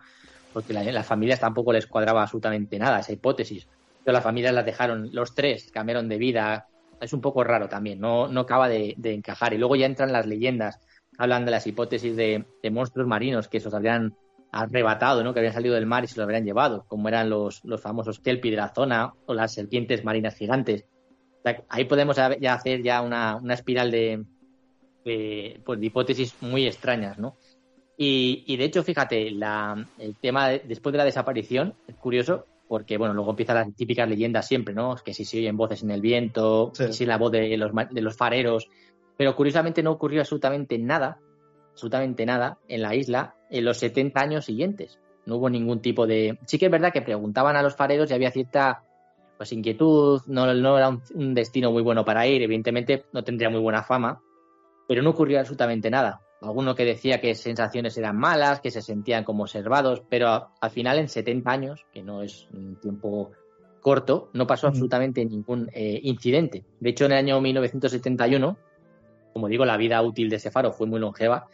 porque 0.53 0.73
la, 0.73 0.83
las 0.83 1.05
familias 1.05 1.41
tampoco 1.41 1.73
les 1.73 1.85
cuadraba 1.85 2.21
absolutamente 2.23 2.79
nada 2.79 2.99
esa 2.99 3.11
hipótesis. 3.11 3.67
Pero 4.03 4.13
las 4.13 4.23
familias 4.23 4.53
las 4.53 4.65
dejaron, 4.65 5.09
los 5.11 5.35
tres 5.35 5.69
cambiaron 5.71 6.07
de 6.07 6.17
vida, 6.17 6.67
es 7.01 7.11
un 7.11 7.19
poco 7.19 7.43
raro 7.43 7.67
también, 7.67 7.99
no, 7.99 8.29
no 8.29 8.41
acaba 8.41 8.69
de 8.69 8.95
encajar. 9.03 9.53
Y 9.53 9.57
luego 9.57 9.75
ya 9.75 9.85
entran 9.85 10.13
las 10.13 10.25
leyendas 10.25 10.79
hablan 11.17 11.45
de 11.45 11.51
las 11.51 11.67
hipótesis 11.67 12.15
de, 12.15 12.45
monstruos 12.71 13.07
marinos 13.07 13.47
que 13.47 13.59
se 13.59 13.73
habrían 13.75 14.15
arrebatado, 14.51 15.23
¿no? 15.23 15.33
que 15.33 15.39
habían 15.39 15.53
salido 15.53 15.75
del 15.75 15.85
mar 15.85 16.03
y 16.03 16.07
se 16.07 16.15
los 16.17 16.23
habrían 16.23 16.45
llevado, 16.45 16.85
como 16.87 17.09
eran 17.09 17.29
los, 17.29 17.63
los 17.65 17.81
famosos 17.81 18.19
kelpie 18.19 18.51
de 18.51 18.57
la 18.57 18.73
zona 18.73 19.13
o 19.25 19.33
las 19.33 19.53
serpientes 19.53 20.03
marinas 20.03 20.35
gigantes. 20.35 20.85
ahí 21.69 21.85
podemos 21.85 22.15
ya 22.39 22.53
hacer 22.53 22.81
ya 22.81 23.01
una, 23.01 23.35
una 23.35 23.53
espiral 23.53 23.91
de, 23.91 24.23
pues, 25.63 25.79
de, 25.79 25.85
hipótesis 25.85 26.35
muy 26.41 26.65
extrañas, 26.65 27.19
¿no? 27.19 27.37
Y, 27.97 28.43
y 28.47 28.57
de 28.57 28.65
hecho, 28.65 28.83
fíjate, 28.83 29.31
la, 29.31 29.85
el 29.99 30.15
tema 30.15 30.49
después 30.49 30.91
de 30.91 30.97
la 30.97 31.05
desaparición 31.05 31.75
es 31.87 31.95
curioso 31.95 32.45
porque, 32.67 32.97
bueno, 32.97 33.13
luego 33.13 33.29
empiezan 33.29 33.57
las 33.57 33.75
típicas 33.75 34.09
leyendas 34.09 34.47
siempre, 34.47 34.73
¿no? 34.73 34.95
Que 34.95 35.13
si 35.13 35.23
se 35.23 35.37
oyen 35.37 35.55
voces 35.55 35.83
en 35.83 35.91
el 35.91 36.01
viento, 36.01 36.71
que 36.75 36.93
si 36.93 37.05
la 37.05 37.17
voz 37.17 37.31
de 37.31 37.55
los, 37.57 37.71
de 37.91 38.01
los 38.01 38.17
fareros, 38.17 38.67
pero 39.17 39.35
curiosamente 39.35 39.83
no 39.83 39.91
ocurrió 39.91 40.21
absolutamente 40.21 40.77
nada, 40.77 41.19
absolutamente 41.71 42.25
nada 42.25 42.57
en 42.67 42.81
la 42.81 42.95
isla 42.95 43.35
en 43.49 43.65
los 43.65 43.77
70 43.77 44.19
años 44.19 44.45
siguientes. 44.45 44.99
No 45.25 45.37
hubo 45.37 45.49
ningún 45.49 45.81
tipo 45.81 46.05
de... 46.05 46.37
Sí 46.45 46.57
que 46.57 46.65
es 46.65 46.71
verdad 46.71 46.93
que 46.93 47.01
preguntaban 47.01 47.55
a 47.55 47.63
los 47.63 47.75
fareros 47.75 48.09
y 48.11 48.13
había 48.13 48.31
cierta 48.31 48.83
pues 49.37 49.51
inquietud, 49.51 50.21
no, 50.27 50.53
no 50.53 50.77
era 50.77 50.89
un, 50.89 51.33
destino 51.33 51.71
muy 51.71 51.83
bueno 51.83 52.05
para 52.05 52.25
ir, 52.25 52.41
evidentemente 52.41 53.05
no 53.11 53.23
tendría 53.23 53.49
muy 53.49 53.59
buena 53.59 53.83
fama, 53.83 54.21
pero 54.87 55.01
no 55.01 55.09
ocurrió 55.09 55.39
absolutamente 55.39 55.89
nada. 55.89 56.21
Alguno 56.41 56.75
que 56.75 56.85
decía 56.85 57.19
que 57.19 57.33
sensaciones 57.35 57.97
eran 57.97 58.17
malas, 58.17 58.61
que 58.61 58.71
se 58.71 58.81
sentían 58.81 59.23
como 59.23 59.43
observados, 59.43 60.03
pero 60.09 60.51
al 60.59 60.69
final 60.69 60.99
en 60.99 61.09
70 61.09 61.51
años, 61.51 61.85
que 61.91 62.03
no 62.03 62.21
es 62.21 62.47
un 62.53 62.79
tiempo 62.79 63.31
corto, 63.81 64.29
no 64.33 64.47
pasó 64.47 64.67
absolutamente 64.67 65.25
ningún 65.25 65.69
eh, 65.73 65.99
incidente. 66.03 66.63
De 66.79 66.89
hecho, 66.89 67.05
en 67.05 67.13
el 67.13 67.17
año 67.17 67.41
1971 67.41 68.57
como 69.35 69.49
digo, 69.49 69.65
la 69.65 69.75
vida 69.75 70.01
útil 70.01 70.29
de 70.29 70.37
ese 70.37 70.49
faro 70.49 70.71
fue 70.71 70.87
muy 70.87 70.97
longeva, 70.97 71.47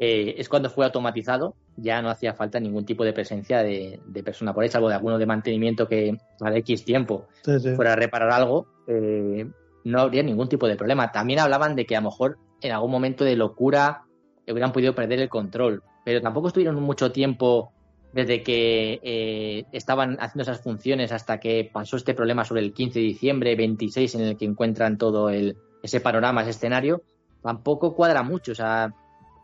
eh, 0.00 0.34
es 0.36 0.48
cuando 0.48 0.68
fue 0.68 0.84
automatizado, 0.84 1.54
ya 1.76 2.02
no 2.02 2.10
hacía 2.10 2.34
falta 2.34 2.58
ningún 2.58 2.84
tipo 2.84 3.04
de 3.04 3.12
presencia 3.12 3.62
de, 3.62 4.00
persona 4.24 4.52
por 4.52 4.64
ahí, 4.64 4.68
salvo 4.68 4.88
de 4.88 4.96
alguno 4.96 5.16
de 5.16 5.26
mantenimiento 5.26 5.86
que 5.86 6.18
a 6.40 6.56
X 6.56 6.84
tiempo 6.84 7.28
fuera 7.76 7.92
a 7.92 7.96
reparar 7.96 8.32
algo, 8.32 8.66
eh, 8.88 9.48
no 9.84 10.00
habría 10.00 10.24
ningún 10.24 10.48
tipo 10.48 10.66
de 10.66 10.74
problema. 10.74 11.12
También 11.12 11.38
hablaban 11.38 11.76
de 11.76 11.86
que 11.86 11.94
a 11.94 12.00
lo 12.00 12.10
mejor 12.10 12.36
en 12.62 12.72
algún 12.72 12.90
momento 12.90 13.22
de 13.22 13.36
locura 13.36 14.02
hubieran 14.48 14.72
podido 14.72 14.96
perder 14.96 15.20
el 15.20 15.28
control, 15.28 15.84
pero 16.04 16.20
tampoco 16.20 16.48
estuvieron 16.48 16.82
mucho 16.82 17.12
tiempo 17.12 17.72
desde 18.12 18.42
que 18.42 18.98
eh, 19.04 19.66
estaban 19.70 20.16
haciendo 20.18 20.42
esas 20.42 20.60
funciones 20.60 21.12
hasta 21.12 21.38
que 21.38 21.70
pasó 21.72 21.96
este 21.96 22.12
problema 22.12 22.44
sobre 22.44 22.62
el 22.62 22.72
15 22.72 22.98
de 22.98 23.04
diciembre, 23.04 23.54
26, 23.54 24.16
en 24.16 24.20
el 24.22 24.36
que 24.36 24.46
encuentran 24.46 24.98
todo 24.98 25.30
el, 25.30 25.56
ese 25.80 26.00
panorama, 26.00 26.40
ese 26.42 26.50
escenario, 26.50 27.02
tampoco 27.42 27.94
cuadra 27.94 28.22
mucho. 28.22 28.52
O 28.52 28.54
sea, 28.54 28.94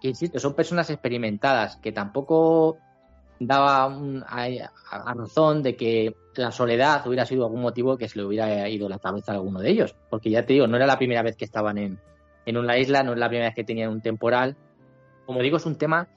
que 0.00 0.08
insisto, 0.08 0.38
son 0.38 0.54
personas 0.54 0.90
experimentadas 0.90 1.76
que 1.76 1.92
tampoco 1.92 2.78
daba 3.38 3.84
a, 3.86 5.14
razón 5.14 5.62
de 5.62 5.76
que 5.76 6.14
la 6.36 6.50
soledad 6.50 7.06
hubiera 7.06 7.26
sido 7.26 7.44
algún 7.44 7.62
motivo 7.62 7.96
que 7.96 8.08
se 8.08 8.18
le 8.18 8.24
hubiera 8.24 8.68
ido 8.68 8.88
la 8.88 8.98
cabeza 8.98 9.32
a 9.32 9.34
alguno 9.36 9.60
de 9.60 9.70
ellos. 9.70 9.94
Porque 10.10 10.30
ya 10.30 10.44
te 10.44 10.54
digo, 10.54 10.66
no 10.66 10.76
era 10.76 10.86
la 10.86 10.98
primera 10.98 11.22
vez 11.22 11.36
que 11.36 11.44
estaban 11.44 11.78
en, 11.78 11.98
en 12.44 12.56
una 12.56 12.78
isla, 12.78 13.02
no 13.02 13.12
es 13.12 13.18
la 13.18 13.28
primera 13.28 13.48
vez 13.48 13.54
que 13.54 13.64
tenían 13.64 13.90
un 13.90 14.00
temporal. 14.00 14.56
Como 15.24 15.40
digo, 15.40 15.56
es 15.56 15.66
un 15.66 15.76
tema 15.76 16.08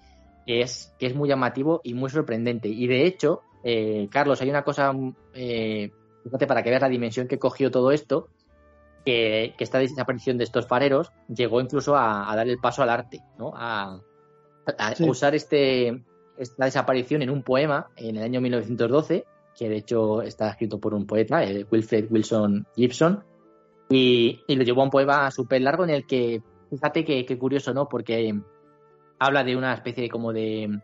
que 0.45 0.61
es, 0.61 0.93
que 0.99 1.07
es 1.07 1.15
muy 1.15 1.29
llamativo 1.29 1.81
y 1.83 1.93
muy 1.93 2.09
sorprendente. 2.09 2.67
Y 2.67 2.87
de 2.87 3.05
hecho, 3.05 3.41
eh, 3.63 4.07
Carlos, 4.11 4.41
hay 4.41 4.49
una 4.49 4.63
cosa, 4.63 4.93
eh, 5.33 5.91
fíjate, 6.23 6.47
para 6.47 6.63
que 6.63 6.69
veas 6.69 6.81
la 6.81 6.89
dimensión 6.89 7.27
que 7.27 7.39
cogió 7.39 7.71
todo 7.71 7.91
esto, 7.91 8.29
que, 9.09 9.63
esta 9.63 9.79
desaparición 9.79 10.37
de 10.37 10.43
estos 10.43 10.67
fareros 10.67 11.11
llegó 11.27 11.61
incluso 11.61 11.95
a, 11.95 12.31
dar 12.35 12.47
el 12.47 12.59
paso 12.59 12.83
al 12.83 12.89
arte, 12.89 13.21
¿no? 13.37 13.51
A, 13.55 13.99
usar 14.99 15.33
este, 15.33 16.03
esta 16.37 16.65
desaparición 16.65 17.23
en 17.23 17.31
un 17.31 17.41
poema 17.41 17.87
en 17.95 18.17
el 18.17 18.23
año 18.23 18.39
1912, 18.39 19.25
que 19.57 19.69
de 19.69 19.77
hecho 19.77 20.21
está 20.21 20.49
escrito 20.49 20.79
por 20.79 20.93
un 20.93 21.07
poeta, 21.07 21.43
eh, 21.43 21.65
Wilfred 21.71 22.11
Wilson 22.11 22.67
Gibson, 22.75 23.23
y, 23.89 24.41
lo 24.47 24.63
llevó 24.63 24.81
a 24.81 24.85
un 24.85 24.91
poema 24.91 25.31
súper 25.31 25.61
largo 25.61 25.83
en 25.85 25.89
el 25.89 26.05
que, 26.05 26.43
fíjate 26.69 27.03
que, 27.03 27.37
curioso, 27.39 27.73
¿no? 27.73 27.89
Porque 27.89 28.39
habla 29.17 29.43
de 29.43 29.55
una 29.55 29.73
especie 29.73 30.03
de, 30.03 30.09
como 30.09 30.31
de, 30.31 30.79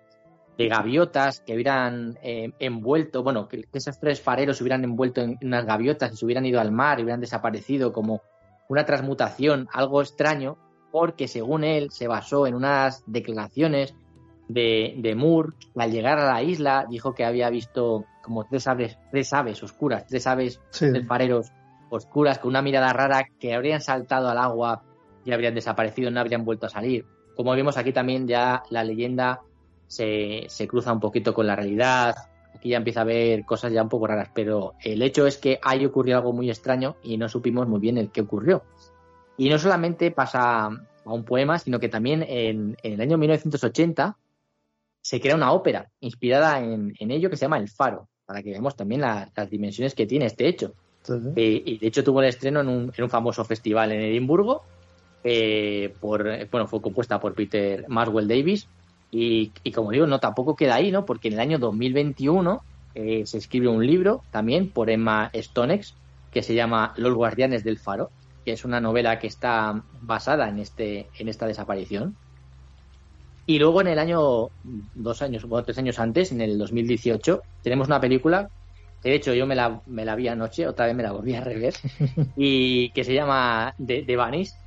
gaviotas 0.57 1.41
que 1.41 1.53
hubieran 1.53 2.17
eh, 2.23 2.51
envuelto, 2.59 3.23
bueno, 3.23 3.47
que, 3.47 3.65
esos 3.73 3.99
tres 3.99 4.21
fareros 4.21 4.57
se 4.57 4.63
hubieran 4.63 4.83
envuelto 4.83 5.21
en 5.21 5.37
unas 5.41 5.65
gaviotas 5.65 6.13
y 6.13 6.17
se 6.17 6.25
hubieran 6.25 6.45
ido 6.45 6.59
al 6.59 6.71
mar 6.71 6.99
y 6.99 7.03
hubieran 7.03 7.21
desaparecido 7.21 7.91
como 7.91 8.21
una 8.69 8.85
transmutación, 8.85 9.67
algo 9.73 10.01
extraño, 10.01 10.57
porque 10.91 11.27
según 11.27 11.63
él 11.63 11.91
se 11.91 12.07
basó 12.07 12.47
en 12.47 12.55
unas 12.55 13.03
declaraciones 13.05 13.93
de, 14.47 14.95
de 14.97 15.15
Moore, 15.15 15.53
al 15.75 15.91
llegar 15.91 16.19
a 16.19 16.33
la 16.33 16.41
isla, 16.41 16.85
dijo 16.89 17.13
que 17.13 17.25
había 17.25 17.49
visto 17.49 18.05
como 18.23 18.45
tres 18.45 18.67
aves, 18.67 18.97
tres 19.11 19.33
aves 19.33 19.61
oscuras, 19.61 20.05
tres 20.07 20.25
aves, 20.25 20.61
tres 20.71 21.05
fareros 21.05 21.51
oscuras 21.89 22.39
con 22.39 22.49
una 22.49 22.61
mirada 22.61 22.91
rara 22.93 23.25
que 23.39 23.53
habrían 23.53 23.81
saltado 23.81 24.29
al 24.29 24.37
agua 24.37 24.83
y 25.23 25.31
habrían 25.31 25.55
desaparecido, 25.55 26.11
no 26.11 26.19
habrían 26.19 26.45
vuelto 26.45 26.65
a 26.65 26.69
salir. 26.69 27.05
Como 27.35 27.51
vemos 27.55 27.77
aquí 27.77 27.91
también 27.91 28.27
ya 28.27 28.63
la 28.69 28.83
leyenda 28.83 29.41
se, 29.87 30.45
se 30.47 30.67
cruza 30.67 30.93
un 30.93 30.99
poquito 30.99 31.33
con 31.33 31.47
la 31.47 31.55
realidad, 31.55 32.15
aquí 32.55 32.69
ya 32.69 32.77
empieza 32.77 33.01
a 33.01 33.03
haber 33.03 33.45
cosas 33.45 33.71
ya 33.71 33.83
un 33.83 33.89
poco 33.89 34.07
raras, 34.07 34.29
pero 34.33 34.73
el 34.83 35.01
hecho 35.01 35.27
es 35.27 35.37
que 35.37 35.59
ahí 35.61 35.85
ocurrió 35.85 36.17
algo 36.17 36.33
muy 36.33 36.49
extraño 36.49 36.95
y 37.03 37.17
no 37.17 37.29
supimos 37.29 37.67
muy 37.67 37.79
bien 37.79 37.97
el 37.97 38.11
qué 38.11 38.21
ocurrió. 38.21 38.63
Y 39.37 39.49
no 39.49 39.59
solamente 39.59 40.11
pasa 40.11 40.65
a 40.65 41.13
un 41.13 41.23
poema, 41.23 41.59
sino 41.59 41.79
que 41.79 41.89
también 41.89 42.25
en, 42.27 42.77
el 42.81 43.01
año 43.01 43.17
1980 43.17 44.17
se 45.01 45.21
crea 45.21 45.35
una 45.35 45.51
ópera 45.51 45.91
inspirada 45.99 46.59
en, 46.59 46.95
ello 46.99 47.29
que 47.29 47.37
se 47.37 47.45
llama 47.45 47.59
El 47.59 47.69
Faro, 47.69 48.07
para 48.25 48.41
que 48.41 48.51
veamos 48.51 48.75
también 48.75 49.01
las 49.01 49.49
dimensiones 49.49 49.93
que 49.93 50.07
tiene 50.07 50.25
este 50.25 50.47
hecho. 50.47 50.73
Eh, 51.35 51.61
y 51.63 51.77
de 51.77 51.87
hecho 51.87 52.03
tuvo 52.03 52.21
el 52.21 52.29
estreno 52.29 52.61
en 52.61 52.69
un, 52.69 53.09
famoso 53.09 53.43
festival 53.45 53.91
en 53.91 54.01
Edimburgo. 54.01 54.63
Eh, 55.23 55.93
por, 55.99 56.23
bueno, 56.49 56.67
fue 56.67 56.81
compuesta 56.81 57.19
por 57.19 57.35
Peter 57.35 57.85
Maswell 57.87 58.27
Davis. 58.27 58.67
Y, 59.17 59.71
como 59.71 59.91
digo, 59.91 60.07
no 60.07 60.19
tampoco 60.19 60.57
queda 60.57 60.75
ahí, 60.75 60.91
¿no? 60.91 61.05
Porque 61.05 61.29
en 61.29 61.35
el 61.35 61.39
año 61.39 61.57
2021 61.57 62.61
eh, 62.95 63.25
se 63.25 63.37
escribe 63.37 63.69
un 63.69 63.87
libro 63.87 64.23
también 64.29 64.69
por 64.69 64.89
Emma 64.89 65.31
Stonex 65.33 65.95
que 66.31 66.43
se 66.43 66.53
llama 66.53 66.93
Los 66.97 67.13
Guardianes 67.13 67.63
del 67.63 67.79
Faro, 67.79 68.11
que 68.43 68.51
es 68.51 68.65
una 68.65 68.81
novela 68.81 69.17
que 69.17 69.27
está 69.27 69.83
basada 70.01 70.49
en, 70.49 70.59
este, 70.59 71.07
en 71.17 71.29
esta 71.29 71.47
desaparición. 71.47 72.17
Y 73.45 73.57
luego 73.57 73.79
en 73.79 73.87
el 73.87 73.99
año, 73.99 74.49
dos 74.95 75.21
años 75.21 75.45
o 75.49 75.63
tres 75.63 75.77
años 75.77 75.97
antes, 75.97 76.33
en 76.33 76.41
el 76.41 76.57
2018, 76.57 77.41
tenemos 77.63 77.87
una 77.87 78.01
película 78.01 78.49
de 79.05 79.13
hecho, 79.13 79.35
yo 79.35 79.45
me 79.45 79.53
la, 79.53 79.81
me 79.85 80.03
la 80.03 80.15
vi 80.15 80.27
anoche, 80.27 80.67
otra 80.67 80.87
vez 80.87 80.95
me 80.95 81.03
la 81.03 81.11
volví 81.11 81.35
a 81.35 81.41
rever, 81.41 81.75
y 82.35 82.89
que 82.89 83.03
se 83.03 83.13
llama 83.13 83.75
The, 83.77 84.01
The 84.01 84.17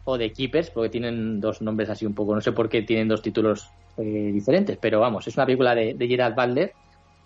o 0.05 0.17
The 0.17 0.33
Keepers, 0.33 0.71
porque 0.71 0.91
tienen 0.91 1.41
dos 1.41 1.61
nombres 1.61 1.91
así 1.91 2.07
un 2.07 2.15
poco, 2.15 2.37
no 2.37 2.41
sé 2.41 2.53
por 2.53 2.69
qué 2.69 2.83
tienen 2.83 3.09
dos 3.09 3.21
títulos 3.21 3.69
eh, 3.99 4.33
diferentes, 4.33 4.79
pero 4.81 5.01
vamos, 5.01 5.27
es 5.27 5.37
una 5.37 5.47
película 5.47 5.75
de, 5.75 5.97
Gerald 5.99 6.35
Butler 6.35 6.73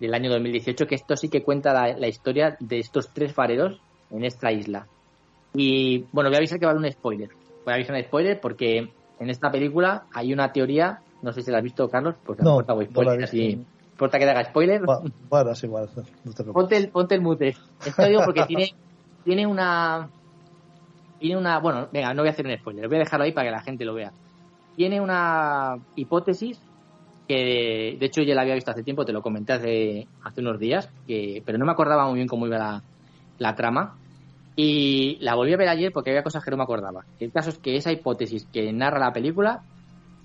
del 0.00 0.14
año 0.14 0.30
2018, 0.30 0.86
que 0.86 0.94
esto 0.94 1.16
sí 1.16 1.28
que 1.28 1.42
cuenta 1.42 1.72
la, 1.72 2.08
historia 2.08 2.56
de 2.58 2.78
estos 2.78 3.12
tres 3.12 3.32
fareros 3.32 3.80
en 4.10 4.24
esta 4.24 4.50
isla. 4.50 4.86
Y 5.54 6.06
bueno, 6.12 6.30
voy 6.30 6.36
a 6.36 6.38
avisar 6.38 6.58
que 6.58 6.66
va 6.66 6.72
a 6.72 6.74
haber 6.74 6.84
un 6.84 6.92
spoiler. 6.92 7.30
Voy 7.64 7.72
a 7.72 7.74
avisar 7.74 7.94
un 7.94 8.02
spoiler 8.02 8.40
porque 8.40 8.90
en 9.20 9.30
esta 9.30 9.50
película 9.50 10.06
hay 10.12 10.32
una 10.32 10.52
teoría, 10.52 11.00
no 11.22 11.32
sé 11.32 11.42
si 11.42 11.50
la 11.50 11.58
has 11.58 11.64
visto, 11.64 11.88
Carlos, 11.88 12.16
pues 12.24 12.40
no, 12.40 12.62
no 12.62 12.82
spoiler, 12.82 13.22
así 13.22 13.64
importa 14.02 14.18
que 14.18 14.24
te 14.24 14.30
haga 14.30 14.44
spoiler? 14.44 14.82
Bueno, 15.28 15.50
es 15.50 15.64
igual. 15.64 15.88
ponte, 16.52 16.76
el, 16.76 16.88
ponte 16.88 17.14
el 17.14 17.20
mute. 17.20 17.54
Esto 17.86 18.06
digo 18.06 18.22
porque 18.24 18.44
tiene, 18.46 18.74
tiene 19.24 19.46
una. 19.46 20.08
Tiene 21.20 21.36
una. 21.36 21.60
Bueno, 21.60 21.88
venga, 21.92 22.12
no 22.12 22.22
voy 22.22 22.28
a 22.28 22.32
hacer 22.32 22.46
un 22.46 22.56
spoiler, 22.56 22.88
voy 22.88 22.96
a 22.96 23.00
dejarlo 23.00 23.24
ahí 23.24 23.32
para 23.32 23.46
que 23.46 23.52
la 23.52 23.62
gente 23.62 23.84
lo 23.84 23.94
vea. 23.94 24.12
Tiene 24.76 25.00
una 25.00 25.76
hipótesis 25.96 26.60
que, 27.28 27.96
de 27.98 28.06
hecho, 28.06 28.22
ya 28.22 28.34
la 28.34 28.42
había 28.42 28.54
visto 28.54 28.70
hace 28.70 28.82
tiempo, 28.82 29.04
te 29.04 29.12
lo 29.12 29.22
comenté 29.22 29.52
hace, 29.52 30.08
hace 30.22 30.40
unos 30.40 30.58
días, 30.58 30.88
que, 31.06 31.42
pero 31.44 31.58
no 31.58 31.66
me 31.66 31.72
acordaba 31.72 32.06
muy 32.06 32.16
bien 32.16 32.28
cómo 32.28 32.46
iba 32.46 32.58
la, 32.58 32.82
la 33.38 33.54
trama. 33.54 33.94
Y 34.56 35.16
la 35.20 35.34
volví 35.34 35.52
a 35.54 35.56
ver 35.56 35.68
ayer 35.68 35.92
porque 35.92 36.10
había 36.10 36.22
cosas 36.22 36.44
que 36.44 36.50
no 36.50 36.56
me 36.58 36.64
acordaba. 36.64 37.04
El 37.18 37.32
caso 37.32 37.50
es 37.50 37.58
que 37.58 37.76
esa 37.76 37.92
hipótesis 37.92 38.46
que 38.52 38.72
narra 38.72 38.98
la 38.98 39.12
película, 39.12 39.62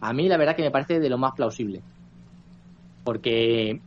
a 0.02 0.14
mí 0.14 0.28
la 0.28 0.38
verdad 0.38 0.56
que 0.56 0.64
me 0.64 0.72
parece 0.72 1.00
de 1.00 1.10
lo 1.10 1.18
más 1.18 1.34
plausible 1.34 1.82
porque 3.08 3.80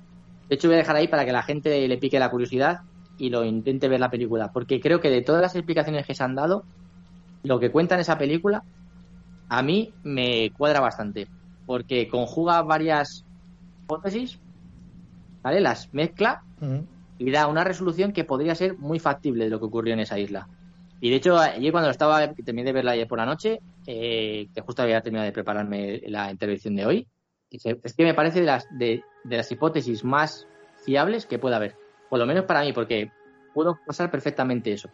de 0.49 0.55
hecho 0.55 0.69
voy 0.69 0.77
a 0.77 0.79
dejar 0.79 0.97
ahí 0.97 1.07
para 1.07 1.27
que 1.27 1.33
la 1.33 1.43
gente 1.43 1.87
le 1.87 1.99
pique 1.99 2.19
la 2.19 2.31
curiosidad 2.31 2.81
y 3.19 3.29
lo 3.29 3.45
intente 3.45 3.87
ver 3.87 4.01
la 4.01 4.09
película, 4.09 4.51
porque 4.51 4.81
creo 4.81 4.99
que 4.99 5.11
de 5.11 5.21
todas 5.21 5.43
las 5.43 5.55
explicaciones 5.55 6.07
que 6.07 6.15
se 6.15 6.25
han 6.25 6.35
dado, 6.35 6.65
lo 7.43 7.61
que 7.61 7.71
cuenta 7.71 7.97
en 7.97 8.01
esa 8.01 8.17
película 8.17 8.65
a 9.51 9.63
mí 9.63 9.93
me 10.05 10.53
cuadra 10.57 10.81
bastante, 10.81 11.29
porque 11.67 12.09
conjuga 12.09 12.63
varias 12.63 13.27
hipótesis, 13.83 14.39
¿vale? 15.43 15.61
Las 15.61 15.93
mezcla 15.93 16.45
y 17.19 17.31
da 17.31 17.49
una 17.49 17.65
resolución 17.65 18.13
que 18.13 18.25
podría 18.25 18.55
ser 18.55 18.79
muy 18.79 19.01
factible 19.01 19.45
de 19.45 19.51
lo 19.51 19.59
que 19.59 19.67
ocurrió 19.67 19.93
en 19.93 20.01
esa 20.01 20.19
isla. 20.19 20.49
Y 21.01 21.11
de 21.11 21.17
hecho, 21.17 21.37
ayer 21.37 21.73
cuando 21.73 21.91
estaba, 21.91 22.33
terminé 22.33 22.65
de 22.65 22.73
verla 22.73 22.93
ayer 22.93 23.09
por 23.09 23.19
la 23.19 23.27
noche, 23.27 23.61
eh, 23.87 24.49
que 24.55 24.61
justo 24.61 24.83
había 24.83 25.01
terminado 25.01 25.27
de 25.27 25.33
prepararme 25.33 26.01
la 26.07 26.31
intervención 26.31 26.77
de 26.77 26.87
hoy, 26.87 27.09
es 27.51 27.95
que 27.97 28.05
me 28.05 28.15
parece 28.15 28.41
de 28.41 28.47
las, 28.47 28.69
de, 28.71 29.03
las 29.25 29.51
hipótesis 29.51 30.05
más 30.05 30.47
fiables 30.85 31.27
que 31.27 31.41
pueda 31.41 31.57
haber. 31.57 31.75
Por 32.09 32.21
lo 32.21 32.27
menos 32.27 32.45
para 32.45 32.61
mí, 32.61 32.73
porque 32.73 33.11
puedo 33.53 33.81
pasar 33.85 34.13
perfectamente 34.13 34.73
eso. 34.73 34.91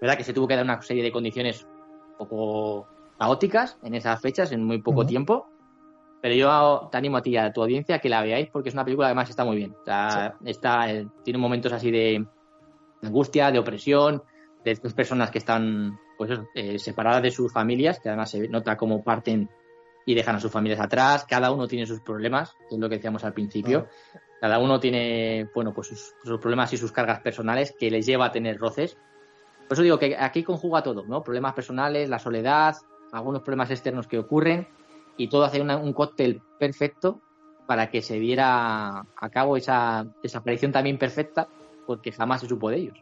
¿Verdad? 0.00 0.16
Que 0.16 0.24
se 0.24 0.32
tuvo 0.32 0.48
que 0.48 0.56
dar 0.56 0.64
una 0.64 0.80
serie 0.80 1.02
de 1.02 1.12
condiciones 1.12 1.66
un 2.12 2.16
poco 2.18 2.88
caóticas 3.18 3.78
en 3.82 3.94
esas 3.94 4.20
fechas, 4.20 4.52
en 4.52 4.64
muy 4.64 4.80
poco 4.82 5.06
tiempo. 5.06 5.48
Pero 6.20 6.34
yo 6.34 6.88
te 6.90 6.96
animo 6.96 7.18
a 7.18 7.22
ti 7.22 7.30
y 7.30 7.36
a 7.36 7.52
tu 7.52 7.62
audiencia 7.62 7.98
que 7.98 8.08
la 8.08 8.22
veáis 8.22 8.48
porque 8.50 8.70
es 8.70 8.74
una 8.74 8.84
película 8.84 9.06
que 9.06 9.10
además 9.10 9.30
está 9.30 9.44
muy 9.44 9.56
bien. 9.56 9.74
está, 10.44 10.90
eh, 10.90 11.06
tiene 11.22 11.38
momentos 11.38 11.72
así 11.72 11.90
de 11.90 12.26
angustia, 13.02 13.50
de 13.50 13.58
opresión, 13.58 14.22
de 14.64 14.70
estas 14.70 14.94
personas 14.94 15.30
que 15.30 15.38
están 15.38 15.98
pues, 16.16 16.30
eh, 16.54 16.78
separadas 16.78 17.22
de 17.22 17.30
sus 17.30 17.52
familias, 17.52 18.00
que 18.00 18.08
además 18.08 18.30
se 18.30 18.48
nota 18.48 18.76
como 18.76 19.04
parten 19.04 19.50
y 20.06 20.14
dejan 20.14 20.36
a 20.36 20.40
sus 20.40 20.50
familias 20.50 20.80
atrás. 20.80 21.24
Cada 21.28 21.50
uno 21.50 21.68
tiene 21.68 21.86
sus 21.86 22.00
problemas, 22.00 22.54
que 22.68 22.74
es 22.74 22.80
lo 22.80 22.88
que 22.88 22.96
decíamos 22.96 23.24
al 23.24 23.34
principio. 23.34 23.88
Cada 24.40 24.58
uno 24.58 24.78
tiene, 24.80 25.48
bueno, 25.54 25.72
pues 25.72 25.88
sus, 25.88 26.38
problemas 26.38 26.72
y 26.72 26.76
sus 26.76 26.92
cargas 26.92 27.20
personales 27.20 27.74
que 27.78 27.90
les 27.90 28.04
lleva 28.04 28.26
a 28.26 28.32
tener 28.32 28.58
roces. 28.58 28.96
Por 29.68 29.72
eso 29.72 29.82
digo 29.82 29.98
que 29.98 30.16
aquí 30.18 30.42
conjuga 30.42 30.82
todo, 30.82 31.04
¿no? 31.06 31.22
Problemas 31.22 31.54
personales, 31.54 32.10
la 32.10 32.18
soledad, 32.18 32.76
algunos 33.14 33.42
problemas 33.42 33.70
externos 33.70 34.06
que 34.06 34.18
ocurren 34.18 34.66
y 35.16 35.28
todo 35.28 35.44
hace 35.44 35.60
un 35.60 35.92
cóctel 35.92 36.42
perfecto 36.58 37.20
para 37.66 37.90
que 37.90 38.02
se 38.02 38.18
diera 38.18 39.00
a 39.16 39.30
cabo 39.30 39.56
esa 39.56 40.06
desaparición 40.22 40.72
también 40.72 40.98
perfecta 40.98 41.48
porque 41.86 42.12
jamás 42.12 42.40
se 42.40 42.48
supo 42.48 42.70
de 42.70 42.76
ellos. 42.76 42.98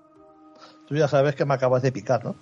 Tú 0.87 0.95
ya 0.95 1.09
sabes 1.09 1.35
que 1.35 1.45
me 1.45 1.55
acabas 1.55 1.83
de 1.83 1.93
picar, 1.93 2.25
¿no? 2.25 2.37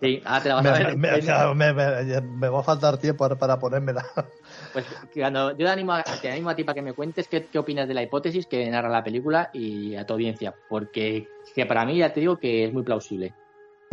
Sí, 0.00 0.22
ah, 0.24 0.40
te 0.40 0.48
la 0.48 0.54
vas 0.56 0.66
a 0.66 0.72
ver. 0.78 0.96
Me, 0.96 2.48
va 2.48 2.60
a 2.60 2.62
faltar 2.62 2.96
tiempo 2.98 3.28
para 3.36 3.58
ponérmela. 3.58 4.04
Pues 4.72 4.86
cuando 5.14 5.50
yo 5.52 5.66
te 5.66 5.68
animo, 5.68 5.92
a, 5.92 6.02
te 6.02 6.30
animo 6.30 6.50
a 6.50 6.56
ti 6.56 6.64
para 6.64 6.74
que 6.74 6.82
me 6.82 6.94
cuentes 6.94 7.28
qué, 7.28 7.46
qué, 7.46 7.58
opinas 7.58 7.86
de 7.86 7.94
la 7.94 8.02
hipótesis 8.02 8.46
que 8.46 8.68
narra 8.68 8.88
la 8.88 9.04
película 9.04 9.50
y 9.52 9.94
a 9.94 10.04
tu 10.04 10.14
audiencia, 10.14 10.52
porque 10.68 11.28
que 11.54 11.66
para 11.66 11.84
mí 11.84 11.98
ya 11.98 12.12
te 12.12 12.20
digo 12.20 12.38
que 12.38 12.64
es 12.64 12.72
muy 12.72 12.82
plausible. 12.82 13.34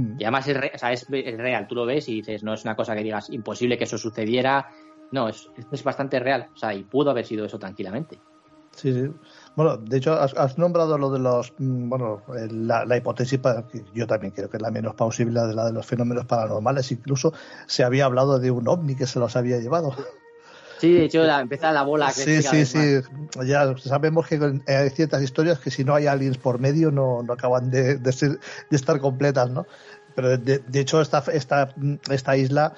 Mm. 0.02 0.16
Y 0.20 0.24
además 0.24 0.48
es, 0.48 0.58
o 0.58 0.78
sea, 0.78 0.92
es, 0.92 1.08
real, 1.10 1.68
tú 1.68 1.76
lo 1.76 1.86
ves 1.86 2.08
y 2.10 2.16
dices, 2.16 2.44
no 2.44 2.54
es 2.54 2.64
una 2.64 2.76
cosa 2.76 2.96
que 2.96 3.04
digas 3.04 3.30
imposible 3.30 3.78
que 3.78 3.86
eso 3.86 3.98
sucediera, 3.98 4.70
no, 5.12 5.30
es, 5.30 5.50
es 5.72 5.84
bastante 5.84 6.20
real, 6.20 6.48
o 6.54 6.58
sea, 6.58 6.74
y 6.74 6.84
pudo 6.84 7.12
haber 7.12 7.26
sido 7.26 7.46
eso 7.46 7.60
tranquilamente. 7.60 8.20
Sí, 8.76 8.94
sí. 8.94 9.12
Bueno, 9.56 9.78
de 9.78 9.98
hecho, 9.98 10.14
has, 10.14 10.58
nombrado 10.58 10.98
lo 10.98 11.12
de 11.12 11.20
los. 11.20 11.54
Mm, 11.58 11.90
bueno, 11.90 12.24
la, 12.28 12.98
hipótesis, 12.98 13.38
para, 13.40 13.68
que 13.68 13.84
yo 13.94 14.08
también 14.08 14.34
creo 14.34 14.50
que 14.50 14.58
es 14.58 14.64
la 14.64 14.72
menos 14.72 14.96
plausible 14.96 15.42
de 15.42 15.54
la 15.54 15.66
de 15.66 15.74
los 15.74 15.86
fenómenos 15.86 16.26
paranormales. 16.26 16.92
Incluso 16.92 17.34
se 17.68 17.84
había 17.84 18.06
hablado 18.06 18.40
de 18.40 18.50
un 18.50 18.68
ovni 18.68 18.96
que 18.96 19.08
se 19.08 19.20
los 19.20 19.36
había 19.36 19.60
llevado. 19.60 19.94
Sí, 20.82 20.94
de 20.94 21.06
hecho, 21.06 21.24
la, 21.24 21.42
empieza 21.42 21.72
la 21.72 21.84
bola. 21.84 22.10
sí, 22.10 22.42
sí, 22.42 22.66
sí. 22.66 23.02
Ya 23.46 23.78
sabemos 23.78 24.28
que 24.28 24.62
hay 24.68 24.90
ciertas 24.90 25.22
historias 25.22 25.60
que 25.60 25.70
si 25.70 25.84
no 25.84 25.94
hay 25.94 26.08
aliens 26.08 26.40
por 26.40 26.60
medio 26.60 26.90
no, 26.90 27.22
no 27.22 27.34
acaban 27.34 27.70
de, 27.70 27.98
de, 27.98 28.12
ser, 28.12 28.40
de 28.70 28.76
estar 28.76 29.00
completas, 29.00 29.52
¿no? 29.52 29.68
Pero 30.16 30.38
de, 30.38 30.62
hecho, 30.74 31.00
esta, 31.00 31.24
esta, 31.32 31.74
esta 32.10 32.36
isla 32.36 32.74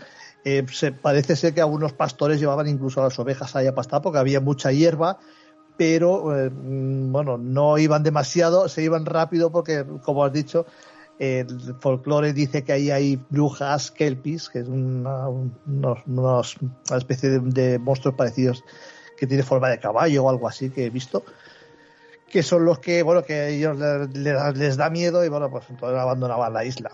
Eh, 0.46 0.66
se, 0.70 0.92
parece 0.92 1.38
ser 1.38 1.54
que 1.54 1.62
algunos 1.62 1.94
pastores 1.94 2.38
llevaban 2.38 2.68
incluso 2.68 3.00
a 3.00 3.06
las 3.06 3.18
ovejas 3.18 3.56
ahí 3.56 3.66
a 3.66 3.74
pastar 3.74 4.02
porque 4.02 4.20
había 4.20 4.42
mucha 4.42 4.74
hierba, 4.74 5.18
pero 5.78 6.38
eh, 6.38 6.50
mm, 6.50 7.14
bueno, 7.14 7.38
no 7.38 7.78
iban 7.78 8.04
demasiado, 8.04 8.68
se 8.68 8.84
iban 8.84 9.06
rápido 9.06 9.52
porque, 9.52 9.86
como 10.04 10.26
has 10.26 10.34
dicho, 10.34 10.66
el 11.24 11.76
folclore 11.80 12.34
dice 12.34 12.64
que 12.64 12.74
ahí 12.74 12.92
hay 12.92 13.20
brujas 13.30 13.92
kelpis, 13.92 14.50
que 14.50 14.60
es 14.60 14.68
una, 14.68 15.28
especie 16.96 17.40
de, 17.40 17.80
monstruos 17.80 18.16
parecidos 18.16 18.64
que 19.18 19.28
tiene 19.28 19.44
forma 19.44 19.70
de 19.70 19.80
caballo 19.80 20.24
o 20.24 20.30
algo 20.30 20.48
así 20.48 20.70
que 20.70 20.86
he 20.86 20.90
visto, 20.90 21.24
que 22.30 22.44
son 22.44 22.66
los 22.66 22.80
que, 22.80 23.04
bueno, 23.04 23.24
que 23.24 23.34
a 23.34 23.48
ellos 23.48 23.78
les, 24.14 24.58
les 24.58 24.78
da 24.78 24.90
miedo 24.90 25.24
y 25.24 25.30
bueno, 25.30 25.50
pues 25.50 25.66
entonces 25.70 26.00
abandonaban 26.00 26.54
la 26.54 26.66
isla. 26.66 26.92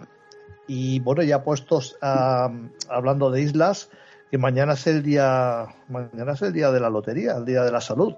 Y 0.68 1.00
bueno, 1.00 1.24
ya 1.24 1.44
puestos 1.44 1.98
hablando 2.02 3.32
de 3.32 3.42
islas, 3.42 3.90
que 4.30 4.38
mañana 4.38 4.74
es 4.74 4.86
el 4.86 5.02
día, 5.02 5.66
mañana 5.88 6.34
es 6.34 6.42
el 6.44 6.54
día 6.54 6.72
de 6.72 6.80
la 6.80 6.90
lotería, 6.90 7.38
el 7.38 7.46
día 7.46 7.64
de 7.64 7.72
la 7.72 7.82
salud. 7.82 8.14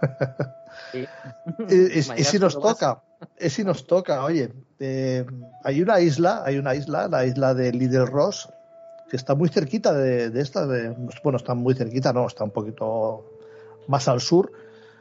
y, 1.68 2.02
si 2.02 2.38
nos 2.38 2.58
toca, 2.58 3.02
es 3.36 3.52
si 3.52 3.64
nos 3.64 3.86
toca, 3.86 4.24
oye, 4.24 4.52
eh, 4.78 5.24
hay 5.64 5.82
una 5.82 6.00
isla, 6.00 6.42
hay 6.44 6.58
una 6.58 6.74
isla, 6.74 7.08
la 7.08 7.26
isla 7.26 7.54
de 7.54 7.72
Little 7.72 8.06
Ross, 8.06 8.48
que 9.08 9.16
está 9.16 9.34
muy 9.34 9.48
cerquita 9.48 9.92
de, 9.92 10.40
esta, 10.40 10.66
de, 10.66 10.94
bueno, 11.22 11.38
está 11.38 11.54
muy 11.54 11.74
cerquita, 11.74 12.12
no, 12.12 12.26
está 12.26 12.44
un 12.44 12.50
poquito 12.50 13.24
más 13.86 14.06
al 14.08 14.20
sur, 14.20 14.52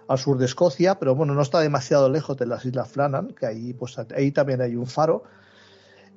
al 0.07 0.17
sur 0.17 0.37
de 0.37 0.45
Escocia, 0.45 0.97
pero 0.97 1.15
bueno, 1.15 1.33
no 1.33 1.41
está 1.41 1.59
demasiado 1.59 2.09
lejos 2.09 2.37
de 2.37 2.45
las 2.45 2.65
Islas 2.65 2.89
Flannan, 2.89 3.33
que 3.33 3.45
ahí, 3.45 3.73
pues, 3.73 3.97
ahí 4.15 4.31
también 4.31 4.61
hay 4.61 4.75
un 4.75 4.87
faro. 4.87 5.23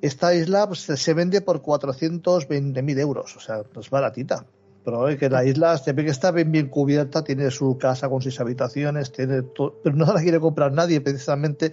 Esta 0.01 0.33
isla 0.33 0.67
pues, 0.67 0.79
se 0.79 1.13
vende 1.13 1.41
por 1.41 1.61
420.000 1.61 2.99
euros, 2.99 3.35
o 3.35 3.39
sea, 3.39 3.63
es 3.79 3.89
baratita. 3.89 4.45
Pero 4.83 5.05
que 5.17 5.29
la 5.29 5.45
isla 5.45 5.77
se 5.77 5.93
ve 5.93 6.05
que 6.05 6.11
está 6.11 6.31
bien, 6.31 6.51
bien 6.51 6.67
cubierta, 6.67 7.23
tiene 7.23 7.51
su 7.51 7.77
casa 7.77 8.09
con 8.09 8.21
sus 8.21 8.39
habitaciones, 8.39 9.11
tiene 9.11 9.43
pero 9.83 9.95
no 9.95 10.11
la 10.13 10.21
quiere 10.21 10.39
comprar 10.39 10.71
nadie 10.71 11.01
precisamente 11.01 11.71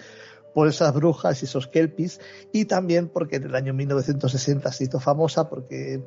por 0.55 0.68
esas 0.68 0.93
brujas 0.93 1.43
y 1.43 1.44
esos 1.44 1.68
kelpis 1.68 2.20
y 2.52 2.64
también 2.64 3.09
porque 3.09 3.36
en 3.36 3.44
el 3.44 3.55
año 3.55 3.74
1960 3.74 4.72
se 4.72 4.85
hizo 4.85 4.98
famosa 4.98 5.48
porque 5.48 6.02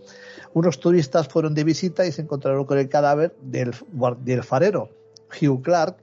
unos 0.54 0.80
turistas 0.80 1.28
fueron 1.28 1.54
de 1.54 1.64
visita 1.64 2.06
y 2.06 2.12
se 2.12 2.24
encontraron 2.24 2.66
con 2.66 2.78
el 2.78 2.90
cadáver 2.90 3.36
del, 3.42 3.72
del 4.24 4.44
farero 4.44 4.90
Hugh 5.42 5.62
Clark 5.62 5.98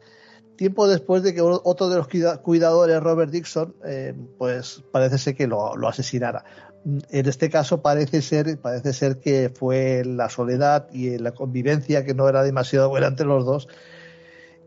tiempo 0.59 0.89
después 0.89 1.23
de 1.23 1.33
que 1.33 1.41
otro 1.41 1.89
de 1.89 1.97
los 1.97 2.09
cuidadores, 2.43 3.01
Robert 3.01 3.31
Dixon, 3.31 3.75
eh, 3.85 4.13
pues 4.37 4.83
parece 4.91 5.17
ser 5.17 5.37
que 5.37 5.47
lo, 5.47 5.73
asesinara. 5.89 6.45
En 6.85 7.27
este 7.27 7.51
caso 7.51 7.83
parece 7.83 8.23
ser, 8.23 8.59
parece 8.59 8.93
ser 8.93 9.19
que 9.19 9.51
fue 9.51 10.05
la 10.05 10.29
soledad 10.29 10.89
y 10.93 11.19
la 11.19 11.33
convivencia 11.33 12.05
que 12.05 12.15
no 12.15 12.29
era 12.29 12.43
demasiado 12.43 12.89
buena 12.89 13.09
entre 13.09 13.27
los 13.27 13.45
dos. 13.45 13.69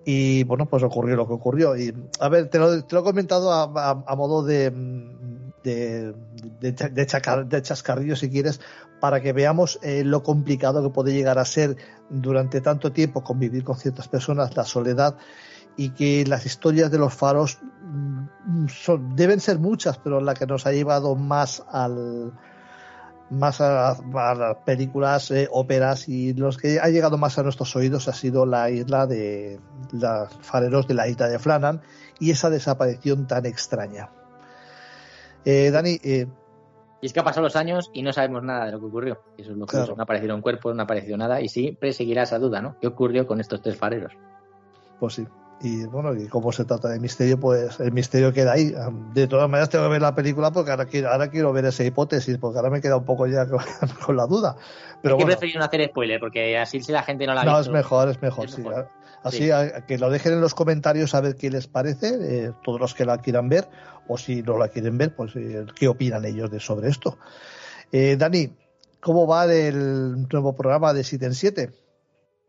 Y 0.06 0.44
bueno, 0.44 0.66
pues 0.68 0.84
ocurrió 0.84 1.16
lo 1.16 1.28
que 1.28 1.34
ocurrió. 1.34 1.78
Y 1.78 1.94
a 2.20 2.30
ver, 2.30 2.50
te 2.50 2.60
lo, 2.60 2.74
he 2.74 3.04
comentado 3.04 3.52
a, 3.52 4.16
modo 4.16 4.44
de, 4.44 4.72
de, 5.64 6.14
de, 6.60 7.62
chascarrillo, 7.62 8.16
si 8.16 8.30
quieres, 8.30 8.60
para 9.00 9.22
que 9.22 9.34
veamos 9.34 9.80
eh, 9.82 10.04
lo 10.04 10.24
complicado 10.24 10.84
que 10.84 10.90
puede 10.90 11.14
llegar 11.14 11.40
a 11.40 11.46
ser 11.46 11.78
durante 12.10 12.62
tanto 12.62 12.92
tiempo 12.92 13.24
convivir 13.24 13.64
con 13.64 13.78
ciertas 13.78 14.08
personas, 14.08 14.56
la 14.56 14.66
soledad 14.66 15.18
y 15.78 15.90
que 15.92 16.26
las 16.26 16.46
historias 16.46 16.92
de 16.92 16.98
los 16.98 17.14
faros 17.14 17.60
mm, 17.84 18.68
son, 18.68 19.16
deben 19.16 19.40
ser 19.40 19.60
muchas, 19.60 19.98
pero 19.98 20.22
la 20.22 20.34
que 20.34 20.46
nos 20.46 20.66
ha 20.66 20.72
llevado 20.72 21.16
más 21.16 21.64
al 21.72 22.34
más 23.30 23.62
a, 23.62 23.98
las 24.14 24.58
películas, 24.66 25.32
eh, 25.32 25.48
óperas 25.50 26.10
y 26.10 26.34
los 26.34 26.58
que 26.58 26.82
ha 26.82 26.90
llegado 26.90 27.18
más 27.18 27.40
a 27.40 27.44
nuestros 27.44 27.74
oídos 27.78 28.10
ha 28.10 28.14
sido 28.14 28.46
la 28.46 28.70
isla 28.70 29.08
de 29.08 29.58
los 29.94 30.38
fareros 30.42 30.86
de 30.86 30.94
la 30.94 31.08
isla 31.08 31.30
de 31.30 31.40
Flannan 31.40 31.82
y 32.20 32.32
esa 32.32 32.50
desaparición 32.50 33.28
tan 33.28 33.46
extraña. 33.46 34.10
Eh, 35.46 35.72
Dani, 35.72 35.98
eh, 36.04 36.28
y 37.02 37.08
es 37.08 37.14
que 37.14 37.20
han 37.20 37.26
pasado 37.26 37.44
los 37.44 37.56
años 37.56 37.90
y 37.94 38.04
no 38.04 38.14
sabemos 38.14 38.44
nada 38.44 38.66
de 38.66 38.74
lo 38.74 38.80
que 38.80 38.86
ocurrió. 38.86 39.24
Eso 39.38 39.52
es 39.52 39.58
lo 39.58 39.66
que 39.66 39.78
no 39.78 39.96
ha 39.98 40.04
aparecido 40.04 40.36
un 40.36 40.42
cuerpo, 40.42 40.72
no 40.74 40.82
ha 40.82 40.84
aparecido 40.84 41.18
nada 41.18 41.42
y 41.42 41.50
siempre 41.50 41.94
seguirá 41.94 42.24
esa 42.24 42.38
duda, 42.38 42.62
¿no? 42.62 42.78
¿Qué 42.80 42.88
ocurrió 42.88 43.26
con 43.26 43.40
estos 43.40 43.62
tres 43.62 43.76
fareros? 43.76 44.14
Pues 45.00 45.16
sí. 45.16 45.28
Y 45.64 45.86
bueno, 45.86 46.16
y 46.16 46.28
como 46.28 46.52
se 46.52 46.66
trata 46.66 46.90
de 46.90 47.00
misterio, 47.00 47.40
pues 47.40 47.80
el 47.80 47.92
misterio 47.92 48.34
queda 48.34 48.54
ahí. 48.54 48.74
De 49.14 49.28
todas 49.28 49.48
maneras, 49.48 49.70
tengo 49.70 49.86
que 49.86 49.92
ver 49.92 50.02
la 50.02 50.16
película 50.16 50.52
porque 50.52 50.72
ahora 50.72 50.86
quiero, 50.86 51.12
ahora 51.12 51.30
quiero 51.30 51.54
ver 51.54 51.66
esa 51.66 51.84
hipótesis, 51.84 52.40
porque 52.40 52.58
ahora 52.58 52.72
me 52.72 52.82
queda 52.82 52.98
un 52.98 53.06
poco 53.06 53.28
ya 53.28 53.46
con, 54.06 54.18
la 54.18 54.26
duda. 54.26 54.56
Pero 55.04 55.18
que 55.18 55.26
no 55.26 55.64
hacer 55.64 55.86
spoiler, 55.90 56.20
porque 56.20 56.58
así 56.58 56.82
si 56.82 56.92
la 56.92 57.04
gente 57.04 57.28
no 57.28 57.36
la 57.36 57.42
ha 57.42 57.46
no, 57.46 57.58
visto. 57.58 57.72
No, 57.72 57.78
es 57.78 57.84
mejor, 57.84 58.10
es 58.10 58.22
mejor, 58.22 58.50
sí. 58.50 58.64
Así 59.24 59.50
que 59.88 60.00
lo 60.00 60.10
dejen 60.10 60.34
en 60.34 60.42
los 60.42 60.56
comentarios 60.56 61.14
a 61.14 61.22
ver 61.22 61.36
qué 61.36 61.52
les 61.52 61.68
parece, 61.68 62.18
eh, 62.22 62.52
todos 62.64 62.80
los 62.80 62.96
que 62.96 63.06
la 63.06 63.20
quieran 63.20 63.50
ver, 63.50 63.70
o 64.08 64.18
si 64.18 64.42
no 64.42 64.58
la 64.58 64.70
quieren 64.70 64.98
ver, 64.98 65.16
pues 65.16 65.36
eh, 65.36 65.66
qué 65.76 65.88
opinan 65.88 66.26
ellos 66.26 66.50
de 66.50 66.60
sobre 66.60 66.90
esto. 66.90 67.20
Eh, 67.92 68.16
Dani, 68.18 68.52
¿cómo 69.00 69.28
va 69.28 69.46
el 69.46 70.28
nuevo 70.28 70.56
programa 70.56 70.92
de 70.94 71.04
7 71.04 71.26
en 71.26 71.36
7? 71.36 71.72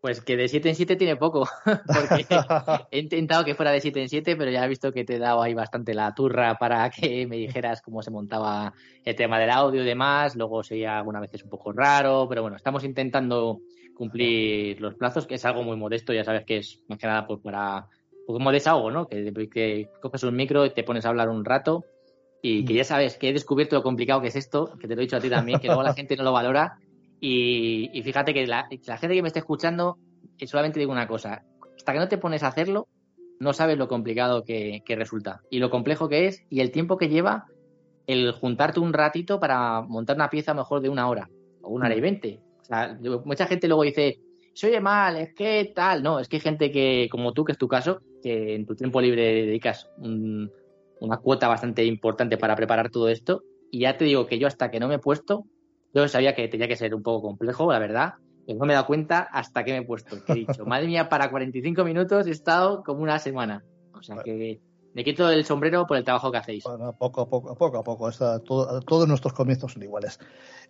Pues 0.02 0.20
que 0.20 0.36
de 0.36 0.48
7 0.48 0.68
en 0.68 0.74
7 0.74 0.96
tiene 0.96 1.14
poco, 1.14 1.48
porque 1.64 2.26
he 2.90 2.98
intentado 2.98 3.44
que 3.44 3.54
fuera 3.54 3.70
de 3.70 3.80
7 3.80 4.02
en 4.02 4.08
7, 4.08 4.34
pero 4.34 4.50
ya 4.50 4.64
he 4.64 4.68
visto 4.68 4.92
que 4.92 5.04
te 5.04 5.14
he 5.14 5.18
dado 5.20 5.40
ahí 5.40 5.54
bastante 5.54 5.94
la 5.94 6.12
turra 6.12 6.58
para 6.58 6.90
que 6.90 7.24
me 7.28 7.36
dijeras 7.36 7.80
cómo 7.80 8.02
se 8.02 8.10
montaba 8.10 8.74
el 9.04 9.14
tema 9.14 9.38
del 9.38 9.50
audio 9.50 9.80
y 9.80 9.86
demás, 9.86 10.34
luego 10.34 10.64
sería 10.64 10.98
algunas 10.98 11.22
veces 11.22 11.44
un 11.44 11.50
poco 11.50 11.70
raro, 11.70 12.26
pero 12.28 12.42
bueno, 12.42 12.56
estamos 12.56 12.82
intentando 12.82 13.60
cumplir 13.94 14.80
los 14.80 14.96
plazos, 14.96 15.24
que 15.24 15.36
es 15.36 15.44
algo 15.44 15.62
muy 15.62 15.76
modesto, 15.76 16.12
ya 16.12 16.24
sabes 16.24 16.44
que 16.44 16.56
es 16.56 16.82
más 16.88 16.98
que 16.98 17.06
nada 17.06 17.24
pues 17.24 17.38
para 17.38 17.86
como 18.26 18.50
desahogo, 18.50 18.90
¿no? 18.90 19.06
Que, 19.06 19.32
que 19.48 19.88
coges 20.00 20.24
un 20.24 20.34
micro 20.34 20.66
y 20.66 20.70
te 20.70 20.82
pones 20.82 21.06
a 21.06 21.10
hablar 21.10 21.28
un 21.28 21.44
rato 21.44 21.84
y 22.42 22.64
que 22.64 22.74
ya 22.74 22.82
sabes 22.82 23.18
que 23.18 23.28
he 23.28 23.32
descubierto 23.32 23.76
lo 23.76 23.84
complicado 23.84 24.20
que 24.20 24.28
es 24.28 24.36
esto, 24.36 24.76
que 24.80 24.88
te 24.88 24.96
lo 24.96 25.00
he 25.00 25.04
dicho 25.04 25.16
a 25.16 25.20
ti 25.20 25.30
también, 25.30 25.60
que 25.60 25.68
luego 25.68 25.84
la 25.84 25.94
gente 25.94 26.16
no 26.16 26.24
lo 26.24 26.32
valora 26.32 26.80
y, 27.24 28.02
fíjate 28.02 28.34
que 28.34 28.48
la, 28.48 28.66
gente 28.68 29.14
que 29.14 29.22
me 29.22 29.28
está 29.28 29.38
escuchando, 29.38 29.96
eh, 30.38 30.48
solamente 30.48 30.80
digo 30.80 30.90
una 30.90 31.06
cosa, 31.06 31.44
hasta 31.76 31.92
que 31.92 32.00
no 32.00 32.08
te 32.08 32.18
pones 32.18 32.42
a 32.42 32.48
hacerlo, 32.48 32.88
no 33.38 33.52
sabes 33.52 33.78
lo 33.78 33.86
complicado 33.86 34.42
que, 34.42 34.82
resulta 34.88 35.40
y 35.48 35.60
lo 35.60 35.70
complejo 35.70 36.08
que 36.08 36.26
es 36.26 36.44
y 36.50 36.60
el 36.60 36.72
tiempo 36.72 36.96
que 36.96 37.08
lleva 37.08 37.46
el 38.08 38.32
juntarte 38.32 38.80
un 38.80 38.92
ratito 38.92 39.38
para 39.38 39.82
montar 39.82 40.16
una 40.16 40.30
pieza 40.30 40.52
mejor 40.52 40.82
de 40.82 40.88
una 40.88 41.08
hora 41.08 41.30
o 41.62 41.70
una 41.70 41.86
hora 41.86 41.94
y 41.94 42.00
mm. 42.00 42.02
veinte. 42.02 42.40
O 42.60 42.64
sea, 42.64 42.98
mucha 43.24 43.46
gente 43.46 43.68
luego 43.68 43.84
dice, 43.84 44.18
se 44.52 44.66
oye 44.66 44.80
mal, 44.80 45.16
es 45.16 45.32
que 45.32 45.70
tal. 45.72 46.02
No, 46.02 46.18
es 46.18 46.28
que 46.28 46.36
hay 46.38 46.42
gente 46.42 46.72
que, 46.72 47.06
como 47.08 47.32
tú, 47.32 47.44
que 47.44 47.52
es 47.52 47.58
tu 47.58 47.68
caso, 47.68 48.00
que 48.20 48.56
en 48.56 48.66
tu 48.66 48.74
tiempo 48.74 49.00
libre 49.00 49.46
dedicas 49.46 49.88
una 49.98 51.18
cuota 51.18 51.46
bastante 51.46 51.84
importante 51.84 52.36
para 52.36 52.56
preparar 52.56 52.90
todo 52.90 53.08
esto. 53.08 53.44
Y 53.70 53.80
ya 53.80 53.96
te 53.96 54.06
digo 54.06 54.26
que 54.26 54.40
yo 54.40 54.48
hasta 54.48 54.72
que 54.72 54.80
no 54.80 54.88
me 54.88 54.96
he 54.96 54.98
puesto, 54.98 55.44
yo 55.94 56.08
sabía 56.08 56.34
que 56.34 56.48
tenía 56.48 56.68
que 56.68 56.76
ser 56.76 56.94
un 56.94 57.02
poco 57.02 57.28
complejo, 57.28 57.70
la 57.72 57.78
verdad, 57.78 58.14
pero 58.46 58.58
no 58.58 58.66
me 58.66 58.72
he 58.72 58.74
dado 58.74 58.86
cuenta 58.86 59.20
hasta 59.20 59.64
que 59.64 59.72
me 59.72 59.78
he 59.78 59.82
puesto. 59.82 60.16
he 60.28 60.34
dicho, 60.34 60.64
madre 60.66 60.86
mía, 60.86 61.08
para 61.08 61.30
45 61.30 61.84
minutos 61.84 62.26
he 62.26 62.30
estado 62.30 62.82
como 62.82 63.02
una 63.02 63.18
semana. 63.18 63.64
O 63.94 64.02
sea 64.02 64.16
que 64.22 64.60
me 64.94 65.04
quito 65.04 65.30
el 65.30 65.44
sombrero 65.44 65.86
por 65.86 65.96
el 65.96 66.04
trabajo 66.04 66.30
que 66.30 66.38
hacéis. 66.38 66.64
Bueno, 66.64 66.94
poco 66.98 67.22
a 67.22 67.28
poco, 67.28 67.54
poco 67.56 67.78
a 67.78 67.82
poco. 67.82 68.10
todos 68.10 69.08
nuestros 69.08 69.32
comienzos 69.32 69.72
son 69.72 69.82
iguales. 69.82 70.18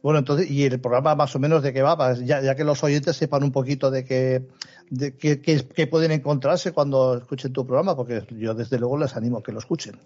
Bueno, 0.02 0.20
entonces, 0.20 0.50
y 0.50 0.64
el 0.64 0.80
programa 0.80 1.14
más 1.14 1.34
o 1.34 1.38
menos 1.38 1.62
de 1.62 1.72
qué 1.72 1.82
va, 1.82 2.14
ya, 2.14 2.54
que 2.54 2.64
los 2.64 2.82
oyentes 2.84 3.16
sepan 3.16 3.42
un 3.42 3.52
poquito 3.52 3.90
de 3.90 4.04
qué 4.04 4.46
de 4.90 5.16
qué, 5.16 5.86
pueden 5.86 6.12
encontrarse 6.12 6.72
cuando 6.72 7.16
escuchen 7.16 7.52
tu 7.52 7.66
programa, 7.66 7.96
porque 7.96 8.22
yo 8.30 8.54
desde 8.54 8.78
luego 8.78 8.98
les 8.98 9.16
animo 9.16 9.38
a 9.38 9.42
que 9.42 9.52
lo 9.52 9.58
escuchen. 9.58 9.98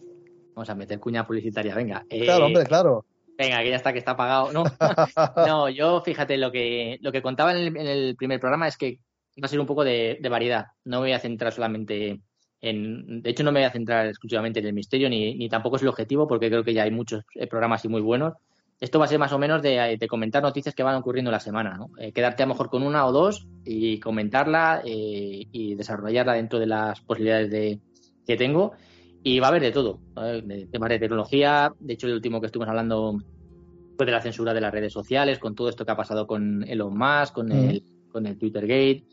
Vamos 0.54 0.70
a 0.70 0.74
meter 0.74 0.98
cuña 0.98 1.26
publicitaria, 1.26 1.74
venga. 1.74 2.06
Claro, 2.08 2.46
hombre, 2.46 2.62
eh, 2.62 2.66
claro. 2.66 3.04
Venga, 3.38 3.62
que 3.62 3.70
ya 3.70 3.76
está, 3.76 3.92
que 3.92 3.98
está 3.98 4.12
apagado. 4.12 4.52
No, 4.52 4.64
no 5.46 5.68
yo 5.68 6.00
fíjate, 6.00 6.36
lo 6.36 6.50
que, 6.50 6.98
lo 7.00 7.12
que 7.12 7.22
contaba 7.22 7.52
en 7.52 7.76
el, 7.76 8.16
primer 8.16 8.40
programa 8.40 8.68
es 8.68 8.76
que 8.76 8.98
va 9.42 9.46
a 9.46 9.48
ser 9.48 9.60
un 9.60 9.66
poco 9.66 9.84
de, 9.84 10.18
variedad. 10.30 10.66
No 10.84 10.98
me 10.98 11.06
voy 11.08 11.12
a 11.12 11.18
centrar 11.18 11.52
solamente 11.52 12.20
en. 12.60 13.22
De 13.22 13.30
hecho, 13.30 13.44
no 13.44 13.52
me 13.52 13.60
voy 13.60 13.66
a 13.66 13.72
centrar 13.72 14.06
exclusivamente 14.06 14.60
en 14.60 14.66
el 14.66 14.72
misterio, 14.72 15.10
ni, 15.10 15.34
ni 15.34 15.48
tampoco 15.48 15.76
es 15.76 15.82
el 15.82 15.88
objetivo, 15.88 16.26
porque 16.26 16.48
creo 16.48 16.64
que 16.64 16.74
ya 16.74 16.84
hay 16.84 16.90
muchos 16.90 17.24
eh, 17.34 17.46
programas 17.46 17.84
y 17.84 17.88
muy 17.88 18.00
buenos. 18.00 18.34
Esto 18.78 18.98
va 18.98 19.06
a 19.06 19.08
ser 19.08 19.18
más 19.18 19.32
o 19.32 19.38
menos 19.38 19.62
de, 19.62 19.98
comentar 20.08 20.42
noticias 20.42 20.74
que 20.74 20.82
van 20.82 20.96
ocurriendo 20.96 21.30
la 21.30 21.40
semana, 21.40 21.78
¿no? 21.78 21.88
Eh, 21.98 22.12
quedarte 22.12 22.42
a 22.42 22.46
lo 22.46 22.52
mejor 22.52 22.68
con 22.68 22.82
una 22.82 23.06
o 23.06 23.12
dos 23.12 23.46
y 23.64 23.98
comentarla 24.00 24.82
eh, 24.84 25.46
y 25.50 25.74
desarrollarla 25.74 26.34
dentro 26.34 26.58
de 26.58 26.66
las 26.66 27.00
posibilidades 27.00 27.50
de, 27.50 27.80
que 28.26 28.36
tengo 28.36 28.72
y 29.26 29.40
va 29.40 29.48
a 29.48 29.50
haber 29.50 29.62
de 29.62 29.72
todo, 29.72 29.98
de 30.14 30.68
temas 30.70 30.88
de 30.88 31.00
tecnología. 31.00 31.74
De 31.80 31.94
hecho, 31.94 32.06
el 32.06 32.12
último 32.12 32.40
que 32.40 32.46
estuvimos 32.46 32.68
hablando 32.68 33.18
fue 33.96 34.06
de 34.06 34.12
la 34.12 34.22
censura 34.22 34.54
de 34.54 34.60
las 34.60 34.72
redes 34.72 34.92
sociales, 34.92 35.40
con 35.40 35.56
todo 35.56 35.68
esto 35.68 35.84
que 35.84 35.90
ha 35.90 35.96
pasado 35.96 36.28
con 36.28 36.62
Elon 36.62 36.96
Musk, 36.96 37.34
con, 37.34 37.50
el, 37.50 37.82
con 38.12 38.24
el 38.24 38.38
Twitter 38.38 38.64
Gate. 38.68 39.04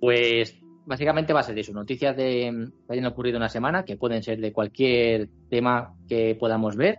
Pues 0.00 0.58
básicamente 0.86 1.32
va 1.32 1.38
a 1.38 1.44
ser 1.44 1.56
eso, 1.56 1.72
noticias 1.72 2.16
de, 2.16 2.68
que 2.84 2.92
hayan 2.92 3.06
ocurrido 3.06 3.36
una 3.36 3.48
semana, 3.48 3.84
que 3.84 3.96
pueden 3.96 4.24
ser 4.24 4.40
de 4.40 4.52
cualquier 4.52 5.28
tema 5.48 5.94
que 6.08 6.34
podamos 6.34 6.74
ver. 6.74 6.98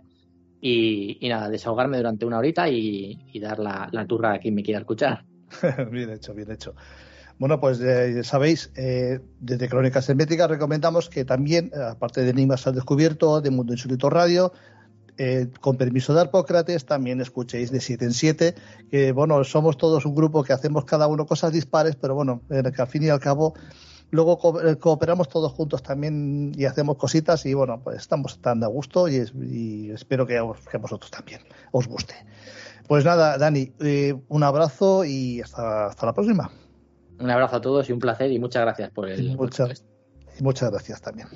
y, 0.62 1.18
nada, 1.28 1.50
desahogarme 1.50 1.98
durante 1.98 2.24
una 2.24 2.38
horita 2.38 2.70
y, 2.70 3.38
dar 3.38 3.58
la, 3.58 4.06
turra 4.08 4.32
a 4.32 4.38
quien 4.38 4.54
me 4.54 4.62
quiera 4.62 4.80
escuchar. 4.80 5.26
bien 5.90 6.08
hecho, 6.08 6.32
bien 6.32 6.50
hecho. 6.50 6.74
Bueno, 7.42 7.58
pues 7.58 7.80
eh, 7.80 8.22
sabéis, 8.22 8.70
eh, 8.76 9.18
desde 9.40 9.68
Crónicas 9.68 10.08
Herméticas 10.08 10.48
recomendamos 10.48 11.08
que 11.08 11.24
también, 11.24 11.72
aparte 11.74 12.22
de 12.22 12.30
Enigmas 12.30 12.68
al 12.68 12.76
Descubierto, 12.76 13.40
de 13.40 13.50
Mundo 13.50 13.72
Insólito 13.72 14.08
Radio, 14.10 14.52
eh, 15.18 15.48
con 15.60 15.76
permiso 15.76 16.14
de 16.14 16.20
Arpócrates, 16.20 16.86
también 16.86 17.20
escuchéis 17.20 17.72
de 17.72 17.80
7 17.80 18.04
en 18.04 18.12
7, 18.12 18.54
que 18.92 19.10
bueno, 19.10 19.42
somos 19.42 19.76
todos 19.76 20.06
un 20.06 20.14
grupo 20.14 20.44
que 20.44 20.52
hacemos 20.52 20.84
cada 20.84 21.08
uno 21.08 21.26
cosas 21.26 21.50
dispares, 21.52 21.96
pero 21.96 22.14
bueno, 22.14 22.42
que 22.48 22.80
al 22.80 22.86
fin 22.86 23.02
y 23.02 23.08
al 23.08 23.18
cabo 23.18 23.54
luego 24.12 24.38
cooperamos 24.78 25.28
todos 25.28 25.50
juntos 25.50 25.82
también 25.82 26.52
y 26.56 26.66
hacemos 26.66 26.96
cositas 26.96 27.44
y 27.44 27.54
bueno, 27.54 27.80
pues 27.82 27.96
estamos 27.96 28.40
tan 28.40 28.62
a 28.62 28.68
gusto 28.68 29.08
y, 29.08 29.90
espero 29.92 30.28
que 30.28 30.38
a, 30.38 30.42
vosotros 30.44 31.10
también 31.10 31.40
os 31.72 31.88
guste. 31.88 32.14
Pues 32.86 33.04
nada, 33.04 33.36
Dani, 33.36 33.72
un 34.28 34.42
abrazo 34.44 35.04
y 35.04 35.40
hasta 35.40 36.06
la 36.06 36.12
próxima. 36.12 36.48
Un 37.18 37.30
abrazo 37.30 37.56
a 37.56 37.60
todos 37.60 37.88
y 37.88 37.92
un 37.92 37.98
placer 37.98 38.30
y 38.30 38.38
muchas 38.38 38.62
gracias 38.62 38.90
por 38.90 39.08
el. 39.08 39.36
Muchas, 39.36 39.84
muchas 40.40 40.70
gracias 40.70 41.00
también. 41.00 41.28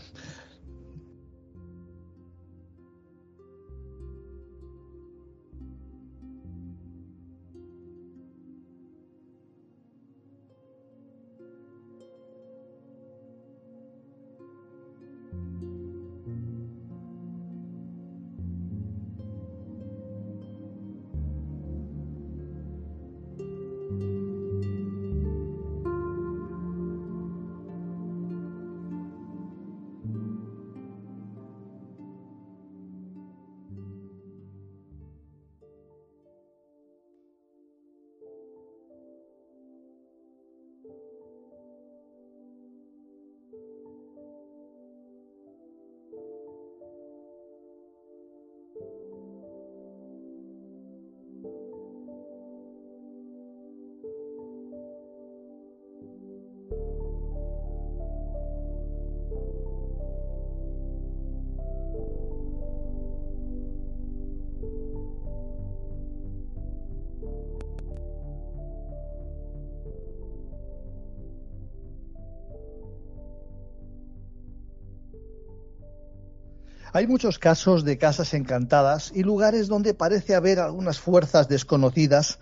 Hay 76.97 77.07
muchos 77.07 77.39
casos 77.39 77.85
de 77.85 77.99
casas 77.99 78.33
encantadas 78.33 79.13
y 79.15 79.23
lugares 79.23 79.69
donde 79.69 79.93
parece 79.93 80.35
haber 80.35 80.59
algunas 80.59 80.99
fuerzas 80.99 81.47
desconocidas 81.47 82.39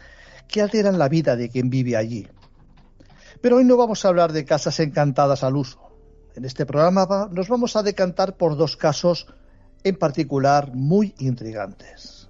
que 0.47 0.62
alteran 0.62 0.97
la 0.97 1.09
vida 1.09 1.35
de 1.35 1.48
quien 1.48 1.70
vive 1.70 1.97
allí. 1.97 2.28
Pero 3.40 3.56
hoy 3.56 3.64
no 3.64 3.76
vamos 3.76 4.05
a 4.05 4.09
hablar 4.10 4.32
de 4.32 4.44
casas 4.44 4.78
encantadas 4.78 5.43
al 5.43 5.56
uso. 5.56 5.81
En 6.36 6.44
este 6.44 6.66
programa 6.66 7.28
nos 7.32 7.48
vamos 7.48 7.74
a 7.74 7.82
decantar 7.82 8.36
por 8.36 8.56
dos 8.56 8.76
casos 8.76 9.26
en 9.82 9.97
particular 9.97 10.72
muy 10.72 11.16
intrigantes. 11.18 12.28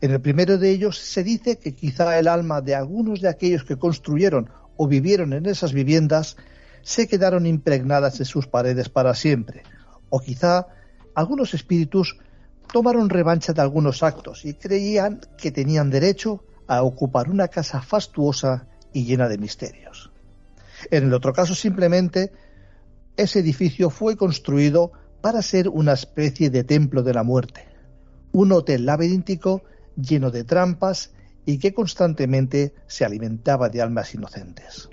En 0.00 0.12
el 0.12 0.20
primero 0.20 0.56
de 0.56 0.70
ellos 0.70 0.98
se 0.98 1.24
dice 1.24 1.58
que 1.58 1.74
quizá 1.74 2.16
el 2.20 2.28
alma 2.28 2.60
de 2.60 2.76
algunos 2.76 3.20
de 3.20 3.28
aquellos 3.28 3.64
que 3.64 3.76
construyeron 3.76 4.50
o 4.76 4.86
vivieron 4.86 5.32
en 5.32 5.46
esas 5.46 5.72
viviendas 5.72 6.36
se 6.82 7.08
quedaron 7.08 7.44
impregnadas 7.44 8.20
en 8.20 8.26
sus 8.26 8.46
paredes 8.46 8.88
para 8.88 9.16
siempre, 9.16 9.64
o 10.10 10.20
quizá 10.20 10.68
algunos 11.14 11.54
espíritus 11.54 12.18
tomaron 12.72 13.08
revancha 13.08 13.52
de 13.52 13.62
algunos 13.62 14.02
actos 14.02 14.44
y 14.44 14.54
creían 14.54 15.20
que 15.36 15.50
tenían 15.50 15.90
derecho 15.90 16.44
a 16.66 16.82
ocupar 16.82 17.30
una 17.30 17.48
casa 17.48 17.80
fastuosa 17.80 18.66
y 18.92 19.04
llena 19.04 19.28
de 19.28 19.38
misterios. 19.38 20.10
En 20.90 21.04
el 21.04 21.14
otro 21.14 21.32
caso, 21.32 21.54
simplemente, 21.54 22.32
ese 23.16 23.40
edificio 23.40 23.90
fue 23.90 24.16
construido 24.16 24.92
para 25.20 25.42
ser 25.42 25.68
una 25.68 25.94
especie 25.94 26.50
de 26.50 26.64
templo 26.64 27.02
de 27.02 27.14
la 27.14 27.22
muerte, 27.22 27.66
un 28.32 28.52
hotel 28.52 28.86
laberíntico 28.86 29.62
lleno 29.96 30.30
de 30.30 30.44
trampas 30.44 31.12
y 31.44 31.58
que 31.58 31.74
constantemente 31.74 32.74
se 32.86 33.04
alimentaba 33.04 33.68
de 33.70 33.82
almas 33.82 34.14
inocentes. 34.14 34.88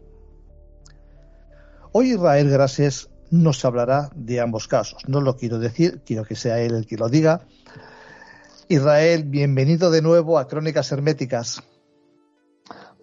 Hoy 1.91 2.13
Israel 2.13 2.49
Grases 2.49 3.09
nos 3.41 3.65
hablará 3.65 4.09
de 4.15 4.39
ambos 4.39 4.67
casos. 4.67 5.03
No 5.07 5.21
lo 5.21 5.35
quiero 5.35 5.59
decir, 5.59 6.01
quiero 6.05 6.23
que 6.23 6.35
sea 6.35 6.59
él 6.59 6.73
el 6.73 6.85
que 6.85 6.97
lo 6.97 7.09
diga. 7.09 7.41
Israel, 8.67 9.25
bienvenido 9.25 9.91
de 9.91 10.01
nuevo 10.01 10.39
a 10.39 10.47
Crónicas 10.47 10.91
Herméticas. 10.91 11.61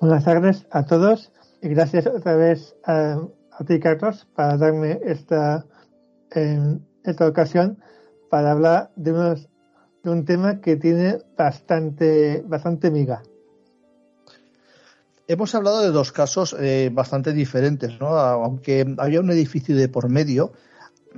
Buenas 0.00 0.24
tardes 0.24 0.66
a 0.70 0.84
todos 0.84 1.32
y 1.60 1.68
gracias 1.68 2.06
otra 2.06 2.34
vez 2.34 2.74
a, 2.84 3.20
ti, 3.66 3.78
Carlos, 3.78 4.26
para 4.34 4.56
darme 4.56 4.98
esta, 5.04 5.64
esta 6.30 7.26
ocasión 7.26 7.78
para 8.30 8.52
hablar 8.52 8.90
de, 8.96 9.12
de 10.02 10.10
un 10.10 10.24
tema 10.24 10.60
que 10.60 10.76
tiene 10.76 11.18
bastante, 11.36 12.42
bastante 12.46 12.90
miga. 12.90 13.22
Hemos 15.28 15.55
hablado 15.55 15.82
de 15.82 15.90
dos 15.90 16.12
casos 16.12 16.55
eh, 16.59 16.90
bastante 16.93 17.32
diferentes, 17.32 17.99
¿no? 18.01 18.09
Aunque 18.09 18.94
había 18.99 19.20
un 19.20 19.31
edificio 19.31 19.77
de 19.77 19.89
por 19.89 20.09
medio, 20.09 20.53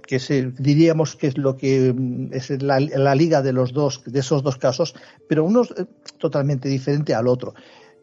que 0.02 0.18
diríamos 0.59 1.16
que 1.16 1.28
es 1.28 1.39
lo 1.39 1.56
que 1.56 1.93
mm, 1.93 2.32
es 2.32 2.62
la, 2.62 3.14
liga 3.14 3.43
de 3.43 3.52
los 3.52 3.72
dos, 3.72 4.02
de 4.05 4.20
esos 4.20 4.43
dos 4.43 4.56
casos, 4.56 4.94
pero 5.28 5.44
uno 5.44 5.62
es 5.62 5.70
eh, 5.70 5.86
totalmente 6.18 6.68
diferente 6.68 7.14
al 7.14 7.28
otro. 7.28 7.55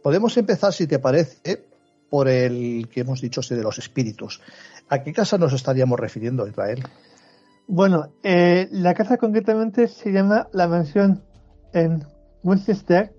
Podemos 0.01 0.35
empezar, 0.37 0.73
si 0.73 0.87
te 0.87 0.99
parece, 0.99 1.65
por 2.09 2.27
el 2.27 2.89
que 2.89 3.01
hemos 3.01 3.21
dicho, 3.21 3.41
de 3.41 3.61
los 3.61 3.77
espíritus. 3.77 4.41
¿A 4.89 5.03
qué 5.03 5.13
casa 5.13 5.37
nos 5.37 5.53
estaríamos 5.53 5.99
refiriendo, 5.99 6.47
Israel? 6.47 6.83
Bueno, 7.67 8.11
eh, 8.23 8.67
la 8.71 8.93
casa 8.93 9.17
concretamente 9.17 9.87
se 9.87 10.11
llama 10.11 10.47
la 10.51 10.67
mansión 10.67 11.23
en 11.73 12.03
Winchester, 12.43 13.13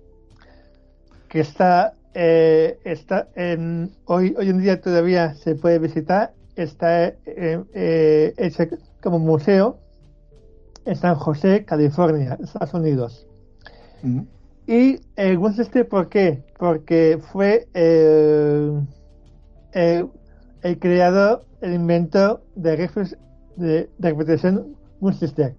que 1.29 1.39
está 1.39 1.95
eh, 2.13 2.79
está 2.83 3.27
en, 3.35 3.91
hoy, 4.05 4.35
hoy 4.37 4.49
en 4.49 4.59
día 4.59 4.81
todavía 4.81 5.33
se 5.35 5.55
puede 5.55 5.79
visitar, 5.79 6.33
está 6.55 7.07
eh, 7.07 7.63
eh, 7.73 8.33
hecho 8.37 8.63
como 9.01 9.19
museo 9.19 9.79
en 10.85 10.95
San 10.95 11.15
José, 11.15 11.65
California, 11.65 12.37
Estados 12.41 12.73
Unidos. 12.73 13.27
Mm. 14.01 14.21
Y 14.67 14.99
eh, 15.17 15.37
Winchester, 15.37 15.87
¿por 15.87 16.09
qué? 16.09 16.43
Porque 16.57 17.19
fue 17.31 17.67
el 17.73 18.87
creador, 20.79 21.45
el 21.61 21.73
inventor 21.73 22.43
de, 22.55 22.89
de, 23.57 23.89
de 23.97 24.09
repetición 24.09 24.75
Winchester, 25.01 25.55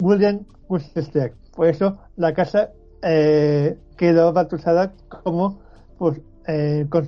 William 0.00 0.44
Winchester. 0.68 1.34
Por 1.54 1.68
eso 1.68 1.98
la 2.16 2.34
casa 2.34 2.70
quedó 3.96 4.32
bautizada 4.32 4.94
como 5.24 5.60
pues, 5.98 6.20
eh, 6.46 6.86
con, 6.88 7.06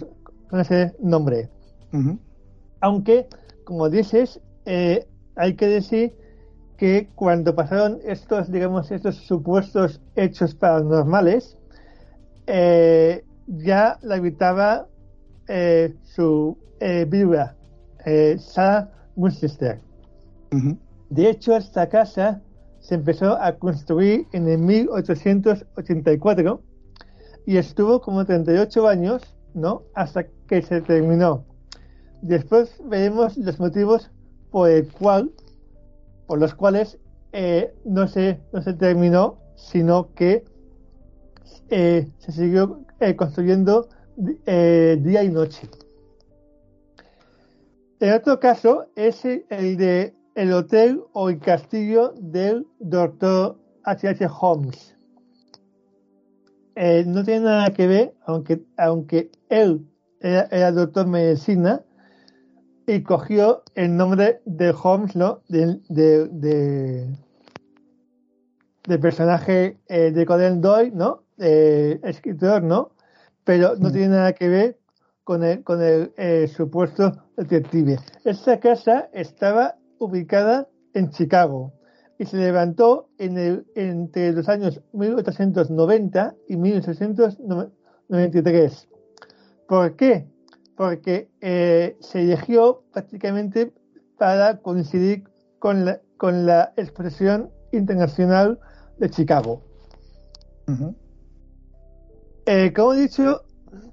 ese 0.52 0.94
nombre. 1.00 1.48
Aunque, 2.80 3.26
como 3.64 3.88
dices, 3.88 4.38
eh, 4.66 5.06
hay 5.34 5.54
que 5.54 5.66
decir 5.66 6.14
que 6.76 7.08
cuando 7.14 7.54
pasaron 7.54 8.00
estos, 8.04 8.52
digamos, 8.52 8.90
estos 8.90 9.16
supuestos 9.16 10.02
hechos 10.14 10.54
paranormales, 10.54 11.56
eh, 12.46 13.24
ya 13.46 13.98
la 14.02 14.16
habitaba 14.16 14.88
su 16.02 16.58
viuda, 17.08 17.56
Sarah 18.38 18.90
Winchester. 19.14 19.80
De 21.08 21.30
hecho, 21.30 21.56
esta 21.56 21.88
casa 21.88 22.42
se 22.80 22.96
empezó 22.96 23.40
a 23.40 23.52
construir 23.52 24.26
en 24.32 24.48
el 24.48 24.58
1884 24.58 26.60
y 27.46 27.56
estuvo 27.56 28.00
como 28.00 28.26
38 28.26 28.88
años, 28.88 29.22
¿no? 29.54 29.84
Hasta 29.94 30.26
que 30.48 30.60
se 30.62 30.82
terminó. 30.82 31.44
Después 32.20 32.76
veremos 32.84 33.36
los 33.38 33.58
motivos 33.60 34.10
por 34.50 34.68
el 34.68 34.90
cual, 34.92 35.30
por 36.26 36.40
los 36.40 36.54
cuales 36.54 36.98
eh, 37.32 37.72
no 37.84 38.08
se 38.08 38.40
no 38.52 38.62
se 38.62 38.72
terminó 38.74 39.38
sino 39.56 40.12
que 40.14 40.44
eh, 41.70 42.08
se 42.18 42.32
siguió 42.32 42.80
eh, 43.00 43.16
construyendo 43.16 43.88
día 44.16 45.22
y 45.22 45.28
noche. 45.28 45.68
El 48.00 48.14
otro 48.14 48.40
caso 48.40 48.86
es 48.96 49.24
el 49.24 49.76
de 49.76 50.14
el 50.34 50.52
hotel 50.52 51.02
o 51.12 51.30
el 51.30 51.38
castillo 51.38 52.12
del 52.18 52.66
doctor 52.78 53.58
H.H. 53.84 54.26
Holmes. 54.40 54.95
No 56.76 57.24
tiene 57.24 57.40
nada 57.40 57.70
que 57.70 57.86
ver, 57.86 58.14
aunque, 58.26 58.62
aunque 58.76 59.30
él 59.48 59.86
era, 60.20 60.72
doctor 60.72 61.06
medicina 61.06 61.82
y 62.86 63.02
cogió 63.02 63.62
el 63.74 63.96
nombre 63.96 64.40
de 64.44 64.74
Holmes, 64.80 65.16
¿no? 65.16 65.40
De, 65.48 65.80
de, 65.88 66.28
de, 68.86 68.98
personaje 68.98 69.78
de 69.88 70.26
Conan 70.26 70.60
Doyle, 70.60 70.94
¿no? 70.94 71.24
escritor, 71.38 72.62
¿no? 72.62 72.92
Pero 73.44 73.76
no 73.76 73.88
mm. 73.88 73.92
tiene 73.92 74.08
nada 74.08 74.32
que 74.32 74.48
ver 74.48 74.78
con 75.26 75.42
el, 75.42 75.64
con 75.64 75.82
el 75.82 76.12
eh, 76.16 76.46
supuesto 76.46 77.12
detective. 77.36 77.98
Esta 78.24 78.60
casa 78.60 79.08
estaba 79.12 79.74
ubicada 79.98 80.68
en 80.94 81.10
Chicago 81.10 81.72
y 82.18 82.24
se 82.24 82.36
levantó 82.36 83.08
en 83.18 83.38
el, 83.38 83.66
entre 83.74 84.32
los 84.32 84.48
años 84.48 84.80
1890 84.92 86.34
y 86.48 86.56
1893. 86.56 88.88
¿Por 89.68 89.96
qué? 89.96 90.26
Porque 90.76 91.28
eh, 91.40 91.96
se 92.00 92.22
eligió 92.22 92.84
prácticamente 92.92 93.72
para 94.18 94.58
coincidir 94.58 95.24
con 95.58 95.84
la, 95.84 96.00
con 96.16 96.46
la 96.46 96.72
expresión 96.76 97.50
internacional 97.72 98.60
de 98.98 99.10
Chicago. 99.10 99.62
Eh, 102.46 102.72
como 102.74 102.94
he 102.94 103.00
dicho, 103.00 103.42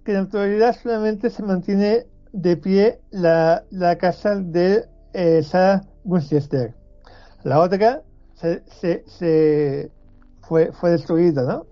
que 0.04 0.12
en 0.12 0.18
la 0.18 0.24
actualidad 0.24 0.76
solamente 0.82 1.30
se 1.30 1.44
mantiene 1.44 2.08
de 2.32 2.58
pie 2.58 3.00
la, 3.12 3.64
la 3.70 3.98
casa 3.98 4.36
de 4.36 4.86
eh, 5.14 5.44
Sarah 5.44 5.84
Winchester. 6.04 6.74
La 7.44 7.60
otra 7.60 8.04
se, 8.36 8.64
se, 8.68 9.04
se 9.08 9.92
fue, 10.42 10.72
fue 10.72 10.92
destruida, 10.92 11.44
¿no? 11.44 11.66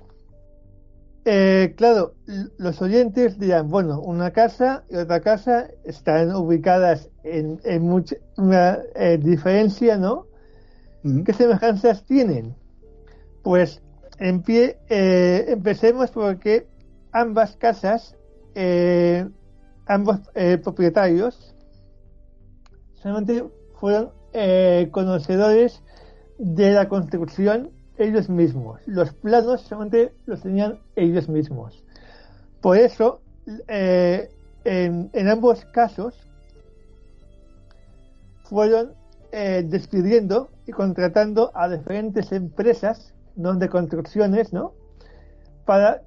Eh, 1.24 1.76
claro, 1.78 2.16
los 2.58 2.82
oyentes 2.82 3.38
dirán, 3.38 3.70
bueno, 3.70 4.00
una 4.00 4.32
casa 4.32 4.84
y 4.90 4.96
otra 4.96 5.22
casa 5.22 5.68
están 5.84 6.34
ubicadas 6.36 7.10
en, 7.24 7.60
en 7.64 7.84
mucha 7.84 8.16
una 8.38 8.80
eh, 8.96 9.20
diferencia, 9.22 9.98
¿no? 9.98 10.26
¿Qué 11.26 11.34
semejanzas 11.34 12.06
tienen? 12.06 12.56
Pues 13.44 13.82
en 14.22 14.44
pie, 14.44 14.78
eh, 14.90 15.46
empecemos 15.48 16.12
porque 16.12 16.68
ambas 17.12 17.56
casas, 17.56 18.16
eh, 18.54 19.28
ambos 19.88 20.20
eh, 20.36 20.60
propietarios, 20.64 21.56
solamente 22.94 23.44
fueron 23.80 24.12
conocedores 24.92 25.84
de 26.42 26.72
la 26.72 26.90
construcción 26.90 27.70
ellos 27.98 28.30
mismos. 28.30 28.82
Los 28.88 29.14
planos 29.14 29.62
solamente 29.62 30.12
los 30.26 30.42
tenían 30.42 30.80
ellos 30.96 31.30
mismos. 31.30 31.84
Por 32.62 32.78
eso, 32.78 33.22
en, 33.68 35.10
en, 35.14 35.28
ambos 35.30 35.66
casos, 35.66 36.16
fueron 38.44 38.94
despidiendo 39.32 40.50
y 40.68 40.72
contratando 40.72 41.52
a 41.54 41.70
diferentes 41.70 42.32
empresas 42.32 43.14
¿no? 43.36 43.54
de 43.56 43.70
construcciones, 43.70 44.52
¿no? 44.52 44.74
Para 45.66 46.02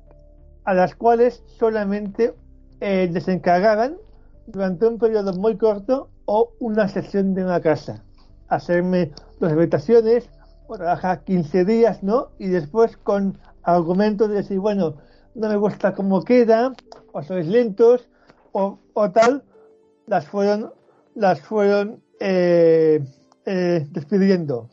a 0.65 0.75
las 0.75 0.95
cuales 0.95 1.43
solamente 1.59 2.35
eh, 2.81 3.09
desencargaban 3.11 3.97
durante 4.47 4.87
un 4.87 4.99
periodo 4.99 5.33
muy 5.35 5.57
corto 5.57 6.09
o 6.27 6.53
una 6.59 6.89
sesión 6.89 7.35
de 7.35 7.45
una 7.45 7.61
casa. 7.61 8.04
Hacerme 8.49 9.13
dos 9.41 9.53
habitaciones 9.53 10.29
o 10.67 10.77
trabajar 10.77 11.25
15 11.25 11.65
días, 11.65 12.03
¿no? 12.03 12.29
Y 12.39 12.49
después 12.49 12.97
con 12.97 13.39
argumentos 13.63 14.29
de 14.29 14.37
decir, 14.37 14.59
bueno, 14.59 14.97
no 15.35 15.49
me 15.49 15.57
gusta 15.57 15.95
cómo 15.95 16.23
queda, 16.23 16.73
o 17.13 17.23
sois 17.23 17.47
lentos, 17.47 18.09
o, 18.53 18.79
o 18.93 19.11
tal, 19.11 19.43
las 20.07 20.27
fueron, 20.27 20.73
las 21.15 21.41
fueron 21.41 22.03
eh, 22.21 23.05
eh, 23.47 23.87
despidiendo. 23.91 24.69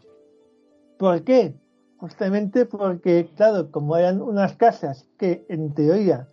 ¿Por 0.98 1.23
qué? 1.23 1.56
justamente 2.02 2.65
porque, 2.65 3.30
claro, 3.35 3.69
como 3.69 3.95
eran 3.95 4.23
unas 4.23 4.56
casas 4.56 5.07
que 5.19 5.45
en 5.49 5.72
teoría 5.76 6.27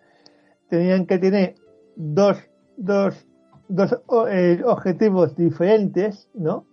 tenían 0.70 1.04
que 1.06 1.18
tener 1.18 1.56
dos, 1.94 2.38
dos, 2.78 3.26
dos 3.68 4.00
eh, 4.30 4.62
objetivos 4.64 5.36
diferentes, 5.36 6.30
¿no? 6.32 6.64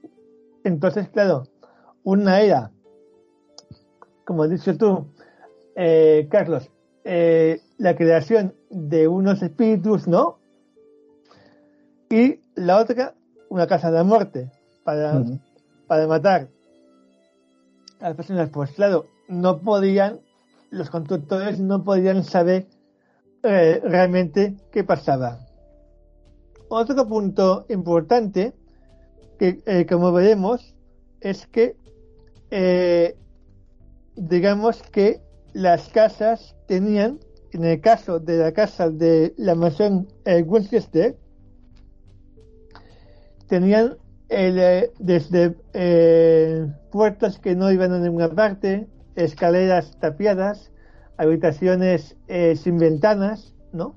Entonces, 0.66 1.08
claro, 1.10 1.44
una 2.04 2.42
era, 2.42 2.72
como 4.26 4.44
has 4.44 4.50
dicho 4.50 4.76
tú, 4.76 5.06
eh, 5.76 6.28
Carlos, 6.32 6.72
eh, 7.04 7.62
la 7.78 7.96
creación 7.96 8.56
de 8.72 9.08
unos 9.08 9.44
espíritus, 9.44 10.08
¿no? 10.08 10.40
Y 12.10 12.40
la 12.56 12.80
otra, 12.80 13.14
una 13.50 13.68
casa 13.68 13.92
de 13.92 14.04
muerte 14.04 14.52
para, 14.84 15.22
para 15.86 16.08
matar 16.08 16.50
a 18.00 18.08
las 18.10 18.16
personas, 18.16 18.50
pues 18.50 18.72
claro, 18.72 19.06
no 19.28 19.60
podían, 19.60 20.20
los 20.72 20.90
constructores 20.90 21.60
no 21.60 21.84
podían 21.84 22.24
saber 22.24 22.66
eh, 23.44 23.82
realmente 23.84 24.58
qué 24.72 24.84
pasaba. 24.84 25.46
Otro 26.70 27.08
punto 27.08 27.68
importante, 27.70 28.56
que 29.38 29.62
eh, 29.66 29.86
como 29.86 30.12
veremos, 30.12 30.76
es 31.22 31.48
que 31.48 31.76
eh, 32.52 33.16
digamos 34.16 34.82
que 34.92 35.22
las 35.54 35.90
casas 35.90 36.56
tenían, 36.68 37.20
en 37.52 37.64
el 37.64 37.82
caso 37.82 38.20
de 38.20 38.38
la 38.38 38.52
casa 38.52 38.90
de 38.90 39.34
la 39.38 39.56
mansión 39.56 40.08
Winchester, 40.46 41.18
tenían 43.48 43.98
el, 44.30 44.92
desde 45.00 45.56
puertas 46.92 47.40
que 47.40 47.56
no 47.56 47.72
iban 47.72 47.94
a 47.94 48.00
ninguna 48.00 48.30
parte, 48.30 48.88
escaleras 49.16 49.98
tapiadas, 50.00 50.72
habitaciones 51.18 52.16
eh, 52.28 52.56
sin 52.56 52.78
ventanas, 52.78 53.54
¿no? 53.72 53.96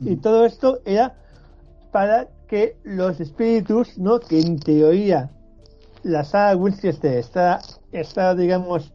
Y 0.00 0.16
todo 0.16 0.46
esto 0.46 0.80
era 0.84 1.16
para 1.92 2.28
que 2.50 2.76
los 2.82 3.20
espíritus, 3.20 3.96
¿no? 3.96 4.18
Que 4.18 4.40
en 4.40 4.58
teoría 4.58 5.30
la 6.02 6.24
saga 6.24 6.56
Winchester 6.56 7.16
está, 7.16 7.60
está 7.92 8.34
digamos, 8.34 8.92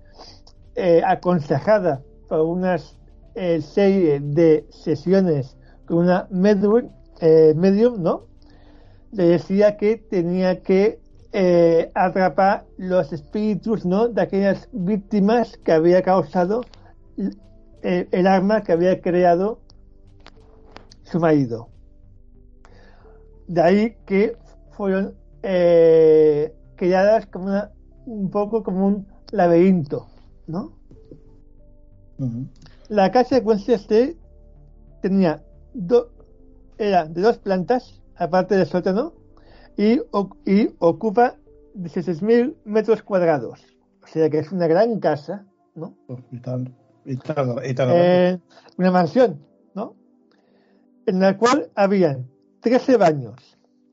eh, 0.75 1.01
aconsejada 1.05 2.01
por 2.27 2.41
una 2.41 2.75
eh, 3.35 3.61
serie 3.61 4.19
de 4.19 4.65
sesiones 4.69 5.55
con 5.85 5.99
una 5.99 6.27
medium, 6.29 6.89
medium, 7.55 8.03
¿no? 8.03 8.25
Le 9.11 9.27
decía 9.27 9.77
que 9.77 9.95
tenía 9.95 10.61
que 10.61 10.99
eh, 11.37 11.91
atrapar 11.95 12.65
los 12.77 13.11
espíritus 13.11 13.85
¿no? 13.85 14.07
de 14.07 14.21
aquellas 14.21 14.69
víctimas 14.71 15.57
que 15.65 15.73
había 15.73 16.01
causado 16.01 16.61
eh, 17.83 18.07
el, 18.09 18.25
arma 18.25 18.63
que 18.63 18.71
había 18.71 19.01
creado 19.01 19.59
su 21.03 21.19
marido. 21.19 21.67
De 23.47 23.61
ahí 23.61 23.97
que 24.05 24.37
fueron 24.71 25.15
eh, 25.43 26.53
creadas 26.75 27.25
como 27.27 27.51
un 28.05 28.29
poco 28.29 28.63
como 28.63 28.87
un 28.87 29.07
laberinto, 29.31 30.07
¿no? 30.47 30.73
La 32.87 33.11
casa 33.11 33.39
de 33.39 33.45
Winchester 33.45 34.15
tenía 35.01 35.43
era 36.77 37.05
de 37.05 37.21
dos 37.21 37.37
plantas, 37.37 38.01
aparte 38.15 38.55
del 38.55 38.67
sótano, 38.67 39.13
y, 39.77 40.01
y 40.45 40.75
ocupa 40.79 41.35
16.000 41.75 42.55
metros 42.65 43.03
cuadrados. 43.03 43.61
O 44.03 44.07
sea 44.07 44.29
que 44.29 44.39
es 44.39 44.51
una 44.51 44.67
gran 44.67 44.99
casa, 44.99 45.45
¿no? 45.73 45.95
Y 46.31 46.39
tal, 46.39 46.73
y 47.05 47.75
eh, 47.77 48.39
una 48.77 48.91
mansión, 48.91 49.39
¿no? 49.73 49.95
En 51.05 51.19
la 51.19 51.37
cual 51.37 51.69
habían 51.75 52.27
13 52.65 52.97
baños, 52.97 53.35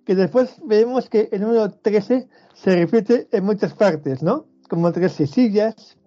que 0.07 0.15
después 0.15 0.57
vemos 0.65 1.11
que 1.11 1.29
el 1.31 1.43
número 1.43 1.71
13 1.71 2.27
se 2.55 2.75
repite 2.75 3.29
en 3.31 3.45
muchas 3.45 3.75
partes, 3.75 4.23
¿no? 4.23 4.47
Como 4.67 4.91
13 4.91 5.27
sillas, 5.27 5.99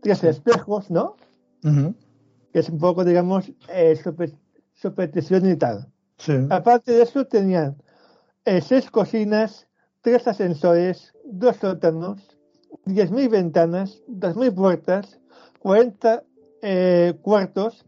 13 0.00 0.30
espejos, 0.30 0.90
¿no? 0.90 1.14
Que 2.52 2.58
es 2.58 2.68
un 2.70 2.80
poco, 2.80 3.04
digamos, 3.04 3.52
eh, 3.68 3.96
superstición 4.74 5.48
y 5.48 5.54
tal. 5.54 5.86
Sí. 6.16 6.32
Aparte 6.50 6.90
de 6.90 7.02
eso, 7.02 7.24
tenían 7.24 7.80
eh, 8.44 8.62
seis 8.62 8.90
cocinas, 8.90 9.68
tres 10.00 10.26
ascensores, 10.26 11.14
dos 11.24 11.54
sótanos, 11.54 12.36
diez 12.84 13.12
mil 13.12 13.28
ventanas, 13.28 14.02
dos 14.08 14.34
mil 14.34 14.52
puertas, 14.52 15.20
40 15.60 16.24
eh, 16.62 17.14
cuartos, 17.22 17.86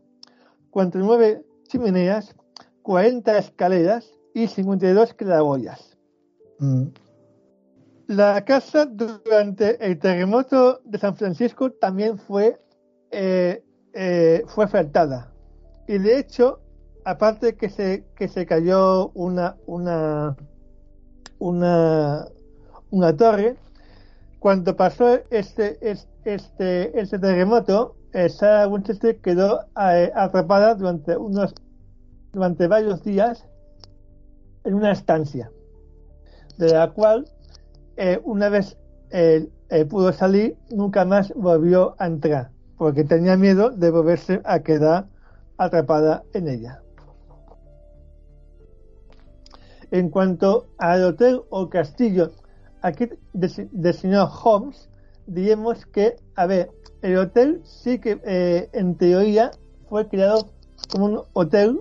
49 0.70 1.44
chimeneas, 1.66 2.36
40 2.82 3.36
escaleras 3.36 4.19
y 4.34 4.46
52 4.46 5.14
claraboyas. 5.14 5.96
Mm. 6.58 6.88
La 8.08 8.44
casa 8.44 8.86
durante 8.86 9.84
el 9.84 9.98
terremoto 9.98 10.80
de 10.84 10.98
San 10.98 11.16
Francisco 11.16 11.70
también 11.70 12.18
fue, 12.18 12.60
eh, 13.10 13.62
eh, 13.94 14.42
fue 14.48 14.64
afectada. 14.64 15.32
Y 15.86 15.98
de 15.98 16.18
hecho, 16.18 16.60
aparte 17.04 17.56
que 17.56 17.68
se, 17.68 18.04
que 18.16 18.28
se 18.28 18.46
cayó 18.46 19.10
una, 19.14 19.56
una, 19.66 20.36
una, 21.38 22.26
una 22.90 23.16
torre, 23.16 23.56
cuando 24.40 24.74
pasó 24.74 25.20
este, 25.30 25.78
este, 26.24 27.00
este 27.00 27.18
terremoto, 27.18 27.96
eh, 28.12 28.28
Sarah 28.28 28.66
Winchester 28.66 29.20
quedó 29.20 29.66
eh, 29.80 30.10
atrapada 30.14 30.74
durante 30.74 31.16
unos 31.16 31.54
durante 32.32 32.66
varios 32.66 33.02
días 33.02 33.44
en 34.64 34.74
una 34.74 34.92
estancia, 34.92 35.50
de 36.58 36.72
la 36.72 36.90
cual 36.90 37.28
eh, 37.96 38.20
una 38.24 38.48
vez 38.48 38.76
pudo 39.88 40.12
salir, 40.12 40.56
nunca 40.70 41.04
más 41.04 41.32
volvió 41.34 41.96
a 41.98 42.06
entrar, 42.06 42.50
porque 42.78 43.02
tenía 43.02 43.36
miedo 43.36 43.70
de 43.70 43.90
volverse 43.90 44.40
a 44.44 44.60
quedar 44.60 45.06
atrapada 45.58 46.22
en 46.32 46.48
ella. 46.48 46.80
En 49.90 50.08
cuanto 50.08 50.68
al 50.78 51.02
hotel 51.04 51.42
o 51.50 51.68
castillo 51.68 52.30
aquí 52.82 53.08
del 53.32 53.94
señor 53.94 54.28
Holmes, 54.42 54.88
digamos 55.26 55.84
que, 55.86 56.16
a 56.36 56.46
ver, 56.46 56.70
el 57.02 57.16
hotel 57.16 57.60
sí 57.64 57.98
que 57.98 58.20
eh, 58.24 58.68
en 58.72 58.94
teoría 58.96 59.50
fue 59.88 60.08
creado 60.08 60.50
como 60.92 61.04
un 61.06 61.22
hotel 61.32 61.80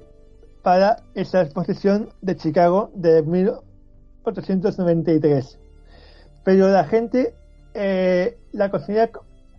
para 0.61 0.97
esa 1.15 1.41
exposición 1.41 2.09
de 2.21 2.35
Chicago 2.35 2.91
de 2.95 3.23
1893. 3.23 5.59
Pero 6.43 6.69
la 6.69 6.83
gente 6.85 7.33
eh, 7.73 8.37
la, 8.51 8.69
conocía, 8.71 9.09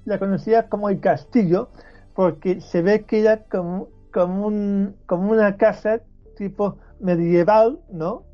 la 0.04 0.18
conocía 0.18 0.68
como 0.68 0.88
el 0.88 1.00
castillo 1.00 1.70
porque 2.14 2.60
se 2.60 2.82
ve 2.82 3.04
que 3.04 3.20
era 3.20 3.44
como, 3.44 3.88
como, 4.12 4.46
un, 4.46 4.96
como 5.06 5.30
una 5.30 5.56
casa 5.56 6.00
tipo 6.36 6.76
medieval, 7.00 7.80
¿no? 7.90 8.24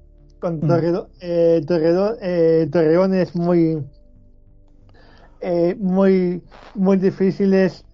Con 0.41 0.61
mm. 0.61 1.07
eh, 1.21 2.69
torreones 2.71 3.35
muy 3.35 3.83
eh, 5.49 5.77
muy, 5.79 6.43
muy 6.75 6.97
difíciles 6.97 7.85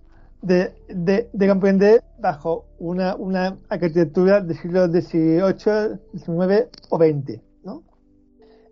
de, 0.43 0.74
de, 0.89 1.48
comprender 1.48 2.02
bajo 2.19 2.66
una, 2.78 3.14
una 3.16 3.56
arquitectura 3.69 4.40
del 4.40 4.56
siglo 4.56 4.86
XVIII, 4.86 5.98
XIX 6.14 6.69
o 6.90 6.98
XX. 6.98 7.40
¿no? 7.64 7.82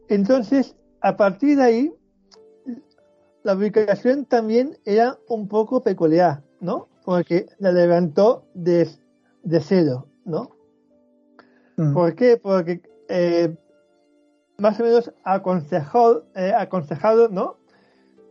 Entonces, 0.08 0.76
a 1.00 1.16
partir 1.16 1.56
de 1.56 1.62
ahí, 1.62 1.94
la 3.42 3.54
ubicación 3.54 4.26
también 4.26 4.76
era 4.84 5.18
un 5.28 5.48
poco 5.48 5.82
peculiar, 5.82 6.42
¿no? 6.60 6.88
Porque 7.04 7.46
la 7.58 7.72
levantó 7.72 8.44
de, 8.52 8.88
de 9.42 9.60
cero, 9.60 10.06
¿no? 10.26 10.50
Mm. 11.76 11.94
¿Por 11.94 12.14
qué? 12.14 12.36
Porque 12.36 12.82
eh, 13.08 13.56
más 14.58 14.78
o 14.78 14.84
menos 14.84 15.10
aconsejado, 15.24 16.26
eh, 16.34 16.52
aconsejado, 16.54 17.28
¿no? 17.28 17.60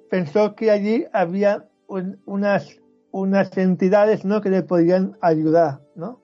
pensó 0.09 0.55
que 0.55 0.71
allí 0.71 1.05
había 1.13 1.67
unas, 2.25 2.78
unas 3.11 3.55
entidades 3.57 4.25
¿no? 4.25 4.41
que 4.41 4.49
le 4.49 4.63
podían 4.63 5.17
ayudar. 5.21 5.81
¿no? 5.95 6.19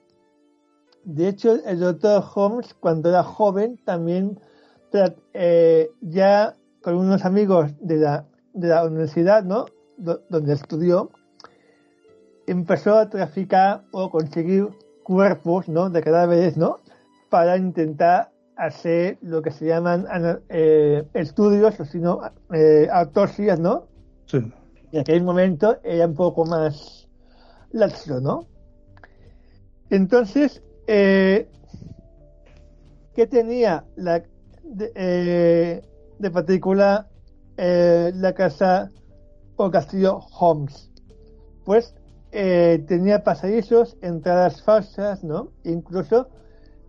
De 1.04 1.28
hecho, 1.28 1.58
el 1.66 1.80
doctor 1.80 2.24
Holmes, 2.34 2.74
cuando 2.80 3.10
era 3.10 3.24
joven, 3.24 3.80
también 3.86 4.40
eh, 5.34 5.90
ya 6.02 6.56
con 6.82 6.96
unos 6.96 7.26
amigos 7.26 7.72
de 7.82 7.98
la, 7.98 8.26
de 8.54 8.68
la 8.68 8.86
universidad, 8.86 9.44
¿no? 9.44 9.66
donde 9.98 10.54
estudió, 10.54 11.10
empezó 12.48 12.98
a 12.98 13.10
traficar 13.10 13.84
o 13.92 14.10
conseguir 14.10 14.70
cuerpos, 15.04 15.70
¿no? 15.70 15.90
De 15.90 16.02
cadáveres, 16.02 16.58
¿no? 16.58 16.80
Para 17.30 17.58
intentar 17.58 18.32
hacer 18.56 19.18
lo 19.22 19.42
que 19.42 19.52
se 19.52 19.66
llaman 19.66 20.06
eh, 20.50 21.08
estudios, 21.14 21.80
o 21.80 21.86
sino 21.86 22.22
eh, 22.54 22.88
autopsias, 22.92 23.60
¿no? 23.60 23.88
Sí. 24.26 24.40
En 24.96 25.02
aquel 25.02 25.24
momento 25.24 25.78
era 25.84 26.06
un 26.06 26.16
poco 26.16 26.46
más 26.46 27.10
laxo, 27.74 28.22
¿no? 28.22 28.48
Entonces, 29.90 30.64
eh, 30.88 31.50
¿qué 33.14 33.28
tenía 33.28 33.84
la, 33.98 34.24
de, 34.64 34.94
eh, 34.96 35.82
particular 36.32 37.10
la 37.58 38.34
casa 38.36 38.90
o 39.58 39.70
castillo 39.70 40.22
Holmes? 40.40 40.90
Pues 41.66 41.94
tenía 42.32 43.22
pasadizos, 43.22 43.98
entradas 44.02 44.62
falsas, 44.62 45.26
¿no? 45.26 45.52
Incluso 45.66 46.30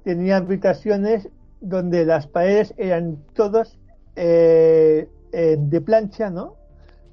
tenía 0.04 0.36
habitaciones 0.36 1.28
donde 1.60 2.04
las 2.04 2.28
paredes 2.28 2.72
eran 2.76 3.16
todas 3.34 3.76
eh, 4.14 5.08
eh, 5.32 5.56
de 5.58 5.80
plancha, 5.80 6.30
¿no? 6.30 6.65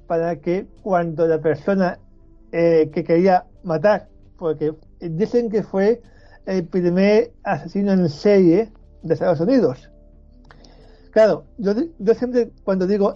Para 0.06 0.36
que 0.36 0.66
cuando 0.82 1.26
la 1.26 1.40
persona 1.40 1.98
eh, 2.52 2.90
que 2.92 3.04
quería 3.04 3.46
matar, 3.62 4.08
porque 4.38 4.74
dicen 5.00 5.50
que 5.50 5.62
fue 5.62 6.02
el 6.46 6.66
primer 6.66 7.32
asesino 7.42 7.92
en 7.92 8.08
serie 8.08 8.70
de 9.02 9.14
Estados 9.14 9.40
Unidos. 9.40 9.90
Claro, 11.10 11.44
yo, 11.58 11.72
yo 11.98 12.14
siempre 12.14 12.50
cuando 12.64 12.86
digo, 12.86 13.14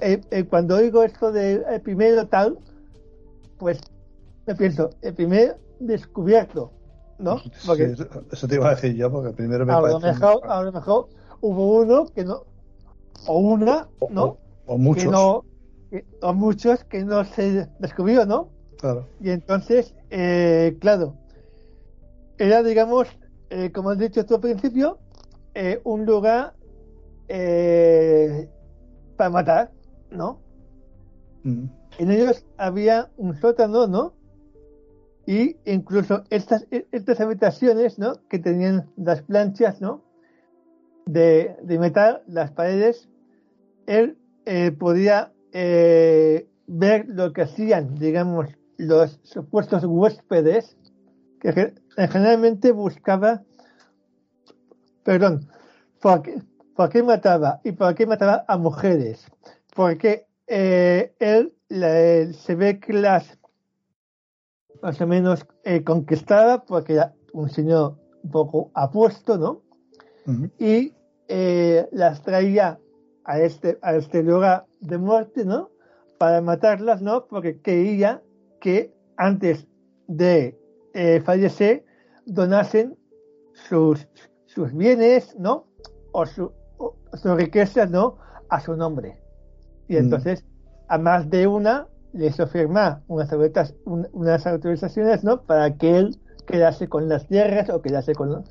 cuando 0.49 0.77
oigo 0.77 1.03
esto 1.03 1.33
de 1.33 1.65
el 1.69 1.81
primero 1.81 2.27
tal, 2.29 2.59
pues 3.59 3.81
me 4.47 4.55
pienso, 4.55 4.91
el 5.03 5.15
primer 5.15 5.59
descubierto, 5.81 6.73
¿no? 7.19 7.43
Porque, 7.67 7.97
eso 8.33 8.49
te 8.49 8.55
iba 8.55 8.69
a 8.69 8.75
decir 8.75 8.95
yo, 8.95 9.11
porque 9.11 9.31
primero 9.33 9.67
me 9.67 9.73
a. 9.73 9.81
Lo 9.81 10.01
mejor, 10.01 10.41
a 10.49 10.63
lo 10.63 10.73
mejor 10.73 11.09
hubo 11.41 11.79
uno 11.81 12.07
que 12.07 12.25
no, 12.25 12.45
o 13.27 13.39
una, 13.39 13.89
¿no? 14.11 14.39
O, 14.67 14.79
muchos. 14.79 15.05
Que 15.05 15.11
no, 15.11 15.45
o 16.23 16.35
muchos 16.35 16.85
que 16.85 17.05
no 17.05 17.25
se 17.25 17.69
descubrió, 17.79 18.27
¿no? 18.27 18.51
Claro. 18.79 19.09
Y 19.21 19.31
entonces, 19.31 19.95
eh, 20.11 20.77
claro, 20.81 21.17
era, 22.39 22.63
digamos, 22.63 23.09
eh, 23.51 23.73
como 23.73 23.91
has 23.91 23.99
dicho 23.99 24.25
tú 24.25 24.37
al 24.37 24.41
principio, 24.41 24.99
eh, 25.55 25.81
un 25.85 26.05
lugar 26.07 26.55
para 29.17 29.31
matar, 29.31 29.71
¿no? 30.11 30.41
Mm. 31.43 31.65
En 31.99 32.11
ellos 32.11 32.47
había 32.57 33.11
un 33.17 33.35
sótano, 33.39 33.87
¿no? 33.87 34.15
Y 35.27 35.57
incluso 35.67 36.25
estas, 36.31 36.67
estas 36.71 37.21
habitaciones, 37.21 37.99
¿no? 37.99 38.15
Que 38.29 38.39
tenían 38.39 38.91
las 38.97 39.23
planchas, 39.23 39.81
¿no? 39.81 40.09
de, 41.09 41.57
de 41.63 41.79
metal 41.79 42.23
las 42.27 42.51
paredes, 42.51 43.09
él 43.87 44.19
eh, 44.45 44.73
podía 44.73 45.33
eh, 45.53 46.49
ver 46.67 47.07
lo 47.09 47.33
que 47.33 47.43
hacían, 47.43 47.95
digamos, 47.95 48.47
los 48.77 49.21
supuestos 49.23 49.85
huéspedes, 49.85 50.77
que 51.41 51.75
generalmente 51.97 52.73
buscaba, 52.73 53.43
perdón, 55.05 55.49
¿por 56.01 56.23
qué, 56.91 57.03
mataba? 57.03 57.61
¿Y 57.65 57.73
por 57.73 57.95
qué 57.95 58.07
mataba 58.07 58.45
a 58.49 58.59
mujeres? 58.59 59.27
Porque 59.75 60.27
eh, 60.47 61.15
él 61.19 61.55
se 62.35 62.55
ve 62.55 62.81
que 62.81 62.93
las 62.93 63.39
más 64.83 65.01
o 65.01 65.07
menos 65.07 65.47
conquistaba 65.85 66.65
porque 66.65 66.95
era 66.95 67.15
un 67.33 67.49
señor 67.49 67.97
un 68.23 68.31
poco 68.31 68.71
apuesto, 68.75 69.39
¿no? 69.39 69.63
Y 70.59 70.93
eh, 71.29 71.89
las 71.93 72.23
traía 72.23 72.79
a 73.29 73.39
este, 73.41 73.79
a 73.83 73.95
este 73.95 74.23
lugar 74.23 74.65
de 74.81 74.97
muerte, 74.97 75.45
¿no? 75.45 75.71
Para 76.17 76.41
matarlas, 76.41 77.03
¿no? 77.03 77.27
Porque 77.27 77.61
quería 77.61 78.23
que 78.59 78.95
antes 79.19 79.69
de 80.07 80.59
eh, 80.95 81.21
fallecer 81.21 81.85
donasen 82.25 82.97
sus, 83.53 84.09
sus 84.47 84.73
bienes, 84.73 85.37
¿no? 85.39 85.67
O, 86.13 86.25
su, 86.25 86.53
sus 87.13 87.37
riquezas, 87.37 87.91
¿no? 87.91 88.17
A 88.49 88.61
su 88.61 88.75
nombre. 88.75 89.21
Y 89.89 89.95
mm. 89.95 89.99
entonces, 89.99 90.47
a 90.89 90.97
más 90.97 91.29
de 91.29 91.47
una, 91.47 91.87
les 92.15 92.35
firma 92.51 93.03
unas, 93.09 93.31
unas 93.85 94.47
autorizaciones, 94.47 95.23
¿no? 95.23 95.43
Para 95.43 95.77
que 95.77 95.99
él 95.99 96.19
quedase 96.47 96.89
con 96.89 97.11
las 97.11 97.27
tierras 97.27 97.69
o 97.69 97.83
quedase 97.83 98.15
con, 98.15 98.43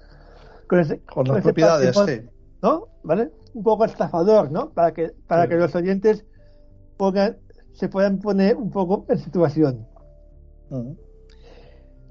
con, 0.68 0.78
las 0.78 1.42
propiedades, 1.42 1.98
sí. 1.98 2.22
¿no? 2.62 2.88
¿Vale? 3.04 3.32
Un 3.54 3.64
poco 3.64 3.86
estafador, 3.86 4.52
¿no? 4.52 4.70
Para 4.70 4.94
que, 4.94 5.14
para 5.28 5.48
que 5.48 5.56
los 5.56 5.74
oyentes 5.76 6.26
pongan, 6.98 7.38
se 7.74 7.90
puedan 7.90 8.20
poner 8.20 8.56
un 8.56 8.70
poco 8.70 9.06
en 9.10 9.18
situación. 9.20 9.88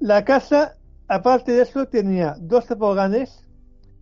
La 0.00 0.24
casa, 0.24 0.76
aparte 1.08 1.52
de 1.52 1.62
eso, 1.62 1.86
tenía 1.86 2.36
dos 2.38 2.66
toboganes 2.66 3.46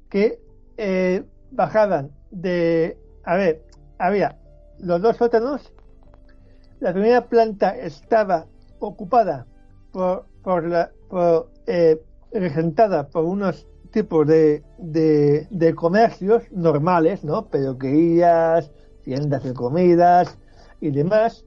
que 0.08 0.40
eh, 0.76 1.24
bajaban 1.50 2.10
de... 2.30 2.98
A 3.24 3.36
ver, 3.36 3.64
había 3.98 4.38
los 4.78 5.00
dos 5.00 5.16
sótanos. 5.16 5.72
La 6.80 6.92
primera 6.92 7.26
planta 7.28 7.76
estaba 7.76 8.46
ocupada 8.78 9.46
por, 9.92 10.26
por 10.42 10.68
la... 10.68 10.90
Por, 11.08 11.50
eh, 11.66 12.00
regentada 12.40 13.08
por 13.08 13.24
unos 13.24 13.66
tipos 13.94 14.26
de, 14.26 14.62
de, 14.78 15.46
de 15.50 15.74
comercios 15.74 16.42
normales, 16.52 17.24
¿no? 17.24 17.46
Peluquerías, 17.46 18.70
tiendas 19.04 19.42
de 19.44 19.54
comidas 19.54 20.36
y 20.80 20.90
demás. 20.90 21.44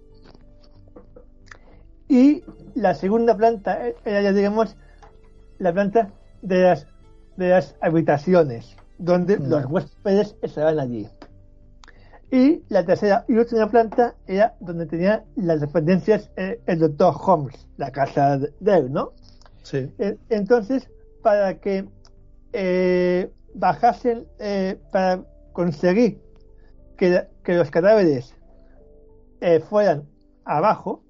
Y 2.08 2.44
la 2.74 2.94
segunda 2.96 3.36
planta 3.36 3.80
era 4.06 4.22
ya 4.22 4.32
digamos 4.34 4.76
la 5.60 5.74
planta 5.74 6.10
de 6.42 6.62
las 6.64 6.88
de 7.36 7.50
las 7.50 7.76
habitaciones 7.82 8.76
donde 8.98 9.38
Mm. 9.38 9.50
los 9.50 9.66
huéspedes 9.66 10.36
estaban 10.42 10.80
allí. 10.80 11.08
Y 12.32 12.64
la 12.70 12.84
tercera 12.86 13.26
y 13.28 13.34
última 13.34 13.70
planta 13.70 14.16
era 14.26 14.56
donde 14.60 14.86
tenía 14.86 15.24
las 15.36 15.62
dependencias 15.62 16.30
eh, 16.36 16.60
el 16.66 16.80
doctor 16.80 17.14
Holmes, 17.26 17.68
la 17.78 17.92
casa 17.92 18.38
de 18.38 18.52
de 18.60 18.78
él, 18.78 18.92
¿no? 18.92 19.12
Sí. 19.64 19.92
Eh, 20.00 20.18
Entonces, 20.30 20.90
para 21.22 21.56
que 21.60 21.86
eh, 22.60 23.32
bajasen, 23.54 24.28
eh, 24.40 24.80
para 24.92 25.24
conseguir 25.54 26.20
que, 26.98 27.28
que 27.44 27.54
los 27.54 27.70
cadáveres 27.70 28.36
eh, 29.42 29.60
fueran 29.60 30.10
abajo, 30.44 31.04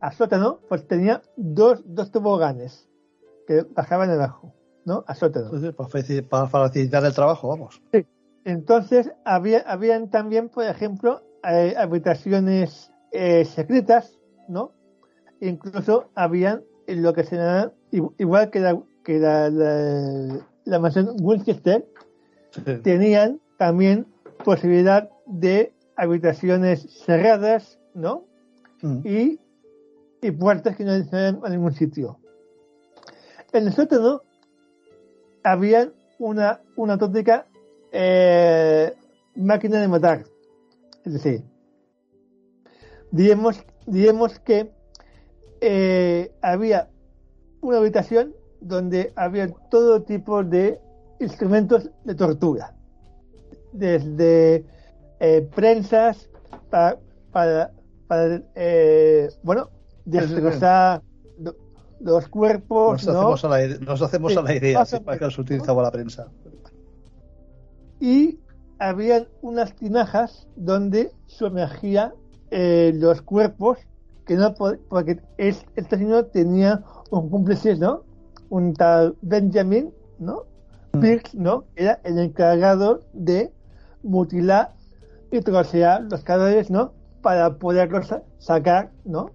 a 0.00 0.12
sótano, 0.12 0.60
pues 0.66 0.88
tenía 0.88 1.20
dos, 1.36 1.82
dos 1.84 2.10
toboganes 2.10 2.88
que 3.46 3.66
bajaban 3.74 4.08
abajo, 4.10 4.54
¿no? 4.86 5.04
A 5.06 5.14
sótano. 5.14 5.46
Entonces, 5.46 5.74
para 5.74 5.88
faci- 5.90 6.26
para 6.26 6.48
facilitar 6.48 7.04
el 7.04 7.12
trabajo, 7.14 7.48
vamos. 7.48 7.82
Entonces, 8.44 9.12
había, 9.26 9.58
habían 9.60 10.10
también, 10.10 10.48
por 10.48 10.64
ejemplo, 10.64 11.20
habitaciones 11.42 12.90
secretas, 13.44 14.18
¿no? 14.48 14.72
Incluso 15.40 16.08
habían 16.14 16.64
lo 16.86 17.12
que 17.12 17.24
se 17.24 17.36
llama, 17.36 17.72
igual 18.18 18.50
que 18.50 18.60
la, 18.60 18.82
que 19.04 19.18
la, 19.18 19.50
la, 19.50 20.46
la 20.64 20.78
mansión 20.78 21.16
Winchester, 21.20 21.86
tenían 22.82 23.40
también 23.56 24.06
posibilidad 24.44 25.10
de 25.26 25.72
habitaciones 25.96 26.86
cerradas, 27.04 27.78
¿no? 27.94 28.24
Mm. 28.82 29.00
y, 29.04 29.40
y 30.20 30.30
puertas 30.32 30.76
que 30.76 30.84
no 30.84 30.96
llevan 30.96 31.40
a 31.44 31.48
ningún 31.48 31.72
sitio. 31.72 32.18
En 33.52 33.66
el 33.66 33.72
sótano 33.72 34.22
había 35.42 35.92
una, 36.18 36.60
una 36.76 36.94
auténtica 36.94 37.46
eh, 37.90 38.94
máquina 39.34 39.80
de 39.80 39.88
matar. 39.88 40.24
Es 41.04 41.12
decir, 41.12 41.42
digamos, 43.10 43.64
digamos 43.86 44.38
que 44.40 44.72
eh, 45.60 46.32
había 46.40 46.88
una 47.60 47.78
habitación 47.78 48.34
donde 48.62 49.12
había 49.16 49.48
todo 49.70 50.02
tipo 50.02 50.42
de 50.44 50.78
instrumentos 51.20 51.90
de 52.04 52.14
tortura. 52.14 52.74
Desde 53.72 54.64
eh, 55.20 55.48
prensas 55.54 56.28
para, 56.70 56.98
para, 57.30 57.72
para, 58.08 58.42
eh, 58.54 59.28
bueno, 59.42 59.68
destrozar 60.04 61.02
lo- 61.38 61.54
los 62.00 62.28
cuerpos, 62.28 63.04
Nos 63.06 63.14
¿no? 63.14 63.20
hacemos, 63.34 63.44
a 63.44 63.48
la, 63.48 63.66
nos 63.78 64.02
hacemos 64.02 64.36
a 64.36 64.42
la 64.42 64.54
idea, 64.54 64.84
sí, 64.84 64.98
para 65.00 65.18
que 65.18 65.30
se 65.30 65.40
utilizaba 65.40 65.82
la 65.82 65.90
prensa. 65.90 66.28
y 68.00 68.38
habían 68.78 69.28
unas 69.42 69.74
tinajas 69.76 70.48
donde 70.56 71.12
sumergía 71.26 72.12
eh, 72.50 72.92
los 72.96 73.22
cuerpos 73.22 73.78
que 74.26 74.34
no 74.34 74.54
po- 74.54 74.76
porque 74.88 75.20
es, 75.38 75.64
este 75.76 75.98
señor 75.98 76.30
tenía 76.32 76.82
un 77.10 77.30
cómplice, 77.30 77.76
¿no? 77.76 78.02
Un 78.52 78.74
tal 78.74 79.16
Benjamin, 79.22 79.90
¿no? 80.18 80.44
Mm. 80.92 81.00
Pierce, 81.00 81.34
¿no? 81.38 81.64
Era 81.74 82.00
el 82.04 82.18
encargado 82.18 83.00
de 83.14 83.50
mutilar 84.02 84.74
y 85.30 85.40
trocear 85.40 86.02
los 86.10 86.22
cadáveres, 86.22 86.70
¿no? 86.70 86.92
Para 87.22 87.54
poderlos 87.56 88.08
sa- 88.08 88.22
sacar, 88.38 88.90
¿no? 89.06 89.30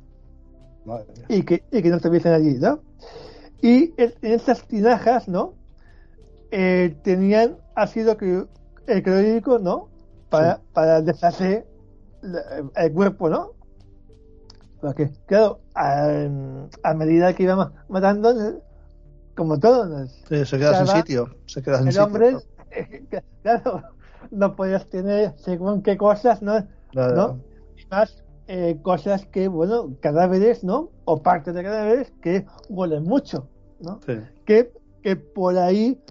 Madre 0.86 1.08
y 1.30 1.42
que, 1.42 1.64
y 1.72 1.82
que 1.82 1.90
no 1.90 1.96
estuviesen 1.96 2.34
allí, 2.34 2.54
¿no? 2.60 2.80
Y 3.64 3.92
en, 3.98 4.14
en 4.22 4.34
esas 4.34 4.62
tinajas, 4.68 5.28
¿no? 5.28 5.54
Eh, 6.52 6.96
tenían 7.04 7.58
ácido 7.76 8.18
el 8.86 9.04
clorhídrico, 9.04 9.58
¿no? 9.58 9.88
Para, 10.30 10.58
Sí. 10.58 10.62
para 10.74 11.02
deshacer 11.02 11.66
el 12.76 12.94
cuerpo, 12.94 13.30
¿no? 13.30 13.54
Porque, 14.80 15.10
claro, 15.26 15.60
a, 15.74 16.08
a 16.84 16.94
medida 16.94 17.34
que 17.34 17.44
iba 17.44 17.56
ma- 17.56 17.74
matando, 17.90 18.30
eh, 18.40 18.62
como 19.38 19.60
todo, 19.60 19.86
¿no? 19.86 20.08
Sí, 20.08 20.44
se 20.46 20.58
queda 20.58 20.84
sin 20.84 20.88
sitio. 20.88 21.30
Se 21.46 21.62
queda 21.62 21.78
sin 21.78 21.88
el 21.88 21.94
sitio. 21.94 22.06
hombre, 22.06 22.32
¿no? 22.34 22.42
eh, 22.72 23.08
claro, 23.44 23.84
no 24.32 24.56
podías 24.56 24.90
tener 24.90 25.34
según 25.38 25.82
qué 25.84 25.96
cosas, 25.96 26.42
¿no? 26.42 26.68
Claro. 26.92 27.16
¿no? 27.16 27.44
y 27.78 27.86
más 27.90 28.24
eh, 28.48 28.80
cosas 28.82 29.26
que, 29.28 29.48
bueno, 29.48 29.96
cadáveres, 30.02 30.64
¿no? 30.64 30.90
O 31.06 31.22
partes 31.22 31.54
de 31.54 31.64
cadáveres 31.64 32.12
que 32.22 32.46
huelen 32.70 33.04
mucho, 33.04 33.48
¿no? 33.80 34.00
Sí. 34.06 34.20
Que, 34.46 34.74
que 35.04 35.16
por 35.16 35.58
ahí, 35.58 36.02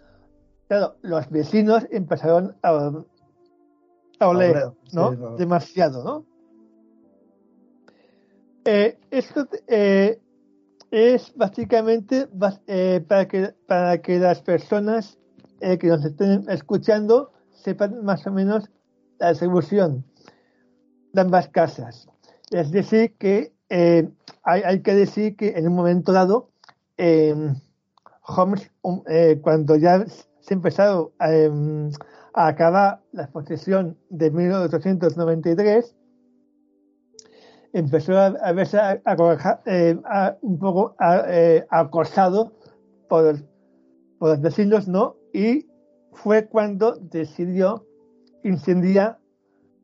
claro, 0.69 0.97
los 1.03 1.29
vecinos 1.31 1.87
empezaron 1.91 2.57
a, 2.63 2.69
a 4.21 4.29
oler, 4.29 4.57
oler, 4.57 4.65
¿no? 4.93 5.11
sí, 5.11 5.17
claro. 5.17 5.37
Demasiado, 5.37 6.05
¿no? 6.05 6.27
Eh, 8.65 8.99
esto 9.11 9.47
eh, 9.69 10.21
es 10.97 11.35
básicamente 11.37 12.27
eh, 12.69 13.05
para, 13.07 13.29
que, 13.29 13.55
para 13.67 14.01
que 14.01 14.19
las 14.19 14.41
personas 14.41 15.19
eh, 15.61 15.77
que 15.77 15.89
nos 15.89 16.03
estén 16.03 16.49
escuchando 16.49 17.33
sepan 17.53 18.03
más 18.03 18.27
o 18.27 18.33
menos 18.33 18.71
la 19.19 19.29
distribución 19.29 20.07
de 21.13 21.21
ambas 21.21 21.49
casas. 21.49 22.09
Es 22.51 22.71
decir, 22.71 23.15
que 23.19 23.53
eh, 23.69 24.09
hay, 24.43 24.63
hay 24.63 24.81
que 24.81 24.95
decir 24.95 25.37
que 25.37 25.51
en 25.51 25.69
un 25.69 25.75
momento 25.75 26.13
dado, 26.13 26.49
eh, 26.97 27.53
Holmes, 28.23 28.71
um, 28.81 29.03
cuando 29.43 29.77
ya 29.77 30.03
se 30.07 30.55
empezó 30.55 31.13
a, 31.19 31.31
em, 31.31 31.91
a 32.33 32.47
acabar 32.47 33.03
la 33.13 33.27
posesión 33.27 33.99
de 34.09 34.31
1893, 34.31 35.95
empezó 37.79 38.17
a, 38.19 38.27
a 38.27 38.53
verse 38.53 38.79
a- 38.79 39.01
a- 39.05 39.61
eh, 39.67 39.99
un 40.41 40.59
poco 40.59 40.97
eh, 41.29 41.65
acosado 41.71 42.53
por, 43.09 43.37
por 44.19 44.31
los 44.31 44.41
vecinos, 44.41 44.89
¿no? 44.89 45.17
Y 45.35 45.67
fue 46.13 46.47
cuando 46.49 46.97
decidió 46.97 47.85
incendiar 48.45 49.19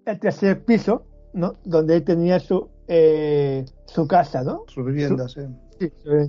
el 0.06 0.18
tercer 0.18 0.64
piso, 0.64 1.04
¿no? 1.34 1.56
Donde 1.64 1.96
él 1.96 2.04
tenía 2.04 2.40
su, 2.40 2.70
eh, 2.88 3.64
su 3.86 4.06
casa, 4.08 4.42
¿no? 4.42 4.64
Su 4.68 4.82
vivienda, 4.84 5.28
sí. 5.28 5.42
Sí, 5.78 5.92
eh, 6.06 6.28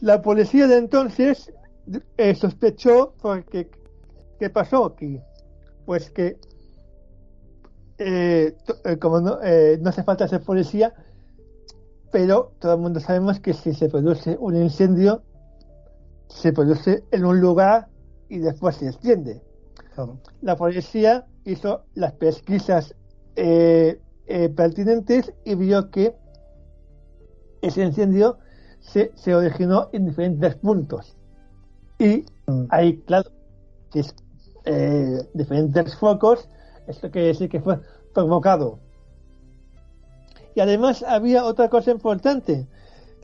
La 0.00 0.22
policía 0.22 0.66
de 0.66 0.78
entonces 0.78 1.52
eh, 2.16 2.34
sospechó 2.34 3.14
porque 3.20 3.70
¿qué 4.38 4.48
pasó 4.48 4.86
aquí? 4.86 5.20
Pues 5.84 6.10
que 6.10 6.38
eh, 8.00 8.56
eh, 8.84 8.96
como 8.98 9.20
no, 9.20 9.38
eh, 9.42 9.78
no 9.80 9.90
hace 9.90 10.02
falta 10.02 10.26
ser 10.26 10.40
policía, 10.42 10.92
pero 12.10 12.52
todo 12.58 12.74
el 12.74 12.80
mundo 12.80 12.98
sabemos 13.00 13.38
que 13.40 13.52
si 13.54 13.72
se 13.74 13.88
produce 13.88 14.36
un 14.40 14.56
incendio, 14.56 15.22
se 16.28 16.52
produce 16.52 17.04
en 17.12 17.24
un 17.24 17.40
lugar 17.40 17.88
y 18.28 18.38
después 18.38 18.76
se 18.76 18.88
extiende 18.88 19.42
Claro. 19.94 20.18
la 20.40 20.56
policía 20.56 21.26
hizo 21.44 21.82
las 21.94 22.12
pesquisas 22.12 22.94
eh, 23.36 24.00
eh, 24.26 24.48
pertinentes 24.48 25.32
y 25.44 25.54
vio 25.56 25.90
que 25.90 26.14
ese 27.62 27.82
incendio 27.82 28.38
se, 28.80 29.12
se 29.14 29.34
originó 29.34 29.88
en 29.92 30.06
diferentes 30.06 30.54
puntos. 30.56 31.16
Y 31.98 32.24
Mm. 32.46 32.64
ahí, 32.70 32.96
claro, 33.06 33.30
que 33.92 34.00
es 34.00 34.14
eh, 34.64 35.18
diferentes 35.34 35.94
focos, 35.96 36.48
esto 36.86 37.10
quiere 37.10 37.28
decir 37.28 37.48
que 37.48 37.60
fue 37.60 37.78
provocado. 38.14 38.78
Y 40.54 40.60
además 40.60 41.02
había 41.02 41.44
otra 41.44 41.68
cosa 41.68 41.90
importante, 41.90 42.66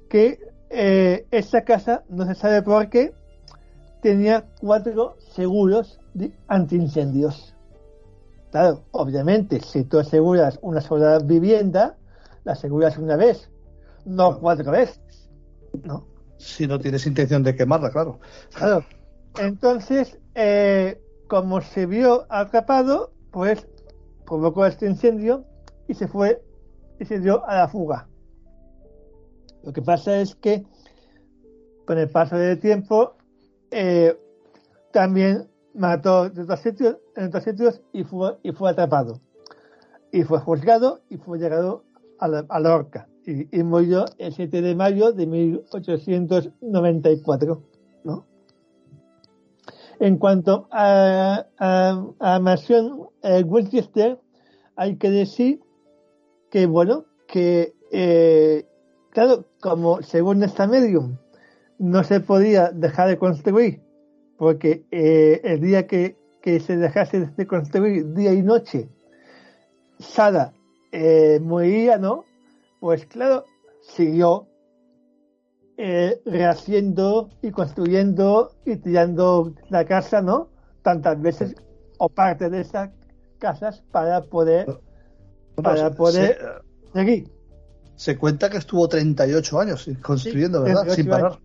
que 0.09 0.39
eh, 0.71 1.27
esta 1.31 1.65
casa, 1.65 2.05
no 2.09 2.27
se 2.27 2.35
sabe 2.35 2.63
por 2.63 2.89
qué, 2.89 3.13
tenía 4.01 4.47
cuatro 4.61 5.17
seguros 5.33 5.99
de 6.15 6.33
antiincendios. 6.49 7.55
Claro, 8.51 8.85
obviamente, 8.93 9.61
si 9.61 9.85
tú 9.85 9.99
aseguras 9.99 10.59
una 10.63 10.81
sola 10.81 11.19
vivienda, 11.19 11.97
la 12.45 12.53
aseguras 12.53 12.97
una 12.97 13.17
vez, 13.17 13.51
no 14.05 14.39
cuatro 14.39 14.71
veces. 14.71 15.29
¿no? 15.83 16.07
Si 16.39 16.67
no 16.67 16.79
tienes 16.79 17.07
intención 17.07 17.43
de 17.43 17.57
quemarla, 17.57 17.91
claro. 17.91 18.21
Claro. 18.55 18.85
Entonces, 19.39 20.19
eh, 20.35 21.01
como 21.29 21.61
se 21.61 21.87
vio 21.87 22.27
atrapado, 22.29 23.13
pues 23.37 23.69
provocó 24.25 24.65
este 24.65 24.87
incendio 24.87 25.45
y 25.89 25.93
se 25.93 26.09
fue 26.09 26.43
y 26.99 27.05
se 27.05 27.21
dio 27.21 27.47
a 27.47 27.57
la 27.57 27.69
fuga. 27.69 28.09
Lo 29.63 29.75
que 29.75 29.83
pasa 29.83 30.23
es 30.23 30.35
que 30.37 30.65
con 31.87 31.99
el 31.99 32.09
paso 32.09 32.39
del 32.39 32.59
tiempo 32.59 33.13
eh, 33.71 34.19
también 34.91 35.51
mató 35.75 36.31
en 36.35 36.41
otros 36.41 36.61
sitios, 36.61 36.97
y 37.93 38.05
fue 38.05 38.39
y 38.43 38.53
fue 38.53 38.71
atrapado 38.71 39.21
y 40.13 40.23
fue 40.23 40.39
juzgado 40.39 41.03
y 41.11 41.19
fue 41.19 41.39
llegado 41.39 41.85
a 42.19 42.29
la, 42.29 42.47
a 42.49 42.59
horca 42.75 43.07
y, 43.27 43.55
y 43.55 43.63
murió 43.63 44.07
el 44.17 44.33
7 44.33 44.63
de 44.63 44.75
mayo 44.75 45.13
de 45.13 45.27
1894, 45.27 47.55
¿no? 47.55 47.76
En 49.99 50.19
cuanto 50.19 50.69
a, 50.71 51.47
a, 51.59 52.41
eh, 53.23 54.17
hay 54.77 54.97
que 54.97 55.11
decir 55.11 55.61
que, 56.51 56.67
bueno, 56.67 57.07
que, 57.27 57.75
eh, 57.93 58.67
claro, 59.11 59.47
como 59.61 60.03
según 60.03 60.43
esta 60.43 60.67
medium, 60.67 61.17
no 61.79 62.05
se 62.05 62.21
podía 62.21 62.71
dejar 62.71 63.09
de 63.09 63.19
construir, 63.19 63.81
porque 64.37 64.85
eh, 64.91 65.41
el 65.45 65.61
día 65.61 65.87
que, 65.87 66.17
que, 66.43 66.61
se 66.61 66.77
dejase 66.77 67.31
de 67.35 67.47
construir 67.47 68.13
día 68.13 68.35
y 68.35 68.43
noche, 68.43 68.89
Sara 69.99 70.53
moriría, 71.41 71.99
¿no? 71.99 72.25
Pues 72.81 73.07
claro, 73.07 73.45
siguió 73.83 74.47
eh, 75.79 76.21
rehaciendo 76.25 77.29
y 77.43 77.51
construyendo 77.51 78.53
y 78.65 78.77
tirando 78.77 79.53
la 79.69 79.85
casa, 79.85 80.23
¿no? 80.23 80.49
Tantas 80.83 81.21
veces 81.21 81.55
o 81.99 82.09
parte 82.09 82.49
de 82.51 82.61
esas 82.63 82.91
casas 83.39 83.83
para 83.91 84.23
poder 84.23 84.67
para 85.57 85.91
poder 85.91 86.39
se- 86.39 86.99
seguir. 86.99 87.31
Se 87.95 88.17
cuenta 88.19 88.51
que 88.51 88.59
estuvo 88.59 88.89
38 88.89 89.59
años 89.61 89.89
construyendo, 90.03 90.59
Sí, 90.61 90.65
¿verdad? 90.65 90.83
38 90.83 90.95
Sin 91.03 91.11
parar. 91.11 91.39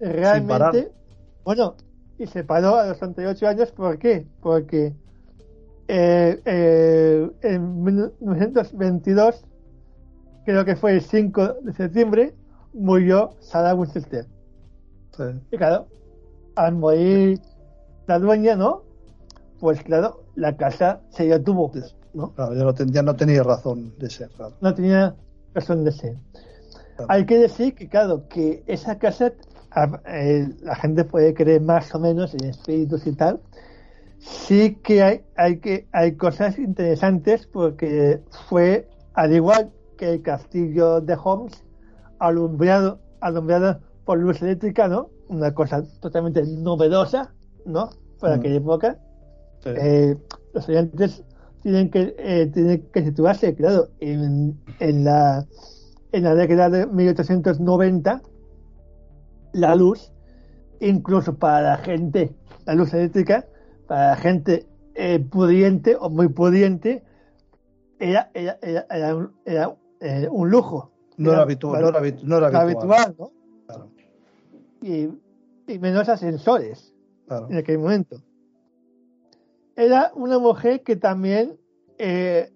Realmente, 0.00 0.48
parar. 0.58 0.74
bueno, 1.44 1.76
y 2.18 2.26
se 2.26 2.42
paró 2.44 2.76
a 2.76 2.86
los 2.86 2.98
38 2.98 3.46
años, 3.48 3.70
¿por 3.72 3.98
qué? 3.98 4.26
Porque 4.40 4.92
eh, 5.88 6.40
eh, 6.44 7.30
en 7.42 7.82
1922, 7.84 9.44
creo 10.44 10.64
que 10.64 10.76
fue 10.76 10.92
el 10.94 11.00
5 11.02 11.54
de 11.62 11.72
septiembre, 11.74 12.34
murió 12.74 13.30
Sarah 13.40 13.74
Winchester. 13.74 14.26
Sí. 15.16 15.22
Y 15.52 15.56
claro, 15.56 15.86
al 16.56 16.74
morir 16.74 17.40
la 18.06 18.18
dueña, 18.18 18.56
¿no? 18.56 18.82
Pues 19.60 19.82
claro, 19.82 20.24
la 20.34 20.56
casa 20.56 21.00
se 21.10 21.26
detuvo, 21.26 21.72
¿no? 22.12 22.32
Claro, 22.34 22.54
ya 22.54 22.64
no, 22.64 22.74
ten- 22.74 22.92
ya 22.92 23.02
no 23.02 23.16
tenía 23.16 23.42
razón 23.42 23.94
de 23.98 24.10
ser. 24.10 24.28
Claro. 24.30 24.54
No 24.60 24.74
tenía 24.74 25.14
razón 25.54 25.84
de 25.84 25.92
ser. 25.92 26.16
Claro. 26.96 27.10
Hay 27.12 27.24
que 27.26 27.38
decir 27.38 27.74
que, 27.74 27.88
claro, 27.88 28.28
que 28.28 28.62
esa 28.66 28.98
casa, 28.98 29.32
eh, 30.06 30.48
la 30.62 30.74
gente 30.76 31.04
puede 31.04 31.34
creer 31.34 31.60
más 31.62 31.94
o 31.94 31.98
menos 32.00 32.34
en 32.34 32.44
espíritus 32.44 33.06
y 33.06 33.12
tal. 33.14 33.40
Sí 34.18 34.76
que 34.82 35.02
hay, 35.02 35.24
hay 35.36 35.58
que 35.58 35.86
hay 35.92 36.16
cosas 36.16 36.58
interesantes 36.58 37.46
porque 37.46 38.20
fue, 38.48 38.88
al 39.14 39.32
igual 39.34 39.70
que 39.98 40.10
el 40.14 40.22
castillo 40.22 41.00
de 41.00 41.16
Holmes, 41.22 41.62
alumbrado, 42.26 42.98
alumbrado 43.20 43.80
por 44.04 44.18
luz 44.18 44.42
eléctrica, 44.42 44.88
¿no? 44.88 45.10
Una 45.28 45.54
cosa 45.54 45.82
totalmente 46.00 46.42
novedosa, 46.44 47.32
¿no? 47.66 47.90
Para 48.20 48.36
Mm. 48.36 48.38
aquella 48.40 48.56
época. 48.56 48.98
Sí. 49.62 49.70
Eh, 49.76 50.16
los 50.52 50.68
oyentes 50.68 51.24
tienen 51.62 51.90
que 51.90 52.14
eh, 52.18 52.46
tienen 52.52 52.86
que 52.92 53.02
situarse, 53.04 53.54
claro, 53.54 53.88
en, 54.00 54.58
en 54.80 55.04
la 55.04 55.46
en 56.12 56.24
la 56.24 56.34
década 56.34 56.70
de 56.70 56.86
1890 56.86 58.22
la 59.52 59.74
luz, 59.74 60.12
incluso 60.80 61.34
para 61.36 61.62
la 61.62 61.76
gente, 61.78 62.34
la 62.66 62.74
luz 62.74 62.92
eléctrica, 62.94 63.46
para 63.86 64.08
la 64.10 64.16
gente 64.16 64.66
eh, 64.94 65.18
pudiente 65.20 65.96
o 65.98 66.10
muy 66.10 66.28
pudiente, 66.28 67.02
era, 67.98 68.30
era, 68.34 68.58
era, 68.62 68.86
era 68.90 69.14
un, 69.16 69.32
era, 69.44 69.74
eh, 70.00 70.28
un 70.30 70.50
lujo. 70.50 70.90
No, 71.16 71.32
era 71.32 71.42
habitual, 71.42 71.82
no, 71.82 71.88
era, 71.88 72.00
no 72.50 72.58
habitual. 72.58 73.14
¿no? 73.18 73.30
Claro, 73.66 73.90
Y, 74.82 75.08
y 75.72 75.78
menos 75.78 76.08
ascensores 76.08 76.92
claro. 77.26 77.48
en 77.50 77.56
aquel 77.56 77.78
momento. 77.78 78.16
Era 79.76 80.12
una 80.14 80.38
mujer 80.38 80.82
que 80.82 80.96
también, 80.96 81.58
eh, 81.98 82.52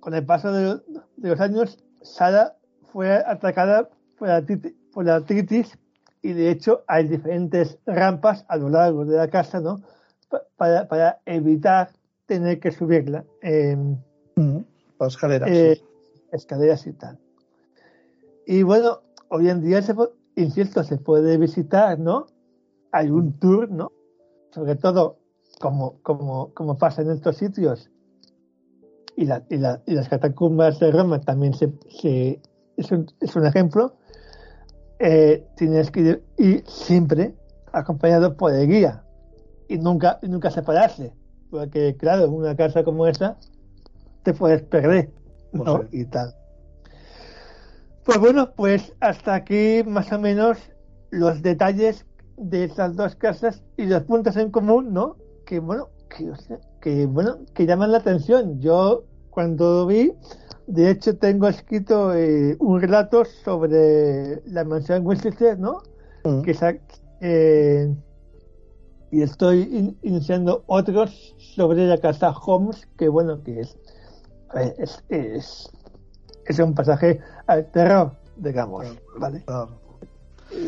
con 0.00 0.14
el 0.14 0.24
paso 0.26 0.52
de, 0.52 0.80
de 1.16 1.28
los 1.28 1.40
años, 1.40 1.78
Sara 2.02 2.56
fue 2.92 3.12
atacada 3.12 3.88
por 4.18 4.28
la, 4.28 4.44
por 4.92 5.04
la 5.04 5.16
artritis 5.16 5.78
y 6.22 6.32
de 6.32 6.50
hecho 6.50 6.82
hay 6.88 7.06
diferentes 7.06 7.78
rampas 7.86 8.44
a 8.48 8.56
lo 8.56 8.68
largo 8.70 9.04
de 9.04 9.16
la 9.16 9.28
casa, 9.28 9.60
¿no? 9.60 9.80
Pa- 10.28 10.42
Para, 10.56 10.88
para 10.88 11.20
evitar 11.26 11.90
tener 12.26 12.58
que 12.60 12.72
subirla 12.72 13.24
en 13.42 14.02
Mm, 14.36 14.58
Las 15.00 15.14
escaleras. 15.14 15.48
eh, 15.50 15.82
escaleras 16.32 16.86
y 16.86 16.92
tal. 16.92 17.18
Y 18.50 18.62
bueno, 18.62 19.02
hoy 19.28 19.50
en 19.50 19.60
día, 19.60 19.82
se, 19.82 19.94
insisto, 20.36 20.82
se 20.82 20.96
puede 20.96 21.36
visitar, 21.36 21.98
¿no? 21.98 22.24
Hay 22.92 23.10
un 23.10 23.38
tour, 23.38 23.70
¿no? 23.70 23.92
Sobre 24.54 24.74
todo, 24.74 25.18
como, 25.60 26.00
como, 26.00 26.54
como 26.54 26.78
pasa 26.78 27.02
en 27.02 27.10
estos 27.10 27.36
sitios, 27.36 27.90
y, 29.16 29.26
la, 29.26 29.44
y, 29.50 29.58
la- 29.58 29.82
y 29.84 29.92
las 29.92 30.08
catacumbas 30.08 30.78
de 30.80 30.90
Roma 30.90 31.20
también 31.20 31.52
se, 31.52 31.70
se- 31.90 32.40
es, 32.78 32.90
un, 32.90 33.04
es 33.20 33.36
un 33.36 33.44
ejemplo, 33.44 33.96
eh, 34.98 35.46
tienes 35.54 35.90
que 35.90 36.22
ir 36.38 36.64
siempre 36.66 37.34
acompañado 37.72 38.34
por 38.34 38.54
el 38.54 38.66
guía 38.66 39.04
y 39.68 39.76
nunca, 39.76 40.20
y 40.22 40.28
nunca 40.28 40.50
separarse, 40.50 41.12
porque 41.50 41.96
claro, 41.98 42.24
en 42.24 42.32
una 42.32 42.56
casa 42.56 42.82
como 42.82 43.06
esa 43.06 43.36
te 44.22 44.32
puedes 44.32 44.62
perder 44.62 45.12
Pues 45.52 45.88
y 45.92 46.06
tal. 46.06 46.34
Pues 48.08 48.20
bueno, 48.20 48.54
pues 48.56 48.94
hasta 49.00 49.34
aquí 49.34 49.82
más 49.86 50.10
o 50.12 50.18
menos 50.18 50.56
los 51.10 51.42
detalles 51.42 52.06
de 52.38 52.64
esas 52.64 52.96
dos 52.96 53.14
casas 53.16 53.62
y 53.76 53.84
los 53.84 54.04
puntos 54.04 54.34
en 54.38 54.50
común, 54.50 54.94
¿no? 54.94 55.16
Que 55.44 55.58
bueno, 55.58 55.90
que, 56.08 56.30
o 56.30 56.36
sea, 56.36 56.58
que 56.80 57.04
bueno, 57.04 57.36
que 57.52 57.66
llaman 57.66 57.92
la 57.92 57.98
atención. 57.98 58.60
Yo 58.60 59.04
cuando 59.28 59.86
vi, 59.86 60.14
de 60.66 60.90
hecho 60.90 61.18
tengo 61.18 61.48
escrito 61.48 62.14
eh, 62.14 62.56
un 62.60 62.80
relato 62.80 63.26
sobre 63.26 64.40
la 64.46 64.64
mansión 64.64 65.06
Winchester, 65.06 65.58
¿no? 65.58 65.82
Mm. 66.24 66.40
que 66.40 66.54
sa- 66.54 66.78
eh, 67.20 67.94
y 69.10 69.20
estoy 69.20 69.64
in- 69.70 69.98
iniciando 70.00 70.64
otros 70.66 71.34
sobre 71.54 71.86
la 71.86 71.98
casa 71.98 72.30
Holmes 72.30 72.88
que 72.96 73.08
bueno 73.10 73.42
que 73.42 73.60
es 73.60 73.76
es, 74.78 75.04
es, 75.10 75.70
es 76.48 76.58
un 76.58 76.74
pasaje 76.74 77.20
al 77.46 77.70
terror 77.70 78.12
digamos 78.36 78.86
vale 79.18 79.42
Claro. 79.46 79.80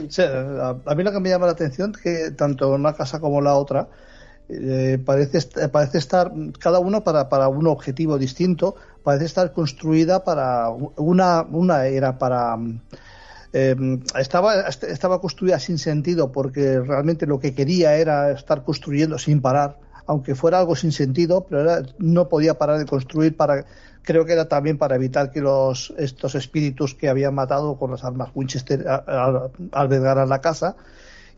Sí, 0.08 0.22
a, 0.22 0.94
mí 0.94 1.02
lo 1.02 1.10
que 1.10 1.20
me 1.20 1.30
llama 1.30 1.46
la 1.46 1.52
atención 1.52 1.92
es 1.94 2.02
que 2.02 2.30
tanto 2.32 2.70
una 2.74 2.92
casa 2.92 3.18
como 3.18 3.40
la 3.40 3.54
otra 3.54 3.88
eh, 4.48 4.98
parece, 5.04 5.40
parece 5.68 5.98
estar 5.98 6.32
cada 6.58 6.80
uno 6.80 7.02
para, 7.02 7.28
para 7.28 7.48
un 7.48 7.66
objetivo 7.66 8.18
distinto, 8.18 8.74
parece 9.02 9.24
estar 9.24 9.52
construida 9.52 10.22
para 10.24 10.68
una, 10.68 11.42
una 11.50 11.86
era 11.86 12.18
para 12.18 12.58
eh, 13.52 13.76
estaba, 14.18 14.54
estaba 14.62 15.20
construida 15.20 15.58
sin 15.58 15.78
sentido 15.78 16.30
porque 16.30 16.80
realmente 16.80 17.26
lo 17.26 17.40
que 17.40 17.54
quería 17.54 17.94
era 17.96 18.30
estar 18.32 18.64
construyendo 18.64 19.18
sin 19.18 19.40
parar, 19.40 19.78
aunque 20.06 20.34
fuera 20.34 20.58
algo 20.58 20.76
sin 20.76 20.92
sentido, 20.92 21.46
pero 21.48 21.62
era- 21.62 21.82
no 21.98 22.28
podía 22.28 22.58
parar 22.58 22.78
de 22.78 22.86
construir 22.86 23.36
para 23.36 23.64
creo 24.02 24.24
que 24.24 24.32
era 24.32 24.48
también 24.48 24.78
para 24.78 24.96
evitar 24.96 25.30
que 25.30 25.40
los 25.40 25.92
estos 25.98 26.34
espíritus 26.34 26.94
que 26.94 27.08
habían 27.08 27.34
matado 27.34 27.76
con 27.76 27.90
las 27.90 28.04
armas 28.04 28.30
Winchester 28.34 28.86
albergaran 29.72 30.28
la 30.28 30.40
casa 30.40 30.76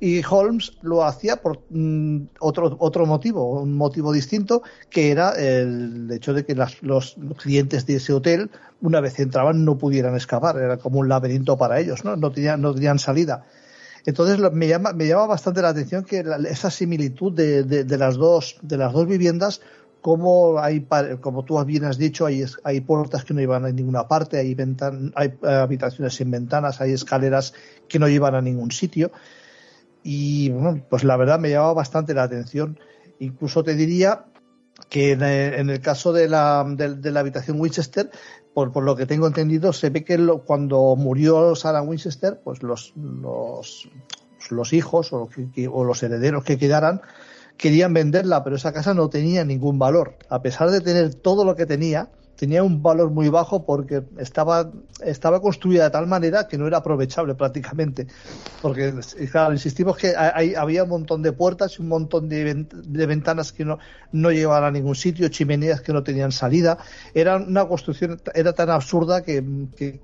y 0.00 0.20
Holmes 0.28 0.72
lo 0.82 1.04
hacía 1.04 1.36
por 1.36 1.60
mm, 1.70 2.22
otro 2.40 2.76
otro 2.80 3.06
motivo, 3.06 3.60
un 3.60 3.76
motivo 3.76 4.12
distinto, 4.12 4.62
que 4.90 5.12
era 5.12 5.30
el 5.30 6.10
hecho 6.10 6.34
de 6.34 6.44
que 6.44 6.56
las- 6.56 6.82
los 6.82 7.16
clientes 7.40 7.86
de 7.86 7.96
ese 7.96 8.12
hotel, 8.12 8.50
una 8.80 9.00
vez 9.00 9.20
entraban, 9.20 9.64
no 9.64 9.78
pudieran 9.78 10.16
escapar, 10.16 10.56
era 10.56 10.76
como 10.76 10.98
un 10.98 11.08
laberinto 11.08 11.56
para 11.56 11.78
ellos, 11.78 12.04
¿no? 12.04 12.16
No 12.16 12.32
tenían, 12.32 12.60
no 12.60 12.74
tenían 12.74 12.98
salida. 12.98 13.44
Entonces 14.04 14.40
me 14.52 14.66
llama, 14.66 14.92
me 14.92 15.06
llama 15.06 15.26
bastante 15.26 15.62
la 15.62 15.68
atención 15.68 16.02
que 16.04 16.24
la- 16.24 16.48
esa 16.48 16.70
similitud 16.70 17.32
de- 17.32 17.62
de 17.62 17.98
las 17.98 18.16
dos, 18.16 18.56
de 18.60 18.76
las 18.76 18.92
dos 18.92 19.06
viviendas 19.06 19.60
cómo 20.02 20.58
hay, 20.58 20.84
como 21.20 21.44
tú 21.44 21.64
bien 21.64 21.84
has 21.84 21.96
dicho, 21.96 22.26
hay, 22.26 22.44
hay 22.64 22.80
puertas 22.80 23.24
que 23.24 23.32
no 23.32 23.40
llevan 23.40 23.64
a 23.64 23.70
ninguna 23.70 24.08
parte, 24.08 24.36
hay, 24.36 24.56
hay 25.14 25.28
eh, 25.28 25.48
habitaciones 25.48 26.14
sin 26.14 26.30
ventanas, 26.30 26.80
hay 26.80 26.92
escaleras 26.92 27.54
que 27.88 28.00
no 28.00 28.08
llevan 28.08 28.34
a 28.34 28.42
ningún 28.42 28.72
sitio. 28.72 29.12
Y 30.02 30.50
bueno, 30.50 30.84
pues 30.90 31.04
la 31.04 31.16
verdad 31.16 31.38
me 31.38 31.50
llamaba 31.50 31.74
bastante 31.74 32.14
la 32.14 32.24
atención. 32.24 32.80
Incluso 33.20 33.62
te 33.62 33.76
diría 33.76 34.24
que 34.90 35.12
en 35.12 35.22
el, 35.70 35.80
caso 35.80 36.12
de 36.12 36.28
la, 36.28 36.66
de, 36.68 37.10
la 37.12 37.20
habitación 37.20 37.60
Winchester, 37.60 38.10
por, 38.52 38.72
por, 38.72 38.82
lo 38.82 38.96
que 38.96 39.06
tengo 39.06 39.28
entendido, 39.28 39.72
se 39.72 39.90
ve 39.90 40.04
que 40.04 40.18
cuando 40.44 40.96
murió 40.96 41.54
Sarah 41.54 41.82
Winchester, 41.82 42.40
pues 42.42 42.64
los, 42.64 42.92
los, 42.96 43.88
los 44.50 44.72
hijos 44.72 45.12
o 45.12 45.28
los 45.84 46.02
herederos 46.02 46.42
que 46.42 46.58
quedaran 46.58 47.00
querían 47.56 47.94
venderla, 47.94 48.42
pero 48.42 48.56
esa 48.56 48.72
casa 48.72 48.94
no 48.94 49.08
tenía 49.08 49.44
ningún 49.44 49.78
valor. 49.78 50.16
A 50.28 50.42
pesar 50.42 50.70
de 50.70 50.80
tener 50.80 51.14
todo 51.14 51.44
lo 51.44 51.54
que 51.54 51.66
tenía, 51.66 52.10
tenía 52.42 52.64
un 52.64 52.82
valor 52.82 53.10
muy 53.10 53.28
bajo 53.28 53.64
porque 53.64 54.02
estaba, 54.18 54.72
estaba 55.04 55.40
construida 55.40 55.84
de 55.84 55.90
tal 55.90 56.08
manera 56.08 56.48
que 56.48 56.58
no 56.58 56.66
era 56.66 56.78
aprovechable 56.78 57.36
prácticamente. 57.36 58.08
Porque, 58.60 58.92
claro, 59.30 59.52
insistimos 59.52 59.96
que 59.96 60.16
hay, 60.16 60.56
había 60.56 60.82
un 60.82 60.90
montón 60.90 61.22
de 61.22 61.30
puertas 61.30 61.78
y 61.78 61.82
un 61.82 61.88
montón 61.88 62.28
de, 62.28 62.66
ventanas 63.06 63.52
que 63.52 63.64
no, 63.64 63.78
no 64.10 64.32
llevaban 64.32 64.64
a 64.64 64.70
ningún 64.72 64.96
sitio, 64.96 65.28
chimeneas 65.28 65.82
que 65.82 65.92
no 65.92 66.02
tenían 66.02 66.32
salida. 66.32 66.78
Era 67.14 67.36
una 67.36 67.66
construcción, 67.68 68.20
era 68.34 68.52
tan 68.54 68.70
absurda 68.70 69.22
que, 69.22 69.40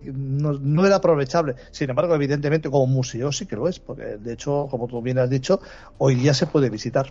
no, 0.05 0.53
no, 0.53 0.87
era 0.87 0.95
aprovechable. 0.95 1.57
Sin 1.73 1.91
embargo, 1.91 2.15
evidentemente, 2.15 2.71
como 2.71 2.87
museo 2.87 3.33
sí 3.33 3.47
que 3.47 3.57
lo 3.57 3.69
es, 3.69 3.81
porque 3.81 4.17
de 4.17 4.33
hecho, 4.35 4.69
como 4.71 4.87
tú 4.87 5.03
bien 5.03 5.19
has 5.19 5.29
dicho, 5.29 5.61
hoy 5.99 6.15
día 6.15 6.35
se 6.35 6.47
puede 6.47 6.71
visitar. 6.71 7.11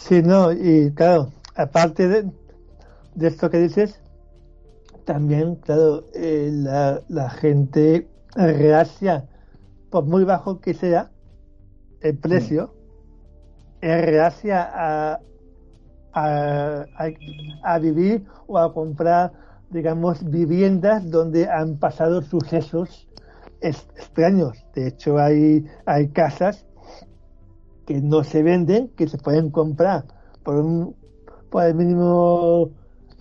Sí, 0.00 0.22
no, 0.22 0.50
y 0.50 0.92
claro, 0.94 1.30
aparte 1.54 2.08
de, 2.08 2.30
de 3.14 3.28
esto 3.28 3.50
que 3.50 3.58
dices, 3.58 4.00
también, 5.04 5.56
claro, 5.56 6.04
eh, 6.14 6.50
la, 6.52 7.02
la, 7.08 7.28
gente 7.28 8.08
reacia, 8.34 9.28
por 9.90 10.06
muy 10.06 10.24
bajo 10.24 10.58
que 10.58 10.72
sea 10.72 11.10
el 12.00 12.16
precio, 12.16 12.72
mm. 13.82 13.84
es 13.84 14.06
reacia 14.06 14.70
a, 14.72 15.20
a, 16.14 16.86
a, 17.62 17.78
vivir 17.78 18.24
o 18.46 18.58
a 18.58 18.72
comprar, 18.72 19.32
digamos, 19.68 20.24
viviendas 20.28 21.10
donde 21.10 21.46
han 21.46 21.76
pasado 21.78 22.22
sucesos 22.22 23.06
extraños. 23.60 24.64
De 24.74 24.88
hecho, 24.88 25.18
hay, 25.18 25.66
hay 25.84 26.08
casas 26.08 26.64
que 27.90 28.00
no 28.00 28.22
se 28.22 28.44
venden, 28.44 28.86
que 28.90 29.08
se 29.08 29.18
pueden 29.18 29.50
comprar 29.50 30.04
por 30.44 30.54
un 30.54 30.94
por 31.50 31.64
el 31.64 31.74
mínimo 31.74 32.70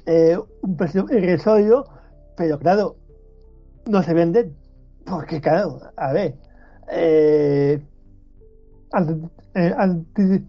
eh, 0.06 0.38
un 0.62 0.78
precio 0.78 1.08
irrisorio, 1.10 1.86
pero 2.38 2.60
claro, 2.60 2.96
no 3.88 4.04
se 4.04 4.14
venden. 4.14 4.56
Porque 5.06 5.42
claro, 5.42 5.80
a 5.98 6.14
ver, 6.14 6.36
eh, 6.92 7.82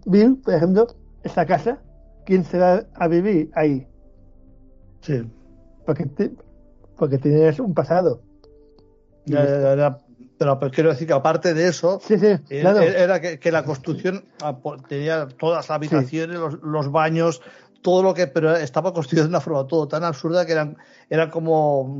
Bill, 0.05 0.37
por 0.37 0.53
ejemplo, 0.53 0.85
esta 1.23 1.43
casa, 1.47 1.79
¿quién 2.23 2.43
se 2.43 2.59
va 2.59 2.83
a 2.93 3.07
vivir 3.07 3.49
ahí? 3.55 3.87
Sí. 4.99 5.27
Porque, 5.83 6.07
porque 6.95 7.17
tienes 7.17 7.59
un 7.59 7.73
pasado. 7.73 8.21
Ya, 9.25 9.43
ya, 9.43 9.75
ya, 9.75 9.99
pero, 10.41 10.71
quiero 10.71 10.89
decir 10.89 11.05
que 11.05 11.13
aparte 11.13 11.53
de 11.53 11.67
eso, 11.67 12.01
era 12.49 13.21
que, 13.21 13.51
la 13.51 13.63
construcción 13.63 14.25
ah, 14.41 14.57
tenía 14.87 15.27
todas 15.27 15.57
las 15.57 15.71
habitaciones, 15.71 16.37
los, 16.63 16.91
baños, 16.91 17.41
todo 17.83 18.01
lo 18.01 18.15
que, 18.15 18.25
pero 18.25 18.55
estaba 18.55 18.91
construido 18.91 19.25
de 19.25 19.29
una 19.29 19.39
forma 19.39 19.67
todo 19.67 19.87
tan 19.87 20.03
absurda 20.03 20.45
que 20.45 20.53
eran, 20.53 20.77
era 21.11 21.29
como 21.29 21.95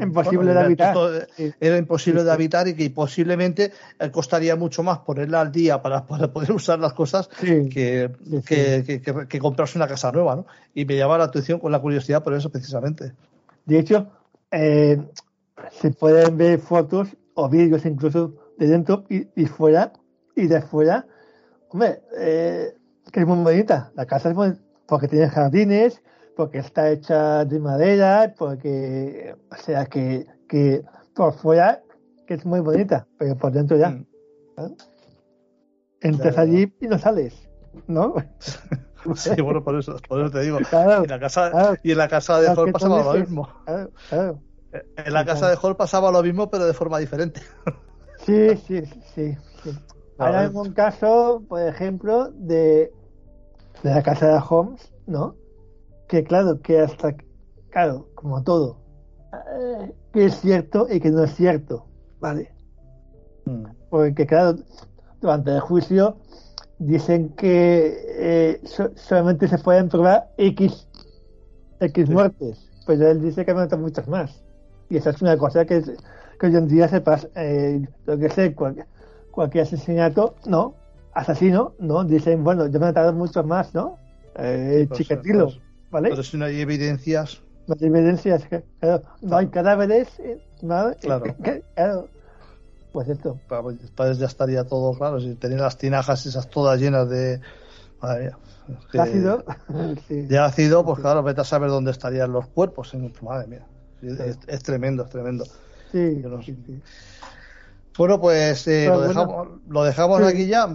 imposible 0.00 0.52
de 0.52 0.60
habitar. 0.60 1.28
Era 1.60 1.78
imposible 1.78 2.24
de 2.24 2.32
habitar 2.32 2.66
y 2.66 2.74
que 2.74 2.90
posiblemente 2.90 3.72
eh, 4.00 4.10
costaría 4.10 4.56
mucho 4.56 4.82
más 4.82 4.98
ponerla 4.98 5.40
al 5.40 5.52
día 5.52 5.80
para, 5.80 6.06
poder 6.06 6.32
usar 6.52 6.80
las 6.80 6.92
cosas 6.92 7.28
que, 7.28 8.10
que, 8.46 9.38
comprarse 9.38 9.78
una 9.78 9.86
casa 9.86 10.10
nueva, 10.10 10.34
¿no? 10.36 10.46
Y 10.74 10.84
me 10.86 10.96
llamaba 10.96 11.18
la 11.18 11.24
atención 11.24 11.60
con 11.60 11.70
la 11.70 11.78
curiosidad 11.78 12.24
por 12.24 12.34
eso 12.34 12.50
precisamente. 12.50 13.12
De 13.64 13.78
hecho, 13.78 14.08
eh, 14.50 15.00
se 15.70 15.90
pueden 15.92 16.36
ver 16.36 16.58
fotos 16.58 17.08
o 17.34 17.48
vídeos 17.48 17.84
incluso 17.84 18.34
de 18.58 18.68
dentro 18.68 19.04
y, 19.08 19.46
fuera 19.46 19.92
y 20.36 20.46
de 20.46 20.62
fuera. 20.62 21.06
Hombre, 21.70 22.02
eh, 22.18 22.74
que 23.12 23.20
es 23.20 23.26
muy 23.26 23.42
bonita. 23.42 23.92
La 23.94 24.06
casa 24.06 24.30
es 24.30 24.36
muy, 24.36 24.52
porque 24.86 25.08
tiene 25.08 25.28
jardines, 25.28 26.02
porque 26.36 26.58
está 26.58 26.90
hecha 26.90 27.44
de 27.44 27.58
madera, 27.58 28.34
porque, 28.36 29.34
o 29.50 29.56
sea, 29.56 29.86
que, 29.86 30.26
que 30.48 30.82
por 31.14 31.34
fuera 31.34 31.82
que 32.26 32.34
es 32.34 32.46
muy 32.46 32.60
bonita, 32.60 33.06
pero 33.18 33.36
por 33.36 33.52
dentro 33.52 33.76
ya. 33.76 33.90
Mm. 33.90 34.06
Entras 36.00 36.38
allí 36.38 36.72
y 36.80 36.86
no 36.86 36.98
sales, 36.98 37.48
¿no? 37.86 38.14
Sí, 39.16 39.38
bueno, 39.42 39.62
por 39.62 39.78
eso, 39.78 39.98
por 40.08 40.22
eso 40.22 40.30
te 40.30 40.40
digo. 40.40 40.58
y, 40.60 41.06
la 41.06 41.20
casa, 41.20 41.76
y 41.82 41.92
en 41.92 41.98
la 41.98 42.08
casa 42.08 42.40
de 42.40 42.48
Hall 42.48 42.72
pasaba 42.72 43.12
lo 43.12 43.20
mismo. 43.20 43.46
Claro, 44.08 44.40
en 44.96 45.12
la 45.12 45.24
casa 45.24 45.48
de 45.48 45.56
Hall 45.60 45.76
pasaba 45.76 46.10
lo 46.10 46.22
mismo, 46.22 46.50
pero 46.50 46.66
de 46.66 46.74
forma 46.74 46.98
diferente. 46.98 47.40
Sí, 48.24 48.56
sí, 48.56 48.80
sí. 49.14 49.36
sí. 49.62 49.70
Hay 50.16 50.34
algún 50.34 50.72
caso, 50.72 51.42
por 51.46 51.60
ejemplo, 51.60 52.30
de, 52.30 52.90
de 53.82 53.90
la 53.90 54.02
casa 54.02 54.28
de 54.28 54.40
Holmes, 54.48 54.92
¿no? 55.06 55.34
Que 56.08 56.24
claro, 56.24 56.60
que 56.62 56.80
hasta, 56.80 57.14
claro, 57.68 58.08
como 58.14 58.42
todo, 58.42 58.78
eh, 59.32 59.92
que 60.12 60.26
es 60.26 60.40
cierto 60.40 60.86
y 60.90 61.00
que 61.00 61.10
no 61.10 61.24
es 61.24 61.34
cierto, 61.34 61.86
¿vale? 62.20 62.54
Mm. 63.44 63.64
Porque 63.90 64.26
claro, 64.26 64.56
durante 65.20 65.50
el 65.50 65.60
juicio 65.60 66.16
dicen 66.78 67.30
que 67.30 67.96
eh, 68.18 68.60
solamente 68.96 69.48
se 69.48 69.58
pueden 69.58 69.88
probar 69.88 70.30
X, 70.38 70.88
X 71.80 72.08
muertes, 72.08 72.70
pero 72.86 73.10
él 73.10 73.20
dice 73.20 73.44
que 73.44 73.50
han 73.50 73.58
matado 73.58 73.82
muchas 73.82 74.08
más. 74.08 74.43
Y 74.94 74.98
esa 74.98 75.10
es 75.10 75.20
una 75.22 75.36
cosa 75.36 75.64
que, 75.64 75.82
que 76.38 76.46
hoy 76.46 76.54
en 76.54 76.68
día 76.68 76.86
se 76.86 77.00
pasa, 77.00 77.26
eh, 77.34 77.84
lo 78.06 78.16
que 78.16 78.30
sé, 78.30 78.54
cualquier, 78.54 78.86
cualquier 79.32 79.64
asesinato, 79.64 80.36
no, 80.46 80.76
asesino, 81.12 81.74
¿no? 81.80 82.04
Dicen, 82.04 82.44
bueno, 82.44 82.68
yo 82.68 82.78
me 82.78 82.86
he 82.86 82.88
matado 82.90 83.12
muchos 83.12 83.44
más, 83.44 83.74
¿no? 83.74 83.98
Eh, 84.36 84.86
pues, 84.88 85.00
chiquetilo, 85.00 85.46
pues, 85.46 85.60
¿vale? 85.90 86.10
Pero 86.10 86.22
si 86.22 86.36
no 86.36 86.44
hay 86.44 86.60
evidencias. 86.60 87.42
No 87.66 87.74
hay 87.74 87.88
evidencias, 87.88 88.46
claro, 88.78 89.02
no 89.20 89.36
hay 89.36 89.48
cadáveres, 89.48 90.08
¿no? 90.62 90.94
Claro. 91.00 91.34
claro. 91.74 92.08
Pues 92.92 93.08
esto. 93.08 93.40
Pues 93.96 94.18
ya 94.18 94.26
estaría 94.26 94.62
todo 94.62 94.96
claro. 94.96 95.18
Si 95.18 95.34
tenía 95.34 95.58
las 95.58 95.76
tinajas 95.76 96.24
esas 96.26 96.48
todas 96.48 96.78
llenas 96.78 97.10
de. 97.10 97.40
Madre 98.00 98.26
mía. 98.26 98.38
¿De 98.92 99.00
ácido? 99.00 99.44
sí. 100.06 100.22
De 100.22 100.38
ácido, 100.38 100.84
pues 100.84 101.00
claro, 101.00 101.24
vete 101.24 101.40
a 101.40 101.44
saber 101.44 101.70
dónde 101.70 101.90
estarían 101.90 102.30
los 102.30 102.46
cuerpos. 102.46 102.94
Madre 103.20 103.48
mía. 103.48 103.66
Es, 104.46 104.62
tremendo, 104.62 105.04
es 105.04 105.10
tremendo. 105.10 105.44
Sí, 105.92 106.22
Bueno, 107.96 108.20
pues 108.20 108.66
eh, 108.66 108.86
lo, 108.88 109.00
dejamos, 109.00 109.48
lo 109.68 109.84
dejamos 109.84 110.22
aquí 110.22 110.46
ya, 110.46 110.68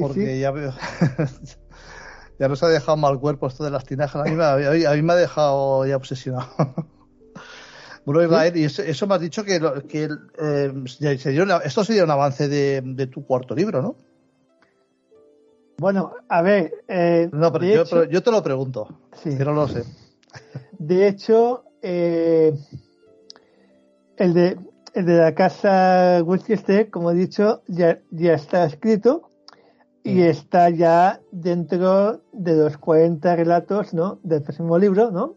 porque 0.00 0.38
ya 0.38 0.50
veo. 0.50 0.72
ya 2.38 2.48
nos 2.48 2.62
ha 2.62 2.68
dejado 2.68 2.96
mal 2.96 3.18
cuerpo 3.20 3.46
esto 3.46 3.64
de 3.64 3.70
las 3.70 3.84
tinajas. 3.84 4.26
A 4.26 4.30
mí, 4.30 4.36
me, 4.36 5.12
ha 5.12 5.16
dejado 5.16 5.86
ya 5.86 5.96
obsesionado. 5.96 6.48
bueno, 8.04 8.22
Israel, 8.22 8.56
y 8.56 8.64
eso, 8.64 9.06
me 9.06 9.14
has 9.14 9.20
dicho 9.20 9.44
que, 9.44 9.60
que 9.88 10.08
eh, 10.38 10.72
esto 11.64 11.84
sería 11.84 12.04
un 12.04 12.10
avance 12.10 12.48
de, 12.48 13.06
tu 13.06 13.24
cuarto 13.26 13.54
libro, 13.54 13.82
¿no? 13.82 13.96
Bueno, 15.78 16.12
a 16.28 16.42
ver. 16.42 16.84
Eh, 16.86 17.28
no, 17.32 17.52
pero 17.52 18.04
yo, 18.04 18.22
te 18.22 18.30
lo 18.30 18.42
pregunto, 18.42 18.88
que 19.22 19.44
no 19.44 19.52
lo 19.52 19.68
sé. 19.68 19.84
De 20.78 21.08
hecho, 21.08 21.64
eh, 21.82 22.54
el, 24.16 24.34
de, 24.34 24.58
el 24.94 25.06
de 25.06 25.16
la 25.16 25.34
casa 25.34 26.22
Winchester, 26.24 26.90
como 26.90 27.10
he 27.10 27.14
dicho, 27.14 27.62
ya, 27.68 28.00
ya 28.10 28.34
está 28.34 28.64
escrito 28.64 29.30
y 30.04 30.14
mm. 30.14 30.22
está 30.22 30.70
ya 30.70 31.20
dentro 31.30 32.22
de 32.32 32.56
los 32.56 32.78
40 32.78 33.36
relatos 33.36 33.94
¿no? 33.94 34.18
del 34.22 34.42
próximo 34.42 34.78
libro, 34.78 35.10
¿no? 35.10 35.36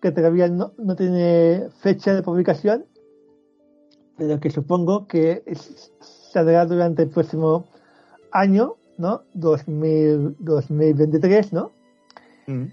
que 0.00 0.12
todavía 0.12 0.48
no, 0.48 0.72
no 0.78 0.96
tiene 0.96 1.68
fecha 1.80 2.14
de 2.14 2.22
publicación, 2.22 2.86
pero 4.16 4.38
que 4.40 4.50
supongo 4.50 5.06
que 5.06 5.42
saldrá 6.32 6.66
durante 6.66 7.02
el 7.02 7.08
próximo 7.08 7.66
año, 8.32 8.76
¿no? 8.96 9.22
2000, 9.34 10.36
2023, 10.38 11.52
¿no? 11.52 11.72
Mm. 12.46 12.64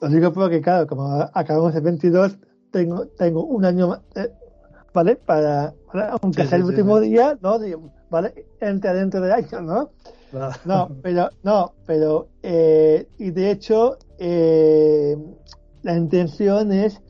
Lo 0.00 0.08
digo 0.08 0.32
porque, 0.32 0.60
claro, 0.60 0.86
como 0.86 1.28
acabamos 1.32 1.74
el 1.74 1.82
22, 1.82 2.38
tengo, 2.74 3.06
tengo 3.06 3.44
un 3.44 3.64
año 3.64 4.02
eh, 4.16 4.32
¿vale? 4.92 5.14
Para, 5.14 5.72
aunque 6.20 6.44
sea 6.44 6.58
el 6.58 6.64
último 6.64 6.98
día, 6.98 7.38
¿no? 7.40 7.58
¿Vale? 8.10 8.46
Entre 8.60 8.92
dentro 8.94 9.20
del 9.20 9.30
año, 9.32 9.60
¿no? 9.62 9.90
No, 10.64 10.90
pero, 11.02 11.30
no, 11.44 11.72
pero, 11.86 12.28
eh, 12.42 13.06
y 13.18 13.30
de 13.30 13.50
hecho, 13.52 13.98
eh, 14.18 15.16
la 15.82 15.96
intención 15.96 16.72
es, 16.72 17.00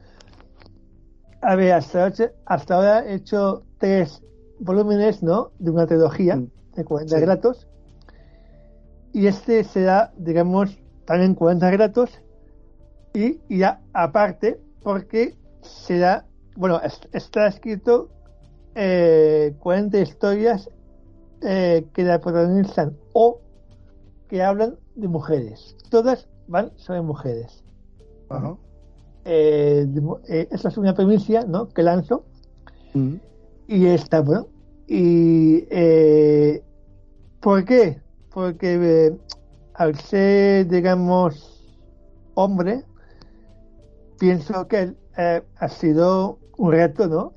a 1.41 1.55
ver, 1.57 1.73
hasta, 1.73 2.13
hasta 2.45 2.75
ahora 2.75 3.07
he 3.07 3.15
hecho 3.15 3.63
tres 3.79 4.23
volúmenes, 4.59 5.23
¿no? 5.23 5.53
De 5.59 5.71
una 5.71 5.87
trilogía 5.87 6.37
Mm. 6.37 6.51
de 6.77 6.85
40 6.85 7.17
Sí. 7.17 7.23
gratos. 7.23 7.67
Y 9.15 9.27
este 9.27 9.65
será, 9.65 10.13
digamos, 10.19 10.77
también 11.07 11.35
40 11.35 11.71
gratos. 11.71 12.11
Y, 13.15 13.41
y 13.49 13.59
ya 13.59 13.81
aparte, 13.93 14.61
porque 14.83 15.37
será, 15.65 16.27
bueno, 16.57 16.81
es- 16.83 17.01
está 17.13 17.47
escrito 17.49 18.09
eh, 18.77 19.55
40 19.61 19.99
historias 20.01 20.69
eh, 21.43 21.87
que 21.93 22.03
la 22.05 22.21
protagonizan 22.21 22.97
o 23.13 23.41
que 24.29 24.43
hablan 24.43 24.77
de 24.97 25.09
mujeres. 25.09 25.77
Todas 25.91 26.27
van 26.49 26.73
sobre 26.77 27.03
mujeres. 27.03 27.63
Ajá. 28.29 28.57
Eh, 29.25 29.87
eh, 30.29 30.49
esa 30.51 30.69
es 30.69 30.77
una 30.77 30.95
premisa 30.95 31.45
¿no? 31.47 31.69
que 31.69 31.83
lanzo 31.83 32.25
Mm. 32.95 33.15
y 33.69 33.87
está 33.87 34.21
bueno. 34.21 34.47
Y 34.87 35.67
eh, 35.71 36.63
¿por 37.41 37.65
qué? 37.65 38.01
Porque 38.33 39.15
al 39.75 39.97
ser, 39.99 40.69
digamos, 40.69 41.61
hombre, 42.35 42.85
pienso 44.19 44.67
que 44.69 44.95
eh, 45.17 45.43
ha 45.57 45.69
sido 45.69 46.39
un 46.57 46.73
reto, 46.73 47.09
¿no? 47.09 47.35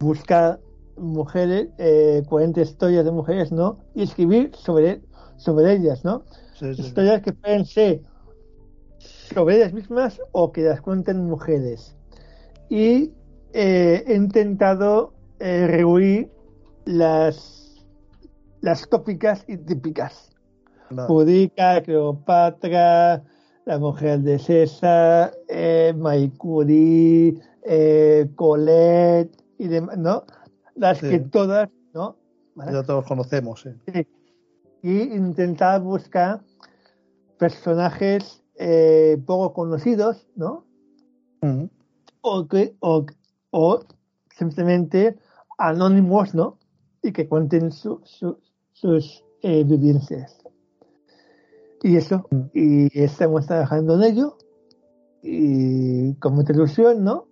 Buscar 0.00 0.60
mujeres, 0.96 1.68
eh, 1.78 2.22
40 2.28 2.60
historias 2.60 3.04
de 3.04 3.10
mujeres, 3.10 3.52
¿no? 3.52 3.78
Y 3.94 4.02
escribir 4.02 4.54
sobre, 4.54 5.02
sobre 5.36 5.72
ellas, 5.72 6.04
¿no? 6.04 6.24
Sí, 6.54 6.74
sí, 6.74 6.74
sí. 6.74 6.82
Historias 6.82 7.22
que 7.22 7.32
pueden 7.32 7.64
ser 7.64 8.02
sobre 9.34 9.56
ellas 9.56 9.72
mismas 9.72 10.20
o 10.32 10.52
que 10.52 10.62
las 10.62 10.80
cuenten 10.80 11.24
mujeres. 11.24 11.96
Y 12.68 13.12
eh, 13.52 14.04
he 14.06 14.14
intentado 14.14 15.14
eh, 15.38 15.66
reunir 15.66 16.30
las, 16.84 17.84
las 18.60 18.88
tópicas 18.88 19.44
y 19.48 19.56
típicas. 19.56 20.30
Pudica, 21.06 21.80
Cleopatra, 21.82 23.22
la 23.70 23.78
mujer 23.78 24.18
de 24.22 24.36
César, 24.40 25.32
eh, 25.48 25.94
Marie 25.96 26.32
Curie, 26.36 27.38
eh, 27.62 28.28
Colette 28.34 29.30
y 29.58 29.68
demás, 29.68 29.96
¿no? 29.96 30.24
Las 30.74 30.98
Sí. 30.98 31.08
que 31.08 31.20
todas, 31.20 31.68
¿no? 31.94 32.16
¿Vale? 32.56 32.72
Ya 32.72 32.82
todos 32.82 33.06
conocemos, 33.06 33.64
sí. 33.86 34.06
y 34.82 35.02
intentar 35.14 35.80
buscar 35.82 36.40
personajes 37.38 38.42
eh, 38.56 39.22
poco 39.24 39.52
conocidos, 39.52 40.26
¿no? 40.34 40.64
O 42.22 42.48
que 42.48 42.74
o, 42.80 43.06
o 43.52 43.80
simplemente 44.36 45.16
anónimos, 45.58 46.34
¿no? 46.34 46.58
Y 47.02 47.12
que 47.12 47.28
cuenten 47.28 47.70
su- 47.70 48.00
su- 48.02 48.36
sus 48.72 49.24
eh, 49.42 49.62
vivencias. 49.62 50.39
Y 51.82 51.96
eso, 51.96 52.26
Mm. 52.30 52.40
y 52.52 53.00
estamos 53.00 53.46
trabajando 53.46 53.94
en 53.94 54.02
ello 54.12 54.36
y 55.22 56.14
con 56.14 56.34
mucha 56.34 56.52
ilusión, 56.52 57.04
¿no? 57.04 57.26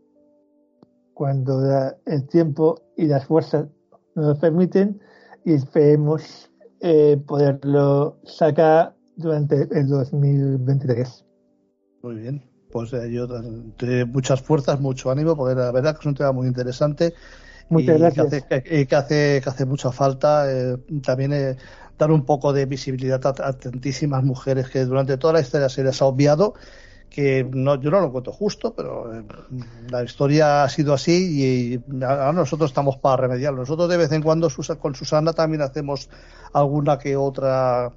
Cuando 1.14 1.60
la- 1.60 1.96
el 2.06 2.26
tiempo 2.28 2.80
y 2.96 3.06
las 3.06 3.26
fuerzas 3.26 3.66
nos 4.14 4.38
permiten 4.38 5.00
y 5.44 5.52
esperemos 5.54 6.50
eh, 6.80 7.16
poderlo 7.26 8.18
sacar 8.22 8.94
durante 9.16 9.66
el 9.72 9.88
2023. 9.88 11.24
Muy 12.04 12.14
bien. 12.14 12.44
Pues 12.70 12.92
eh, 12.92 13.10
yo 13.10 13.26
te 13.76 14.04
muchas 14.04 14.40
fuerzas, 14.42 14.78
mucho 14.80 15.10
ánimo, 15.10 15.34
porque 15.34 15.56
la 15.56 15.72
verdad 15.72 15.94
que 15.94 16.00
es 16.00 16.06
un 16.06 16.14
tema 16.14 16.30
muy 16.30 16.46
interesante 16.46 17.14
Muchas 17.68 17.96
y 17.96 17.98
gracias. 17.98 18.28
Que 18.30 18.36
hace, 18.36 18.62
que, 18.62 18.86
que 18.86 18.94
hace, 18.96 19.40
que 19.42 19.50
hace 19.50 19.64
mucha 19.66 19.90
falta 19.90 20.44
eh, 20.52 20.76
también 21.04 21.32
eh, 21.32 21.56
dar 21.98 22.10
un 22.10 22.24
poco 22.24 22.52
de 22.52 22.66
visibilidad 22.66 23.24
a, 23.26 23.52
tantísimas 23.52 24.24
mujeres 24.24 24.70
que 24.70 24.84
durante 24.84 25.18
toda 25.18 25.34
la 25.34 25.40
historia 25.40 25.68
se 25.68 25.82
les 25.82 26.00
ha 26.00 26.04
obviado 26.06 26.54
que 27.10 27.48
no, 27.50 27.80
yo 27.80 27.90
no 27.90 28.00
lo 28.00 28.08
encuentro 28.08 28.32
justo, 28.32 28.74
pero 28.74 29.12
eh, 29.14 29.24
la 29.90 30.04
historia 30.04 30.62
ha 30.62 30.68
sido 30.68 30.92
así 30.92 31.80
y 31.90 32.04
ahora 32.04 32.32
nosotros 32.32 32.70
estamos 32.70 32.98
para 32.98 33.16
remediarlo. 33.16 33.60
Nosotros 33.60 33.88
de 33.88 33.96
vez 33.96 34.12
en 34.12 34.22
cuando 34.22 34.48
con 34.78 34.94
Susana 34.94 35.32
también 35.32 35.62
hacemos 35.62 36.10
alguna 36.52 36.98
que 36.98 37.16
otra 37.16 37.92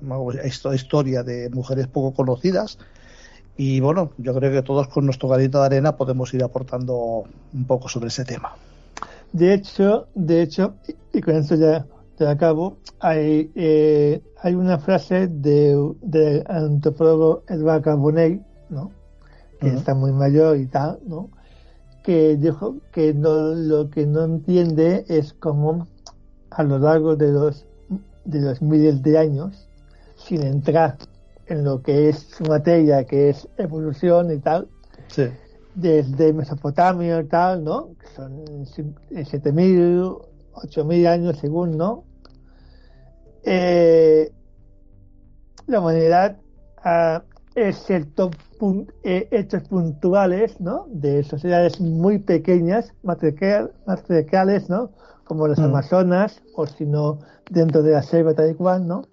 historia 0.74 1.24
de 1.24 1.50
mujeres 1.50 1.88
poco 1.88 2.14
conocidas 2.14 2.78
y 3.58 3.80
bueno, 3.80 4.12
yo 4.18 4.34
creo 4.34 4.52
que 4.52 4.62
todos 4.62 4.88
con 4.88 5.06
nuestro 5.06 5.30
granito 5.30 5.60
de 5.60 5.66
arena 5.66 5.96
podemos 5.96 6.34
ir 6.34 6.44
aportando 6.44 7.26
un 7.54 7.66
poco 7.66 7.90
sobre 7.90 8.08
ese 8.08 8.26
tema. 8.26 8.56
De 9.34 9.54
hecho, 9.54 10.08
de 10.16 10.42
hecho, 10.42 10.74
y 11.14 11.22
con 11.22 11.44
ya 11.44 11.86
te 12.22 12.28
acabo, 12.28 12.78
hay, 13.00 13.52
eh, 13.56 14.22
hay 14.44 14.54
una 14.54 14.78
frase 14.78 15.26
de, 15.28 15.92
del 16.04 16.44
antropólogo 16.48 17.42
Edward 17.48 17.82
Carbonell, 17.82 18.44
¿no? 18.70 18.92
que 19.60 19.70
está 19.70 19.96
muy 19.96 20.12
mayor 20.12 20.58
y 20.58 20.68
tal, 20.68 21.00
¿no? 21.08 21.30
que 22.04 22.38
dijo 22.38 22.76
que 22.92 23.16
no, 23.16 23.56
lo 23.56 23.90
que 23.90 24.06
no 24.06 24.24
entiende 24.24 25.04
es 25.08 25.34
cómo 25.34 25.88
a 26.52 26.62
lo 26.62 26.78
largo 26.78 27.16
de 27.16 27.32
los, 27.32 27.66
de 28.26 28.42
los 28.42 28.62
miles 28.62 29.02
de 29.02 29.18
años, 29.18 29.68
sin 30.16 30.44
entrar 30.44 30.98
en 31.48 31.64
lo 31.64 31.82
que 31.82 32.10
es 32.10 32.20
su 32.38 32.44
materia, 32.44 33.04
que 33.06 33.30
es 33.30 33.48
evolución 33.58 34.32
y 34.32 34.38
tal, 34.38 34.68
Sí. 35.08 35.24
desde 35.74 36.34
Mesopotamia 36.34 37.20
y 37.20 37.24
tal, 37.26 37.64
¿no? 37.64 37.90
Que 38.00 38.08
son 38.16 38.46
cin- 38.68 38.94
eh, 39.10 39.26
7.000, 39.26 40.20
8.000 40.54 41.08
años 41.08 41.38
según, 41.40 41.78
¿no? 41.78 42.04
Eh, 43.44 44.32
la 45.68 45.80
humanidad 45.80 46.38
ha 46.84 47.24
excepto 47.56 48.32
pun- 48.60 48.92
eh, 49.04 49.28
hechos 49.32 49.64
puntuales, 49.68 50.60
¿no? 50.60 50.86
De 50.90 51.24
sociedades 51.24 51.80
muy 51.82 52.20
pequeñas, 52.20 52.94
matriarcal- 53.04 53.72
matriarcales, 53.86 54.70
¿no? 54.70 54.92
Como 55.26 55.48
las 55.48 55.60
Mm. 55.60 55.64
Amazonas, 55.66 56.42
o 56.56 56.66
si 56.68 56.86
no, 56.86 57.20
dentro 57.50 57.82
de 57.84 57.92
la 57.92 58.04
selva 58.04 58.34
tal 58.34 58.52
y 58.52 58.54
cual, 58.56 58.88
¿no? 58.88 59.04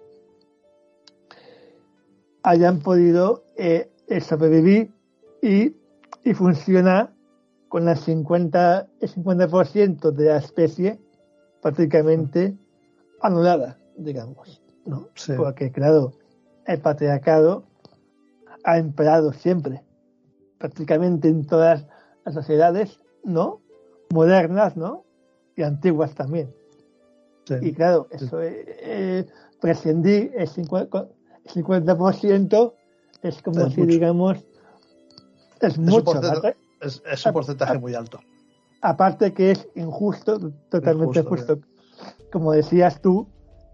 Hayan 2.43 2.79
podido 2.81 3.45
eh, 3.57 3.91
eh, 4.09 4.21
sobrevivir 4.21 4.93
y, 5.43 5.77
y 6.25 6.35
funcionar 6.35 7.13
con 7.69 7.85
las 7.85 8.01
50, 8.01 8.87
el 9.01 9.09
50% 9.09 10.11
de 10.13 10.25
la 10.27 10.39
especie 10.39 10.99
prácticamente 11.61 12.57
anulada, 13.21 13.79
digamos, 13.99 14.63
¿no? 14.87 15.09
Sí. 15.15 15.33
Porque, 15.37 15.71
claro, 15.71 16.13
el 16.67 16.81
patriarcado 16.81 17.65
ha 18.65 18.79
imperado 18.79 19.33
siempre, 19.33 19.83
prácticamente 20.59 21.29
en 21.29 21.47
todas 21.47 21.87
las 22.25 22.35
sociedades, 22.35 23.01
¿no? 23.25 23.61
Modernas, 24.13 24.77
¿no? 24.77 25.05
Y 25.57 25.63
antiguas 25.63 26.15
también. 26.15 26.55
sí. 27.47 27.55
Y 27.61 27.73
claro, 27.73 28.07
eso 28.11 28.41
eh, 28.43 28.65
eh, 28.81 29.27
prescindir 29.61 30.33
el 30.37 30.49
50%, 30.49 31.09
el 31.45 31.65
50% 31.65 32.75
es 33.23 33.43
como 33.43 33.61
Es 33.67 33.73
si, 33.75 33.81
mucho. 33.81 33.93
digamos, 33.93 34.39
es 35.61 35.77
un 35.79 35.85
mucho. 35.87 36.05
porcentaje- 36.05 36.39
aparte- 36.39 36.57
Es, 36.81 37.03
es 37.11 37.27
un 37.27 37.33
porcentaje 37.33 37.79
muy 37.79 37.95
alto. 37.95 38.21
Aparte 38.81 39.33
que 39.35 39.51
es 39.51 39.69
injusto, 39.75 40.39
totalmente 40.71 41.19
Injusto, 41.21 41.55
injusto. 41.55 41.59
Como 42.31 42.53
decías 42.53 43.01
tú, 43.01 43.27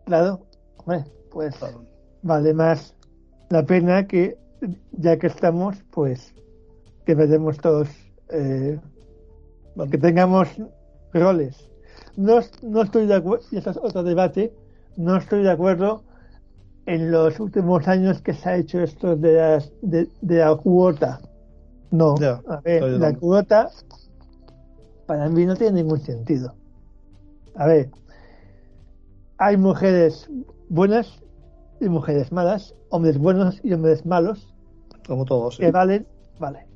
claro, 0.05 0.41
hombre, 0.79 1.05
pues 1.31 1.55
vale 2.23 2.55
más 2.55 2.95
la 3.51 3.65
pena 3.65 4.07
que, 4.07 4.39
ya 4.93 5.19
que 5.19 5.27
estamos, 5.27 5.77
pues 5.91 6.35
que 7.05 7.15
veremos 7.15 7.59
todos, 7.59 7.89
eh, 8.31 8.79
que 9.91 9.99
tengamos 9.99 10.49
roles. 11.13 11.71
No, 12.17 12.41
no 12.63 12.83
estoy 12.83 13.07
de 13.07 13.15
acuerdo, 13.15 13.45
y 13.51 13.59
eso 13.59 13.71
es 13.71 13.77
otro 13.77 14.03
debate, 14.03 14.53
no 14.97 15.17
estoy 15.17 15.43
de 15.43 15.51
acuerdo 15.51 16.03
en 16.87 17.11
los 17.11 17.41
últimos 17.41 17.87
años 17.89 18.21
que 18.21 18.35
se 18.35 18.49
ha 18.49 18.57
hecho 18.57 18.81
esto 18.81 19.17
de, 19.17 19.35
las, 19.35 19.73
de, 19.83 20.09
de 20.21 20.39
la 20.39 20.55
cuota. 20.57 21.21
No, 21.91 22.17
Ya, 22.17 22.41
a 22.49 22.61
ver, 22.61 22.83
la 22.83 23.15
cuota 23.15 23.71
para 25.07 25.29
mí 25.29 25.47
no 25.47 25.55
tiene 25.55 25.83
ningún 25.83 26.01
sentido. 26.01 26.55
A 27.55 27.67
ver, 27.67 27.91
hay 29.39 29.57
mujeres 29.57 30.29
buenas 30.69 31.23
y 31.81 31.89
mujeres 31.89 32.31
malas, 32.33 32.75
hombres 32.91 33.19
buenos 33.19 33.61
y 33.65 33.73
hombres 33.73 34.05
malos, 34.07 34.53
como 35.07 35.25
todos. 35.25 35.57
sí. 35.57 35.63
que 35.63 35.71
valen, 35.71 36.07
vale. 36.39 36.67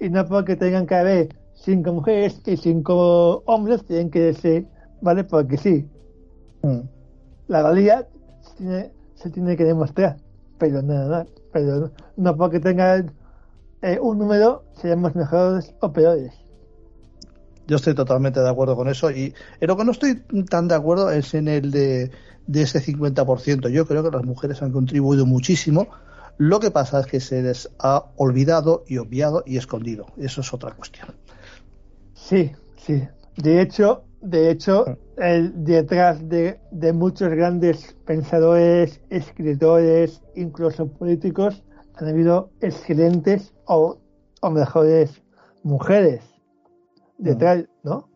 Y 0.00 0.08
no 0.10 0.24
porque 0.26 0.56
tengan 0.56 0.86
que 0.86 0.94
haber 0.94 1.28
cinco 1.54 1.92
mujeres 1.92 2.40
y 2.46 2.56
cinco 2.56 3.42
hombres, 3.46 3.84
tienen 3.84 4.10
que 4.10 4.32
ser, 4.34 4.66
¿vale? 5.00 5.24
Porque 5.24 5.56
sí, 5.56 5.88
Mm. 6.62 6.80
la 7.48 7.62
valía 7.62 8.08
se 8.40 8.54
tiene, 8.56 8.90
se 9.16 9.30
tiene 9.30 9.56
que 9.56 9.64
demostrar. 9.64 10.16
pero 10.58 10.80
nada 10.82 11.08
más. 11.08 11.26
Pero 11.52 11.90
no 12.16 12.36
porque 12.36 12.58
tengan 12.60 13.12
eh, 13.82 13.98
un 14.00 14.18
número 14.18 14.64
seamos 14.74 15.14
mejores 15.14 15.74
o 15.80 15.92
peores. 15.92 16.32
Yo 17.66 17.76
estoy 17.76 17.94
totalmente 17.94 18.40
de 18.40 18.48
acuerdo 18.48 18.76
con 18.76 18.88
eso 18.88 19.10
y 19.10 19.34
en 19.60 19.68
lo 19.68 19.76
que 19.76 19.84
no 19.84 19.92
estoy 19.92 20.16
tan 20.50 20.68
de 20.68 20.74
acuerdo 20.74 21.10
es 21.10 21.32
en 21.34 21.48
el 21.48 21.70
de, 21.70 22.10
de 22.46 22.62
ese 22.62 22.80
50%. 22.80 23.68
Yo 23.68 23.86
creo 23.86 24.02
que 24.02 24.10
las 24.10 24.24
mujeres 24.24 24.62
han 24.62 24.72
contribuido 24.72 25.24
muchísimo. 25.24 25.88
Lo 26.36 26.60
que 26.60 26.70
pasa 26.70 27.00
es 27.00 27.06
que 27.06 27.20
se 27.20 27.42
les 27.42 27.70
ha 27.78 28.06
olvidado 28.16 28.84
y 28.86 28.98
obviado 28.98 29.44
y 29.46 29.56
escondido. 29.56 30.06
Eso 30.18 30.42
es 30.42 30.52
otra 30.52 30.72
cuestión. 30.72 31.08
Sí, 32.12 32.52
sí. 32.76 33.02
De 33.36 33.62
hecho, 33.62 34.04
de 34.20 34.50
hecho, 34.50 34.84
el, 35.16 35.64
detrás 35.64 36.28
de, 36.28 36.58
de 36.70 36.92
muchos 36.92 37.30
grandes 37.30 37.94
pensadores, 38.04 39.00
escritores, 39.10 40.22
incluso 40.34 40.86
políticos, 40.86 41.62
han 41.94 42.08
habido 42.08 42.50
excelentes 42.60 43.54
o, 43.66 43.98
o 44.40 44.50
mejores 44.50 45.22
mujeres 45.62 46.33
detrás, 47.18 47.64
¿no? 47.82 48.08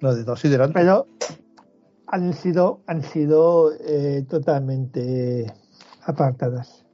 No, 0.00 0.14
de 0.14 0.24
dos 0.24 0.44
y 0.44 0.48
delante. 0.48 0.74
Pero 0.78 1.06
han 2.06 2.32
sido, 2.32 2.80
han 2.86 3.02
sido 3.02 3.72
eh, 3.80 4.24
totalmente 4.28 5.52
apartadas. 6.04 6.84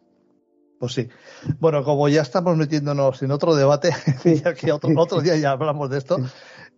Pues 0.78 0.92
sí. 0.94 1.08
Bueno, 1.60 1.84
como 1.84 2.08
ya 2.08 2.22
estamos 2.22 2.56
metiéndonos 2.56 3.22
en 3.22 3.30
otro 3.30 3.54
debate, 3.54 3.90
Sí. 4.22 4.36
ya 4.42 4.54
que 4.54 4.72
otro, 4.72 4.90
otro 4.96 5.20
día 5.20 5.36
ya 5.36 5.52
hablamos 5.52 5.88
de 5.90 5.98
esto, 5.98 6.16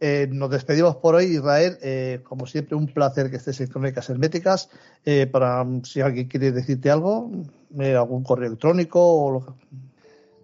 eh, 0.01 0.29
nos 0.31 0.51
despedimos 0.51 0.97
por 0.97 1.15
hoy, 1.15 1.25
Israel. 1.27 1.79
Eh, 1.81 2.21
como 2.25 2.47
siempre, 2.47 2.77
un 2.77 2.87
placer 2.89 3.31
que 3.31 3.37
estés 3.37 3.61
en 3.61 3.69
Crónicas 3.69 4.11
Herméticas. 4.11 4.69
Eh, 5.05 5.27
para 5.27 5.65
mm, 5.65 5.85
si 5.85 6.01
alguien 6.03 6.29
quiere 6.29 6.53
decirte 6.53 6.91
algo, 6.91 7.31
algún 7.79 8.23
correo 8.23 8.49
electrónico 8.49 9.01
o 9.01 9.31
lo 9.33 9.47
que- 9.47 9.53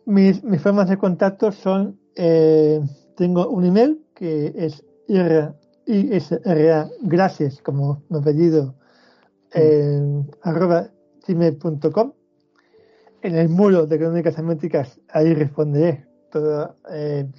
Mis, 0.07 0.43
mis 0.43 0.61
formas 0.62 0.89
de 0.89 0.97
contacto 0.97 1.53
son, 1.53 2.01
eh, 2.16 2.81
tengo 3.16 3.48
un 3.48 3.64
email 3.64 4.05
que 4.14 4.52
es 4.56 4.84
ISRA, 5.86 6.89
gracias, 7.02 7.60
como 7.60 8.02
mi 8.09 8.18
apellido, 8.18 8.74
eh, 9.55 10.24
arroba 10.43 10.90
gmail.com. 11.26 12.12
En 13.22 13.36
el 13.36 13.48
muro 13.48 13.86
de 13.86 13.98
crónicas 13.98 14.36
herméticas, 14.39 15.01
ahí 15.09 15.32
responderé 15.34 16.06
todo, 16.30 16.76
eh, 16.90 17.30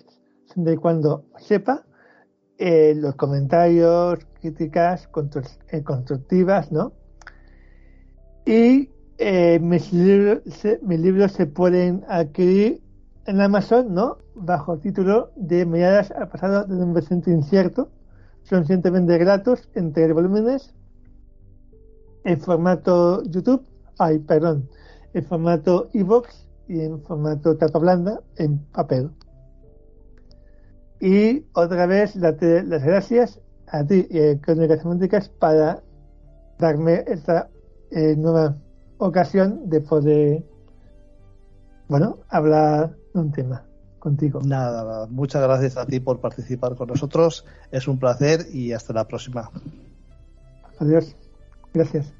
siempre 0.47 0.73
y 0.73 0.77
cuando 0.77 1.25
sepa. 1.37 1.85
Eh, 2.59 2.93
los 2.95 3.15
comentarios, 3.15 4.19
críticas 4.39 5.09
eh, 5.71 5.83
constructivas, 5.83 6.71
¿no? 6.71 6.93
Y 8.45 8.89
eh, 9.17 9.59
mis, 9.59 9.91
libros, 9.91 10.41
se, 10.45 10.79
mis 10.83 10.99
libros 10.99 11.31
se 11.31 11.47
pueden 11.47 12.05
adquirir 12.07 12.81
en 13.25 13.41
Amazon, 13.41 13.93
¿no? 13.93 14.17
Bajo 14.35 14.73
el 14.73 14.79
título 14.81 15.31
de 15.35 15.65
Miradas 15.65 16.11
al 16.11 16.29
pasado 16.29 16.65
de 16.65 16.75
un 16.75 16.93
presente 16.93 17.31
incierto. 17.31 17.89
Son 18.43 18.65
cientemente 18.65 19.17
gratos 19.17 19.69
en 19.73 19.93
tres 19.93 20.13
volúmenes 20.13 20.73
en 22.23 22.39
formato 22.39 23.23
YouTube, 23.23 23.65
ay, 23.97 24.19
perdón, 24.19 24.69
en 25.13 25.23
formato 25.25 25.89
iBox 25.93 26.47
y 26.67 26.81
en 26.81 27.01
formato 27.01 27.57
tapa 27.57 27.79
blanda 27.79 28.21
en 28.37 28.59
papel. 28.71 29.11
Y 30.99 31.45
otra 31.53 31.85
vez 31.85 32.19
darte 32.19 32.63
las 32.63 32.83
gracias 32.83 33.41
a 33.67 33.85
ti 33.85 34.07
y 34.09 34.19
a 34.19 34.39
Crónicas 34.39 34.81
Semánticas 34.81 35.29
para 35.29 35.83
darme 36.59 37.03
esta 37.07 37.49
eh, 37.91 38.15
nueva 38.15 38.55
ocasión 38.99 39.69
de 39.69 39.81
poder, 39.81 40.43
bueno, 41.89 42.19
hablar 42.29 42.95
un 43.14 43.31
tema 43.31 43.64
contigo. 43.99 44.41
Nada, 44.44 44.84
nada. 44.84 45.07
muchas 45.07 45.41
gracias 45.41 45.77
a 45.77 45.85
ti 45.85 45.99
por 45.99 46.19
participar 46.19 46.76
con 46.76 46.90
nosotros. 46.90 47.45
Es 47.72 47.88
un 47.88 47.98
placer 47.98 48.48
y 48.52 48.73
hasta 48.73 48.94
la 48.94 49.07
próxima. 49.07 49.49
Adiós. 50.80 51.15
Gracias. 51.73 52.14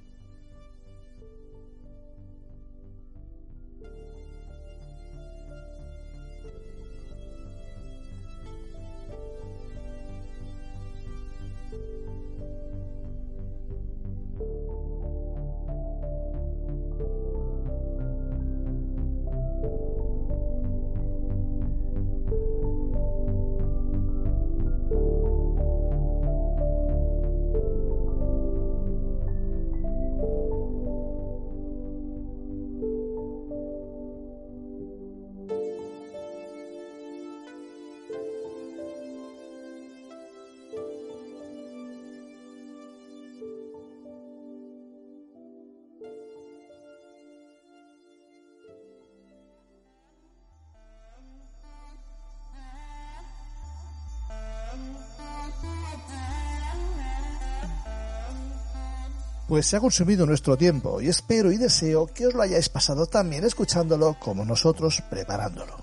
Pues 59.53 59.67
se 59.67 59.77
ha 59.77 59.80
consumido 59.80 60.25
nuestro 60.25 60.57
tiempo 60.57 60.99
y 60.99 61.09
espero 61.09 61.51
y 61.51 61.57
deseo 61.57 62.07
que 62.07 62.25
os 62.25 62.34
lo 62.34 62.41
hayáis 62.41 62.69
pasado 62.69 63.05
también 63.05 63.43
escuchándolo 63.43 64.17
como 64.19 64.43
nosotros 64.45 65.03
preparándolo. 65.11 65.77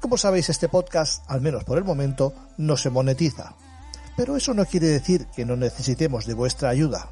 Como 0.00 0.18
sabéis, 0.18 0.48
este 0.48 0.68
podcast, 0.68 1.22
al 1.28 1.40
menos 1.40 1.62
por 1.62 1.78
el 1.78 1.84
momento, 1.84 2.34
no 2.56 2.76
se 2.76 2.90
monetiza. 2.90 3.54
Pero 4.16 4.36
eso 4.36 4.52
no 4.52 4.64
quiere 4.64 4.88
decir 4.88 5.28
que 5.28 5.44
no 5.44 5.54
necesitemos 5.54 6.26
de 6.26 6.34
vuestra 6.34 6.70
ayuda. 6.70 7.08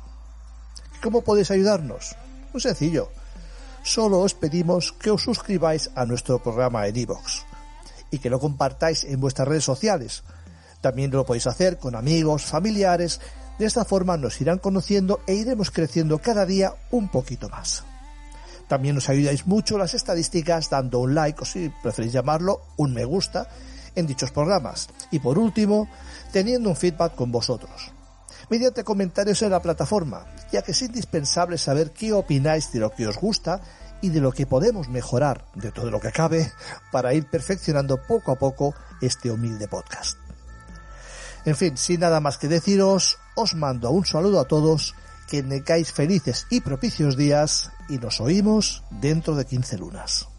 ¿Cómo 1.05 1.23
podéis 1.23 1.53
ayudarnos? 1.53 2.17
Muy 2.53 2.61
sencillo. 2.61 3.09
Solo 3.85 4.19
os 4.19 4.35
pedimos 4.35 4.91
que 4.91 5.13
os 5.13 5.23
suscribáis 5.23 5.93
a 5.95 6.05
nuestro 6.05 6.43
programa 6.43 6.89
en 6.89 6.97
iVoox 6.97 7.45
y 8.11 8.19
que 8.19 8.29
lo 8.29 8.41
compartáis 8.41 9.05
en 9.05 9.21
vuestras 9.21 9.47
redes 9.47 9.67
sociales. 9.67 10.25
También 10.81 11.13
lo 11.13 11.25
podéis 11.25 11.47
hacer 11.47 11.79
con 11.79 11.95
amigos, 11.95 12.43
familiares. 12.43 13.21
De 13.61 13.67
esta 13.67 13.85
forma 13.85 14.17
nos 14.17 14.41
irán 14.41 14.59
conociendo 14.59 15.21
e 15.27 15.35
iremos 15.35 15.71
creciendo 15.71 16.19
cada 16.19 16.47
día 16.47 16.73
un 16.91 17.11
poquito 17.11 17.51
más. 17.51 17.85
También 18.69 18.95
nos 18.95 19.11
ayudáis 19.11 19.47
mucho 19.47 19.77
las 19.77 19.93
estadísticas 19.93 20.71
dando 20.71 21.01
un 21.01 21.15
like 21.15 21.43
o 21.43 21.45
si 21.45 21.71
preferís 21.83 22.11
llamarlo 22.11 22.63
un 22.79 22.95
me 22.95 23.05
gusta 23.05 23.51
en 23.95 24.07
dichos 24.07 24.31
programas. 24.31 24.89
Y 25.11 25.19
por 25.19 25.39
último, 25.39 25.91
teniendo 26.33 26.71
un 26.71 26.75
feedback 26.75 27.15
con 27.15 27.31
vosotros. 27.31 27.93
Mediante 28.49 28.83
comentarios 28.83 29.43
en 29.43 29.51
la 29.51 29.61
plataforma, 29.61 30.25
ya 30.51 30.63
que 30.63 30.73
es 30.73 30.81
indispensable 30.81 31.59
saber 31.59 31.91
qué 31.91 32.15
opináis 32.15 32.73
de 32.73 32.81
lo 32.81 32.89
que 32.89 33.07
os 33.07 33.19
gusta 33.19 33.61
y 34.01 34.09
de 34.09 34.23
lo 34.23 34.33
que 34.33 34.47
podemos 34.47 34.89
mejorar 34.89 35.45
de 35.55 35.71
todo 35.71 35.91
lo 35.91 36.01
que 36.01 36.13
cabe 36.13 36.51
para 36.91 37.13
ir 37.13 37.29
perfeccionando 37.29 37.99
poco 38.09 38.33
a 38.33 38.37
poco 38.37 38.75
este 39.03 39.31
humilde 39.31 39.69
podcast. 39.69 40.20
En 41.45 41.57
fin, 41.57 41.77
sin 41.77 42.01
nada 42.01 42.21
más 42.21 42.39
que 42.39 42.49
deciros, 42.49 43.19
os 43.35 43.55
mando 43.55 43.91
un 43.91 44.05
saludo 44.05 44.41
a 44.41 44.49
todos, 44.49 44.95
que 45.29 45.43
tengáis 45.43 45.93
felices 45.93 46.47
y 46.51 46.61
propicios 46.61 47.17
días 47.17 47.71
y 47.89 47.99
nos 47.99 48.21
oímos 48.21 48.83
dentro 48.91 49.35
de 49.37 49.47
15 49.47 49.79
lunas. 49.79 50.30